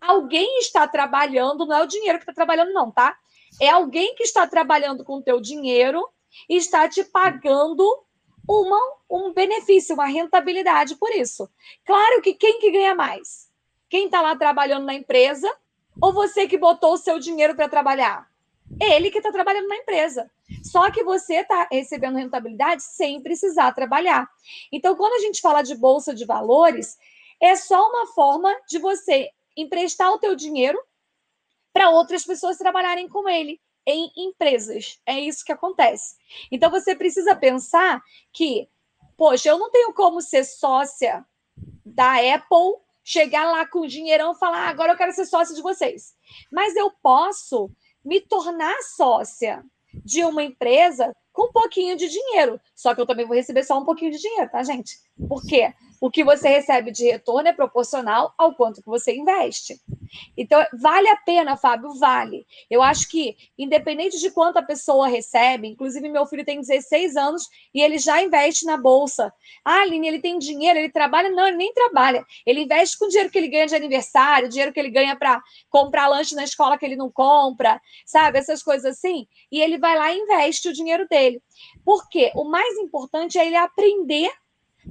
Alguém 0.00 0.58
está 0.58 0.88
trabalhando, 0.88 1.66
não 1.66 1.76
é 1.76 1.82
o 1.84 1.86
dinheiro 1.86 2.18
que 2.18 2.24
está 2.24 2.32
trabalhando, 2.32 2.72
não, 2.72 2.90
tá? 2.90 3.16
É 3.60 3.68
alguém 3.68 4.14
que 4.16 4.24
está 4.24 4.44
trabalhando 4.46 5.04
com 5.04 5.18
o 5.18 5.22
teu 5.22 5.40
dinheiro 5.40 6.04
e 6.48 6.56
está 6.56 6.88
te 6.88 7.04
pagando 7.04 7.84
uma, 8.50 8.96
um 9.08 9.32
benefício, 9.32 9.94
uma 9.94 10.06
rentabilidade 10.06 10.96
por 10.96 11.10
isso. 11.12 11.48
Claro 11.84 12.20
que 12.20 12.34
quem 12.34 12.58
que 12.58 12.72
ganha 12.72 12.96
mais? 12.96 13.48
Quem 13.88 14.06
está 14.06 14.20
lá 14.20 14.34
trabalhando 14.34 14.86
na 14.86 14.94
empresa 14.94 15.48
ou 16.00 16.12
você 16.12 16.48
que 16.48 16.58
botou 16.58 16.94
o 16.94 16.98
seu 16.98 17.20
dinheiro 17.20 17.54
para 17.54 17.68
trabalhar? 17.68 18.28
Ele 18.80 19.10
que 19.10 19.18
está 19.18 19.30
trabalhando 19.30 19.68
na 19.68 19.76
empresa. 19.76 20.28
Só 20.64 20.90
que 20.90 21.04
você 21.04 21.36
está 21.36 21.68
recebendo 21.70 22.16
rentabilidade 22.16 22.82
sem 22.82 23.22
precisar 23.22 23.72
trabalhar. 23.72 24.28
Então, 24.72 24.96
quando 24.96 25.14
a 25.14 25.20
gente 25.20 25.40
fala 25.40 25.62
de 25.62 25.76
bolsa 25.76 26.12
de 26.12 26.24
valores, 26.24 26.98
é 27.40 27.54
só 27.54 27.88
uma 27.88 28.06
forma 28.08 28.52
de 28.68 28.78
você 28.78 29.30
emprestar 29.56 30.10
o 30.10 30.18
teu 30.18 30.34
dinheiro 30.34 30.78
para 31.72 31.90
outras 31.90 32.24
pessoas 32.24 32.58
trabalharem 32.58 33.08
com 33.08 33.28
ele 33.28 33.60
em 33.86 34.10
empresas. 34.16 35.00
É 35.06 35.18
isso 35.18 35.44
que 35.44 35.52
acontece. 35.52 36.16
Então, 36.50 36.70
você 36.70 36.94
precisa 36.94 37.34
pensar 37.34 38.02
que, 38.32 38.68
poxa, 39.16 39.48
eu 39.48 39.58
não 39.58 39.70
tenho 39.70 39.92
como 39.92 40.20
ser 40.20 40.44
sócia 40.44 41.24
da 41.84 42.14
Apple, 42.34 42.80
chegar 43.02 43.50
lá 43.50 43.66
com 43.66 43.80
o 43.80 43.88
dinheirão 43.88 44.32
e 44.32 44.38
falar, 44.38 44.66
ah, 44.66 44.68
agora 44.68 44.92
eu 44.92 44.96
quero 44.96 45.12
ser 45.12 45.26
sócia 45.26 45.54
de 45.54 45.62
vocês. 45.62 46.14
Mas 46.50 46.76
eu 46.76 46.90
posso 47.02 47.70
me 48.04 48.20
tornar 48.20 48.76
sócia 48.82 49.64
de 50.04 50.24
uma 50.24 50.42
empresa 50.42 51.14
com 51.32 51.46
um 51.46 51.52
pouquinho 51.52 51.96
de 51.96 52.08
dinheiro. 52.08 52.60
Só 52.74 52.94
que 52.94 53.00
eu 53.00 53.06
também 53.06 53.26
vou 53.26 53.36
receber 53.36 53.64
só 53.64 53.78
um 53.78 53.84
pouquinho 53.84 54.10
de 54.10 54.18
dinheiro, 54.18 54.50
tá, 54.50 54.62
gente? 54.62 54.98
Por 55.28 55.42
quê? 55.42 55.72
O 56.00 56.10
que 56.10 56.24
você 56.24 56.48
recebe 56.48 56.90
de 56.90 57.04
retorno 57.04 57.48
é 57.48 57.52
proporcional 57.52 58.32
ao 58.38 58.54
quanto 58.54 58.80
que 58.80 58.88
você 58.88 59.14
investe. 59.14 59.78
Então, 60.34 60.64
vale 60.80 61.08
a 61.08 61.16
pena, 61.16 61.58
Fábio? 61.58 61.92
Vale. 61.94 62.46
Eu 62.70 62.82
acho 62.82 63.06
que, 63.10 63.36
independente 63.58 64.18
de 64.18 64.30
quanto 64.30 64.56
a 64.56 64.62
pessoa 64.62 65.06
recebe, 65.06 65.68
inclusive 65.68 66.08
meu 66.08 66.24
filho 66.24 66.44
tem 66.44 66.58
16 66.58 67.16
anos 67.16 67.48
e 67.74 67.82
ele 67.82 67.98
já 67.98 68.22
investe 68.22 68.64
na 68.64 68.78
bolsa. 68.78 69.30
Ah, 69.62 69.82
Aline, 69.82 70.08
ele 70.08 70.20
tem 70.20 70.38
dinheiro, 70.38 70.78
ele 70.78 70.90
trabalha? 70.90 71.28
Não, 71.28 71.46
ele 71.46 71.58
nem 71.58 71.72
trabalha. 71.74 72.24
Ele 72.46 72.62
investe 72.62 72.98
com 72.98 73.04
o 73.04 73.08
dinheiro 73.08 73.30
que 73.30 73.36
ele 73.36 73.48
ganha 73.48 73.66
de 73.66 73.74
aniversário, 73.74 74.48
dinheiro 74.48 74.72
que 74.72 74.80
ele 74.80 74.90
ganha 74.90 75.14
para 75.14 75.42
comprar 75.68 76.08
lanche 76.08 76.34
na 76.34 76.44
escola 76.44 76.78
que 76.78 76.86
ele 76.86 76.96
não 76.96 77.10
compra, 77.10 77.78
sabe? 78.06 78.38
Essas 78.38 78.62
coisas 78.62 78.96
assim. 78.96 79.28
E 79.52 79.60
ele 79.60 79.76
vai 79.76 79.98
lá 79.98 80.10
e 80.10 80.18
investe 80.18 80.70
o 80.70 80.72
dinheiro 80.72 81.06
dele. 81.06 81.42
Porque 81.84 82.32
o 82.34 82.44
mais 82.44 82.78
importante 82.78 83.38
é 83.38 83.46
ele 83.46 83.56
aprender 83.56 84.30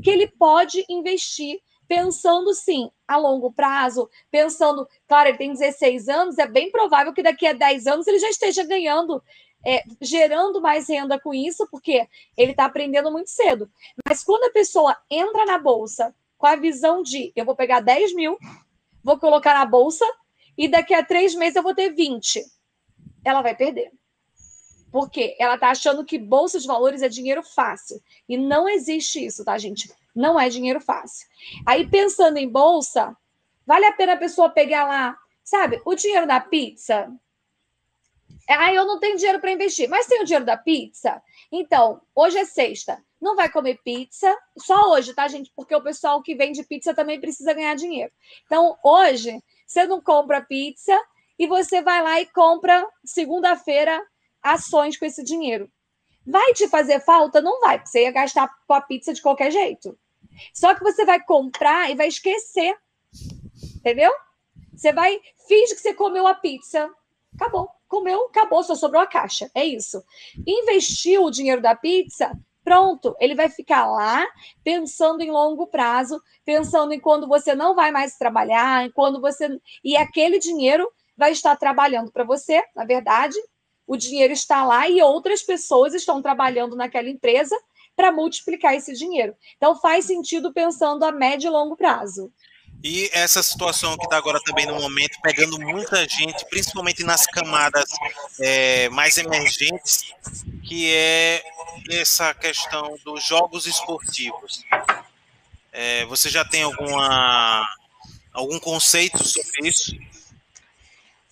que 0.02 0.10
ele 0.10 0.28
pode 0.28 0.86
investir 0.90 1.60
pensando 1.90 2.53
sim 2.53 2.91
a 3.07 3.18
longo 3.18 3.52
prazo, 3.52 4.07
pensando, 4.30 4.88
claro, 5.07 5.30
ele 5.30 5.38
tem 5.40 5.52
16 5.52 6.07
anos, 6.07 6.38
é 6.38 6.45
bem 6.45 6.72
provável 6.72 7.11
que 7.11 7.24
daqui 7.24 7.48
a 7.48 7.53
10 7.53 7.88
anos 7.88 8.07
ele 8.07 8.20
já 8.20 8.30
esteja 8.30 8.64
ganhando, 8.64 9.22
é, 9.66 9.84
gerando 9.99 10.61
mais 10.61 10.88
renda 10.88 11.20
com 11.20 11.34
isso, 11.34 11.68
porque 11.72 12.07
ele 12.38 12.52
está 12.52 12.66
aprendendo 12.66 13.11
muito 13.11 13.32
cedo. 13.32 13.68
Mas 14.07 14.24
quando 14.24 14.44
a 14.44 14.52
pessoa 14.52 14.95
entra 15.10 15.45
na 15.45 15.57
bolsa 15.57 16.16
com 16.38 16.45
a 16.45 16.56
visão 16.56 17.02
de 17.02 17.34
eu 17.36 17.44
vou 17.44 17.56
pegar 17.56 17.80
10 17.80 18.14
mil, 18.14 18.38
vou 19.03 19.18
colocar 19.18 19.56
na 19.56 19.66
bolsa 19.66 20.06
e 20.56 20.68
daqui 20.68 20.94
a 20.94 21.03
três 21.03 21.34
meses 21.34 21.56
eu 21.56 21.64
vou 21.64 21.74
ter 21.74 21.90
20, 21.90 22.44
ela 23.26 23.41
vai 23.41 23.56
perder. 23.56 23.91
Porque 24.91 25.36
ela 25.40 25.56
está 25.56 25.70
achando 25.70 26.03
que 26.03 26.18
bolsa 26.18 26.60
de 26.60 26.68
valores 26.68 27.02
é 27.02 27.10
dinheiro 27.10 27.44
fácil. 27.44 28.02
E 28.28 28.38
não 28.38 28.68
existe 28.68 29.24
isso, 29.24 29.45
tá, 29.45 29.57
gente? 29.57 29.91
Não 30.16 30.40
é 30.40 30.49
dinheiro 30.49 30.82
fácil. 30.82 31.28
Aí, 31.66 31.88
pensando 31.88 32.38
em 32.38 32.49
bolsa, 32.49 33.16
vale 33.66 33.86
a 33.86 33.91
pena 33.91 34.14
a 34.14 34.18
pessoa 34.18 34.49
pegar 34.49 34.88
lá, 34.88 35.18
sabe, 35.44 35.82
o 35.86 35.95
dinheiro 35.95 36.26
da 36.26 36.40
pizza. 36.40 37.11
Ah, 38.48 38.74
eu 38.74 38.84
não 38.84 38.99
tenho 38.99 39.16
dinheiro 39.16 39.40
para 39.40 39.52
investir, 39.52 39.88
mas 39.88 40.07
tem 40.07 40.22
o 40.22 40.26
dinheiro 40.26 40.45
da 40.45 40.57
pizza? 40.57 41.22
Então, 41.52 42.02
hoje 42.16 42.40
é 42.40 42.45
sexta. 42.45 43.03
Não 43.22 43.36
vai 43.36 43.49
comer 43.49 43.80
pizza 43.84 44.36
só 44.57 44.91
hoje, 44.91 45.14
tá, 45.14 45.28
gente? 45.28 45.52
Porque 45.56 45.76
o 45.76 45.84
pessoal 45.84 46.22
que 46.24 46.36
vende 46.36 46.64
pizza 46.64 46.94
também 46.94 47.20
precisa 47.20 47.53
ganhar 47.53 47.76
dinheiro. 47.76 48.11
Então, 48.45 48.78
hoje, 48.84 49.40
você 49.68 49.86
não 49.86 50.02
compra 50.02 50.41
pizza 50.41 50.99
e 51.38 51.45
você 51.45 51.82
vai 51.82 52.02
lá 52.02 52.20
e 52.20 52.26
compra 52.26 52.88
segunda-feira 53.06 54.02
ações 54.41 54.98
com 54.98 55.06
esse 55.06 55.24
dinheiro. 55.24 55.70
Vai 56.26 56.53
te 56.53 56.68
fazer 56.68 56.99
falta? 56.99 57.41
Não 57.41 57.60
vai, 57.61 57.78
porque 57.78 57.90
você 57.90 58.03
ia 58.03 58.11
gastar 58.11 58.49
com 58.68 58.74
a 58.74 58.82
pizza 58.82 59.14
de 59.14 59.22
qualquer 59.22 59.52
jeito. 59.52 59.98
Só 60.53 60.74
que 60.76 60.84
você 60.84 61.06
vai 61.06 61.24
comprar 61.24 61.90
e 61.90 61.95
vai 61.95 62.07
esquecer. 62.07 62.78
Entendeu? 63.78 64.11
Você 64.74 64.94
vai, 64.94 65.20
finge 65.48 65.76
que 65.76 65.82
você 65.82 65.94
comeu 65.94 66.28
a 66.28 66.34
pizza. 66.34 66.90
Acabou. 67.36 67.70
Comeu, 67.88 68.26
acabou, 68.26 68.64
só 68.64 68.76
sobrou 68.76 69.02
a 69.02 69.07
caixa. 69.07 69.49
É 69.56 69.66
isso. 69.66 70.03
Investiu 70.45 71.24
o 71.24 71.32
dinheiro 71.32 71.61
da 71.61 71.76
pizza, 71.76 72.32
pronto, 72.64 73.16
ele 73.20 73.34
vai 73.34 73.49
ficar 73.49 73.88
lá 73.88 74.28
pensando 74.64 75.22
em 75.22 75.32
longo 75.32 75.66
prazo, 75.66 76.22
pensando 76.45 76.94
em 76.94 76.99
quando 76.99 77.28
você 77.28 77.56
não 77.56 77.74
vai 77.74 77.90
mais 77.90 78.16
trabalhar, 78.16 78.86
em 78.86 78.91
quando 78.91 79.20
você. 79.20 79.60
E 79.84 79.98
aquele 79.98 80.38
dinheiro 80.38 80.88
vai 81.18 81.32
estar 81.32 81.56
trabalhando 81.56 82.11
para 82.11 82.24
você, 82.24 82.64
na 82.76 82.86
verdade, 82.86 83.36
o 83.90 83.98
dinheiro 83.98 84.32
está 84.32 84.64
lá 84.64 84.88
e 84.88 85.02
outras 85.02 85.41
pessoas 85.41 85.95
estão 85.95 86.22
trabalhando 86.22 86.76
naquela 86.76 87.10
empresa 87.10 87.57
para 87.95 88.11
multiplicar 88.11 88.76
esse 88.76 88.94
dinheiro. 88.94 89.36
Então 89.57 89.76
faz 89.76 90.06
sentido 90.06 90.53
pensando 90.53 91.03
a 91.03 91.11
médio 91.11 91.48
e 91.48 91.49
longo 91.49 91.76
prazo. 91.76 92.32
E 92.84 93.10
essa 93.11 93.41
situação 93.41 93.98
que 93.98 94.03
está 94.06 94.16
agora 94.16 94.40
também 94.45 94.68
no 94.68 94.80
momento, 94.80 95.20
pegando 95.24 95.60
muita 95.60 96.07
gente, 96.07 96.45
principalmente 96.52 97.03
nas 97.03 97.26
camadas 97.26 97.90
é, 98.40 98.90
mais 98.90 99.18
emergentes, 99.18 100.14
que 100.64 100.94
é 100.94 101.44
essa 101.90 102.32
questão 102.36 102.95
dos 103.03 103.26
jogos 103.26 103.66
esportivos. 103.66 104.64
É, 105.74 106.06
você 106.06 106.30
já 106.30 106.45
tem 106.45 106.61
alguma, 106.61 107.68
algum 108.32 108.60
conceito 108.60 109.28
sobre 109.28 109.68
isso? 109.68 109.98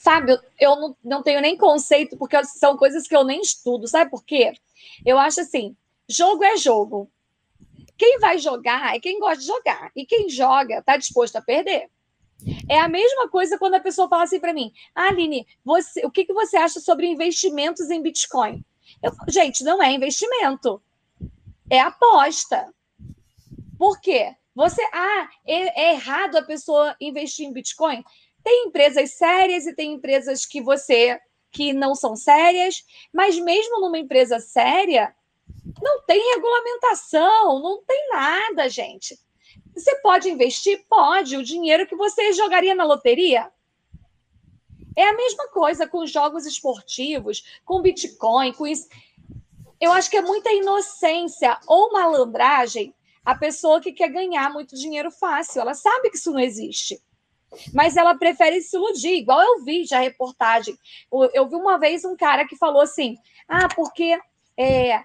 Sabe, 0.07 0.39
eu 0.57 0.73
não, 0.77 0.97
não 1.03 1.21
tenho 1.21 1.41
nem 1.41 1.57
conceito, 1.57 2.15
porque 2.15 2.41
são 2.45 2.77
coisas 2.77 3.05
que 3.05 3.13
eu 3.13 3.25
nem 3.25 3.41
estudo. 3.41 3.89
Sabe 3.89 4.09
por 4.09 4.23
quê? 4.23 4.53
Eu 5.05 5.19
acho 5.19 5.41
assim: 5.41 5.75
jogo 6.07 6.45
é 6.45 6.55
jogo. 6.55 7.11
Quem 7.97 8.17
vai 8.17 8.37
jogar 8.37 8.95
é 8.95 9.01
quem 9.01 9.19
gosta 9.19 9.39
de 9.39 9.45
jogar. 9.45 9.91
E 9.93 10.05
quem 10.05 10.29
joga 10.29 10.79
está 10.79 10.95
disposto 10.95 11.35
a 11.35 11.41
perder. 11.41 11.89
É 12.69 12.79
a 12.79 12.87
mesma 12.87 13.27
coisa 13.27 13.57
quando 13.57 13.73
a 13.73 13.81
pessoa 13.81 14.07
fala 14.07 14.23
assim 14.23 14.39
para 14.39 14.53
mim: 14.53 14.71
ah, 14.95 15.09
Aline, 15.09 15.45
você, 15.65 16.05
o 16.05 16.09
que, 16.09 16.23
que 16.23 16.33
você 16.33 16.55
acha 16.55 16.79
sobre 16.79 17.05
investimentos 17.05 17.89
em 17.89 18.01
Bitcoin? 18.01 18.63
Eu, 19.03 19.11
gente, 19.27 19.61
não 19.61 19.83
é 19.83 19.91
investimento, 19.91 20.81
é 21.69 21.81
aposta. 21.81 22.73
Por 23.77 23.99
quê? 23.99 24.33
Você, 24.55 24.81
ah, 24.93 25.29
é, 25.45 25.89
é 25.89 25.93
errado 25.95 26.37
a 26.37 26.41
pessoa 26.41 26.95
investir 27.01 27.45
em 27.45 27.51
Bitcoin? 27.51 28.05
Tem 28.43 28.67
empresas 28.67 29.11
sérias 29.11 29.65
e 29.65 29.73
tem 29.73 29.93
empresas 29.93 30.45
que 30.45 30.61
você 30.61 31.19
que 31.51 31.73
não 31.73 31.95
são 31.95 32.15
sérias, 32.15 32.83
mas 33.13 33.39
mesmo 33.39 33.79
numa 33.79 33.97
empresa 33.97 34.39
séria, 34.39 35.15
não 35.81 36.03
tem 36.03 36.33
regulamentação, 36.33 37.59
não 37.59 37.81
tem 37.83 38.09
nada, 38.09 38.69
gente. 38.69 39.17
Você 39.73 39.95
pode 39.97 40.29
investir? 40.29 40.85
Pode. 40.89 41.37
O 41.37 41.43
dinheiro 41.43 41.87
que 41.87 41.95
você 41.95 42.33
jogaria 42.33 42.75
na 42.75 42.83
loteria? 42.83 43.51
É 44.95 45.09
a 45.09 45.15
mesma 45.15 45.47
coisa 45.49 45.87
com 45.87 46.05
jogos 46.05 46.45
esportivos, 46.45 47.43
com 47.63 47.81
Bitcoin, 47.81 48.51
com 48.53 48.65
isso. 48.65 48.87
Eu 49.79 49.91
acho 49.91 50.09
que 50.09 50.17
é 50.17 50.21
muita 50.21 50.51
inocência 50.51 51.59
ou 51.67 51.91
malandragem 51.91 52.93
a 53.23 53.35
pessoa 53.35 53.79
que 53.79 53.91
quer 53.91 54.07
ganhar 54.07 54.51
muito 54.51 54.75
dinheiro 54.75 55.11
fácil. 55.11 55.61
Ela 55.61 55.75
sabe 55.75 56.09
que 56.09 56.17
isso 56.17 56.31
não 56.31 56.39
existe. 56.39 56.99
Mas 57.73 57.95
ela 57.95 58.15
prefere 58.15 58.61
se 58.61 58.75
iludir, 58.75 59.15
igual 59.15 59.41
eu 59.41 59.63
vi 59.63 59.85
já 59.85 59.99
reportagem. 59.99 60.77
Eu 61.33 61.47
vi 61.47 61.55
uma 61.55 61.77
vez 61.77 62.03
um 62.03 62.15
cara 62.15 62.45
que 62.45 62.55
falou 62.55 62.81
assim: 62.81 63.17
ah, 63.47 63.67
porque 63.73 64.19
é, 64.57 65.03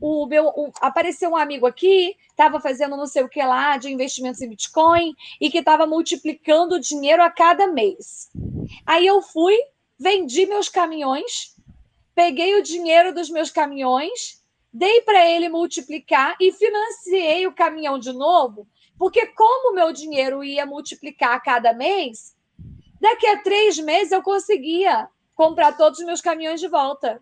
o 0.00 0.26
meu 0.26 0.46
o, 0.48 0.72
apareceu 0.80 1.30
um 1.30 1.36
amigo 1.36 1.66
aqui, 1.66 2.16
estava 2.28 2.60
fazendo 2.60 2.96
não 2.96 3.06
sei 3.06 3.22
o 3.22 3.28
que 3.28 3.42
lá 3.42 3.76
de 3.76 3.90
investimentos 3.90 4.40
em 4.40 4.48
Bitcoin 4.48 5.14
e 5.40 5.50
que 5.50 5.58
estava 5.58 5.86
multiplicando 5.86 6.76
o 6.76 6.80
dinheiro 6.80 7.22
a 7.22 7.30
cada 7.30 7.66
mês. 7.66 8.30
Aí 8.86 9.06
eu 9.06 9.22
fui, 9.22 9.56
vendi 9.98 10.46
meus 10.46 10.68
caminhões, 10.68 11.56
peguei 12.14 12.58
o 12.58 12.62
dinheiro 12.62 13.14
dos 13.14 13.30
meus 13.30 13.50
caminhões, 13.50 14.42
dei 14.72 15.00
para 15.02 15.28
ele 15.28 15.48
multiplicar 15.48 16.36
e 16.40 16.52
financiei 16.52 17.46
o 17.46 17.52
caminhão 17.52 17.98
de 17.98 18.12
novo, 18.12 18.66
porque 19.00 19.28
como 19.28 19.70
o 19.70 19.74
meu 19.74 19.94
dinheiro 19.94 20.44
ia 20.44 20.66
multiplicar 20.66 21.34
a 21.34 21.40
cada 21.40 21.72
mês, 21.72 22.36
daqui 23.00 23.26
a 23.26 23.42
três 23.42 23.78
meses 23.78 24.12
eu 24.12 24.22
conseguia 24.22 25.08
comprar 25.34 25.74
todos 25.74 26.00
os 26.00 26.04
meus 26.04 26.20
caminhões 26.20 26.60
de 26.60 26.68
volta. 26.68 27.18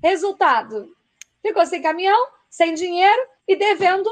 Resultado: 0.00 0.96
ficou 1.42 1.66
sem 1.66 1.82
caminhão, 1.82 2.28
sem 2.48 2.72
dinheiro 2.72 3.20
e 3.48 3.56
devendo 3.56 4.08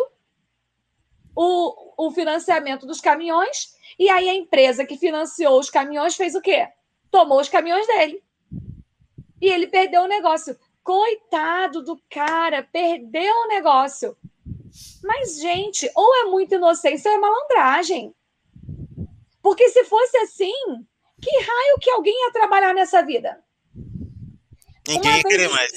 o, 1.37 2.09
o 2.09 2.11
financiamento 2.11 2.89
dos 2.89 3.01
caminhões. 3.01 3.73
E 3.97 4.11
aí 4.11 4.29
a 4.29 4.35
empresa 4.35 4.85
que 4.85 4.99
financiou 4.99 5.61
os 5.61 5.71
caminhões 5.71 6.17
fez 6.17 6.35
o 6.35 6.41
quê? 6.41 6.69
Tomou 7.09 7.41
os 7.41 7.49
caminhões 7.49 7.87
dele. 7.87 8.21
E 9.41 9.49
ele 9.49 9.69
perdeu 9.69 10.03
o 10.03 10.09
negócio. 10.09 10.59
Coitado 10.87 11.83
do 11.83 12.01
cara, 12.09 12.63
perdeu 12.63 13.35
o 13.35 13.49
negócio. 13.49 14.17
Mas, 15.03 15.41
gente, 15.41 15.91
ou 15.97 16.15
é 16.19 16.25
muita 16.27 16.55
inocência 16.55 17.11
ou 17.11 17.17
é 17.17 17.21
malandragem. 17.21 18.15
Porque 19.43 19.69
se 19.69 19.83
fosse 19.83 20.17
assim, 20.19 20.55
que 21.21 21.31
raio 21.31 21.79
que 21.81 21.91
alguém 21.91 22.15
ia 22.15 22.31
trabalhar 22.31 22.73
nessa 22.73 23.03
vida? 23.03 23.43
Ninguém 24.87 25.17
ia 25.17 25.23
querer 25.25 25.49
mais. 25.49 25.73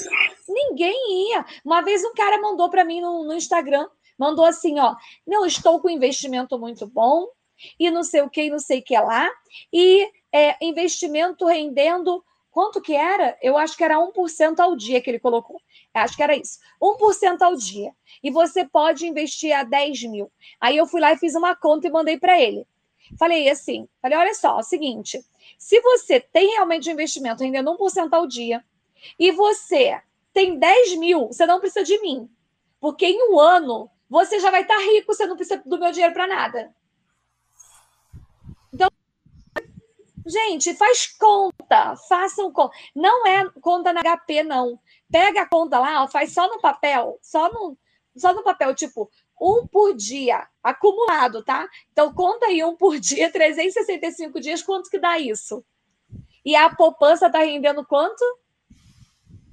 Ninguém 0.47 1.31
ia. 1.31 1.43
Uma 1.65 1.81
vez 1.81 2.03
um 2.03 2.13
cara 2.13 2.39
mandou 2.39 2.69
para 2.69 2.85
mim 2.85 3.01
no, 3.01 3.23
no 3.23 3.33
Instagram, 3.33 3.89
mandou 4.15 4.45
assim, 4.45 4.79
ó, 4.79 4.95
não, 5.25 5.43
estou 5.43 5.79
com 5.79 5.87
um 5.87 5.91
investimento 5.91 6.59
muito 6.59 6.85
bom, 6.85 7.27
e 7.79 7.89
não 7.89 8.03
sei 8.03 8.21
o 8.21 8.29
que, 8.29 8.47
não 8.47 8.59
sei 8.59 8.77
o 8.77 8.83
que 8.83 8.95
lá, 8.95 9.27
e 9.73 10.07
é, 10.31 10.55
investimento 10.63 11.47
rendendo, 11.47 12.23
quanto 12.51 12.81
que 12.81 12.95
era? 12.95 13.37
Eu 13.41 13.57
acho 13.57 13.77
que 13.77 13.83
era 13.83 13.97
1% 13.97 14.59
ao 14.59 14.75
dia 14.75 15.01
que 15.01 15.09
ele 15.09 15.19
colocou. 15.19 15.61
Acho 15.93 16.15
que 16.15 16.23
era 16.23 16.35
isso. 16.35 16.59
1% 16.81 17.41
ao 17.41 17.55
dia. 17.55 17.91
E 18.23 18.31
você 18.31 18.65
pode 18.65 19.07
investir 19.07 19.55
a 19.55 19.63
10 19.63 20.03
mil. 20.03 20.31
Aí 20.59 20.77
eu 20.77 20.85
fui 20.85 21.01
lá 21.01 21.13
e 21.13 21.17
fiz 21.17 21.35
uma 21.35 21.55
conta 21.55 21.87
e 21.87 21.91
mandei 21.91 22.17
para 22.17 22.39
ele. 22.39 22.65
Falei 23.17 23.49
assim, 23.49 23.87
falei, 24.01 24.17
olha 24.17 24.33
só, 24.35 24.57
é 24.57 24.59
o 24.59 24.63
seguinte, 24.63 25.19
se 25.57 25.81
você 25.81 26.19
tem 26.19 26.51
realmente 26.51 26.89
um 26.89 26.93
investimento 26.93 27.43
rendendo 27.43 27.75
1% 27.75 28.09
ao 28.11 28.27
dia, 28.27 28.63
e 29.17 29.31
você 29.31 29.99
tem 30.33 30.57
10 30.57 30.95
mil, 30.97 31.27
você 31.27 31.45
não 31.45 31.59
precisa 31.59 31.83
de 31.83 31.99
mim. 32.01 32.29
Porque 32.79 33.05
em 33.05 33.31
um 33.31 33.39
ano 33.39 33.89
você 34.09 34.39
já 34.39 34.51
vai 34.51 34.61
estar 34.61 34.77
rico, 34.77 35.13
você 35.13 35.25
não 35.25 35.35
precisa 35.35 35.61
do 35.65 35.79
meu 35.79 35.91
dinheiro 35.91 36.13
para 36.13 36.27
nada. 36.27 36.73
Gente, 40.29 40.73
faz 40.75 41.07
conta, 41.17 41.95
façam 42.07 42.51
conta. 42.51 42.75
Não 42.95 43.25
é 43.27 43.49
conta 43.61 43.91
na 43.91 44.01
HP, 44.01 44.43
não. 44.43 44.79
Pega 45.11 45.41
a 45.41 45.49
conta 45.49 45.79
lá, 45.79 46.07
faz 46.07 46.33
só 46.33 46.47
no 46.47 46.61
papel, 46.61 47.17
só 47.21 47.51
no, 47.51 47.77
só 48.15 48.33
no 48.33 48.43
papel, 48.43 48.75
tipo, 48.75 49.09
um 49.41 49.65
por 49.67 49.95
dia, 49.95 50.47
acumulado, 50.63 51.43
tá? 51.43 51.67
Então, 51.91 52.13
conta 52.13 52.47
aí 52.47 52.63
um 52.63 52.75
por 52.75 52.99
dia, 52.99 53.31
365 53.33 54.39
dias, 54.39 54.61
quanto 54.61 54.89
que 54.89 54.99
dá 54.99 55.17
isso? 55.17 55.63
E 56.45 56.55
a 56.55 56.69
poupança 56.69 57.27
está 57.27 57.39
rendendo 57.39 57.85
quanto? 57.85 58.23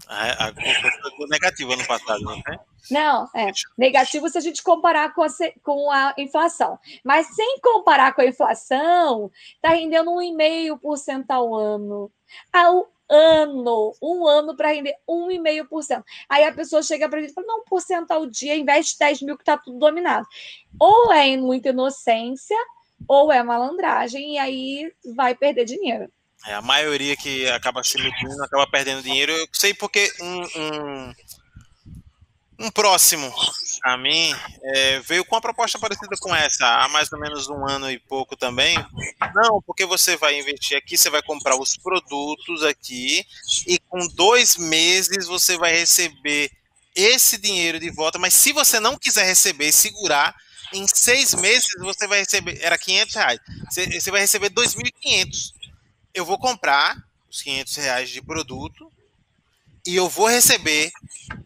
A, 0.06 0.48
a 0.48 0.54
foi 0.54 1.26
negativa 1.28 1.74
ano 1.74 1.86
passado, 1.86 2.20
não 2.22 2.32
é? 2.32 2.58
Não, 2.90 3.28
é 3.34 3.50
negativo 3.76 4.28
se 4.28 4.38
a 4.38 4.40
gente 4.40 4.62
comparar 4.62 5.14
com 5.14 5.22
a, 5.22 5.28
com 5.62 5.90
a 5.90 6.14
inflação. 6.18 6.78
Mas 7.04 7.34
sem 7.34 7.58
comparar 7.60 8.14
com 8.14 8.22
a 8.22 8.26
inflação, 8.26 9.30
está 9.54 9.70
rendendo 9.70 10.10
1,5% 10.10 11.24
ao 11.28 11.54
ano. 11.54 12.10
Ao 12.52 12.88
ano, 13.08 13.94
um 14.02 14.26
ano 14.26 14.56
para 14.56 14.72
render 14.72 14.94
1,5%. 15.08 16.04
Aí 16.28 16.44
a 16.44 16.52
pessoa 16.52 16.82
chega 16.82 17.08
para 17.08 17.18
a 17.18 17.22
gente 17.22 17.30
e 17.30 17.34
fala: 17.34 17.46
não, 17.46 17.64
1% 17.64 18.06
ao 18.10 18.26
dia, 18.26 18.56
investe 18.56 18.98
10 18.98 19.22
mil 19.22 19.36
que 19.36 19.42
está 19.42 19.56
tudo 19.56 19.78
dominado. 19.78 20.26
Ou 20.78 21.12
é 21.12 21.36
muita 21.36 21.70
inocência, 21.70 22.56
ou 23.08 23.32
é 23.32 23.42
malandragem, 23.42 24.34
e 24.34 24.38
aí 24.38 24.92
vai 25.14 25.34
perder 25.34 25.64
dinheiro. 25.64 26.10
É, 26.46 26.54
a 26.54 26.62
maioria 26.62 27.16
que 27.16 27.48
acaba 27.50 27.82
se 27.82 27.98
iludindo 27.98 28.42
acaba 28.42 28.66
perdendo 28.68 29.02
dinheiro. 29.02 29.32
Eu 29.32 29.48
sei 29.52 29.74
porque 29.74 30.12
um, 30.20 30.42
um, 30.42 31.14
um 32.58 32.70
próximo 32.70 33.32
a 33.82 33.96
mim 33.96 34.34
é, 34.62 35.00
veio 35.00 35.24
com 35.24 35.34
uma 35.34 35.40
proposta 35.40 35.78
parecida 35.78 36.16
com 36.18 36.34
essa 36.34 36.66
há 36.66 36.88
mais 36.88 37.12
ou 37.12 37.20
menos 37.20 37.48
um 37.48 37.68
ano 37.68 37.90
e 37.90 37.98
pouco 37.98 38.36
também. 38.36 38.76
Não, 39.34 39.62
porque 39.62 39.84
você 39.84 40.16
vai 40.16 40.38
investir 40.38 40.76
aqui, 40.76 40.96
você 40.96 41.10
vai 41.10 41.22
comprar 41.22 41.56
os 41.56 41.76
produtos 41.76 42.64
aqui 42.64 43.24
e 43.66 43.78
com 43.78 44.06
dois 44.08 44.56
meses 44.56 45.26
você 45.26 45.56
vai 45.56 45.72
receber 45.72 46.50
esse 46.94 47.38
dinheiro 47.38 47.78
de 47.78 47.90
volta. 47.90 48.18
Mas 48.18 48.34
se 48.34 48.52
você 48.52 48.80
não 48.80 48.96
quiser 48.96 49.24
receber 49.24 49.68
e 49.68 49.72
segurar, 49.72 50.34
em 50.72 50.86
seis 50.88 51.34
meses 51.34 51.68
você 51.78 52.06
vai 52.06 52.20
receber, 52.20 52.58
era 52.60 52.76
500 52.76 53.14
reais, 53.14 53.40
você, 53.70 54.00
você 54.00 54.10
vai 54.10 54.20
receber 54.20 54.50
2.500 54.50 55.56
eu 56.16 56.24
vou 56.24 56.38
comprar 56.38 56.96
os 57.28 57.42
500 57.42 57.76
reais 57.76 58.10
de 58.10 58.22
produto 58.22 58.90
e 59.86 59.94
eu 59.96 60.08
vou 60.08 60.26
receber 60.26 60.90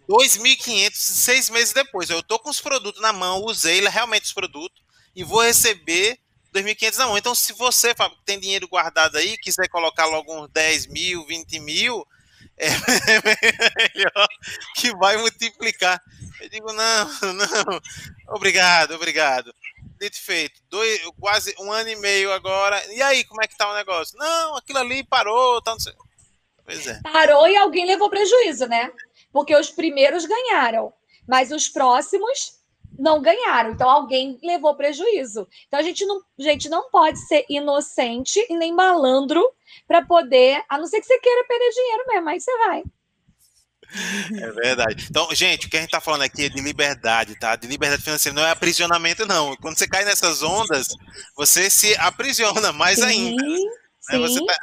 2.500 0.09 0.95
seis 0.95 1.51
meses 1.51 1.73
depois. 1.73 2.09
Eu 2.11 2.21
estou 2.21 2.39
com 2.39 2.51
os 2.51 2.61
produtos 2.61 3.01
na 3.01 3.13
mão, 3.13 3.45
usei 3.45 3.81
realmente 3.89 4.25
os 4.25 4.33
produtos 4.33 4.83
e 5.15 5.23
vou 5.23 5.43
receber 5.43 6.19
2.500 6.55 6.97
na 6.97 7.07
mão. 7.07 7.19
Então, 7.19 7.35
se 7.35 7.53
você 7.53 7.95
tem 8.25 8.41
dinheiro 8.41 8.69
guardado 8.69 9.17
aí, 9.17 9.37
quiser 9.39 9.69
colocar 9.69 10.07
logo 10.07 10.35
uns 10.35 10.49
10 10.51 10.87
mil, 10.87 11.27
20 11.27 11.61
mil, 11.61 12.07
é 12.57 12.69
melhor 13.95 14.29
que 14.77 14.95
vai 14.97 15.17
multiplicar. 15.17 16.01
Eu 16.41 16.49
digo, 16.49 16.73
não, 16.73 17.05
não, 17.35 17.81
obrigado, 18.29 18.95
obrigado 18.95 19.55
dito 20.01 20.19
feito. 20.19 20.63
Dois, 20.71 20.99
quase 21.21 21.55
um 21.61 21.71
ano 21.71 21.91
e 21.91 21.97
meio 21.97 22.33
agora. 22.33 22.83
E 22.95 23.03
aí, 23.03 23.23
como 23.25 23.43
é 23.43 23.47
que 23.47 23.57
tá 23.57 23.71
o 23.71 23.75
negócio? 23.75 24.17
Não, 24.19 24.57
aquilo 24.57 24.79
ali 24.79 25.05
parou, 25.05 25.61
tá, 25.61 25.73
não 25.73 25.79
sei. 25.79 25.93
Pois 26.65 26.87
é. 26.87 27.01
Parou 27.03 27.49
e 27.49 27.57
alguém 27.57 27.87
levou 27.87 28.11
prejuízo, 28.11 28.67
né? 28.67 28.93
Porque 29.33 29.55
os 29.55 29.71
primeiros 29.71 30.25
ganharam, 30.27 30.93
mas 31.27 31.51
os 31.51 31.69
próximos 31.69 32.61
não 32.99 33.23
ganharam. 33.23 33.73
Então 33.73 33.89
alguém 33.89 34.39
levou 34.43 34.75
prejuízo. 34.77 35.49
Então 35.67 35.81
a 35.81 35.83
gente 35.83 36.05
não, 36.05 36.21
gente 36.39 36.69
não 36.69 36.91
pode 36.91 37.19
ser 37.27 37.45
inocente 37.49 38.45
e 38.49 38.57
nem 38.57 38.73
malandro 38.73 39.43
para 39.87 40.05
poder, 40.05 40.63
a 40.69 40.79
não 40.79 40.87
ser 40.87 41.01
que 41.01 41.07
você 41.07 41.19
queira 41.19 41.47
perder 41.47 41.71
dinheiro 41.71 42.05
mesmo, 42.09 42.29
aí 42.29 42.41
você 42.41 42.59
vai. 42.59 42.83
É 44.41 44.53
verdade. 44.53 45.07
Então, 45.11 45.29
gente, 45.35 45.67
o 45.67 45.71
que 45.71 45.77
a 45.77 45.81
gente 45.81 45.89
está 45.89 46.01
falando 46.01 46.23
aqui 46.23 46.45
é 46.45 46.49
de 46.49 46.61
liberdade, 46.61 47.35
tá? 47.39 47.57
De 47.57 47.67
liberdade 47.67 48.03
financeira, 48.03 48.35
não 48.35 48.47
é 48.47 48.51
aprisionamento, 48.51 49.27
não. 49.27 49.57
Quando 49.57 49.77
você 49.77 49.89
cai 49.89 50.05
nessas 50.05 50.43
ondas, 50.43 50.89
você 51.37 51.69
se 51.69 51.95
aprisiona 51.97 52.73
mais 52.73 52.99
sim, 52.99 53.05
ainda. 53.05 53.43
Né? 53.43 54.19
Você 54.19 54.45
tá 54.45 54.55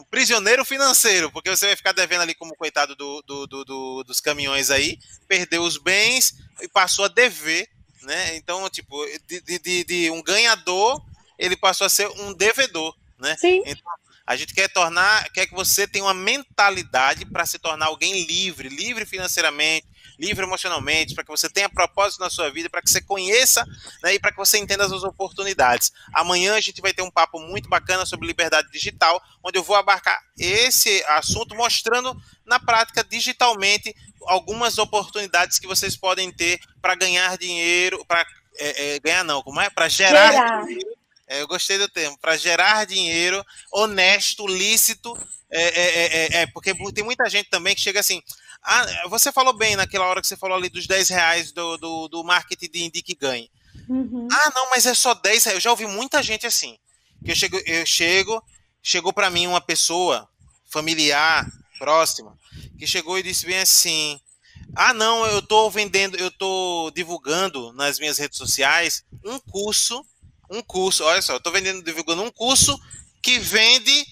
um 0.00 0.04
prisioneiro 0.04 0.64
financeiro, 0.64 1.30
porque 1.30 1.50
você 1.50 1.66
vai 1.66 1.76
ficar 1.76 1.92
devendo 1.92 2.22
ali 2.22 2.34
como 2.34 2.56
coitado 2.56 2.94
do, 2.94 3.22
do, 3.22 3.46
do, 3.46 3.64
do, 3.64 4.04
dos 4.04 4.20
caminhões 4.20 4.70
aí, 4.70 4.98
perdeu 5.26 5.62
os 5.62 5.76
bens 5.78 6.34
e 6.60 6.68
passou 6.68 7.04
a 7.04 7.08
dever, 7.08 7.68
né? 8.02 8.36
Então, 8.36 8.68
tipo, 8.68 8.96
de, 9.26 9.58
de, 9.58 9.84
de 9.84 10.10
um 10.10 10.22
ganhador, 10.22 11.02
ele 11.38 11.56
passou 11.56 11.86
a 11.86 11.90
ser 11.90 12.08
um 12.08 12.32
devedor, 12.32 12.96
né? 13.18 13.36
Sim. 13.38 13.62
Então, 13.66 13.92
a 14.26 14.34
gente 14.34 14.52
quer 14.52 14.68
tornar, 14.68 15.30
quer 15.30 15.46
que 15.46 15.54
você 15.54 15.86
tenha 15.86 16.04
uma 16.04 16.14
mentalidade 16.14 17.24
para 17.24 17.46
se 17.46 17.58
tornar 17.58 17.86
alguém 17.86 18.24
livre, 18.24 18.68
livre 18.68 19.06
financeiramente, 19.06 19.86
livre 20.18 20.44
emocionalmente, 20.44 21.14
para 21.14 21.24
que 21.24 21.30
você 21.30 21.48
tenha 21.48 21.68
propósito 21.68 22.20
na 22.20 22.30
sua 22.30 22.50
vida, 22.50 22.70
para 22.70 22.82
que 22.82 22.90
você 22.90 23.00
conheça 23.00 23.64
né, 24.02 24.14
e 24.14 24.18
para 24.18 24.30
que 24.30 24.36
você 24.36 24.58
entenda 24.58 24.84
as 24.84 24.92
oportunidades. 25.02 25.92
Amanhã 26.12 26.54
a 26.54 26.60
gente 26.60 26.80
vai 26.80 26.92
ter 26.92 27.02
um 27.02 27.10
papo 27.10 27.38
muito 27.40 27.68
bacana 27.68 28.06
sobre 28.06 28.26
liberdade 28.26 28.70
digital, 28.70 29.22
onde 29.42 29.58
eu 29.58 29.62
vou 29.62 29.76
abarcar 29.76 30.20
esse 30.38 31.02
assunto 31.08 31.54
mostrando 31.54 32.16
na 32.44 32.58
prática 32.58 33.04
digitalmente 33.04 33.94
algumas 34.26 34.78
oportunidades 34.78 35.58
que 35.58 35.66
vocês 35.66 35.96
podem 35.96 36.32
ter 36.32 36.60
para 36.80 36.94
ganhar 36.94 37.36
dinheiro, 37.38 38.04
para 38.06 38.26
é, 38.58 38.94
é, 38.94 39.00
ganhar 39.00 39.24
não, 39.24 39.42
como 39.42 39.60
é? 39.60 39.70
Para 39.70 39.88
gerar, 39.88 40.32
gerar. 40.32 40.62
dinheiro. 40.64 40.96
É, 41.28 41.42
eu 41.42 41.48
gostei 41.48 41.76
do 41.76 41.88
termo, 41.88 42.16
para 42.18 42.36
gerar 42.36 42.86
dinheiro 42.86 43.44
honesto, 43.72 44.46
lícito, 44.46 45.16
é 45.50 45.62
é, 45.62 46.06
é, 46.06 46.42
é, 46.42 46.46
porque 46.48 46.74
tem 46.92 47.04
muita 47.04 47.28
gente 47.28 47.48
também 47.48 47.74
que 47.74 47.80
chega 47.80 48.00
assim. 48.00 48.22
Ah, 48.66 49.08
você 49.08 49.30
falou 49.30 49.52
bem 49.52 49.76
naquela 49.76 50.06
hora 50.06 50.20
que 50.20 50.26
você 50.26 50.36
falou 50.36 50.56
ali 50.56 50.68
dos 50.68 50.86
10 50.86 51.08
reais 51.08 51.52
do, 51.52 51.76
do, 51.76 52.08
do 52.08 52.24
marketing 52.24 52.68
de 52.68 52.82
Indique 52.84 53.14
Ganhe. 53.14 53.48
Uhum. 53.88 54.26
Ah, 54.30 54.50
não, 54.54 54.70
mas 54.70 54.86
é 54.86 54.94
só 54.94 55.14
10 55.14 55.44
reais. 55.44 55.56
Eu 55.56 55.60
já 55.60 55.70
ouvi 55.70 55.86
muita 55.86 56.22
gente 56.22 56.46
assim. 56.46 56.76
Que 57.24 57.30
eu 57.30 57.36
chego, 57.36 57.56
eu 57.64 57.86
chego 57.86 58.42
chegou 58.82 59.12
para 59.12 59.30
mim 59.30 59.48
uma 59.48 59.60
pessoa 59.60 60.28
familiar, 60.70 61.44
próxima, 61.76 62.38
que 62.78 62.86
chegou 62.86 63.18
e 63.18 63.22
disse 63.22 63.46
bem 63.46 63.58
assim: 63.58 64.20
"Ah, 64.74 64.94
não, 64.94 65.26
eu 65.26 65.40
estou 65.40 65.68
vendendo, 65.70 66.16
eu 66.16 66.28
estou 66.28 66.90
divulgando 66.92 67.72
nas 67.72 67.98
minhas 67.98 68.18
redes 68.18 68.38
sociais 68.38 69.04
um 69.24 69.40
curso, 69.40 70.04
um 70.50 70.62
curso, 70.62 71.02
olha 71.02 71.20
só, 71.20 71.34
eu 71.34 71.40
tô 71.40 71.50
vendendo, 71.50 71.82
divulgando 71.82 72.22
um 72.22 72.30
curso 72.30 72.78
que 73.20 73.38
vende 73.38 74.06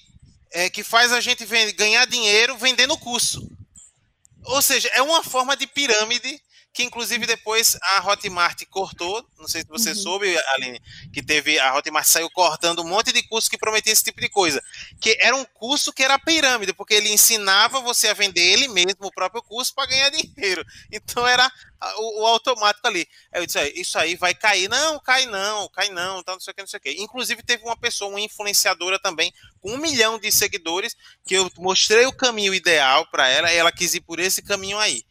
é, 0.51 0.69
que 0.69 0.83
faz 0.83 1.13
a 1.13 1.21
gente 1.21 1.45
vende, 1.45 1.73
ganhar 1.73 2.05
dinheiro 2.07 2.57
vendendo 2.57 2.95
o 2.95 2.99
curso. 2.99 3.49
Ou 4.45 4.61
seja, 4.63 4.89
é 4.95 5.03
uma 5.03 5.23
forma 5.23 5.57
de 5.57 5.67
pirâmide 5.67 6.41
que 6.75 6.83
inclusive 6.83 7.25
depois 7.25 7.79
a 7.81 8.05
Hotmart 8.05 8.61
cortou, 8.69 9.25
não 9.39 9.47
sei 9.47 9.63
se 9.63 9.69
você 9.69 9.91
uhum. 9.91 9.95
soube, 9.95 10.37
Aline, 10.55 10.83
que 11.13 11.23
teve, 11.23 11.57
a 11.57 11.73
Hotmart 11.77 12.05
saiu 12.05 12.29
cortando 12.29 12.83
um 12.83 12.89
monte 12.89 13.13
de 13.13 13.23
curso 13.23 13.49
que 13.49 13.57
prometia 13.57 13.93
esse 13.93 14.03
tipo 14.03 14.21
de 14.21 14.29
coisa, 14.29 14.61
que 15.01 15.17
era 15.21 15.37
um 15.37 15.45
curso 15.45 15.93
que 15.93 16.03
era 16.03 16.19
pirâmide, 16.19 16.73
porque 16.73 16.95
ele 16.95 17.13
ensinava 17.13 17.81
você 17.81 18.09
a 18.09 18.13
vender 18.13 18.43
ele 18.43 18.67
mesmo, 18.67 19.07
o 19.07 19.13
próprio 19.13 19.41
curso, 19.41 19.73
para 19.73 19.87
ganhar 19.87 20.11
dinheiro, 20.11 20.67
então 20.91 21.25
era 21.25 21.49
o, 21.97 22.23
o, 22.23 22.27
automático 22.27 22.89
ali, 22.89 23.07
aí 23.33 23.41
eu 23.41 23.47
disse, 23.47 23.73
isso 23.77 23.97
aí 23.97 24.17
vai 24.17 24.35
cair, 24.35 24.69
não, 24.69 24.99
cai 24.99 25.27
não, 25.27 25.69
cai 25.69 25.91
não, 25.91 26.25
tá, 26.25 26.33
não 26.33 26.41
sei 26.41 26.51
o 26.51 26.55
que, 26.57 26.63
não 26.63 26.69
sei 26.69 26.79
o 26.79 26.81
que, 26.81 26.91
inclusive 27.01 27.41
teve 27.41 27.63
uma 27.63 27.77
pessoa, 27.77 28.11
uma 28.11 28.21
influenciadora 28.21 28.99
também, 28.99 29.33
com 29.61 29.75
um 29.75 29.79
milhão 29.79 30.19
de 30.19 30.33
seguidores, 30.33 30.97
que 31.25 31.35
eu 31.35 31.49
mostrei 31.57 32.05
o 32.05 32.13
caminho 32.13 32.53
ideal 32.53 33.07
para 33.13 33.29
ela, 33.29 33.53
e 33.53 33.57
ela 33.57 33.71
quis 33.71 33.95
ir 33.95 34.01
por 34.01 34.19
esse 34.19 34.43
caminho 34.43 34.77
aí, 34.77 35.05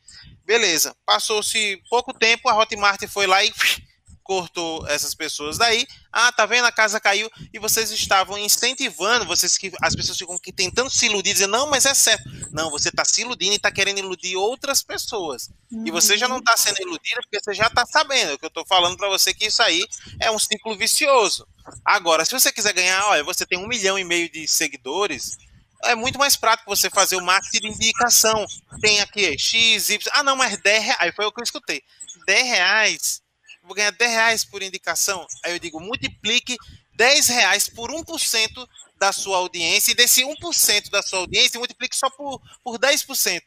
Beleza. 0.45 0.95
Passou-se 1.05 1.81
pouco 1.89 2.13
tempo, 2.13 2.49
a 2.49 2.57
Hotmart 2.57 3.01
foi 3.07 3.27
lá 3.27 3.43
e 3.43 3.51
cortou 4.23 4.87
essas 4.87 5.13
pessoas 5.13 5.57
daí. 5.57 5.85
Ah, 6.11 6.31
tá 6.31 6.45
vendo? 6.45 6.65
A 6.65 6.71
casa 6.71 6.99
caiu 6.99 7.29
e 7.53 7.59
vocês 7.59 7.91
estavam 7.91 8.37
incentivando, 8.37 9.25
vocês 9.25 9.57
que 9.57 9.71
as 9.81 9.95
pessoas 9.95 10.17
ficam 10.17 10.37
tentando 10.55 10.89
se 10.89 11.05
iludir, 11.05 11.33
dizendo, 11.33 11.51
não, 11.51 11.69
mas 11.69 11.85
é 11.85 11.93
certo. 11.93 12.23
Não, 12.51 12.71
você 12.71 12.89
está 12.89 13.03
se 13.03 13.21
iludindo 13.21 13.53
e 13.53 13.55
está 13.57 13.71
querendo 13.71 13.99
iludir 13.99 14.35
outras 14.35 14.81
pessoas. 14.81 15.49
Uhum. 15.71 15.85
E 15.85 15.91
você 15.91 16.17
já 16.17 16.27
não 16.27 16.37
está 16.37 16.55
sendo 16.55 16.81
iludida 16.81 17.21
porque 17.21 17.39
você 17.43 17.53
já 17.53 17.67
está 17.67 17.85
sabendo 17.85 18.37
que 18.37 18.45
eu 18.45 18.49
estou 18.49 18.65
falando 18.65 18.97
para 18.97 19.09
você 19.09 19.33
que 19.33 19.47
isso 19.47 19.61
aí 19.61 19.85
é 20.19 20.31
um 20.31 20.39
ciclo 20.39 20.77
vicioso. 20.77 21.45
Agora, 21.83 22.25
se 22.25 22.31
você 22.31 22.51
quiser 22.51 22.73
ganhar, 22.73 23.05
olha, 23.07 23.23
você 23.23 23.45
tem 23.45 23.57
um 23.57 23.67
milhão 23.67 23.97
e 23.97 24.03
meio 24.03 24.29
de 24.29 24.47
seguidores, 24.47 25.37
é 25.83 25.95
muito 25.95 26.17
mais 26.17 26.35
prático 26.35 26.73
você 26.73 26.89
fazer 26.89 27.15
o 27.15 27.23
marketing 27.23 27.59
de 27.59 27.67
indicação. 27.67 28.45
Tem 28.81 29.01
aqui 29.01 29.37
X, 29.37 29.89
Y. 29.89 30.11
Ah, 30.13 30.23
não, 30.23 30.35
mas 30.35 30.57
10 30.57 30.83
reais. 30.83 30.97
Aí 30.99 31.11
foi 31.11 31.25
o 31.25 31.31
que 31.31 31.41
eu 31.41 31.43
escutei. 31.43 31.81
10 32.25 32.47
reais. 32.47 33.21
Vou 33.63 33.75
ganhar 33.75 33.91
10 33.91 34.11
reais 34.11 34.45
por 34.45 34.61
indicação. 34.61 35.25
Aí 35.43 35.53
eu 35.53 35.59
digo, 35.59 35.79
multiplique 35.79 36.57
10 36.95 37.27
reais 37.27 37.69
por 37.69 37.91
1% 37.91 38.67
da 38.99 39.11
sua 39.11 39.37
audiência. 39.37 39.91
E 39.91 39.95
desse 39.95 40.23
1% 40.23 40.89
da 40.89 41.01
sua 41.01 41.19
audiência, 41.19 41.59
multiplique 41.59 41.95
só 41.95 42.09
por, 42.09 42.41
por 42.63 42.77
10% 42.77 43.41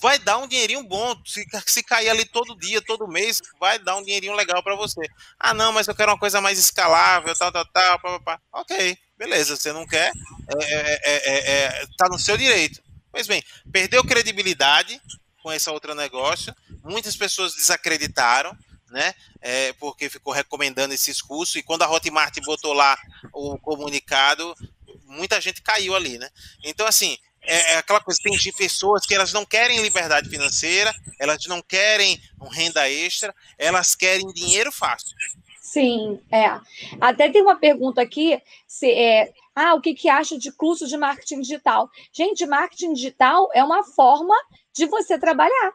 vai 0.00 0.18
dar 0.18 0.38
um 0.38 0.46
dinheirinho 0.46 0.82
bom. 0.82 1.14
Se, 1.24 1.44
se 1.66 1.82
cair 1.82 2.08
ali 2.08 2.24
todo 2.24 2.56
dia, 2.56 2.80
todo 2.82 3.08
mês, 3.08 3.40
vai 3.58 3.78
dar 3.78 3.96
um 3.96 4.02
dinheirinho 4.02 4.34
legal 4.34 4.62
para 4.62 4.76
você. 4.76 5.00
Ah, 5.38 5.54
não, 5.54 5.72
mas 5.72 5.86
eu 5.88 5.94
quero 5.94 6.12
uma 6.12 6.18
coisa 6.18 6.40
mais 6.40 6.58
escalável, 6.58 7.34
tal, 7.36 7.52
tal, 7.52 7.64
tal. 7.66 7.98
Pá, 8.00 8.18
pá, 8.18 8.20
pá. 8.20 8.40
Ok, 8.52 8.98
beleza. 9.16 9.56
Você 9.56 9.72
não 9.72 9.86
quer, 9.86 10.12
é, 10.48 10.64
é, 10.64 11.30
é, 11.30 11.64
é, 11.64 11.86
tá 11.96 12.08
no 12.08 12.18
seu 12.18 12.36
direito. 12.36 12.82
Pois 13.10 13.26
bem, 13.26 13.42
perdeu 13.72 14.04
credibilidade 14.04 15.00
com 15.42 15.52
esse 15.52 15.68
outro 15.70 15.94
negócio. 15.94 16.54
Muitas 16.82 17.16
pessoas 17.16 17.54
desacreditaram. 17.54 18.56
Né? 18.88 19.12
É, 19.42 19.72
porque 19.74 20.08
ficou 20.08 20.32
recomendando 20.32 20.94
esses 20.94 21.20
cursos, 21.20 21.56
e 21.56 21.62
quando 21.62 21.82
a 21.82 21.90
Hotmart 21.90 22.38
botou 22.44 22.72
lá 22.72 22.96
o 23.32 23.58
comunicado, 23.58 24.54
muita 25.04 25.40
gente 25.40 25.60
caiu 25.60 25.94
ali, 25.94 26.18
né? 26.18 26.30
Então, 26.62 26.86
assim, 26.86 27.18
é, 27.42 27.74
é 27.74 27.76
aquela 27.78 28.00
coisa, 28.00 28.20
tem 28.22 28.36
pessoas 28.52 29.06
que 29.06 29.14
elas 29.14 29.32
não 29.32 29.44
querem 29.44 29.80
liberdade 29.80 30.28
financeira, 30.28 30.94
elas 31.18 31.44
não 31.46 31.62
querem 31.62 32.20
renda 32.52 32.88
extra, 32.90 33.34
elas 33.56 33.94
querem 33.94 34.32
dinheiro 34.32 34.72
fácil. 34.72 35.16
Sim, 35.66 36.20
é. 36.30 36.60
Até 37.00 37.28
tem 37.28 37.42
uma 37.42 37.56
pergunta 37.56 38.00
aqui, 38.00 38.40
se 38.68 38.88
é, 38.88 39.32
ah, 39.52 39.74
o 39.74 39.80
que, 39.80 39.94
que 39.94 40.08
acha 40.08 40.38
de 40.38 40.52
curso 40.52 40.86
de 40.86 40.96
marketing 40.96 41.40
digital? 41.40 41.90
Gente, 42.12 42.46
marketing 42.46 42.92
digital 42.92 43.50
é 43.52 43.64
uma 43.64 43.82
forma 43.82 44.32
de 44.72 44.86
você 44.86 45.18
trabalhar. 45.18 45.72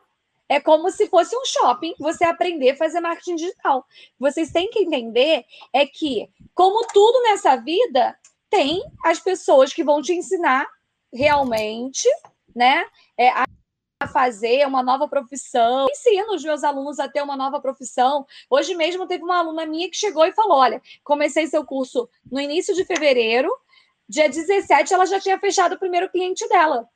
É 0.48 0.62
como 0.62 0.90
se 0.90 1.08
fosse 1.08 1.36
um 1.36 1.44
shopping, 1.44 1.94
você 2.00 2.24
aprender 2.24 2.70
a 2.70 2.78
fazer 2.78 3.02
marketing 3.02 3.36
digital. 3.36 3.86
Vocês 4.18 4.50
têm 4.50 4.70
que 4.70 4.80
entender 4.80 5.44
é 5.74 5.86
que, 5.86 6.30
como 6.56 6.88
tudo 6.88 7.22
nessa 7.24 7.58
vida, 7.58 8.18
tem 8.50 8.82
as 9.04 9.20
pessoas 9.20 9.74
que 9.74 9.84
vão 9.84 10.02
te 10.02 10.14
ensinar 10.14 10.66
realmente, 11.14 12.08
né, 12.56 12.86
é, 13.18 13.28
a 13.28 13.46
fazer 14.08 14.66
uma 14.68 14.84
nova 14.84 15.08
profissão. 15.08 15.88
ensino 15.90 16.36
os 16.36 16.44
meus 16.44 16.64
alunos 16.64 17.00
a 17.00 17.08
ter 17.08 17.22
uma 17.22 17.36
nova 17.36 17.60
profissão. 17.62 18.26
Hoje 18.50 18.76
mesmo 18.76 19.08
teve 19.08 19.24
uma 19.24 19.40
aluna 19.40 19.66
minha 19.66 19.90
que 19.90 19.98
chegou 19.98 20.26
e 20.26 20.32
falou: 20.32 20.58
Olha, 20.58 20.82
comecei 21.04 21.48
seu 21.48 21.66
curso 21.66 22.10
no 22.32 22.40
início 22.40 22.74
de 22.76 22.86
fevereiro, 22.86 23.50
dia 24.08 24.30
17 24.30 24.94
ela 24.94 25.06
já 25.06 25.20
tinha 25.20 25.40
fechado 25.40 25.76
o 25.76 25.80
primeiro 25.80 26.10
cliente 26.10 26.48
dela. 26.48 26.88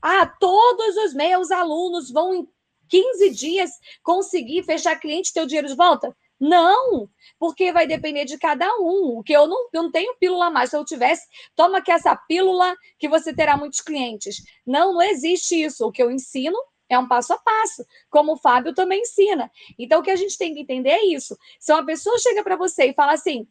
Ah, 0.00 0.26
todos 0.26 0.96
os 0.96 1.14
meus 1.14 1.50
alunos 1.50 2.10
vão 2.10 2.34
em 2.34 2.48
15 2.88 3.30
dias 3.30 3.70
conseguir 4.02 4.62
fechar 4.62 4.98
cliente 4.98 5.32
ter 5.32 5.42
o 5.42 5.46
dinheiro 5.46 5.68
de 5.68 5.74
volta? 5.74 6.14
Não, 6.40 7.08
porque 7.38 7.72
vai 7.72 7.86
depender 7.86 8.24
de 8.24 8.38
cada 8.38 8.68
um. 8.78 9.18
O 9.18 9.22
que 9.22 9.32
eu 9.32 9.46
não, 9.46 9.68
eu 9.72 9.84
não 9.84 9.90
tenho 9.90 10.16
pílula 10.16 10.50
mais. 10.50 10.70
Se 10.70 10.76
eu 10.76 10.84
tivesse, 10.84 11.26
toma 11.54 11.78
aqui 11.78 11.92
essa 11.92 12.14
pílula 12.16 12.76
que 12.98 13.08
você 13.08 13.34
terá 13.34 13.56
muitos 13.56 13.80
clientes. 13.80 14.42
Não, 14.66 14.94
não 14.94 15.02
existe 15.02 15.62
isso. 15.62 15.86
O 15.86 15.92
que 15.92 16.02
eu 16.02 16.10
ensino 16.10 16.56
é 16.88 16.98
um 16.98 17.08
passo 17.08 17.32
a 17.32 17.38
passo, 17.38 17.84
como 18.10 18.32
o 18.32 18.36
Fábio 18.36 18.74
também 18.74 19.00
ensina. 19.00 19.50
Então, 19.78 20.00
o 20.00 20.02
que 20.02 20.10
a 20.10 20.16
gente 20.16 20.36
tem 20.36 20.52
que 20.52 20.60
entender 20.60 20.90
é 20.90 21.06
isso. 21.06 21.36
Se 21.58 21.72
uma 21.72 21.84
pessoa 21.84 22.18
chega 22.18 22.42
para 22.42 22.56
você 22.56 22.86
e 22.86 22.94
fala 22.94 23.12
assim: 23.12 23.46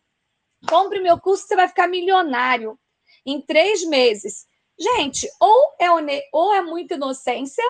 compre 0.67 0.99
meu 0.99 1.19
curso, 1.19 1.47
você 1.47 1.55
vai 1.55 1.67
ficar 1.67 1.87
milionário 1.87 2.77
em 3.25 3.41
três 3.41 3.83
meses. 3.85 4.45
Gente, 4.77 5.29
ou 5.39 5.75
é, 5.79 5.87
ou 6.31 6.53
é 6.53 6.61
muita 6.61 6.95
inocência, 6.95 7.63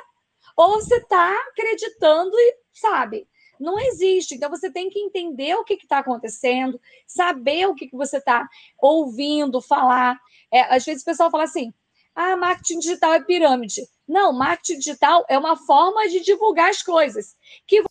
ou 0.58 0.82
você 0.82 0.98
está 0.98 1.34
acreditando 1.50 2.36
e 2.36 2.58
sabe 2.74 3.28
não 3.64 3.80
existe. 3.80 4.36
Então, 4.36 4.50
você 4.50 4.70
tem 4.70 4.90
que 4.90 5.00
entender 5.00 5.56
o 5.56 5.64
que 5.64 5.74
está 5.74 6.00
acontecendo, 6.00 6.80
saber 7.08 7.68
o 7.68 7.76
que, 7.76 7.88
que 7.88 7.96
você 7.96 8.18
está 8.18 8.48
ouvindo 8.78 9.62
falar. 9.62 10.20
É, 10.52 10.62
às 10.76 10.86
vezes 10.86 11.02
o 11.02 11.06
pessoal 11.06 11.32
fala 11.32 11.46
assim: 11.46 11.74
ah, 12.14 12.36
marketing 12.36 12.80
digital 12.80 13.14
é 13.14 13.24
pirâmide. 13.24 13.88
Não, 14.08 14.34
marketing 14.34 14.80
digital 14.80 15.26
é 15.30 15.38
uma 15.38 15.56
forma 15.56 16.08
de 16.10 16.20
divulgar 16.20 16.70
as 16.70 16.84
coisas. 16.84 17.36
Que 17.66 17.84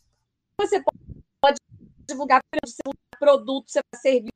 você 0.61 0.83
pode 1.41 1.59
divulgar 2.07 2.41
produto, 3.19 3.71
você 3.71 3.81
pode 3.83 4.03
servir, 4.03 4.33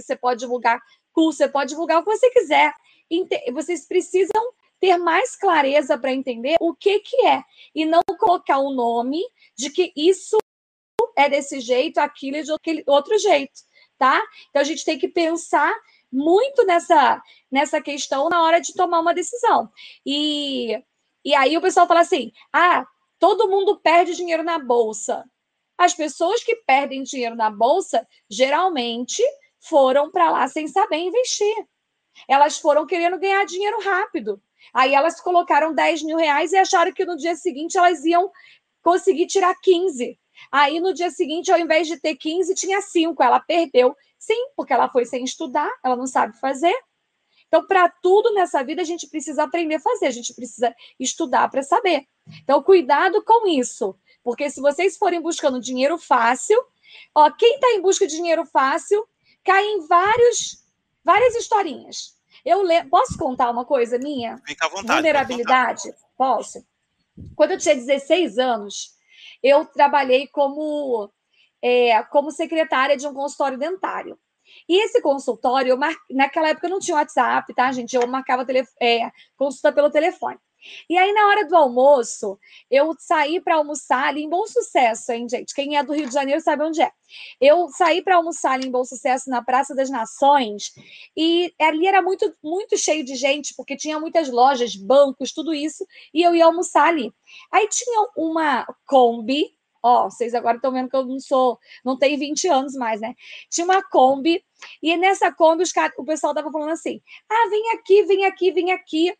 você 0.00 0.16
pode 0.16 0.40
divulgar 0.40 0.80
curso, 1.12 1.38
você 1.38 1.48
pode 1.48 1.70
divulgar 1.70 2.00
o 2.00 2.04
que 2.04 2.10
você 2.10 2.30
quiser. 2.30 2.74
Vocês 3.52 3.86
precisam 3.86 4.52
ter 4.80 4.96
mais 4.96 5.34
clareza 5.34 5.98
para 5.98 6.12
entender 6.12 6.56
o 6.60 6.74
que, 6.74 7.00
que 7.00 7.26
é 7.26 7.42
e 7.74 7.84
não 7.84 8.02
colocar 8.18 8.58
o 8.58 8.72
nome 8.72 9.20
de 9.56 9.70
que 9.70 9.92
isso 9.96 10.38
é 11.16 11.28
desse 11.28 11.60
jeito, 11.60 11.98
aquilo 11.98 12.36
é 12.36 12.42
de 12.42 12.52
outro 12.86 13.18
jeito, 13.18 13.60
tá? 13.98 14.22
Então 14.50 14.62
a 14.62 14.64
gente 14.64 14.84
tem 14.84 14.98
que 14.98 15.08
pensar 15.08 15.74
muito 16.10 16.64
nessa, 16.64 17.22
nessa 17.50 17.80
questão 17.80 18.28
na 18.28 18.42
hora 18.42 18.60
de 18.60 18.72
tomar 18.74 19.00
uma 19.00 19.14
decisão. 19.14 19.70
E, 20.04 20.82
e 21.24 21.34
aí 21.34 21.56
o 21.56 21.60
pessoal 21.60 21.86
fala 21.86 22.00
assim: 22.00 22.32
ah, 22.52 22.86
todo 23.18 23.48
mundo 23.48 23.80
perde 23.80 24.14
dinheiro 24.14 24.42
na 24.42 24.58
bolsa. 24.58 25.24
As 25.76 25.94
pessoas 25.94 26.42
que 26.42 26.56
perdem 26.56 27.02
dinheiro 27.02 27.36
na 27.36 27.50
bolsa 27.50 28.06
geralmente 28.28 29.22
foram 29.60 30.10
para 30.10 30.30
lá 30.30 30.48
sem 30.48 30.66
saber 30.66 30.98
investir. 30.98 31.66
Elas 32.28 32.58
foram 32.58 32.86
querendo 32.86 33.18
ganhar 33.18 33.44
dinheiro 33.44 33.80
rápido. 33.80 34.42
Aí 34.74 34.94
elas 34.94 35.20
colocaram 35.20 35.72
10 35.72 36.02
mil 36.02 36.16
reais 36.16 36.52
e 36.52 36.56
acharam 36.56 36.92
que 36.92 37.04
no 37.04 37.16
dia 37.16 37.36
seguinte 37.36 37.78
elas 37.78 38.04
iam 38.04 38.30
consegui 38.82 39.26
tirar 39.26 39.54
15. 39.60 40.18
Aí 40.50 40.80
no 40.80 40.94
dia 40.94 41.10
seguinte, 41.10 41.50
ao 41.50 41.58
invés 41.58 41.86
de 41.86 41.98
ter 41.98 42.16
15, 42.16 42.54
tinha 42.54 42.80
5. 42.80 43.22
Ela 43.22 43.40
perdeu. 43.40 43.94
Sim, 44.18 44.50
porque 44.56 44.72
ela 44.72 44.88
foi 44.88 45.04
sem 45.04 45.24
estudar, 45.24 45.70
ela 45.84 45.96
não 45.96 46.06
sabe 46.06 46.38
fazer. 46.38 46.74
Então, 47.48 47.66
para 47.66 47.88
tudo 47.88 48.32
nessa 48.34 48.62
vida, 48.62 48.82
a 48.82 48.84
gente 48.84 49.08
precisa 49.08 49.44
aprender 49.44 49.76
a 49.76 49.80
fazer, 49.80 50.06
a 50.06 50.10
gente 50.10 50.34
precisa 50.34 50.74
estudar 51.00 51.48
para 51.50 51.62
saber. 51.62 52.06
Então, 52.42 52.62
cuidado 52.62 53.24
com 53.24 53.48
isso, 53.48 53.96
porque 54.22 54.50
se 54.50 54.60
vocês 54.60 54.98
forem 54.98 55.20
buscando 55.20 55.60
dinheiro 55.60 55.96
fácil, 55.96 56.62
ó, 57.14 57.30
quem 57.30 57.54
está 57.54 57.68
em 57.70 57.80
busca 57.80 58.06
de 58.06 58.16
dinheiro 58.16 58.44
fácil 58.44 59.02
cai 59.42 59.64
em 59.64 59.86
vários, 59.86 60.62
várias 61.02 61.34
historinhas. 61.36 62.18
Eu 62.44 62.62
le... 62.62 62.84
posso 62.84 63.16
contar 63.16 63.50
uma 63.50 63.64
coisa 63.64 63.98
minha? 63.98 64.36
Fica 64.46 64.66
à 64.66 64.68
vontade. 64.68 64.92
Vulnerabilidade? 64.92 65.94
Posso? 66.18 66.62
Quando 67.34 67.52
eu 67.52 67.58
tinha 67.58 67.74
16 67.74 68.38
anos, 68.38 68.94
eu 69.42 69.64
trabalhei 69.66 70.26
como, 70.28 71.10
é, 71.62 72.02
como 72.04 72.30
secretária 72.30 72.96
de 72.96 73.06
um 73.06 73.14
consultório 73.14 73.58
dentário. 73.58 74.18
E 74.68 74.82
esse 74.84 75.00
consultório, 75.02 75.76
mar... 75.76 75.94
naquela 76.10 76.48
época 76.48 76.68
não 76.68 76.78
tinha 76.78 76.96
WhatsApp, 76.96 77.54
tá, 77.54 77.70
gente? 77.72 77.94
Eu 77.94 78.06
marcava 78.06 78.44
tele... 78.44 78.64
é, 78.80 79.10
consulta 79.36 79.72
pelo 79.72 79.90
telefone. 79.90 80.38
E 80.88 80.96
aí, 80.96 81.12
na 81.12 81.28
hora 81.28 81.46
do 81.46 81.56
almoço, 81.56 82.38
eu 82.70 82.94
saí 82.98 83.40
para 83.40 83.56
almoçar 83.56 84.08
ali 84.08 84.22
em 84.22 84.28
Bom 84.28 84.46
Sucesso, 84.46 85.12
hein, 85.12 85.26
gente? 85.28 85.54
Quem 85.54 85.76
é 85.76 85.82
do 85.82 85.92
Rio 85.92 86.08
de 86.08 86.14
Janeiro 86.14 86.40
sabe 86.40 86.64
onde 86.64 86.82
é. 86.82 86.90
Eu 87.40 87.68
saí 87.70 88.02
para 88.02 88.16
almoçar 88.16 88.52
ali 88.52 88.66
em 88.66 88.70
Bom 88.70 88.84
Sucesso, 88.84 89.30
na 89.30 89.42
Praça 89.42 89.74
das 89.74 89.90
Nações, 89.90 90.72
e 91.16 91.52
ali 91.60 91.86
era 91.86 92.02
muito, 92.02 92.32
muito 92.42 92.76
cheio 92.76 93.04
de 93.04 93.14
gente, 93.14 93.54
porque 93.56 93.76
tinha 93.76 93.98
muitas 93.98 94.28
lojas, 94.28 94.74
bancos, 94.76 95.32
tudo 95.32 95.54
isso, 95.54 95.86
e 96.12 96.22
eu 96.22 96.34
ia 96.34 96.46
almoçar 96.46 96.88
ali. 96.88 97.12
Aí 97.52 97.68
tinha 97.68 98.08
uma 98.16 98.66
Kombi, 98.86 99.46
ó, 99.82 100.04
vocês 100.04 100.34
agora 100.34 100.56
estão 100.56 100.72
vendo 100.72 100.88
que 100.88 100.96
eu 100.96 101.04
não 101.04 101.20
sou, 101.20 101.58
não 101.84 101.98
tenho 101.98 102.18
20 102.18 102.48
anos 102.48 102.74
mais, 102.74 103.00
né? 103.00 103.14
Tinha 103.50 103.64
uma 103.64 103.82
Kombi, 103.82 104.42
e 104.82 104.96
nessa 104.96 105.32
Kombi 105.32 105.62
os 105.62 105.72
cara, 105.72 105.92
o 105.98 106.04
pessoal 106.04 106.34
tava 106.34 106.50
falando 106.50 106.72
assim: 106.72 107.00
ah, 107.30 107.48
vem 107.50 107.72
aqui, 107.72 108.02
vem 108.04 108.24
aqui, 108.24 108.50
vem 108.52 108.72
aqui. 108.72 109.14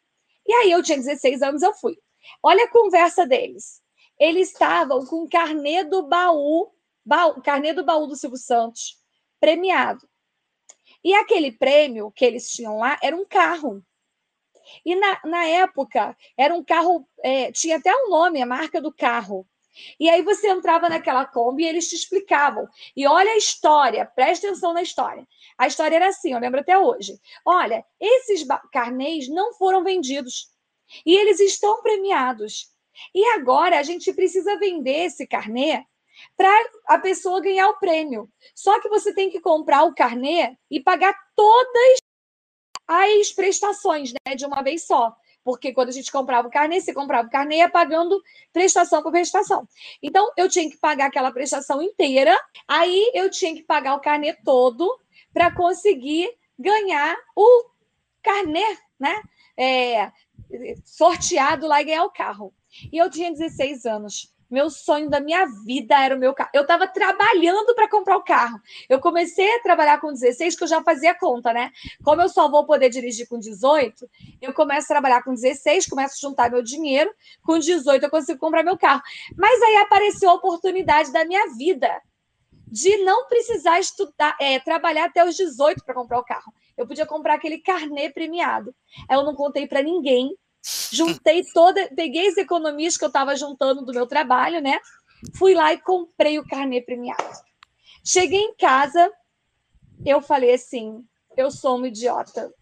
E 0.49 0.53
aí 0.55 0.71
eu 0.71 0.83
tinha 0.83 0.97
16 0.97 1.43
anos, 1.43 1.63
eu 1.63 1.75
fui. 1.75 1.99
Olha 2.43 2.65
a 2.65 2.71
conversa 2.71 3.27
deles. 3.27 3.83
Eles 4.19 4.49
estavam 4.49 5.05
com 5.05 5.23
o 5.23 5.29
carnê 5.29 5.85
do 5.85 6.09
baú, 6.09 6.73
baú, 7.05 7.41
carnê 7.43 7.75
do 7.75 7.85
baú 7.85 8.07
do 8.07 8.17
Silvio 8.17 8.39
Santos, 8.39 8.97
premiado. 9.39 10.09
E 11.05 11.15
aquele 11.15 11.53
prêmio 11.53 12.11
que 12.11 12.25
eles 12.25 12.51
tinham 12.51 12.79
lá 12.79 12.99
era 13.03 13.15
um 13.15 13.27
carro. 13.27 13.85
E 14.85 14.97
na, 14.97 15.21
na 15.25 15.45
época, 15.45 16.17
era 16.37 16.55
um 16.55 16.65
carro, 16.65 17.07
é, 17.23 17.53
tinha 17.53 17.77
até 17.77 17.95
um 17.95 18.09
nome, 18.09 18.43
a 18.43 18.47
marca 18.47 18.81
do 18.81 18.93
carro. 18.93 19.47
E 19.99 20.09
aí 20.09 20.23
você 20.23 20.49
entrava 20.49 20.89
naquela 20.89 21.25
Kombi 21.25 21.65
e 21.65 21.69
eles 21.69 21.89
te 21.89 21.95
explicavam. 21.95 22.67
E 22.97 23.07
olha 23.07 23.33
a 23.33 23.37
história, 23.37 24.07
preste 24.07 24.47
atenção 24.47 24.73
na 24.73 24.83
história. 24.83 25.27
A 25.57 25.67
história 25.67 25.97
era 25.97 26.09
assim, 26.09 26.33
eu 26.33 26.39
lembro 26.39 26.61
até 26.61 26.79
hoje. 26.79 27.19
Olha, 27.45 27.85
esses 28.01 28.47
carnês 28.73 29.29
não 29.29 29.53
foram 29.55 29.83
vendidos 29.83 30.49
e 31.05 31.17
eles 31.17 31.41
estão 31.41 31.83
premiados. 31.83 32.69
E 33.15 33.25
agora 33.31 33.79
a 33.79 33.83
gente 33.83 34.13
precisa 34.13 34.59
vender 34.59 35.07
esse 35.07 35.27
carnê 35.27 35.85
para 36.37 36.71
a 36.87 36.99
pessoa 36.99 37.41
ganhar 37.41 37.69
o 37.69 37.79
prêmio. 37.79 38.29
Só 38.55 38.81
que 38.81 38.89
você 38.89 39.15
tem 39.15 39.31
que 39.31 39.41
comprar 39.41 39.85
o 39.85 39.95
carnê 39.95 40.57
e 40.71 40.81
pagar 40.81 41.15
todas 41.37 41.99
as 42.87 43.33
prestações, 43.33 44.13
né, 44.13 44.35
de 44.35 44.47
uma 44.47 44.63
vez 44.63 44.87
só 44.87 45.15
porque 45.49 45.73
quando 45.73 45.89
a 45.89 45.93
gente 45.93 46.13
comprava 46.13 46.47
o 46.47 46.51
carnê, 46.51 46.79
você 46.79 46.93
comprava 46.93 47.27
o 47.27 47.31
carnê 47.31 47.57
ia 47.57 47.71
pagando 47.71 48.23
prestação 48.53 49.03
por 49.03 49.11
prestação. 49.11 49.67
Então, 50.03 50.31
eu 50.37 50.47
tinha 50.47 50.69
que 50.69 50.77
pagar 50.77 51.07
aquela 51.07 51.33
prestação 51.33 51.81
inteira, 51.81 52.39
aí 52.69 53.11
eu 53.15 53.31
tinha 53.31 53.55
que 53.55 53.63
pagar 53.63 53.95
o 53.95 54.01
carnê 54.01 54.35
todo 54.45 54.87
para 55.33 55.51
conseguir 55.51 56.29
ganhar 56.59 57.17
o 57.35 57.65
carnê, 58.23 58.77
né? 59.01 59.23
É, 59.57 60.13
sorteado 60.85 61.67
lá 61.67 61.81
e 61.81 61.85
ganhar 61.87 62.05
o 62.05 62.13
carro. 62.13 62.53
E 62.93 62.99
eu 62.99 63.09
tinha 63.09 63.33
16 63.33 63.87
anos. 63.87 64.31
Meu 64.51 64.71
sonho 64.71 65.11
da 65.11 65.21
minha 65.21 65.45
vida 65.65 66.03
era 66.03 66.17
o 66.17 66.19
meu 66.19 66.33
carro. 66.33 66.51
Eu 66.55 66.63
estava 66.63 66.87
trabalhando 66.87 67.75
para 67.75 67.89
comprar 67.89 68.17
o 68.17 68.23
carro. 68.23 68.59
Eu 68.89 68.99
comecei 68.99 69.47
a 69.57 69.63
trabalhar 69.63 70.01
com 70.01 70.13
16, 70.13 70.57
que 70.57 70.65
eu 70.65 70.69
já 70.69 70.83
fazia 70.83 71.15
conta, 71.15 71.53
né? 71.53 71.71
Como 72.03 72.23
eu 72.23 72.29
só 72.29 72.51
vou 72.51 72.65
poder 72.65 72.89
dirigir 72.89 73.29
com 73.29 73.39
18, 73.39 74.09
eu 74.41 74.55
começo 74.55 74.87
a 74.87 74.95
trabalhar 74.95 75.23
com 75.23 75.35
16, 75.35 75.87
começo 75.87 76.15
a 76.15 76.29
juntar 76.29 76.51
meu 76.51 76.63
dinheiro. 76.63 77.11
Com 77.45 77.59
18, 77.59 78.05
eu 78.05 78.11
consigo 78.11 78.39
comprar 78.39 78.63
meu 78.63 78.79
carro. 78.79 79.03
Mas 79.37 79.61
aí 79.63 79.77
apareceu 79.77 80.31
a 80.31 80.35
oportunidade 80.35 81.13
da 81.13 81.25
minha 81.27 81.47
vida 81.55 82.01
de 82.71 82.99
não 82.99 83.27
precisar 83.27 83.81
estudar, 83.81 84.37
é, 84.41 84.59
trabalhar 84.59 85.07
até 85.07 85.25
os 85.25 85.37
18 85.37 85.85
para 85.85 85.95
comprar 85.95 86.19
o 86.19 86.25
carro. 86.25 86.53
Eu 86.77 86.87
podia 86.87 87.07
comprar 87.07 87.35
aquele 87.35 87.59
carnê 87.59 88.11
premiado. 88.11 88.75
Eu 89.11 89.25
não 89.25 89.35
contei 89.35 89.67
para 89.67 89.83
ninguém 89.83 90.37
Juntei 90.93 91.45
toda, 91.45 91.89
peguei 91.95 92.29
as 92.29 92.37
economias 92.37 92.97
que 92.97 93.05
eu 93.05 93.09
estava 93.09 93.37
juntando 93.37 93.85
do 93.85 93.93
meu 93.93 94.07
trabalho, 94.07 94.61
né? 94.61 94.79
Fui 95.37 95.55
lá 95.55 95.73
e 95.73 95.81
comprei 95.81 96.39
o 96.39 96.47
carnê 96.47 96.81
premiado. 96.81 97.23
Cheguei 98.05 98.41
em 98.41 98.55
casa, 98.55 99.11
eu 100.05 100.21
falei 100.21 100.55
assim: 100.55 101.05
eu 101.37 101.51
sou 101.51 101.77
uma 101.77 101.89
idiota. 101.89 102.53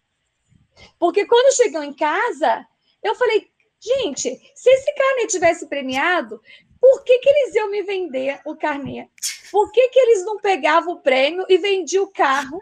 Porque 0.99 1.25
quando 1.25 1.55
chegou 1.55 1.83
em 1.83 1.93
casa, 1.93 2.65
eu 3.03 3.15
falei: 3.15 3.47
gente, 3.79 4.39
se 4.55 4.69
esse 4.69 4.93
carnê 4.93 5.27
tivesse 5.27 5.67
premiado, 5.67 6.41
por 6.79 7.03
que, 7.03 7.19
que 7.19 7.29
eles 7.29 7.55
iam 7.55 7.69
me 7.69 7.83
vender 7.83 8.39
o 8.45 8.55
carnê? 8.55 9.09
Por 9.51 9.71
que, 9.71 9.89
que 9.89 9.99
eles 9.99 10.25
não 10.25 10.37
pegavam 10.37 10.93
o 10.93 11.01
prêmio 11.01 11.45
e 11.49 11.57
vendiam 11.57 12.05
o 12.05 12.11
carro? 12.11 12.59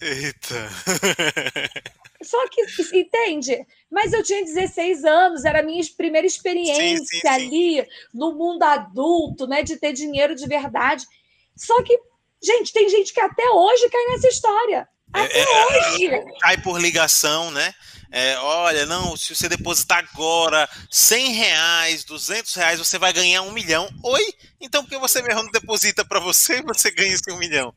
Eita! 0.00 0.70
Só 2.22 2.48
que, 2.48 2.62
entende? 2.94 3.64
Mas 3.90 4.12
eu 4.12 4.22
tinha 4.22 4.44
16 4.44 5.04
anos, 5.04 5.44
era 5.44 5.60
a 5.60 5.62
minha 5.62 5.82
primeira 5.96 6.26
experiência 6.26 6.98
sim, 6.98 7.04
sim, 7.04 7.20
sim. 7.20 7.28
ali 7.28 7.86
no 8.12 8.32
mundo 8.32 8.62
adulto, 8.62 9.46
né? 9.46 9.62
De 9.62 9.76
ter 9.76 9.92
dinheiro 9.92 10.34
de 10.34 10.46
verdade. 10.46 11.06
Só 11.54 11.82
que, 11.82 11.98
gente, 12.42 12.72
tem 12.72 12.88
gente 12.88 13.12
que 13.12 13.20
até 13.20 13.48
hoje 13.50 13.88
cai 13.88 14.04
nessa 14.06 14.28
história. 14.28 14.88
É, 15.14 15.20
até 15.20 15.40
é, 15.40 15.66
hoje. 15.66 16.06
É, 16.06 16.24
cai 16.40 16.58
por 16.58 16.80
ligação, 16.80 17.50
né? 17.50 17.74
É, 18.10 18.38
olha, 18.38 18.86
não, 18.86 19.16
se 19.16 19.34
você 19.34 19.48
depositar 19.48 19.98
agora 19.98 20.68
100 20.90 21.32
reais, 21.32 22.04
200 22.04 22.54
reais, 22.54 22.78
você 22.78 22.98
vai 22.98 23.12
ganhar 23.12 23.42
um 23.42 23.52
milhão. 23.52 23.88
Oi? 24.02 24.34
Então 24.60 24.82
por 24.82 24.90
que 24.90 24.98
você 24.98 25.20
mesmo 25.22 25.42
não 25.42 25.50
deposita 25.50 26.04
para 26.04 26.20
você 26.20 26.62
você 26.62 26.90
ganha 26.90 27.12
esse 27.12 27.30
um 27.30 27.38
milhão? 27.38 27.74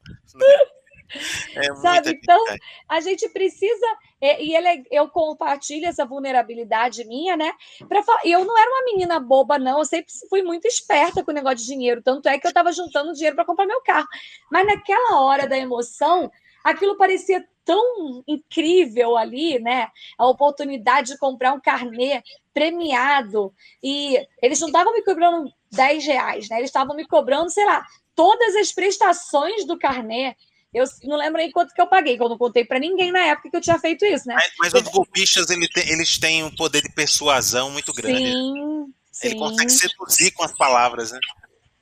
É 1.56 1.74
Sabe? 1.76 2.12
Então, 2.12 2.44
a 2.88 3.00
gente 3.00 3.28
precisa. 3.30 3.86
É, 4.22 4.44
e 4.44 4.56
ele, 4.56 4.68
é, 4.68 4.84
eu 4.92 5.08
compartilho 5.10 5.86
essa 5.86 6.06
vulnerabilidade 6.06 7.06
minha, 7.06 7.38
né? 7.38 7.54
Pra, 7.88 8.04
eu 8.24 8.44
não 8.46 8.58
era 8.58 8.70
uma 8.70 8.86
menina 8.86 9.20
boba, 9.20 9.58
não. 9.58 9.80
Eu 9.80 9.86
sempre 9.86 10.12
fui 10.30 10.42
muito 10.42 10.68
esperta 10.68 11.24
com 11.24 11.32
o 11.32 11.34
negócio 11.34 11.58
de 11.58 11.66
dinheiro. 11.66 12.02
Tanto 12.02 12.28
é 12.28 12.38
que 12.38 12.46
eu 12.46 12.50
estava 12.50 12.72
juntando 12.72 13.14
dinheiro 13.14 13.36
para 13.36 13.46
comprar 13.46 13.66
meu 13.66 13.82
carro. 13.82 14.08
Mas 14.52 14.66
naquela 14.68 15.22
hora 15.22 15.48
da 15.48 15.58
emoção, 15.58 16.32
aquilo 16.64 16.98
parecia 16.98 17.46
tão 17.70 18.24
incrível 18.28 19.16
ali, 19.16 19.60
né? 19.60 19.90
A 20.18 20.28
oportunidade 20.28 21.14
de 21.14 21.20
comprar 21.20 21.54
um 21.54 21.62
carnê 21.62 22.24
premiado. 22.52 23.54
E 23.84 24.18
eles 24.42 24.60
não 24.60 24.70
estavam 24.70 24.92
me 24.92 25.04
cobrando 25.04 25.54
10 25.72 26.06
reais, 26.06 26.50
né? 26.50 26.58
Eles 26.58 26.70
estavam 26.70 26.96
me 26.96 27.06
cobrando, 27.06 27.52
sei 27.52 27.64
lá, 27.66 27.86
todas 28.16 28.56
as 28.56 28.72
prestações 28.72 29.66
do 29.66 29.78
carnê. 29.78 30.36
Eu 30.74 30.86
não 31.04 31.18
lembro 31.18 31.38
nem 31.38 31.52
quanto 31.52 31.74
que 31.74 31.82
eu 31.82 31.88
paguei, 31.88 32.16
que 32.16 32.22
eu 32.22 32.30
não 32.30 32.38
contei 32.38 32.64
para 32.64 32.80
ninguém 32.80 33.12
na 33.12 33.26
época 33.26 33.50
que 33.50 33.58
eu 33.58 33.62
tinha 33.62 33.80
feito 33.80 34.06
isso, 34.06 34.28
né? 34.28 34.36
Mas, 34.36 34.74
mas 34.74 34.74
os 34.74 34.92
golpistas, 34.92 35.50
ele 35.50 35.68
tem, 35.68 35.90
eles 35.90 36.18
têm 36.20 36.44
um 36.44 36.56
poder 36.56 36.84
de 36.84 36.92
persuasão 36.94 37.72
muito 37.72 37.92
grande. 37.92 38.32
Sim, 38.32 38.94
Ele 39.24 39.34
sim. 39.34 39.40
consegue 39.40 39.72
seduzir 39.72 40.32
com 40.32 40.44
as 40.44 40.56
palavras, 40.56 41.12
né? 41.12 41.20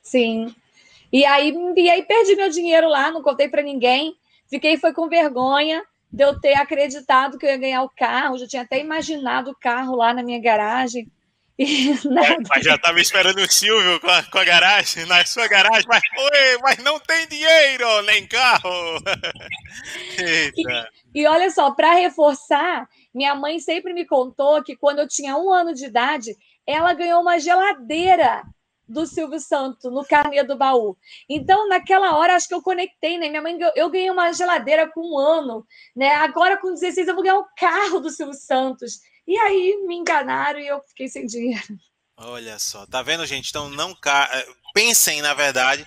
Sim. 0.02 0.54
E 1.12 1.24
aí, 1.24 1.54
e 1.76 1.90
aí 1.90 2.02
perdi 2.02 2.34
meu 2.34 2.48
dinheiro 2.48 2.88
lá, 2.88 3.10
não 3.10 3.22
contei 3.22 3.48
para 3.48 3.62
ninguém. 3.62 4.16
Fiquei, 4.48 4.78
foi 4.78 4.94
com 4.94 5.08
vergonha 5.08 5.84
de 6.10 6.24
eu 6.24 6.40
ter 6.40 6.54
acreditado 6.54 7.38
que 7.38 7.44
eu 7.44 7.50
ia 7.50 7.56
ganhar 7.58 7.82
o 7.82 7.90
carro. 7.90 8.38
Já 8.38 8.46
tinha 8.46 8.62
até 8.62 8.80
imaginado 8.80 9.50
o 9.50 9.54
carro 9.54 9.94
lá 9.94 10.14
na 10.14 10.22
minha 10.22 10.40
garagem. 10.40 11.10
mas 12.48 12.64
já 12.64 12.76
estava 12.76 13.00
esperando 13.00 13.38
o 13.38 13.52
Silvio 13.52 14.00
com 14.00 14.08
a, 14.08 14.22
com 14.22 14.38
a, 14.38 14.44
garagem, 14.44 15.04
na 15.06 15.24
sua 15.26 15.48
garagem, 15.48 15.84
mas, 15.88 16.02
oi, 16.16 16.58
mas 16.62 16.78
não 16.78 17.00
tem 17.00 17.26
dinheiro, 17.26 18.02
nem 18.02 18.26
carro. 18.28 18.70
e, 20.16 20.52
e 21.14 21.26
olha 21.26 21.50
só, 21.50 21.72
para 21.72 21.94
reforçar, 21.94 22.88
minha 23.12 23.34
mãe 23.34 23.58
sempre 23.58 23.92
me 23.92 24.06
contou 24.06 24.62
que 24.62 24.76
quando 24.76 25.00
eu 25.00 25.08
tinha 25.08 25.36
um 25.36 25.52
ano 25.52 25.74
de 25.74 25.86
idade, 25.86 26.36
ela 26.64 26.94
ganhou 26.94 27.20
uma 27.20 27.40
geladeira 27.40 28.44
do 28.88 29.06
Silvio 29.06 29.38
Santos 29.38 29.92
no 29.92 30.04
carnê 30.04 30.42
do 30.42 30.56
baú. 30.56 30.96
Então, 31.28 31.68
naquela 31.68 32.16
hora, 32.16 32.34
acho 32.34 32.48
que 32.48 32.54
eu 32.54 32.62
conectei, 32.62 33.18
né? 33.18 33.28
Minha 33.28 33.42
mãe, 33.42 33.58
eu 33.76 33.90
ganhei 33.90 34.10
uma 34.10 34.32
geladeira 34.32 34.88
com 34.88 35.00
um 35.00 35.18
ano, 35.18 35.66
né? 35.94 36.12
Agora, 36.14 36.56
com 36.56 36.72
16, 36.72 37.08
eu 37.08 37.14
vou 37.14 37.22
ganhar 37.22 37.38
um 37.38 37.44
carro 37.56 38.00
do 38.00 38.10
Silvio 38.10 38.34
Santos. 38.34 39.00
E 39.28 39.38
aí 39.38 39.84
me 39.86 39.94
enganaram 39.94 40.58
e 40.58 40.66
eu 40.66 40.80
fiquei 40.88 41.06
sem 41.06 41.26
dinheiro. 41.26 41.78
Olha 42.16 42.58
só, 42.58 42.86
tá 42.86 43.02
vendo, 43.02 43.26
gente? 43.26 43.50
Então 43.50 43.68
não 43.68 43.94
ca... 43.94 44.26
Eh, 44.32 44.48
pensem, 44.72 45.20
na 45.20 45.34
verdade. 45.34 45.86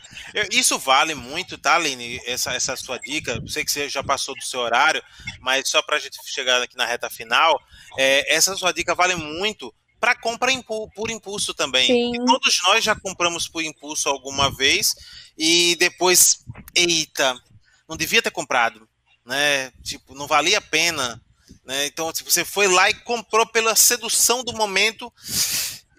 Isso 0.51 0.77
vale 0.77 1.15
muito, 1.15 1.57
tá, 1.57 1.75
Aline? 1.75 2.21
Essa, 2.25 2.53
essa 2.53 2.75
sua 2.75 2.99
dica. 2.99 3.39
Eu 3.41 3.47
sei 3.47 3.65
que 3.65 3.71
você 3.71 3.89
já 3.89 4.03
passou 4.03 4.35
do 4.35 4.43
seu 4.43 4.59
horário, 4.59 5.03
mas 5.39 5.67
só 5.69 5.81
para 5.81 5.95
a 5.95 5.99
gente 5.99 6.17
chegar 6.25 6.61
aqui 6.61 6.77
na 6.77 6.85
reta 6.85 7.09
final, 7.09 7.59
é, 7.97 8.31
essa 8.31 8.55
sua 8.55 8.71
dica 8.71 8.93
vale 8.93 9.15
muito 9.15 9.73
para 9.99 10.15
compra 10.15 10.51
por 10.95 11.09
impulso 11.09 11.53
também. 11.53 12.11
Todos 12.25 12.61
nós 12.63 12.83
já 12.83 12.95
compramos 12.95 13.47
por 13.47 13.63
impulso 13.63 14.07
alguma 14.07 14.53
vez 14.55 14.95
e 15.37 15.75
depois, 15.77 16.43
eita, 16.75 17.35
não 17.87 17.97
devia 17.97 18.21
ter 18.21 18.31
comprado, 18.31 18.87
né? 19.25 19.71
Tipo, 19.83 20.13
não 20.15 20.27
valia 20.27 20.57
a 20.57 20.61
pena, 20.61 21.21
né? 21.65 21.85
Então, 21.85 22.11
tipo, 22.11 22.31
você 22.31 22.43
foi 22.43 22.67
lá 22.67 22.89
e 22.89 22.93
comprou 22.93 23.45
pela 23.45 23.75
sedução 23.75 24.43
do 24.43 24.53
momento 24.53 25.11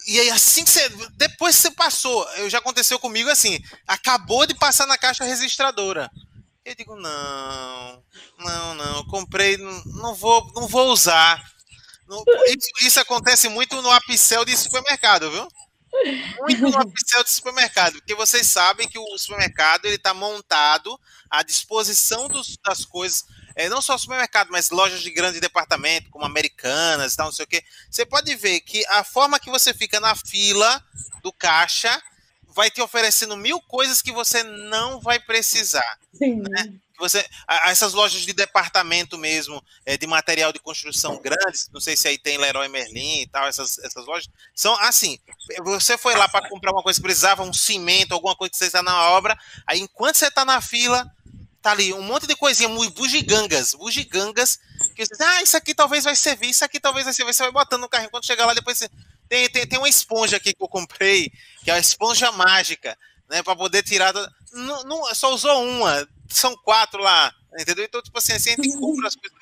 e 0.06 0.18
aí, 0.18 0.30
assim 0.30 0.64
que 0.64 0.70
você. 0.70 0.88
Depois 1.12 1.56
que 1.56 1.62
você 1.62 1.70
passou, 1.70 2.28
eu 2.36 2.50
já 2.50 2.58
aconteceu 2.58 2.98
comigo 2.98 3.30
assim, 3.30 3.60
acabou 3.86 4.46
de 4.46 4.54
passar 4.54 4.86
na 4.86 4.98
caixa 4.98 5.24
registradora. 5.24 6.10
Eu 6.64 6.74
digo, 6.74 6.96
não, 6.96 8.04
não, 8.38 8.74
não, 8.74 8.96
eu 8.98 9.04
comprei, 9.06 9.56
não, 9.56 10.14
vou, 10.14 10.50
não 10.54 10.68
vou 10.68 10.92
usar. 10.92 11.42
Isso, 12.46 12.86
isso, 12.86 13.00
acontece 13.00 13.48
muito 13.48 13.80
no 13.80 13.90
apicel 13.90 14.44
de 14.44 14.56
supermercado, 14.56 15.30
viu? 15.30 15.48
Muito 16.40 16.68
no 16.68 16.78
apicel 16.78 17.24
de 17.24 17.30
supermercado, 17.30 17.94
porque 17.94 18.14
vocês 18.14 18.46
sabem 18.46 18.88
que 18.88 18.98
o 18.98 19.18
supermercado 19.18 19.86
ele 19.86 19.96
está 19.96 20.14
montado 20.14 20.98
à 21.30 21.42
disposição 21.42 22.28
dos, 22.28 22.56
das 22.64 22.84
coisas 22.84 23.24
é, 23.54 23.68
não 23.68 23.82
só 23.82 23.96
supermercado, 23.98 24.48
mas 24.50 24.70
lojas 24.70 25.00
de 25.00 25.10
grande 25.10 25.40
departamento, 25.40 26.10
como 26.10 26.24
Americanas 26.24 27.12
e 27.12 27.16
tal, 27.16 27.26
não 27.26 27.32
sei 27.32 27.44
o 27.44 27.48
quê, 27.48 27.62
você 27.90 28.04
pode 28.04 28.34
ver 28.34 28.60
que 28.60 28.84
a 28.86 29.04
forma 29.04 29.38
que 29.38 29.50
você 29.50 29.74
fica 29.74 30.00
na 30.00 30.14
fila 30.14 30.82
do 31.22 31.32
caixa 31.32 32.02
vai 32.54 32.70
te 32.70 32.80
oferecendo 32.80 33.36
mil 33.36 33.60
coisas 33.60 34.02
que 34.02 34.12
você 34.12 34.42
não 34.42 35.00
vai 35.00 35.18
precisar. 35.18 35.98
Sim. 36.12 36.42
Né? 36.42 36.74
Você, 36.98 37.26
essas 37.64 37.94
lojas 37.94 38.20
de 38.20 38.32
departamento 38.32 39.18
mesmo, 39.18 39.62
é, 39.84 39.96
de 39.96 40.06
material 40.06 40.52
de 40.52 40.60
construção 40.60 41.20
grandes, 41.20 41.68
não 41.72 41.80
sei 41.80 41.96
se 41.96 42.06
aí 42.06 42.16
tem 42.16 42.38
Leroy 42.38 42.68
Merlin 42.68 43.22
e 43.22 43.26
tal, 43.26 43.48
essas, 43.48 43.78
essas 43.78 44.06
lojas, 44.06 44.28
são 44.54 44.72
assim, 44.76 45.18
você 45.64 45.98
foi 45.98 46.14
lá 46.14 46.28
para 46.28 46.48
comprar 46.48 46.70
uma 46.70 46.82
coisa 46.82 46.98
que 46.98 47.02
precisava, 47.02 47.42
um 47.42 47.52
cimento, 47.52 48.12
alguma 48.12 48.36
coisa 48.36 48.52
que 48.52 48.56
você 48.56 48.66
está 48.66 48.82
na 48.82 49.10
obra, 49.10 49.36
aí 49.66 49.80
enquanto 49.80 50.16
você 50.16 50.28
está 50.28 50.44
na 50.44 50.60
fila, 50.60 51.10
tá 51.62 51.70
ali 51.70 51.92
um 51.94 52.02
monte 52.02 52.26
de 52.26 52.34
coisinha, 52.34 52.68
bugigangas, 52.90 53.74
bugigangas, 53.74 54.58
que 54.94 55.06
você 55.06 55.12
diz, 55.12 55.20
ah, 55.20 55.42
isso 55.42 55.56
aqui 55.56 55.74
talvez 55.74 56.04
vai 56.04 56.16
servir, 56.16 56.50
isso 56.50 56.64
aqui 56.64 56.80
talvez 56.80 57.04
vai 57.04 57.14
servir, 57.14 57.32
você 57.32 57.44
vai 57.44 57.52
botando 57.52 57.82
no 57.82 57.88
carrinho, 57.88 58.10
quando 58.10 58.26
chegar 58.26 58.44
lá 58.46 58.52
depois 58.52 58.76
você... 58.76 58.90
Tem, 59.28 59.48
tem, 59.48 59.66
tem 59.66 59.78
uma 59.78 59.88
esponja 59.88 60.36
aqui 60.36 60.52
que 60.52 60.62
eu 60.62 60.68
comprei, 60.68 61.32
que 61.64 61.70
é 61.70 61.74
a 61.74 61.78
esponja 61.78 62.30
mágica, 62.32 62.98
né, 63.30 63.42
para 63.42 63.56
poder 63.56 63.82
tirar, 63.82 64.12
não, 64.52 64.82
não, 64.84 65.14
só 65.14 65.32
usou 65.32 65.64
uma, 65.64 66.06
são 66.28 66.54
quatro 66.56 67.00
lá, 67.00 67.32
entendeu? 67.58 67.84
Então, 67.84 68.02
tipo 68.02 68.18
assim, 68.18 68.32
assim 68.32 68.50
a 68.50 68.54
gente 68.56 68.78
compra 68.78 69.08
as 69.08 69.16
coisas. 69.16 69.38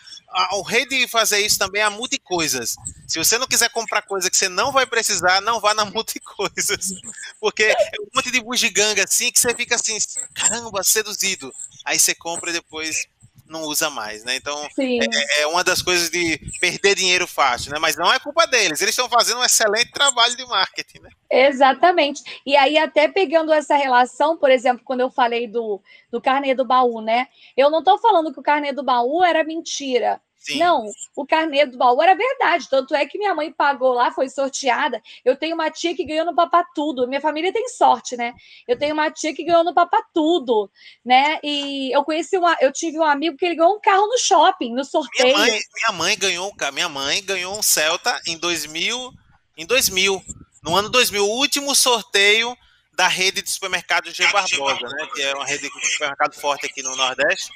O 0.53 0.63
rei 0.63 0.87
de 0.87 1.09
fazer 1.09 1.41
isso 1.41 1.59
também 1.59 1.83
é 1.83 1.85
a 1.85 1.91
multi-coisas. 1.91 2.77
Se 3.07 3.19
você 3.19 3.37
não 3.37 3.49
quiser 3.49 3.69
comprar 3.71 4.03
coisa 4.03 4.31
que 4.31 4.37
você 4.37 4.49
não 4.49 4.71
vai 4.71 4.87
precisar, 4.87 5.41
não 5.41 5.61
vá 5.61 5.75
na 5.75 5.85
multi-coisas. 5.85 6.93
Porque 7.41 7.65
é 7.65 8.01
um 8.01 8.09
monte 8.15 8.31
de 8.31 8.41
bugiganga 8.41 9.05
assim 9.05 9.33
que 9.33 9.41
você 9.41 9.55
fica 9.55 9.75
assim, 9.75 9.99
caramba, 10.35 10.85
seduzido. 10.85 11.53
Aí 11.85 11.99
você 11.99 12.15
compra 12.15 12.51
e 12.51 12.53
depois 12.53 13.07
não 13.51 13.63
usa 13.63 13.91
mais, 13.91 14.25
né? 14.25 14.37
Então 14.37 14.67
é, 14.79 15.43
é, 15.43 15.47
uma 15.47 15.65
das 15.65 15.83
coisas 15.83 16.09
de 16.09 16.39
perder 16.61 16.95
dinheiro 16.95 17.27
fácil, 17.27 17.73
né? 17.73 17.79
Mas 17.79 17.97
não 17.97 18.11
é 18.13 18.19
culpa 18.19 18.47
deles, 18.47 18.81
eles 18.81 18.95
estão 18.95 19.09
fazendo 19.09 19.41
um 19.41 19.45
excelente 19.45 19.91
trabalho 19.91 20.37
de 20.37 20.47
marketing, 20.47 21.01
né? 21.01 21.11
Exatamente. 21.29 22.23
E 22.47 22.57
aí, 22.57 22.79
até 22.79 23.09
pegando 23.09 23.53
essa 23.53 23.77
relação, 23.77 24.37
por 24.37 24.51
exemplo, 24.51 24.83
quando 24.85 25.01
eu 25.01 25.11
falei 25.11 25.47
do, 25.47 25.81
do 26.11 26.21
carnê 26.21 26.55
do 26.55 26.65
baú, 26.65 27.01
né? 27.01 27.27
Eu 27.57 27.71
não 27.71 27.81
estou 27.81 27.99
falando 27.99 28.33
que 28.33 28.41
o 28.41 28.43
carnê 28.43 28.73
do 28.73 28.83
baú 28.83 29.23
era 29.23 29.45
mentira. 29.45 30.21
Sim. 30.41 30.59
Não, 30.59 30.91
o 31.15 31.27
carnê 31.27 31.67
do 31.67 31.77
baú 31.77 32.03
era 32.03 32.15
verdade. 32.15 32.67
Tanto 32.69 32.95
é 32.95 33.05
que 33.05 33.19
minha 33.19 33.35
mãe 33.35 33.53
pagou 33.53 33.93
lá, 33.93 34.11
foi 34.11 34.27
sorteada. 34.31 35.01
Eu 35.23 35.37
tenho 35.37 35.55
uma 35.55 35.71
tia 35.71 35.95
que 35.95 36.03
ganhou 36.03 36.25
no 36.25 36.35
Papa 36.35 36.65
Tudo. 36.75 37.07
Minha 37.07 37.21
família 37.21 37.53
tem 37.53 37.69
sorte, 37.69 38.17
né? 38.17 38.33
Eu 38.67 38.79
tenho 38.79 38.95
uma 38.95 39.11
tia 39.11 39.35
que 39.35 39.45
ganhou 39.45 39.63
no 39.63 39.75
Papa 39.75 40.03
Tudo, 40.15 40.71
né? 41.05 41.39
E 41.45 41.95
eu 41.95 42.03
conheci 42.05 42.39
uma, 42.39 42.57
eu 42.59 42.73
tive 42.73 42.99
um 42.99 43.05
amigo 43.05 43.37
que 43.37 43.45
ele 43.45 43.55
ganhou 43.55 43.77
um 43.77 43.81
carro 43.81 44.07
no 44.07 44.19
shopping, 44.19 44.73
no 44.73 44.83
sorteio. 44.83 45.37
Minha 45.37 45.39
mãe, 45.39 45.61
minha 45.75 45.93
mãe 45.93 46.19
ganhou, 46.19 46.55
minha 46.73 46.89
mãe 46.89 47.23
ganhou 47.23 47.59
um 47.59 47.63
Celta 47.63 48.19
em 48.27 48.39
2000, 48.39 49.13
em 49.59 49.67
2000, 49.67 50.25
no 50.63 50.75
ano 50.75 50.89
2000, 50.89 51.23
o 51.23 51.37
último 51.37 51.75
sorteio 51.75 52.57
da 52.95 53.09
rede 53.09 53.43
de 53.43 53.51
supermercados 53.51 54.15
G 54.15 54.27
Barbosa, 54.33 54.89
né? 54.89 55.09
Que 55.15 55.23
é 55.23 55.35
uma 55.35 55.45
rede 55.45 55.71
de 55.71 55.87
supermercado 55.87 56.35
forte 56.35 56.67
aqui 56.67 56.83
no 56.83 56.97
Nordeste. 56.97 57.51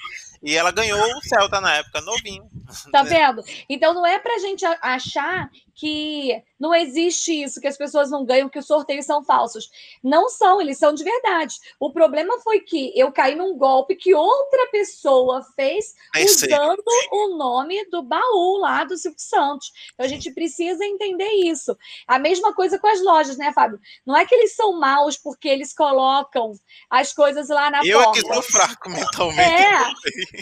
E 0.45 0.55
ela 0.55 0.71
ganhou 0.71 1.01
o 1.01 1.23
Celta 1.23 1.59
na 1.59 1.75
época, 1.77 2.03
novinho. 2.03 2.47
Tá 2.93 3.03
vendo? 3.03 3.43
Então 3.69 3.95
não 3.95 4.07
é 4.07 4.19
pra 4.19 4.39
gente 4.39 4.65
achar 4.83 5.49
que 5.75 6.43
não 6.59 6.75
existe 6.75 7.43
isso, 7.43 7.61
que 7.61 7.67
as 7.67 7.77
pessoas 7.77 8.11
não 8.11 8.25
ganham, 8.25 8.49
que 8.49 8.59
os 8.59 8.67
sorteios 8.67 9.05
são 9.05 9.25
falsos. 9.25 9.69
Não 10.03 10.29
são, 10.29 10.61
eles 10.61 10.79
são 10.79 10.95
de 10.95 11.03
verdade. 11.03 11.57
O 11.81 11.93
problema 11.93 12.39
foi 12.41 12.61
que 12.61 12.93
eu 12.95 13.11
caí 13.13 13.35
num 13.35 13.57
golpe 13.57 13.97
que 13.97 14.15
outra 14.15 14.69
pessoa 14.71 15.43
fez 15.57 15.95
usando 16.17 16.83
o 17.11 17.37
nome 17.37 17.85
do 17.91 18.03
baú 18.03 18.59
lá 18.59 18.85
do 18.85 18.97
Silvio 18.97 19.19
Santos. 19.19 19.73
Então 19.93 20.07
a 20.07 20.09
gente 20.09 20.31
precisa 20.33 20.85
entender 20.85 21.29
isso. 21.45 21.77
A 22.07 22.19
mesma 22.19 22.55
coisa 22.55 22.79
com 22.79 22.87
as 22.87 23.03
lojas, 23.03 23.37
né, 23.37 23.53
Fábio? 23.53 23.81
Não 24.07 24.17
é 24.17 24.25
que 24.25 24.35
eles 24.35 24.55
são 24.55 24.79
maus 24.79 25.17
porque 25.17 25.49
eles 25.49 25.75
colocam 25.75 26.53
as 26.89 27.13
coisas 27.13 27.49
lá 27.49 27.71
na 27.71 27.85
eu 27.85 28.01
porta. 28.01 28.19
Eu 28.21 28.23
que 28.23 28.35
sou 28.35 28.43
fraco 28.43 28.89
mentalmente. 28.91 29.41
É, 29.41 29.75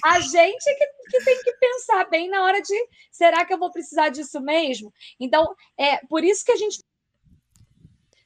a 0.05 0.21
gente 0.21 0.65
que, 0.65 0.87
que 1.11 1.25
tem 1.25 1.43
que 1.43 1.53
pensar 1.55 2.09
bem 2.11 2.29
na 2.29 2.43
hora 2.43 2.61
de 2.61 2.75
será 3.11 3.45
que 3.45 3.53
eu 3.53 3.59
vou 3.59 3.71
precisar 3.71 4.09
disso 4.11 4.41
mesmo? 4.41 4.93
Então, 5.24 5.55
é 5.78 5.99
por 6.07 6.24
isso 6.24 6.44
que 6.44 6.53
a 6.53 6.57
gente 6.57 6.81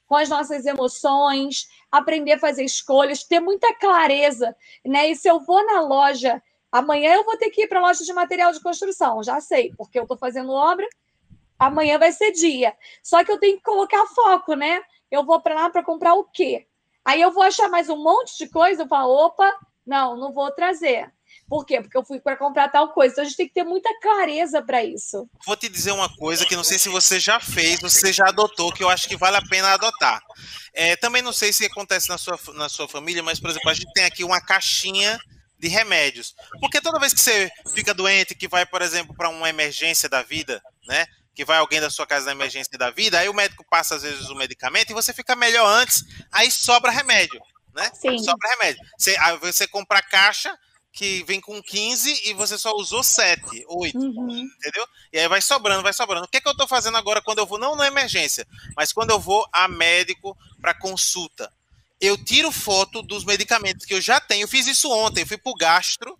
com 0.07 0.15
as 0.15 0.29
nossas 0.29 0.65
emoções, 0.65 1.67
aprender 1.91 2.33
a 2.33 2.39
fazer 2.39 2.63
escolhas, 2.63 3.23
ter 3.23 3.41
muita 3.41 3.75
clareza, 3.75 4.55
né? 4.85 5.09
E 5.09 5.15
se 5.15 5.29
eu 5.29 5.41
vou 5.41 5.63
na 5.65 5.81
loja, 5.81 6.41
amanhã 6.71 7.13
eu 7.13 7.25
vou 7.25 7.37
ter 7.37 7.49
que 7.49 7.63
ir 7.63 7.67
para 7.67 7.79
a 7.79 7.81
loja 7.81 8.05
de 8.05 8.13
material 8.13 8.51
de 8.53 8.61
construção, 8.61 9.21
já 9.21 9.41
sei, 9.41 9.73
porque 9.77 9.99
eu 9.99 10.03
estou 10.03 10.17
fazendo 10.17 10.51
obra, 10.51 10.87
amanhã 11.59 11.99
vai 11.99 12.11
ser 12.13 12.31
dia. 12.31 12.73
Só 13.03 13.23
que 13.23 13.31
eu 13.31 13.37
tenho 13.37 13.57
que 13.57 13.63
colocar 13.63 14.05
foco, 14.07 14.53
né? 14.53 14.81
Eu 15.11 15.25
vou 15.25 15.41
para 15.41 15.55
lá 15.55 15.69
para 15.69 15.83
comprar 15.83 16.13
o 16.13 16.23
quê? 16.23 16.65
Aí 17.03 17.21
eu 17.21 17.31
vou 17.31 17.43
achar 17.43 17.69
mais 17.69 17.89
um 17.89 18.01
monte 18.01 18.37
de 18.37 18.49
coisa, 18.49 18.83
eu 18.83 18.87
falo, 18.87 19.13
opa, 19.13 19.53
não, 19.85 20.15
não 20.17 20.31
vou 20.31 20.51
trazer. 20.51 21.11
Por 21.47 21.65
quê? 21.65 21.81
Porque 21.81 21.97
eu 21.97 22.03
fui 22.03 22.19
para 22.19 22.35
comprar 22.35 22.69
tal 22.69 22.91
coisa. 22.91 23.13
Então 23.13 23.23
a 23.23 23.25
gente 23.25 23.37
tem 23.37 23.47
que 23.47 23.53
ter 23.53 23.63
muita 23.63 23.89
clareza 24.01 24.61
para 24.61 24.83
isso. 24.83 25.29
Vou 25.45 25.55
te 25.55 25.69
dizer 25.69 25.91
uma 25.91 26.13
coisa 26.15 26.45
que 26.45 26.55
não 26.55 26.63
sei 26.63 26.77
se 26.77 26.89
você 26.89 27.19
já 27.19 27.39
fez, 27.39 27.79
você 27.79 28.11
já 28.11 28.27
adotou, 28.27 28.73
que 28.73 28.83
eu 28.83 28.89
acho 28.89 29.07
que 29.07 29.15
vale 29.15 29.37
a 29.37 29.41
pena 29.41 29.73
adotar. 29.73 30.21
É, 30.73 30.95
também 30.97 31.21
não 31.21 31.31
sei 31.31 31.53
se 31.53 31.65
acontece 31.65 32.09
na 32.09 32.17
sua, 32.17 32.37
na 32.53 32.67
sua 32.67 32.87
família, 32.87 33.23
mas, 33.23 33.39
por 33.39 33.49
exemplo, 33.49 33.69
a 33.69 33.73
gente 33.73 33.91
tem 33.93 34.03
aqui 34.03 34.23
uma 34.23 34.41
caixinha 34.41 35.17
de 35.57 35.67
remédios. 35.67 36.35
Porque 36.59 36.81
toda 36.81 36.99
vez 36.99 37.13
que 37.13 37.21
você 37.21 37.49
fica 37.73 37.93
doente, 37.93 38.35
que 38.35 38.47
vai, 38.47 38.65
por 38.65 38.81
exemplo, 38.81 39.15
para 39.15 39.29
uma 39.29 39.49
emergência 39.49 40.09
da 40.09 40.21
vida, 40.21 40.61
né? 40.85 41.07
Que 41.33 41.45
vai 41.45 41.57
alguém 41.59 41.79
da 41.79 41.89
sua 41.89 42.05
casa 42.05 42.25
na 42.25 42.31
emergência 42.33 42.77
da 42.77 42.91
vida, 42.91 43.19
aí 43.19 43.29
o 43.29 43.33
médico 43.33 43.65
passa, 43.69 43.95
às 43.95 44.03
vezes, 44.03 44.29
o 44.29 44.35
medicamento 44.35 44.89
e 44.89 44.93
você 44.93 45.13
fica 45.13 45.35
melhor 45.35 45.65
antes, 45.65 46.03
aí 46.31 46.51
sobra 46.51 46.91
remédio, 46.91 47.41
né? 47.73 47.89
Sim. 47.93 48.17
Sobra 48.19 48.49
remédio. 48.49 48.81
Você, 48.97 49.15
aí 49.17 49.37
você 49.37 49.67
compra 49.67 49.99
a 49.99 50.01
caixa, 50.03 50.57
que 50.91 51.23
vem 51.23 51.39
com 51.39 51.61
15 51.61 52.29
e 52.29 52.33
você 52.33 52.57
só 52.57 52.75
usou 52.75 53.03
7, 53.03 53.65
8, 53.67 53.97
uhum. 53.97 54.49
entendeu? 54.57 54.87
E 55.13 55.19
aí 55.19 55.27
vai 55.27 55.41
sobrando, 55.41 55.83
vai 55.83 55.93
sobrando. 55.93 56.25
O 56.25 56.27
que 56.27 56.37
é 56.37 56.41
que 56.41 56.49
eu 56.49 56.57
tô 56.57 56.67
fazendo 56.67 56.97
agora 56.97 57.21
quando 57.21 57.37
eu 57.39 57.45
vou, 57.45 57.59
não 57.59 57.75
na 57.75 57.87
emergência, 57.87 58.47
mas 58.75 58.91
quando 58.91 59.11
eu 59.11 59.19
vou 59.19 59.47
a 59.51 59.67
médico 59.67 60.35
para 60.59 60.73
consulta? 60.73 61.51
Eu 61.99 62.17
tiro 62.23 62.51
foto 62.51 63.01
dos 63.01 63.25
medicamentos 63.25 63.85
que 63.85 63.93
eu 63.93 64.01
já 64.01 64.19
tenho. 64.19 64.43
Eu 64.43 64.47
fiz 64.47 64.67
isso 64.67 64.91
ontem, 64.91 65.21
eu 65.21 65.27
fui 65.27 65.37
pro 65.37 65.53
gastro, 65.53 66.17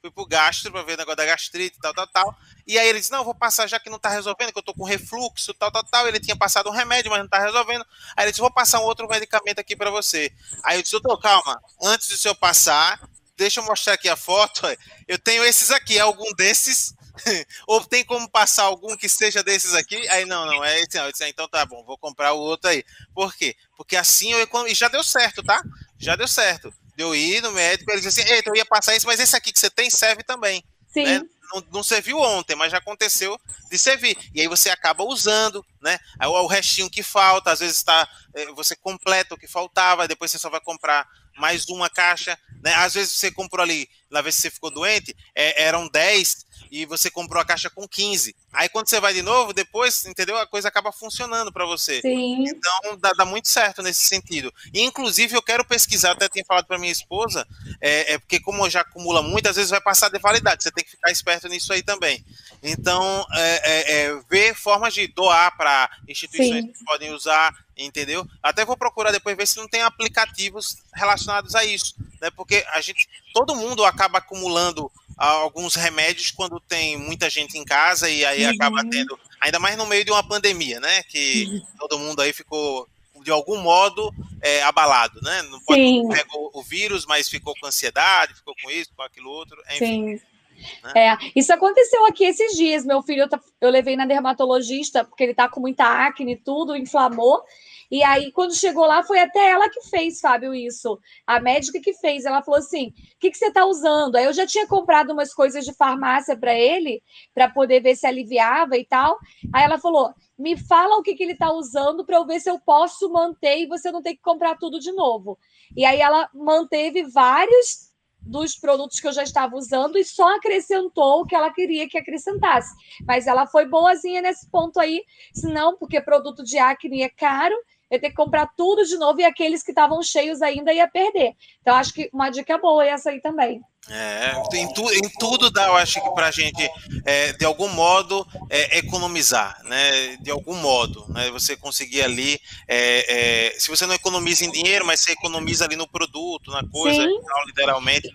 fui 0.00 0.10
pro 0.10 0.26
gastro 0.26 0.70
para 0.70 0.82
ver 0.82 0.94
o 0.94 0.98
negócio 0.98 1.16
da 1.16 1.24
gastrite, 1.24 1.78
tal, 1.80 1.94
tal, 1.94 2.06
tal. 2.06 2.36
E 2.66 2.78
aí 2.78 2.88
ele 2.88 2.98
disse: 2.98 3.10
Não, 3.10 3.20
eu 3.20 3.24
vou 3.24 3.34
passar 3.34 3.66
já 3.66 3.78
que 3.78 3.88
não 3.88 3.98
tá 3.98 4.10
resolvendo, 4.10 4.52
que 4.52 4.58
eu 4.58 4.62
tô 4.62 4.74
com 4.74 4.84
refluxo, 4.84 5.52
tal, 5.54 5.70
tal, 5.70 5.84
tal. 5.84 6.06
Ele 6.06 6.20
tinha 6.20 6.36
passado 6.36 6.68
um 6.68 6.72
remédio, 6.72 7.10
mas 7.10 7.20
não 7.20 7.28
tá 7.28 7.38
resolvendo. 7.38 7.84
Aí 8.16 8.24
ele 8.24 8.32
disse: 8.32 8.40
Vou 8.40 8.52
passar 8.52 8.80
um 8.80 8.84
outro 8.84 9.08
medicamento 9.08 9.58
aqui 9.58 9.74
para 9.74 9.90
você. 9.90 10.32
Aí 10.62 10.78
eu 10.78 10.82
disse: 10.82 10.92
Doutor, 10.92 11.18
calma, 11.18 11.60
antes 11.82 12.08
do 12.08 12.16
senhor 12.16 12.34
passar, 12.34 13.00
deixa 13.36 13.60
eu 13.60 13.64
mostrar 13.64 13.94
aqui 13.94 14.08
a 14.08 14.16
foto. 14.16 14.62
Eu 15.06 15.18
tenho 15.18 15.44
esses 15.44 15.70
aqui, 15.70 15.98
algum 15.98 16.32
desses. 16.34 16.94
Ou 17.66 17.84
tem 17.84 18.04
como 18.04 18.28
passar 18.28 18.64
algum 18.64 18.96
que 18.96 19.08
seja 19.08 19.42
desses 19.42 19.74
aqui? 19.74 19.96
Aí 20.08 20.24
não, 20.24 20.46
não, 20.46 20.64
é 20.64 20.80
esse 20.80 20.96
não. 20.96 21.06
Eu 21.06 21.12
disse, 21.12 21.24
ah, 21.24 21.28
então 21.28 21.48
tá 21.48 21.64
bom, 21.64 21.84
vou 21.84 21.96
comprar 21.96 22.32
o 22.32 22.38
outro 22.38 22.70
aí. 22.70 22.84
Por 23.14 23.34
quê? 23.34 23.54
Porque 23.76 23.96
assim 23.96 24.32
eu 24.32 24.40
economizo. 24.40 24.74
E 24.74 24.78
já 24.78 24.88
deu 24.88 25.02
certo, 25.04 25.42
tá? 25.42 25.62
Já 25.98 26.16
deu 26.16 26.26
certo. 26.26 26.72
Deu 26.96 27.14
ir 27.14 27.42
no 27.42 27.52
médico, 27.52 27.90
ele 27.90 28.00
disse 28.00 28.20
assim: 28.20 28.30
Eita, 28.30 28.50
eu 28.50 28.56
ia 28.56 28.64
passar 28.64 28.94
isso, 28.94 29.06
mas 29.06 29.18
esse 29.18 29.34
aqui 29.34 29.52
que 29.52 29.58
você 29.58 29.70
tem 29.70 29.90
serve 29.90 30.22
também. 30.22 30.62
Sim. 30.92 31.04
Né? 31.04 31.22
não, 31.52 31.64
não, 31.72 31.82
serviu 31.82 32.18
ontem, 32.18 32.56
mas 32.56 32.72
já 32.72 32.78
aconteceu 32.78 33.38
de 33.70 33.78
servir. 33.78 34.16
E 34.34 34.40
aí 34.40 34.48
você 34.48 34.70
acaba 34.70 35.04
usando, 35.04 35.64
né? 35.80 35.98
Aí 36.18 36.28
o, 36.28 36.32
o 36.32 36.46
restinho 36.46 36.90
que 36.90 37.02
falta, 37.02 37.52
às 37.52 37.60
vezes 37.60 37.76
está 37.76 38.08
é, 38.34 38.46
você 38.52 38.74
completa 38.74 39.34
o 39.34 39.38
que 39.38 39.46
faltava, 39.46 40.08
depois 40.08 40.30
você 40.30 40.38
só 40.38 40.50
vai 40.50 40.60
comprar 40.60 41.06
mais 41.36 41.68
uma 41.68 41.90
caixa, 41.90 42.38
né? 42.64 42.72
Às 42.76 42.94
vezes 42.94 43.12
você 43.12 43.30
comprou 43.30 43.62
ali, 43.62 43.86
lá 44.10 44.22
ver 44.22 44.32
se 44.32 44.40
você 44.40 44.50
ficou 44.50 44.70
doente, 44.70 45.14
é, 45.34 45.64
eram 45.64 45.86
10 45.86 46.46
e 46.70 46.86
você 46.86 47.10
comprou 47.10 47.40
a 47.42 47.44
caixa 47.44 47.68
com 47.68 47.86
15. 47.86 48.34
Aí 48.50 48.70
quando 48.70 48.88
você 48.88 48.98
vai 48.98 49.12
de 49.12 49.20
novo, 49.20 49.52
depois, 49.52 50.06
entendeu? 50.06 50.38
A 50.38 50.46
coisa 50.46 50.68
acaba 50.68 50.90
funcionando 50.90 51.52
para 51.52 51.66
você. 51.66 52.00
Sim. 52.00 52.42
Então 52.48 52.96
dá, 52.98 53.12
dá, 53.12 53.24
muito 53.26 53.48
certo 53.48 53.82
nesse 53.82 54.06
sentido. 54.06 54.52
E, 54.72 54.80
inclusive, 54.80 55.36
eu 55.36 55.42
quero 55.42 55.62
pesquisar, 55.62 56.12
até 56.12 56.26
tinha 56.26 56.44
falado 56.44 56.64
para 56.64 56.78
minha 56.78 56.90
esposa, 56.90 57.46
é, 57.82 58.14
é, 58.14 58.18
porque 58.18 58.40
como 58.40 58.68
já 58.70 58.80
acumula 58.80 59.20
muitas 59.20 59.56
vezes 59.56 59.70
vai 59.70 59.80
passar 59.82 60.08
de 60.08 60.18
validade. 60.18 60.62
Você 60.62 60.72
tem 60.72 60.84
que 60.84 60.92
ficar 60.92 61.12
esperto 61.12 61.48
nisso 61.48 61.70
aí 61.70 61.82
também. 61.82 62.24
Então, 62.62 63.26
é, 63.34 63.60
é, 63.62 64.00
é 64.06 64.20
ver 64.30 64.54
formas 64.54 64.94
de 64.94 65.06
doar 65.06 65.54
para 65.54 65.90
instituições 66.08 66.64
Sim. 66.64 66.72
que 66.72 66.84
podem 66.84 67.12
usar, 67.12 67.52
entendeu? 67.76 68.26
Até 68.42 68.64
vou 68.64 68.76
procurar 68.76 69.10
depois 69.10 69.36
ver 69.36 69.46
se 69.46 69.56
não 69.56 69.68
tem 69.68 69.82
aplicativos 69.82 70.76
relacionados 70.94 71.54
a 71.54 71.64
isso, 71.64 71.94
né? 72.20 72.30
Porque 72.30 72.64
a 72.72 72.80
gente, 72.80 73.08
todo 73.32 73.56
mundo 73.56 73.84
acaba 73.84 74.18
acumulando 74.18 74.90
alguns 75.16 75.74
remédios 75.74 76.30
quando 76.30 76.60
tem 76.60 76.96
muita 76.96 77.30
gente 77.30 77.56
em 77.56 77.64
casa 77.64 78.08
e 78.10 78.24
aí 78.24 78.44
uhum. 78.44 78.50
acaba 78.52 78.84
tendo, 78.88 79.18
ainda 79.40 79.58
mais 79.58 79.76
no 79.76 79.86
meio 79.86 80.04
de 80.04 80.10
uma 80.10 80.26
pandemia, 80.26 80.80
né? 80.80 81.02
Que 81.04 81.46
uhum. 81.46 81.62
todo 81.78 81.98
mundo 81.98 82.20
aí 82.20 82.32
ficou 82.32 82.88
de 83.22 83.30
algum 83.30 83.58
modo 83.58 84.12
é, 84.40 84.62
abalado, 84.62 85.20
né? 85.22 85.42
Não 85.42 85.60
pode 85.60 85.80
pegou 86.08 86.50
o 86.52 86.62
vírus, 86.62 87.06
mas 87.06 87.28
ficou 87.28 87.54
com 87.58 87.66
ansiedade, 87.66 88.34
ficou 88.34 88.54
com 88.62 88.70
isso, 88.70 88.90
com 88.94 89.02
aquilo 89.02 89.30
outro, 89.30 89.56
enfim. 89.70 90.18
Sim. 90.18 90.33
Né? 90.82 91.08
É, 91.08 91.16
isso 91.34 91.52
aconteceu 91.52 92.04
aqui 92.06 92.24
esses 92.24 92.56
dias. 92.56 92.84
Meu 92.84 93.02
filho, 93.02 93.28
eu 93.60 93.70
levei 93.70 93.96
na 93.96 94.06
dermatologista, 94.06 95.04
porque 95.04 95.24
ele 95.24 95.34
tá 95.34 95.48
com 95.48 95.60
muita 95.60 95.84
acne 95.84 96.32
e 96.32 96.36
tudo, 96.36 96.76
inflamou. 96.76 97.42
E 97.90 98.02
aí, 98.02 98.32
quando 98.32 98.54
chegou 98.54 98.86
lá, 98.86 99.02
foi 99.02 99.20
até 99.20 99.50
ela 99.50 99.68
que 99.68 99.82
fez, 99.82 100.20
Fábio, 100.20 100.54
isso. 100.54 100.98
A 101.26 101.38
médica 101.38 101.80
que 101.80 101.92
fez. 101.92 102.24
Ela 102.24 102.42
falou 102.42 102.58
assim: 102.58 102.88
o 102.88 103.18
que, 103.20 103.30
que 103.30 103.38
você 103.38 103.46
está 103.46 103.64
usando? 103.64 104.16
Aí 104.16 104.24
eu 104.24 104.32
já 104.32 104.46
tinha 104.46 104.66
comprado 104.66 105.12
umas 105.12 105.32
coisas 105.32 105.64
de 105.64 105.72
farmácia 105.72 106.36
para 106.36 106.54
ele, 106.54 107.02
para 107.34 107.48
poder 107.48 107.80
ver 107.80 107.94
se 107.94 108.06
aliviava 108.06 108.76
e 108.76 108.84
tal. 108.84 109.18
Aí 109.52 109.64
ela 109.64 109.78
falou: 109.78 110.12
me 110.38 110.56
fala 110.56 110.96
o 110.96 111.02
que, 111.02 111.14
que 111.14 111.22
ele 111.22 111.32
está 111.32 111.52
usando 111.52 112.04
para 112.04 112.16
eu 112.16 112.26
ver 112.26 112.40
se 112.40 112.50
eu 112.50 112.58
posso 112.58 113.08
manter 113.10 113.58
e 113.58 113.66
você 113.66 113.92
não 113.92 114.02
tem 114.02 114.16
que 114.16 114.22
comprar 114.22 114.56
tudo 114.56 114.80
de 114.80 114.90
novo. 114.92 115.38
E 115.76 115.84
aí 115.84 116.00
ela 116.00 116.28
manteve 116.34 117.04
vários 117.04 117.93
dos 118.24 118.56
produtos 118.56 119.00
que 119.00 119.06
eu 119.06 119.12
já 119.12 119.22
estava 119.22 119.56
usando 119.56 119.98
e 119.98 120.04
só 120.04 120.36
acrescentou 120.36 121.20
o 121.20 121.26
que 121.26 121.34
ela 121.34 121.52
queria 121.52 121.88
que 121.88 121.98
acrescentasse. 121.98 122.74
Mas 123.06 123.26
ela 123.26 123.46
foi 123.46 123.66
boazinha 123.66 124.22
nesse 124.22 124.48
ponto 124.50 124.80
aí, 124.80 125.04
senão, 125.32 125.76
porque 125.76 126.00
produto 126.00 126.42
de 126.42 126.58
acne 126.58 127.02
é 127.02 127.08
caro 127.08 127.54
ia 127.94 128.00
ter 128.00 128.10
que 128.10 128.16
comprar 128.16 128.46
tudo 128.56 128.84
de 128.84 128.96
novo 128.96 129.20
e 129.20 129.24
aqueles 129.24 129.62
que 129.62 129.70
estavam 129.70 130.02
cheios 130.02 130.42
ainda 130.42 130.72
ia 130.72 130.88
perder. 130.88 131.32
Então, 131.60 131.74
acho 131.74 131.92
que 131.92 132.10
uma 132.12 132.30
dica 132.30 132.58
boa 132.58 132.84
é 132.84 132.90
essa 132.90 133.10
aí 133.10 133.20
também. 133.20 133.60
É, 133.88 134.32
em, 134.54 134.72
tu, 134.72 134.90
em 134.90 135.02
tudo 135.18 135.50
dá, 135.50 135.66
eu 135.66 135.76
acho 135.76 136.02
que 136.02 136.10
para 136.14 136.28
a 136.28 136.30
gente, 136.30 136.70
é, 137.04 137.32
de 137.32 137.44
algum 137.44 137.68
modo, 137.68 138.26
é, 138.48 138.78
economizar, 138.78 139.60
né? 139.64 140.16
De 140.16 140.30
algum 140.30 140.54
modo, 140.54 141.04
né? 141.10 141.30
Você 141.30 141.54
conseguir 141.54 142.02
ali, 142.02 142.40
é, 142.66 143.50
é 143.52 143.58
se 143.58 143.68
você 143.68 143.86
não 143.86 143.94
economiza 143.94 144.44
em 144.44 144.50
dinheiro, 144.50 144.86
mas 144.86 145.00
você 145.00 145.12
economiza 145.12 145.66
ali 145.66 145.76
no 145.76 145.86
produto, 145.86 146.50
na 146.50 146.66
coisa, 146.66 147.06
literalmente, 147.46 148.10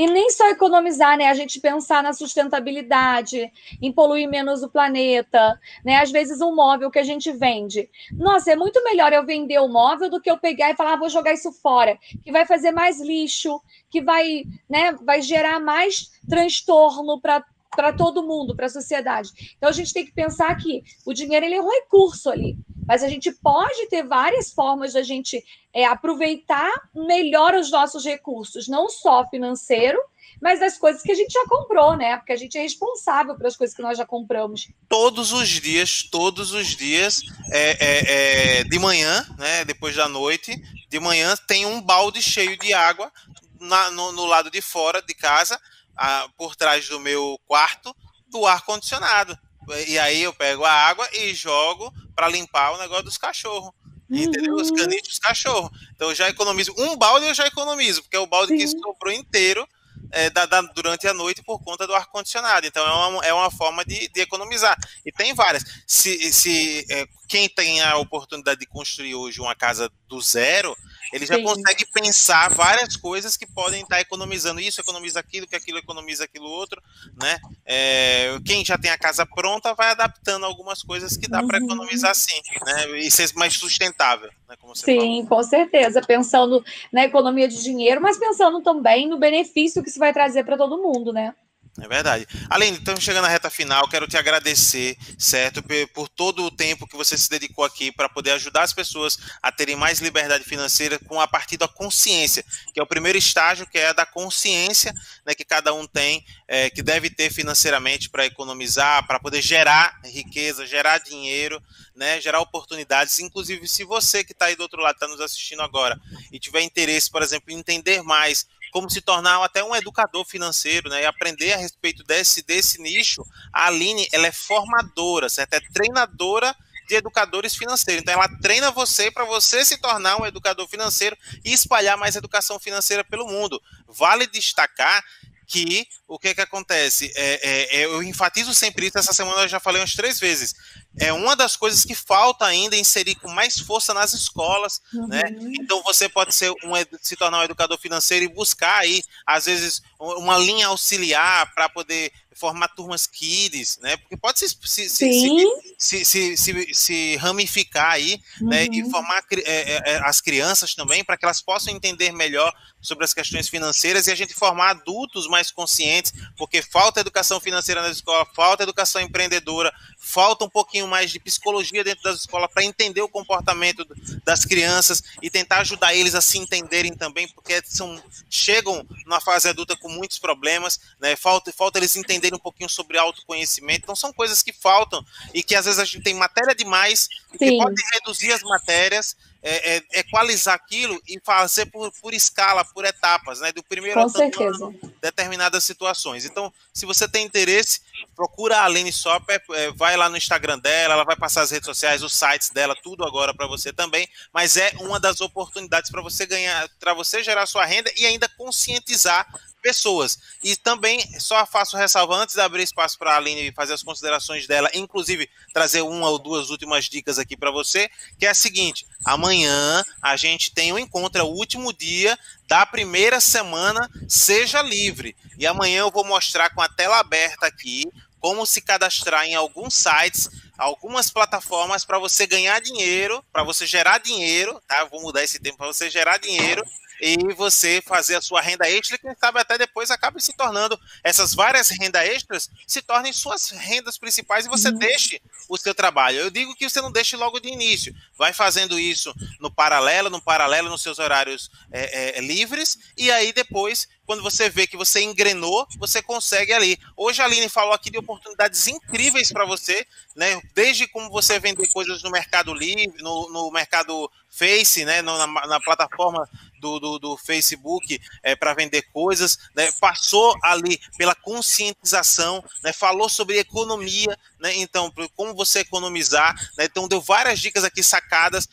e 0.00 0.06
nem 0.06 0.30
só 0.30 0.48
economizar, 0.48 1.18
né? 1.18 1.26
A 1.26 1.34
gente 1.34 1.60
pensar 1.60 2.02
na 2.02 2.14
sustentabilidade, 2.14 3.52
em 3.82 3.92
poluir 3.92 4.26
menos 4.26 4.62
o 4.62 4.70
planeta, 4.70 5.60
né? 5.84 5.96
Às 5.96 6.10
vezes 6.10 6.40
um 6.40 6.54
móvel 6.54 6.90
que 6.90 6.98
a 6.98 7.02
gente 7.02 7.30
vende. 7.32 7.86
Nossa, 8.10 8.50
é 8.50 8.56
muito 8.56 8.82
melhor 8.82 9.12
eu 9.12 9.26
vender 9.26 9.58
o 9.58 9.68
móvel 9.68 10.08
do 10.08 10.18
que 10.18 10.30
eu 10.30 10.38
pegar 10.38 10.70
e 10.70 10.74
falar, 10.74 10.94
ah, 10.94 10.96
vou 10.96 11.10
jogar 11.10 11.34
isso 11.34 11.52
fora, 11.52 11.98
que 12.24 12.32
vai 12.32 12.46
fazer 12.46 12.70
mais 12.70 12.98
lixo, 12.98 13.60
que 13.90 14.00
vai, 14.00 14.44
né, 14.70 14.92
vai 15.04 15.20
gerar 15.20 15.60
mais 15.60 16.10
transtorno 16.26 17.20
para 17.20 17.44
para 17.76 17.92
todo 17.92 18.26
mundo, 18.26 18.56
para 18.56 18.66
a 18.66 18.70
sociedade. 18.70 19.54
Então 19.56 19.68
a 19.68 19.72
gente 19.72 19.92
tem 19.92 20.04
que 20.04 20.12
pensar 20.12 20.56
que 20.56 20.82
o 21.06 21.14
dinheiro 21.14 21.46
ele 21.46 21.54
é 21.54 21.62
um 21.62 21.70
recurso 21.70 22.28
ali, 22.28 22.58
mas 22.90 23.04
a 23.04 23.08
gente 23.08 23.30
pode 23.30 23.86
ter 23.86 24.02
várias 24.02 24.52
formas 24.52 24.90
de 24.90 24.98
a 24.98 25.02
gente 25.04 25.44
é, 25.72 25.84
aproveitar 25.84 26.68
melhor 26.92 27.54
os 27.54 27.70
nossos 27.70 28.04
recursos, 28.04 28.66
não 28.66 28.88
só 28.88 29.24
financeiro, 29.28 29.96
mas 30.42 30.58
das 30.58 30.76
coisas 30.76 31.00
que 31.00 31.12
a 31.12 31.14
gente 31.14 31.32
já 31.32 31.46
comprou, 31.46 31.96
né? 31.96 32.16
Porque 32.16 32.32
a 32.32 32.36
gente 32.36 32.58
é 32.58 32.62
responsável 32.62 33.36
pelas 33.36 33.56
coisas 33.56 33.76
que 33.76 33.80
nós 33.80 33.96
já 33.96 34.04
compramos. 34.04 34.70
Todos 34.88 35.30
os 35.30 35.48
dias, 35.48 36.02
todos 36.02 36.52
os 36.52 36.74
dias, 36.76 37.20
é, 37.52 37.76
é, 37.78 38.58
é, 38.58 38.64
de 38.64 38.78
manhã, 38.80 39.24
né? 39.38 39.64
Depois 39.64 39.94
da 39.94 40.08
noite, 40.08 40.60
de 40.88 40.98
manhã 40.98 41.36
tem 41.46 41.64
um 41.66 41.80
balde 41.80 42.20
cheio 42.20 42.58
de 42.58 42.72
água 42.72 43.12
na, 43.60 43.92
no, 43.92 44.10
no 44.10 44.26
lado 44.26 44.50
de 44.50 44.60
fora 44.60 45.00
de 45.00 45.14
casa 45.14 45.60
a, 45.96 46.28
por 46.36 46.56
trás 46.56 46.88
do 46.88 46.98
meu 46.98 47.38
quarto 47.46 47.94
do 48.26 48.44
ar 48.46 48.64
condicionado. 48.64 49.38
E 49.86 49.98
aí 49.98 50.22
eu 50.22 50.32
pego 50.32 50.64
a 50.64 50.72
água 50.72 51.08
e 51.12 51.34
jogo 51.34 51.92
para 52.14 52.28
limpar 52.28 52.72
o 52.72 52.78
negócio 52.78 53.04
dos 53.04 53.18
cachorros. 53.18 53.72
Uhum. 54.08 54.18
Entendeu? 54.18 54.54
Os 54.56 54.70
caniches 54.70 55.08
dos 55.08 55.18
cachorros. 55.18 55.70
Então 55.94 56.08
eu 56.08 56.14
já 56.14 56.28
economizo. 56.28 56.74
Um 56.76 56.96
balde 56.96 57.26
eu 57.26 57.34
já 57.34 57.46
economizo, 57.46 58.02
porque 58.02 58.16
é 58.16 58.20
o 58.20 58.26
balde 58.26 58.52
Sim. 58.52 58.58
que 58.58 58.66
sobrou 58.66 59.12
inteiro 59.12 59.66
é, 60.12 60.28
da, 60.30 60.46
da, 60.46 60.60
durante 60.62 61.06
a 61.06 61.14
noite 61.14 61.42
por 61.42 61.62
conta 61.62 61.86
do 61.86 61.94
ar-condicionado. 61.94 62.66
Então 62.66 62.84
é 62.86 63.08
uma, 63.08 63.24
é 63.26 63.32
uma 63.32 63.50
forma 63.50 63.84
de, 63.84 64.08
de, 64.08 64.20
economizar. 64.20 64.76
E 65.04 65.12
tem 65.12 65.34
várias. 65.34 65.64
Se, 65.86 66.32
se 66.32 66.86
é, 66.90 67.06
quem 67.28 67.48
tem 67.48 67.80
a 67.80 67.96
oportunidade 67.96 68.60
de 68.60 68.66
construir 68.66 69.14
hoje 69.14 69.40
uma 69.40 69.54
casa 69.54 69.90
do 70.08 70.20
zero, 70.20 70.76
ele 71.12 71.26
já 71.26 71.36
Sim. 71.36 71.42
consegue 71.42 71.86
pensar 71.92 72.52
várias 72.54 72.96
coisas 72.96 73.36
que 73.36 73.46
podem 73.46 73.82
estar 73.82 74.00
economizando 74.00 74.60
isso, 74.60 74.80
economiza 74.80 75.20
aquilo, 75.20 75.46
que 75.46 75.56
aquilo 75.56 75.78
economiza 75.78 76.24
aquilo 76.24 76.46
outro, 76.46 76.80
né? 77.20 77.38
É, 77.64 78.38
quem 78.44 78.64
já 78.64 78.78
tem 78.78 78.90
a 78.90 78.98
casa 78.98 79.26
pronta 79.26 79.74
vai 79.74 79.90
adaptando 79.90 80.44
algumas 80.44 80.82
coisas 80.82 81.16
que 81.16 81.28
dá 81.28 81.40
uhum. 81.40 81.48
para 81.48 81.58
economizar 81.58 82.14
sim, 82.14 82.40
né? 82.64 82.98
E 82.98 83.10
ser 83.10 83.30
mais 83.34 83.54
sustentável, 83.54 84.30
né? 84.48 84.56
sim, 84.74 84.96
falou. 84.96 85.26
com 85.26 85.42
certeza, 85.42 86.00
pensando 86.02 86.64
na 86.92 87.04
economia 87.04 87.48
de 87.48 87.62
dinheiro, 87.62 88.00
mas 88.00 88.18
pensando 88.18 88.60
também 88.62 89.08
no 89.08 89.18
benefício 89.18 89.82
que 89.82 89.88
isso 89.88 89.98
vai 89.98 90.12
trazer 90.12 90.44
para 90.44 90.56
todo 90.56 90.82
mundo, 90.82 91.12
né? 91.12 91.34
É 91.78 91.86
verdade. 91.86 92.26
Além, 92.48 92.74
estamos 92.74 93.02
chegando 93.02 93.22
na 93.22 93.28
reta 93.28 93.48
final, 93.48 93.88
quero 93.88 94.08
te 94.08 94.16
agradecer, 94.16 94.96
certo, 95.16 95.62
por 95.94 96.08
todo 96.08 96.44
o 96.44 96.50
tempo 96.50 96.86
que 96.86 96.96
você 96.96 97.16
se 97.16 97.30
dedicou 97.30 97.64
aqui 97.64 97.92
para 97.92 98.08
poder 98.08 98.32
ajudar 98.32 98.62
as 98.62 98.72
pessoas 98.72 99.16
a 99.40 99.52
terem 99.52 99.76
mais 99.76 100.00
liberdade 100.00 100.42
financeira 100.44 100.98
com 100.98 101.20
a 101.20 101.28
partir 101.28 101.56
da 101.56 101.68
consciência, 101.68 102.44
que 102.74 102.80
é 102.80 102.82
o 102.82 102.86
primeiro 102.86 103.16
estágio, 103.16 103.66
que 103.66 103.78
é 103.78 103.88
a 103.88 103.92
da 103.92 104.04
consciência 104.04 104.92
né, 105.24 105.32
que 105.32 105.44
cada 105.44 105.72
um 105.72 105.86
tem, 105.86 106.24
é, 106.48 106.68
que 106.70 106.82
deve 106.82 107.08
ter 107.08 107.30
financeiramente 107.32 108.10
para 108.10 108.26
economizar, 108.26 109.06
para 109.06 109.20
poder 109.20 109.40
gerar 109.40 110.00
riqueza, 110.04 110.66
gerar 110.66 110.98
dinheiro, 110.98 111.62
né, 111.94 112.20
gerar 112.20 112.40
oportunidades. 112.40 113.20
Inclusive, 113.20 113.68
se 113.68 113.84
você 113.84 114.24
que 114.24 114.32
está 114.32 114.46
aí 114.46 114.56
do 114.56 114.62
outro 114.62 114.82
lado, 114.82 114.94
está 114.94 115.06
nos 115.06 115.20
assistindo 115.20 115.62
agora, 115.62 115.98
e 116.32 116.38
tiver 116.38 116.62
interesse, 116.62 117.08
por 117.08 117.22
exemplo, 117.22 117.52
em 117.52 117.58
entender 117.58 118.02
mais 118.02 118.46
como 118.70 118.88
se 118.90 119.00
tornar 119.00 119.42
até 119.44 119.62
um 119.62 119.74
educador 119.74 120.24
financeiro, 120.24 120.88
né? 120.88 121.02
E 121.02 121.06
aprender 121.06 121.52
a 121.52 121.56
respeito 121.56 122.04
desse, 122.04 122.42
desse 122.42 122.80
nicho. 122.80 123.24
A 123.52 123.66
Aline, 123.66 124.08
ela 124.12 124.26
é 124.26 124.32
formadora, 124.32 125.28
certo? 125.28 125.54
É 125.54 125.60
treinadora 125.60 126.54
de 126.86 126.96
educadores 126.96 127.54
financeiros. 127.54 128.02
Então, 128.02 128.14
ela 128.14 128.28
treina 128.40 128.70
você 128.70 129.10
para 129.10 129.24
você 129.24 129.64
se 129.64 129.78
tornar 129.78 130.20
um 130.20 130.26
educador 130.26 130.66
financeiro 130.68 131.16
e 131.44 131.52
espalhar 131.52 131.96
mais 131.96 132.16
educação 132.16 132.58
financeira 132.58 133.04
pelo 133.04 133.28
mundo. 133.28 133.62
Vale 133.86 134.26
destacar 134.26 135.04
que 135.50 135.88
o 136.06 136.16
que, 136.16 136.32
que 136.32 136.40
acontece? 136.40 137.12
É, 137.16 137.40
é, 137.42 137.80
é, 137.80 137.84
eu 137.86 138.02
enfatizo 138.04 138.54
sempre 138.54 138.86
isso, 138.86 138.96
essa 138.96 139.12
semana 139.12 139.42
eu 139.42 139.48
já 139.48 139.58
falei 139.58 139.80
umas 139.80 139.94
três 139.94 140.20
vezes. 140.20 140.54
É 140.98 141.12
uma 141.12 141.34
das 141.34 141.56
coisas 141.56 141.84
que 141.84 141.94
falta 141.94 142.44
ainda 142.44 142.76
inserir 142.76 143.16
com 143.16 143.28
mais 143.28 143.58
força 143.58 143.92
nas 143.92 144.12
escolas, 144.12 144.80
uhum. 144.94 145.08
né? 145.08 145.22
Então 145.60 145.82
você 145.82 146.08
pode 146.08 146.34
ser 146.34 146.50
um, 146.50 146.72
se 147.02 147.16
tornar 147.16 147.40
um 147.40 147.44
educador 147.44 147.78
financeiro 147.78 148.24
e 148.24 148.28
buscar 148.28 148.78
aí, 148.78 149.02
às 149.26 149.46
vezes, 149.46 149.82
uma 149.98 150.38
linha 150.38 150.68
auxiliar 150.68 151.52
para 151.52 151.68
poder 151.68 152.12
formar 152.40 152.68
turmas 152.68 153.06
kids, 153.06 153.78
né? 153.82 153.98
Porque 153.98 154.16
pode 154.16 154.40
se, 154.40 154.48
se, 154.48 154.88
se, 154.88 156.04
se, 156.04 156.36
se, 156.36 156.74
se 156.74 157.16
ramificar 157.16 157.92
aí, 157.92 158.18
uhum. 158.40 158.48
né? 158.48 158.66
E 158.72 158.82
uhum. 158.82 158.90
formar 158.90 159.22
é, 159.44 159.92
é, 159.92 160.00
as 160.04 160.22
crianças 160.22 160.74
também 160.74 161.04
para 161.04 161.18
que 161.18 161.24
elas 161.26 161.42
possam 161.42 161.74
entender 161.74 162.10
melhor 162.12 162.52
sobre 162.80 163.04
as 163.04 163.12
questões 163.12 163.48
financeiras 163.48 164.06
e 164.06 164.10
a 164.10 164.14
gente 164.14 164.32
formar 164.32 164.70
adultos 164.70 165.28
mais 165.28 165.50
conscientes, 165.50 166.12
porque 166.36 166.62
falta 166.62 167.00
educação 167.00 167.38
financeira 167.38 167.82
na 167.82 167.90
escola, 167.90 168.26
falta 168.34 168.62
educação 168.62 169.02
empreendedora, 169.02 169.70
falta 170.00 170.44
um 170.44 170.48
pouquinho 170.48 170.88
mais 170.88 171.10
de 171.10 171.20
psicologia 171.20 171.84
dentro 171.84 172.02
das 172.02 172.20
escolas 172.20 172.50
para 172.52 172.64
entender 172.64 173.02
o 173.02 173.08
comportamento 173.08 173.86
das 174.24 174.44
crianças 174.46 175.02
e 175.20 175.28
tentar 175.30 175.58
ajudar 175.58 175.94
eles 175.94 176.14
a 176.14 176.22
se 176.22 176.38
entenderem 176.38 176.94
também, 176.94 177.28
porque 177.28 177.62
são, 177.64 178.02
chegam 178.28 178.84
na 179.06 179.20
fase 179.20 179.48
adulta 179.48 179.76
com 179.76 179.88
muitos 179.88 180.18
problemas, 180.18 180.80
né? 180.98 181.14
Falta, 181.14 181.52
falta 181.52 181.78
eles 181.78 181.94
entenderem 181.94 182.36
um 182.36 182.42
pouquinho 182.42 182.68
sobre 182.68 182.96
autoconhecimento. 182.96 183.82
Então 183.82 183.94
são 183.94 184.12
coisas 184.12 184.42
que 184.42 184.52
faltam 184.52 185.04
e 185.34 185.42
que 185.42 185.54
às 185.54 185.66
vezes 185.66 185.78
a 185.78 185.84
gente 185.84 186.02
tem 186.02 186.14
matéria 186.14 186.54
demais, 186.54 187.06
que 187.38 187.58
pode 187.58 187.82
reduzir 187.92 188.32
as 188.32 188.42
matérias 188.42 189.14
é, 189.42 189.76
é, 189.76 190.00
equalizar 190.00 190.54
aquilo 190.54 191.00
e 191.08 191.18
fazer 191.24 191.66
por, 191.66 191.90
por 192.00 192.12
escala, 192.12 192.64
por 192.64 192.84
etapas, 192.84 193.40
né? 193.40 193.52
Do 193.52 193.62
primeiro 193.62 194.00
Com 194.00 194.08
certeza. 194.08 194.70
determinadas 195.00 195.64
situações. 195.64 196.24
Então, 196.24 196.52
se 196.72 196.84
você 196.84 197.08
tem 197.08 197.24
interesse, 197.24 197.80
procura 198.14 198.58
a 198.58 198.64
Aline 198.64 198.92
Soper, 198.92 199.42
é, 199.52 199.70
vai 199.72 199.96
lá 199.96 200.08
no 200.08 200.16
Instagram 200.16 200.58
dela, 200.58 200.94
ela 200.94 201.04
vai 201.04 201.16
passar 201.16 201.42
as 201.42 201.50
redes 201.50 201.66
sociais, 201.66 202.02
os 202.02 202.14
sites 202.14 202.50
dela, 202.50 202.76
tudo 202.82 203.04
agora 203.04 203.34
para 203.34 203.46
você 203.46 203.72
também. 203.72 204.08
Mas 204.32 204.56
é 204.56 204.72
uma 204.80 205.00
das 205.00 205.20
oportunidades 205.20 205.90
para 205.90 206.02
você 206.02 206.26
ganhar, 206.26 206.68
para 206.78 206.92
você 206.92 207.22
gerar 207.22 207.46
sua 207.46 207.64
renda 207.64 207.90
e 207.96 208.04
ainda 208.04 208.28
conscientizar 208.28 209.26
pessoas. 209.60 210.18
E 210.42 210.56
também, 210.56 211.00
só 211.20 211.44
faço 211.46 211.76
ressalva 211.76 212.16
antes 212.16 212.34
de 212.34 212.40
abrir 212.40 212.62
espaço 212.62 212.98
para 212.98 213.12
a 213.12 213.16
Aline 213.16 213.52
fazer 213.52 213.74
as 213.74 213.82
considerações 213.82 214.46
dela, 214.46 214.70
inclusive 214.74 215.28
trazer 215.52 215.82
uma 215.82 216.08
ou 216.08 216.18
duas 216.18 216.50
últimas 216.50 216.86
dicas 216.86 217.18
aqui 217.18 217.36
para 217.36 217.50
você, 217.50 217.90
que 218.18 218.26
é 218.26 218.30
a 218.30 218.34
seguinte: 218.34 218.86
amanhã 219.04 219.84
a 220.02 220.16
gente 220.16 220.52
tem 220.52 220.72
um 220.72 220.78
encontro, 220.78 221.20
é 221.20 221.24
o 221.24 221.28
último 221.28 221.72
dia 221.72 222.18
da 222.48 222.66
primeira 222.66 223.20
semana 223.20 223.88
Seja 224.08 224.62
Livre. 224.62 225.16
E 225.38 225.46
amanhã 225.46 225.80
eu 225.80 225.90
vou 225.90 226.04
mostrar 226.04 226.50
com 226.50 226.60
a 226.60 226.68
tela 226.68 226.98
aberta 226.98 227.46
aqui 227.46 227.84
como 228.18 228.44
se 228.44 228.60
cadastrar 228.60 229.24
em 229.24 229.34
alguns 229.34 229.74
sites, 229.74 230.28
algumas 230.58 231.10
plataformas 231.10 231.86
para 231.86 231.98
você 231.98 232.26
ganhar 232.26 232.60
dinheiro, 232.60 233.24
para 233.32 233.42
você 233.42 233.66
gerar 233.66 233.98
dinheiro, 233.98 234.60
tá? 234.68 234.84
Vou 234.84 235.00
mudar 235.00 235.24
esse 235.24 235.38
tempo 235.38 235.56
para 235.56 235.68
você 235.68 235.88
gerar 235.88 236.18
dinheiro 236.18 236.62
e 237.00 237.34
você 237.34 237.82
fazer 237.86 238.16
a 238.16 238.22
sua 238.22 238.40
renda 238.40 238.68
extra, 238.70 238.98
quem 238.98 239.14
sabe 239.18 239.40
até 239.40 239.56
depois 239.56 239.90
acabe 239.90 240.22
se 240.22 240.36
tornando 240.36 240.78
essas 241.02 241.34
várias 241.34 241.70
rendas 241.70 242.06
extras 242.06 242.50
se 242.66 242.82
tornem 242.82 243.12
suas 243.12 243.50
rendas 243.50 243.98
principais 243.98 244.46
e 244.46 244.48
você 244.48 244.68
uhum. 244.68 244.78
deixe 244.78 245.20
o 245.48 245.56
seu 245.56 245.74
trabalho. 245.74 246.18
Eu 246.18 246.30
digo 246.30 246.54
que 246.54 246.68
você 246.68 246.80
não 246.80 246.92
deixe 246.92 247.16
logo 247.16 247.40
de 247.40 247.48
início, 247.48 247.94
vai 248.16 248.32
fazendo 248.32 248.78
isso 248.78 249.14
no 249.40 249.50
paralelo, 249.50 250.10
no 250.10 250.20
paralelo 250.20 250.68
nos 250.68 250.82
seus 250.82 250.98
horários 250.98 251.50
é, 251.72 252.18
é, 252.18 252.20
livres 252.20 252.78
e 252.96 253.10
aí 253.10 253.32
depois 253.32 253.88
quando 254.10 254.24
você 254.24 254.50
vê 254.50 254.66
que 254.66 254.76
você 254.76 255.02
engrenou, 255.02 255.64
você 255.78 256.02
consegue 256.02 256.52
ali. 256.52 256.76
Hoje 256.96 257.22
a 257.22 257.26
Aline 257.26 257.48
falou 257.48 257.72
aqui 257.72 257.92
de 257.92 257.96
oportunidades 257.96 258.66
incríveis 258.66 259.30
para 259.30 259.46
você, 259.46 259.86
né? 260.16 260.40
Desde 260.52 260.88
como 260.88 261.08
você 261.08 261.38
vender 261.38 261.68
coisas 261.68 262.02
no 262.02 262.10
Mercado 262.10 262.52
Livre, 262.52 263.00
no, 263.00 263.30
no 263.30 263.52
Mercado 263.52 264.10
Face, 264.30 264.84
né? 264.84 265.02
Na, 265.02 265.26
na 265.26 265.60
plataforma 265.60 266.28
do, 266.60 266.78
do, 266.78 266.98
do 266.98 267.16
Facebook 267.16 268.00
é, 268.22 268.36
para 268.36 268.54
vender 268.54 268.82
coisas, 268.92 269.38
né? 269.56 269.72
passou 269.80 270.36
ali 270.42 270.78
pela 270.96 271.14
conscientização, 271.14 272.44
né? 272.62 272.72
falou 272.72 273.08
sobre 273.08 273.38
economia, 273.38 274.16
né? 274.38 274.54
então, 274.56 274.92
como 275.16 275.34
você 275.34 275.60
economizar, 275.60 276.34
né? 276.56 276.66
então 276.66 276.86
deu 276.86 277.00
várias 277.00 277.40
dicas 277.40 277.64
aqui 277.64 277.82
sacadas 277.82 278.46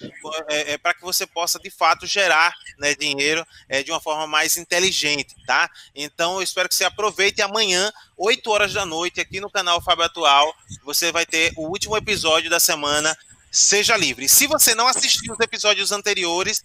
é, 0.48 0.74
é, 0.74 0.78
para 0.78 0.94
que 0.94 1.02
você 1.02 1.28
possa 1.28 1.60
de 1.60 1.70
fato 1.70 2.08
gerar 2.08 2.54
né, 2.80 2.96
dinheiro 2.96 3.46
é, 3.68 3.84
de 3.84 3.92
uma 3.92 4.00
forma 4.00 4.26
mais 4.26 4.56
inteligente, 4.58 5.36
tá? 5.46 5.70
Então 5.94 6.36
eu 6.36 6.42
espero 6.42 6.70
que 6.70 6.76
você 6.76 6.86
aproveite 6.86 7.42
amanhã, 7.42 7.92
8 8.16 8.50
horas 8.50 8.74
da 8.74 8.86
noite, 8.86 9.20
aqui 9.20 9.40
no 9.40 9.50
canal 9.50 9.82
Fábio 9.82 10.06
Atual, 10.06 10.56
você 10.84 11.12
vai 11.12 11.26
ter 11.26 11.52
o 11.58 11.68
último 11.68 11.98
episódio 11.98 12.50
da 12.50 12.60
semana 12.60 13.18
Seja 13.58 13.98
Livre. 13.98 14.30
Se 14.30 14.46
você 14.46 14.76
não 14.76 14.88
assistiu 14.88 15.34
os 15.34 15.40
episódios 15.40 15.92
anteriores, 15.92 16.64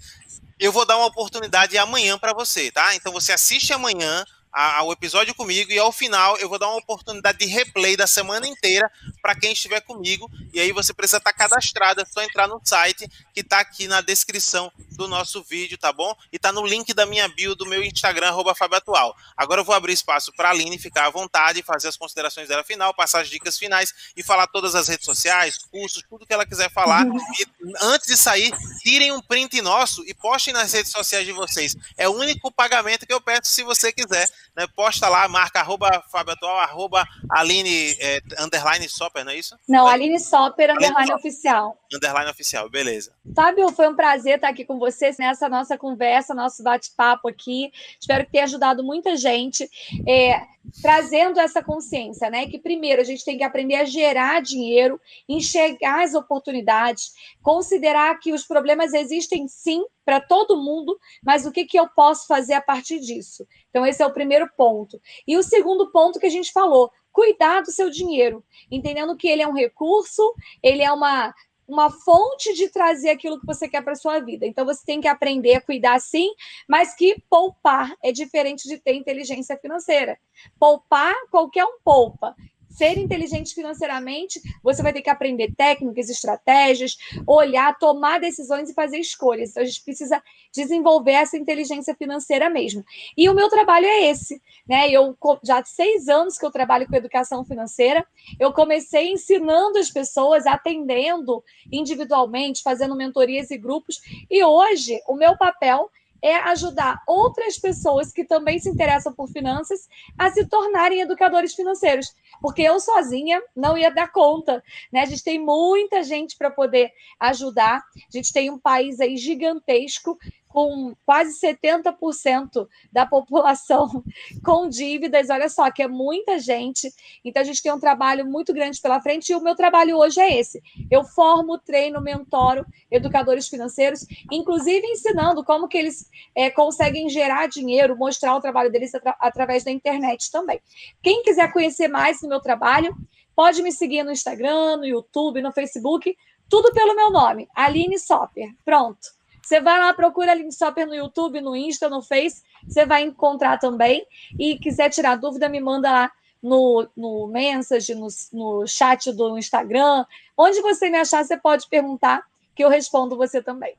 eu 0.60 0.70
vou 0.70 0.85
dar 0.85 0.98
uma 0.98 1.06
oportunidade 1.06 1.78
amanhã 1.78 2.19
para 2.19 2.35
você, 2.35 2.70
tá? 2.70 2.94
Então 2.94 3.10
você 3.10 3.32
assiste 3.32 3.73
amanhã 3.73 4.23
ao 4.53 4.93
episódio 4.93 5.35
comigo 5.35 5.73
e 5.73 5.79
ao 5.79 5.91
final 5.91 6.37
eu 6.37 6.49
vou 6.49 6.59
dar 6.59 6.69
uma 6.69 6.77
oportunidade 6.77 7.39
de 7.39 7.47
replay 7.47 7.97
da 7.97 8.07
semana 8.07 8.47
inteira 8.47 8.91
para 9.23 9.35
quem 9.35 9.53
estiver 9.53 9.81
comigo. 9.81 10.31
E 10.53 10.61
aí 10.61 10.73
você 10.73 10.93
precisa 10.93 11.16
estar 11.16 11.33
tá 11.33 11.39
cadastrado, 11.39 12.03
é 12.03 12.05
só 12.05 12.23
entrar 12.23 12.47
no 12.47 12.61
site 12.62 13.09
que 13.33 13.41
está 13.41 13.61
aqui 13.61 13.89
na 13.89 14.01
descrição 14.01 14.70
do 14.91 15.09
nosso 15.09 15.43
vídeo, 15.43 15.79
tá 15.79 15.93
bom? 15.93 16.15
E 16.31 16.39
tá 16.39 16.53
no 16.53 16.66
link 16.66 16.93
da 16.93 17.07
minha 17.07 17.27
bio 17.29 17.55
do 17.55 17.65
meu 17.65 17.83
Instagram, 17.83 18.29
arroba 18.29 18.55
Atual. 18.73 19.16
Agora 19.37 19.61
eu 19.61 19.65
vou 19.65 19.74
abrir 19.74 19.93
espaço 19.93 20.33
para 20.33 20.49
a 20.49 20.51
Aline 20.53 20.79
ficar 20.79 21.07
à 21.07 21.11
vontade, 21.11 21.62
fazer 21.62 21.89
as 21.89 21.97
considerações 21.97 22.49
dela 22.49 22.62
final, 22.62 22.95
passar 22.95 23.20
as 23.20 23.29
dicas 23.29 23.59
finais 23.59 23.93
e 24.16 24.23
falar 24.23 24.47
todas 24.47 24.74
as 24.74 24.89
redes 24.89 25.05
sociais, 25.05 25.59
cursos, 25.70 26.05
tudo 26.09 26.27
que 26.27 26.33
ela 26.33 26.47
quiser 26.47 26.70
falar. 26.70 27.07
E 27.33 27.47
antes 27.81 28.09
de 28.09 28.16
sair, 28.16 28.53
tirem 28.83 29.11
um 29.12 29.20
print 29.20 29.62
nosso 29.62 30.05
e 30.07 30.12
postem 30.12 30.53
nas 30.53 30.73
redes 30.73 30.93
sociais 30.93 31.24
de 31.24 31.33
vocês. 31.33 31.74
É 31.97 32.09
o 32.09 32.12
único 32.12 32.53
pagamento 32.53 33.07
que 33.07 33.12
eu 33.12 33.20
peço 33.20 33.51
se 33.51 33.62
você 33.62 33.91
quiser. 33.93 34.29
Né? 34.57 34.66
Posta 34.74 35.09
lá, 35.09 35.27
marca 35.29 35.61
arroba 35.61 36.03
Fábio 36.11 36.35
Atual, 36.35 36.59
arroba 36.59 37.07
Aline 37.31 37.97
é, 37.99 38.20
underline 38.39 38.89
Soper, 38.89 39.24
não 39.24 39.33
é 39.33 39.37
isso? 39.37 39.57
Não, 39.69 39.87
Aline 39.87 40.20
Soper, 40.20 40.70
underline 40.70 40.97
Aline 40.97 41.15
oficial. 41.15 41.79
Underline 41.93 42.31
oficial, 42.31 42.69
beleza. 42.69 43.15
Fábio, 43.35 43.70
foi 43.73 43.89
um 43.89 43.97
prazer 43.97 44.37
estar 44.37 44.49
aqui 44.49 44.65
com 44.65 44.79
vocês 44.79 45.16
nessa 45.19 45.49
nossa 45.49 45.79
conversa, 45.79 46.35
nosso 46.35 46.62
bate-papo 46.62 47.29
aqui. 47.29 47.73
Espero 47.99 48.24
que 48.27 48.33
tenha 48.33 48.45
ajudado 48.45 48.85
muita 48.85 49.16
gente. 49.16 49.69
É, 50.07 50.43
trazendo 50.81 51.41
essa 51.41 51.62
consciência, 51.62 52.31
né? 52.31 52.47
Que 52.47 52.59
primeiro 52.59 53.01
a 53.01 53.05
gente 53.05 53.24
tem 53.24 53.37
que 53.37 53.45
aprender 53.45 53.74
a 53.77 53.85
gerar 53.85 54.41
dinheiro, 54.41 55.01
enxergar 55.29 56.05
as 56.05 56.15
oportunidades, 56.15 57.12
considerar 57.43 58.19
que 58.19 58.32
os 58.32 58.44
problemas 58.44 58.94
existem 58.94 59.48
sim 59.48 59.85
para 60.05 60.20
todo 60.20 60.62
mundo, 60.62 60.98
mas 61.23 61.44
o 61.44 61.52
que, 61.52 61.64
que 61.64 61.78
eu 61.78 61.89
posso 61.89 62.27
fazer 62.27 62.55
a 62.55 62.62
partir 62.62 63.01
disso? 63.01 63.47
Então, 63.70 63.85
esse 63.85 64.02
é 64.02 64.06
o 64.06 64.12
primeiro 64.12 64.48
ponto. 64.56 65.01
E 65.27 65.36
o 65.36 65.43
segundo 65.43 65.90
ponto 65.90 66.19
que 66.19 66.27
a 66.27 66.31
gente 66.31 66.52
falou, 66.52 66.90
cuidar 67.12 67.62
do 67.62 67.70
seu 67.70 67.90
dinheiro, 67.90 68.44
entendendo 68.70 69.16
que 69.16 69.28
ele 69.28 69.43
é 69.43 69.48
um 69.48 69.55
recurso, 69.55 70.35
ele 70.62 70.82
é 70.82 70.93
uma 70.93 71.35
uma 71.73 71.90
fonte 71.90 72.52
de 72.55 72.69
trazer 72.69 73.09
aquilo 73.10 73.40
que 73.40 73.47
você 73.47 73.69
quer 73.69 73.82
para 73.82 73.94
sua 73.94 74.20
vida. 74.20 74.44
Então 74.47 74.66
você 74.66 74.85
tem 74.85 75.01
que 75.01 75.09
aprender 75.09 75.55
a 75.55 75.60
cuidar 75.60 75.98
sim, 76.01 76.28
mas 76.69 76.94
que 76.94 77.16
poupar 77.31 77.97
é 78.02 78.12
diferente 78.12 78.69
de 78.69 78.78
ter 78.78 78.94
inteligência 78.94 79.56
financeira. 79.56 80.19
Poupar, 80.59 81.14
qualquer 81.31 81.64
um 81.64 81.78
poupa 81.82 82.36
ser 82.73 82.99
inteligente 82.99 83.55
financeiramente, 83.55 84.40
você 84.62 84.82
vai 84.82 84.93
ter 84.93 85.03
que 85.03 85.11
aprender 85.11 85.53
técnicas, 85.57 86.09
estratégias, 86.09 86.97
olhar, 87.27 87.78
tomar 87.78 88.20
decisões 88.20 88.70
e 88.70 88.74
fazer 88.74 88.99
escolhas. 88.99 89.51
Então, 89.51 89.62
a 89.62 89.66
gente 89.66 89.82
precisa 89.82 90.23
desenvolver 90.53 91.12
essa 91.12 91.36
inteligência 91.36 91.94
financeira 91.94 92.49
mesmo. 92.51 92.85
E 93.16 93.28
o 93.28 93.35
meu 93.35 93.49
trabalho 93.49 93.86
é 93.86 94.11
esse, 94.11 94.40
né? 94.66 94.90
Eu 94.90 95.16
já 95.43 95.59
há 95.59 95.65
seis 95.65 96.09
anos 96.09 96.39
que 96.39 96.44
eu 96.44 96.51
trabalho 96.51 96.86
com 96.86 96.97
educação 96.97 97.44
financeira. 97.44 98.07
Eu 98.39 98.53
comecei 98.53 99.12
ensinando 99.12 99.78
as 99.78 99.90
pessoas, 99.90 100.47
atendendo 100.47 101.43
individualmente, 101.70 102.62
fazendo 102.62 102.97
mentorias 102.97 103.51
e 103.51 103.59
grupos. 103.59 104.01
E 104.31 104.44
hoje, 104.44 105.01
o 105.07 105.15
meu 105.15 105.36
papel 105.36 105.90
é 106.23 106.36
ajudar 106.36 107.03
outras 107.07 107.59
pessoas 107.59 108.12
que 108.12 108.24
também 108.24 108.59
se 108.59 108.69
interessam 108.69 109.12
por 109.12 109.28
finanças 109.28 109.89
a 110.16 110.31
se 110.31 110.47
tornarem 110.47 111.01
educadores 111.01 111.55
financeiros, 111.55 112.15
porque 112.40 112.62
eu 112.62 112.78
sozinha 112.78 113.43
não 113.55 113.77
ia 113.77 113.90
dar 113.90 114.12
conta, 114.12 114.62
né? 114.93 115.01
A 115.01 115.07
gente 115.07 115.24
tem 115.24 115.39
muita 115.39 116.03
gente 116.05 116.36
para 116.36 116.51
poder 116.51 116.93
ajudar. 117.19 117.78
A 117.78 118.16
gente 118.16 118.32
tem 118.32 118.51
um 118.51 118.59
país 118.59 119.01
aí 119.01 119.16
gigantesco 119.16 120.16
com 120.53 120.95
quase 121.07 121.39
70% 121.41 122.69
da 122.93 123.07
população 123.07 124.05
com 124.45 124.69
dívidas. 124.69 125.31
Olha 125.31 125.49
só, 125.49 125.70
que 125.70 125.83
é 125.83 125.89
muita 125.89 126.39
gente. 126.39 126.93
Então, 127.24 127.41
a 127.41 127.45
gente 127.45 127.62
tem 127.62 127.73
um 127.73 127.81
trabalho 127.81 128.27
muito 128.27 128.53
grande 128.53 128.81
pela 128.81 129.01
frente 129.01 129.31
e 129.31 129.35
o 129.35 129.41
meu 129.41 129.57
trabalho 129.57 129.97
hoje 129.97 130.20
é 130.20 130.39
esse. 130.39 130.62
Eu 130.91 131.05
formo, 131.05 131.59
treino, 131.59 132.01
mentoro 132.01 132.66
educadores 132.91 133.49
financeiros, 133.49 134.07
inclusive 134.31 134.87
ensinando 134.87 135.43
como 135.43 135.66
que 135.66 135.79
eles 135.79 136.11
é, 136.35 136.51
conseguem 136.51 137.09
gerar 137.09 137.49
dinheiro, 137.49 137.97
mostrar 137.97 138.37
o 138.37 138.41
trabalho 138.41 138.70
deles 138.70 138.95
atra 138.95 139.16
através 139.19 139.65
da 139.65 139.70
internet 139.70 140.31
também. 140.31 140.61
Quem 141.03 141.23
quiser 141.23 141.51
conhecer 141.53 141.89
mais 141.89 142.20
do 142.20 142.29
meu 142.29 142.41
trabalho, 142.41 142.95
pode 143.35 143.62
me 143.62 143.73
seguir 143.73 144.03
no 144.03 144.12
Instagram, 144.12 144.77
no 144.77 144.85
YouTube, 144.85 145.41
no 145.41 145.53
Facebook, 145.53 146.15
tudo 146.49 146.70
pelo 146.73 146.95
meu 146.95 147.11
nome, 147.11 147.49
Aline 147.55 147.99
Sopper. 147.99 148.55
Pronto. 148.62 149.22
Você 149.43 149.60
vai 149.60 149.78
lá, 149.78 149.93
procura 149.93 150.32
Aline 150.32 150.52
Sopper 150.52 150.86
no 150.86 150.94
YouTube, 150.94 151.40
no 151.40 151.56
Insta, 151.56 151.89
no 151.89 152.01
Face, 152.01 152.43
você 152.66 152.86
vai 152.86 153.02
encontrar 153.02 153.59
também. 153.59 154.06
E 154.39 154.56
quiser 154.59 154.89
tirar 154.90 155.16
dúvida, 155.16 155.48
me 155.48 155.60
manda 155.60 155.90
lá 155.90 156.12
no, 156.43 156.89
no 156.97 157.27
message, 157.27 157.94
no, 157.94 158.06
no 158.32 158.66
chat 158.66 159.12
do 159.12 159.36
Instagram. 159.36 160.05
Onde 160.36 160.60
você 160.60 160.89
me 160.89 160.98
achar, 160.98 161.24
você 161.24 161.36
pode 161.36 161.69
perguntar, 161.69 162.23
que 162.55 162.64
eu 162.64 162.69
respondo 162.69 163.16
você 163.16 163.43
também. 163.43 163.74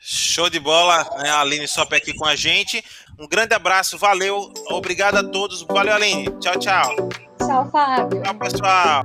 Show 0.00 0.48
de 0.48 0.60
bola, 0.60 1.02
né? 1.22 1.28
a 1.28 1.40
Aline 1.40 1.66
Sopper 1.66 1.98
aqui 1.98 2.14
com 2.14 2.24
a 2.24 2.36
gente. 2.36 2.84
Um 3.18 3.26
grande 3.26 3.52
abraço, 3.54 3.98
valeu, 3.98 4.52
obrigado 4.70 5.16
a 5.16 5.24
todos. 5.24 5.62
Valeu, 5.62 5.94
Aline. 5.94 6.30
Tchau, 6.38 6.56
tchau. 6.58 6.94
Tchau, 7.38 7.70
Fábio. 7.70 8.22
Tchau, 8.22 8.34
pessoal. 8.36 9.04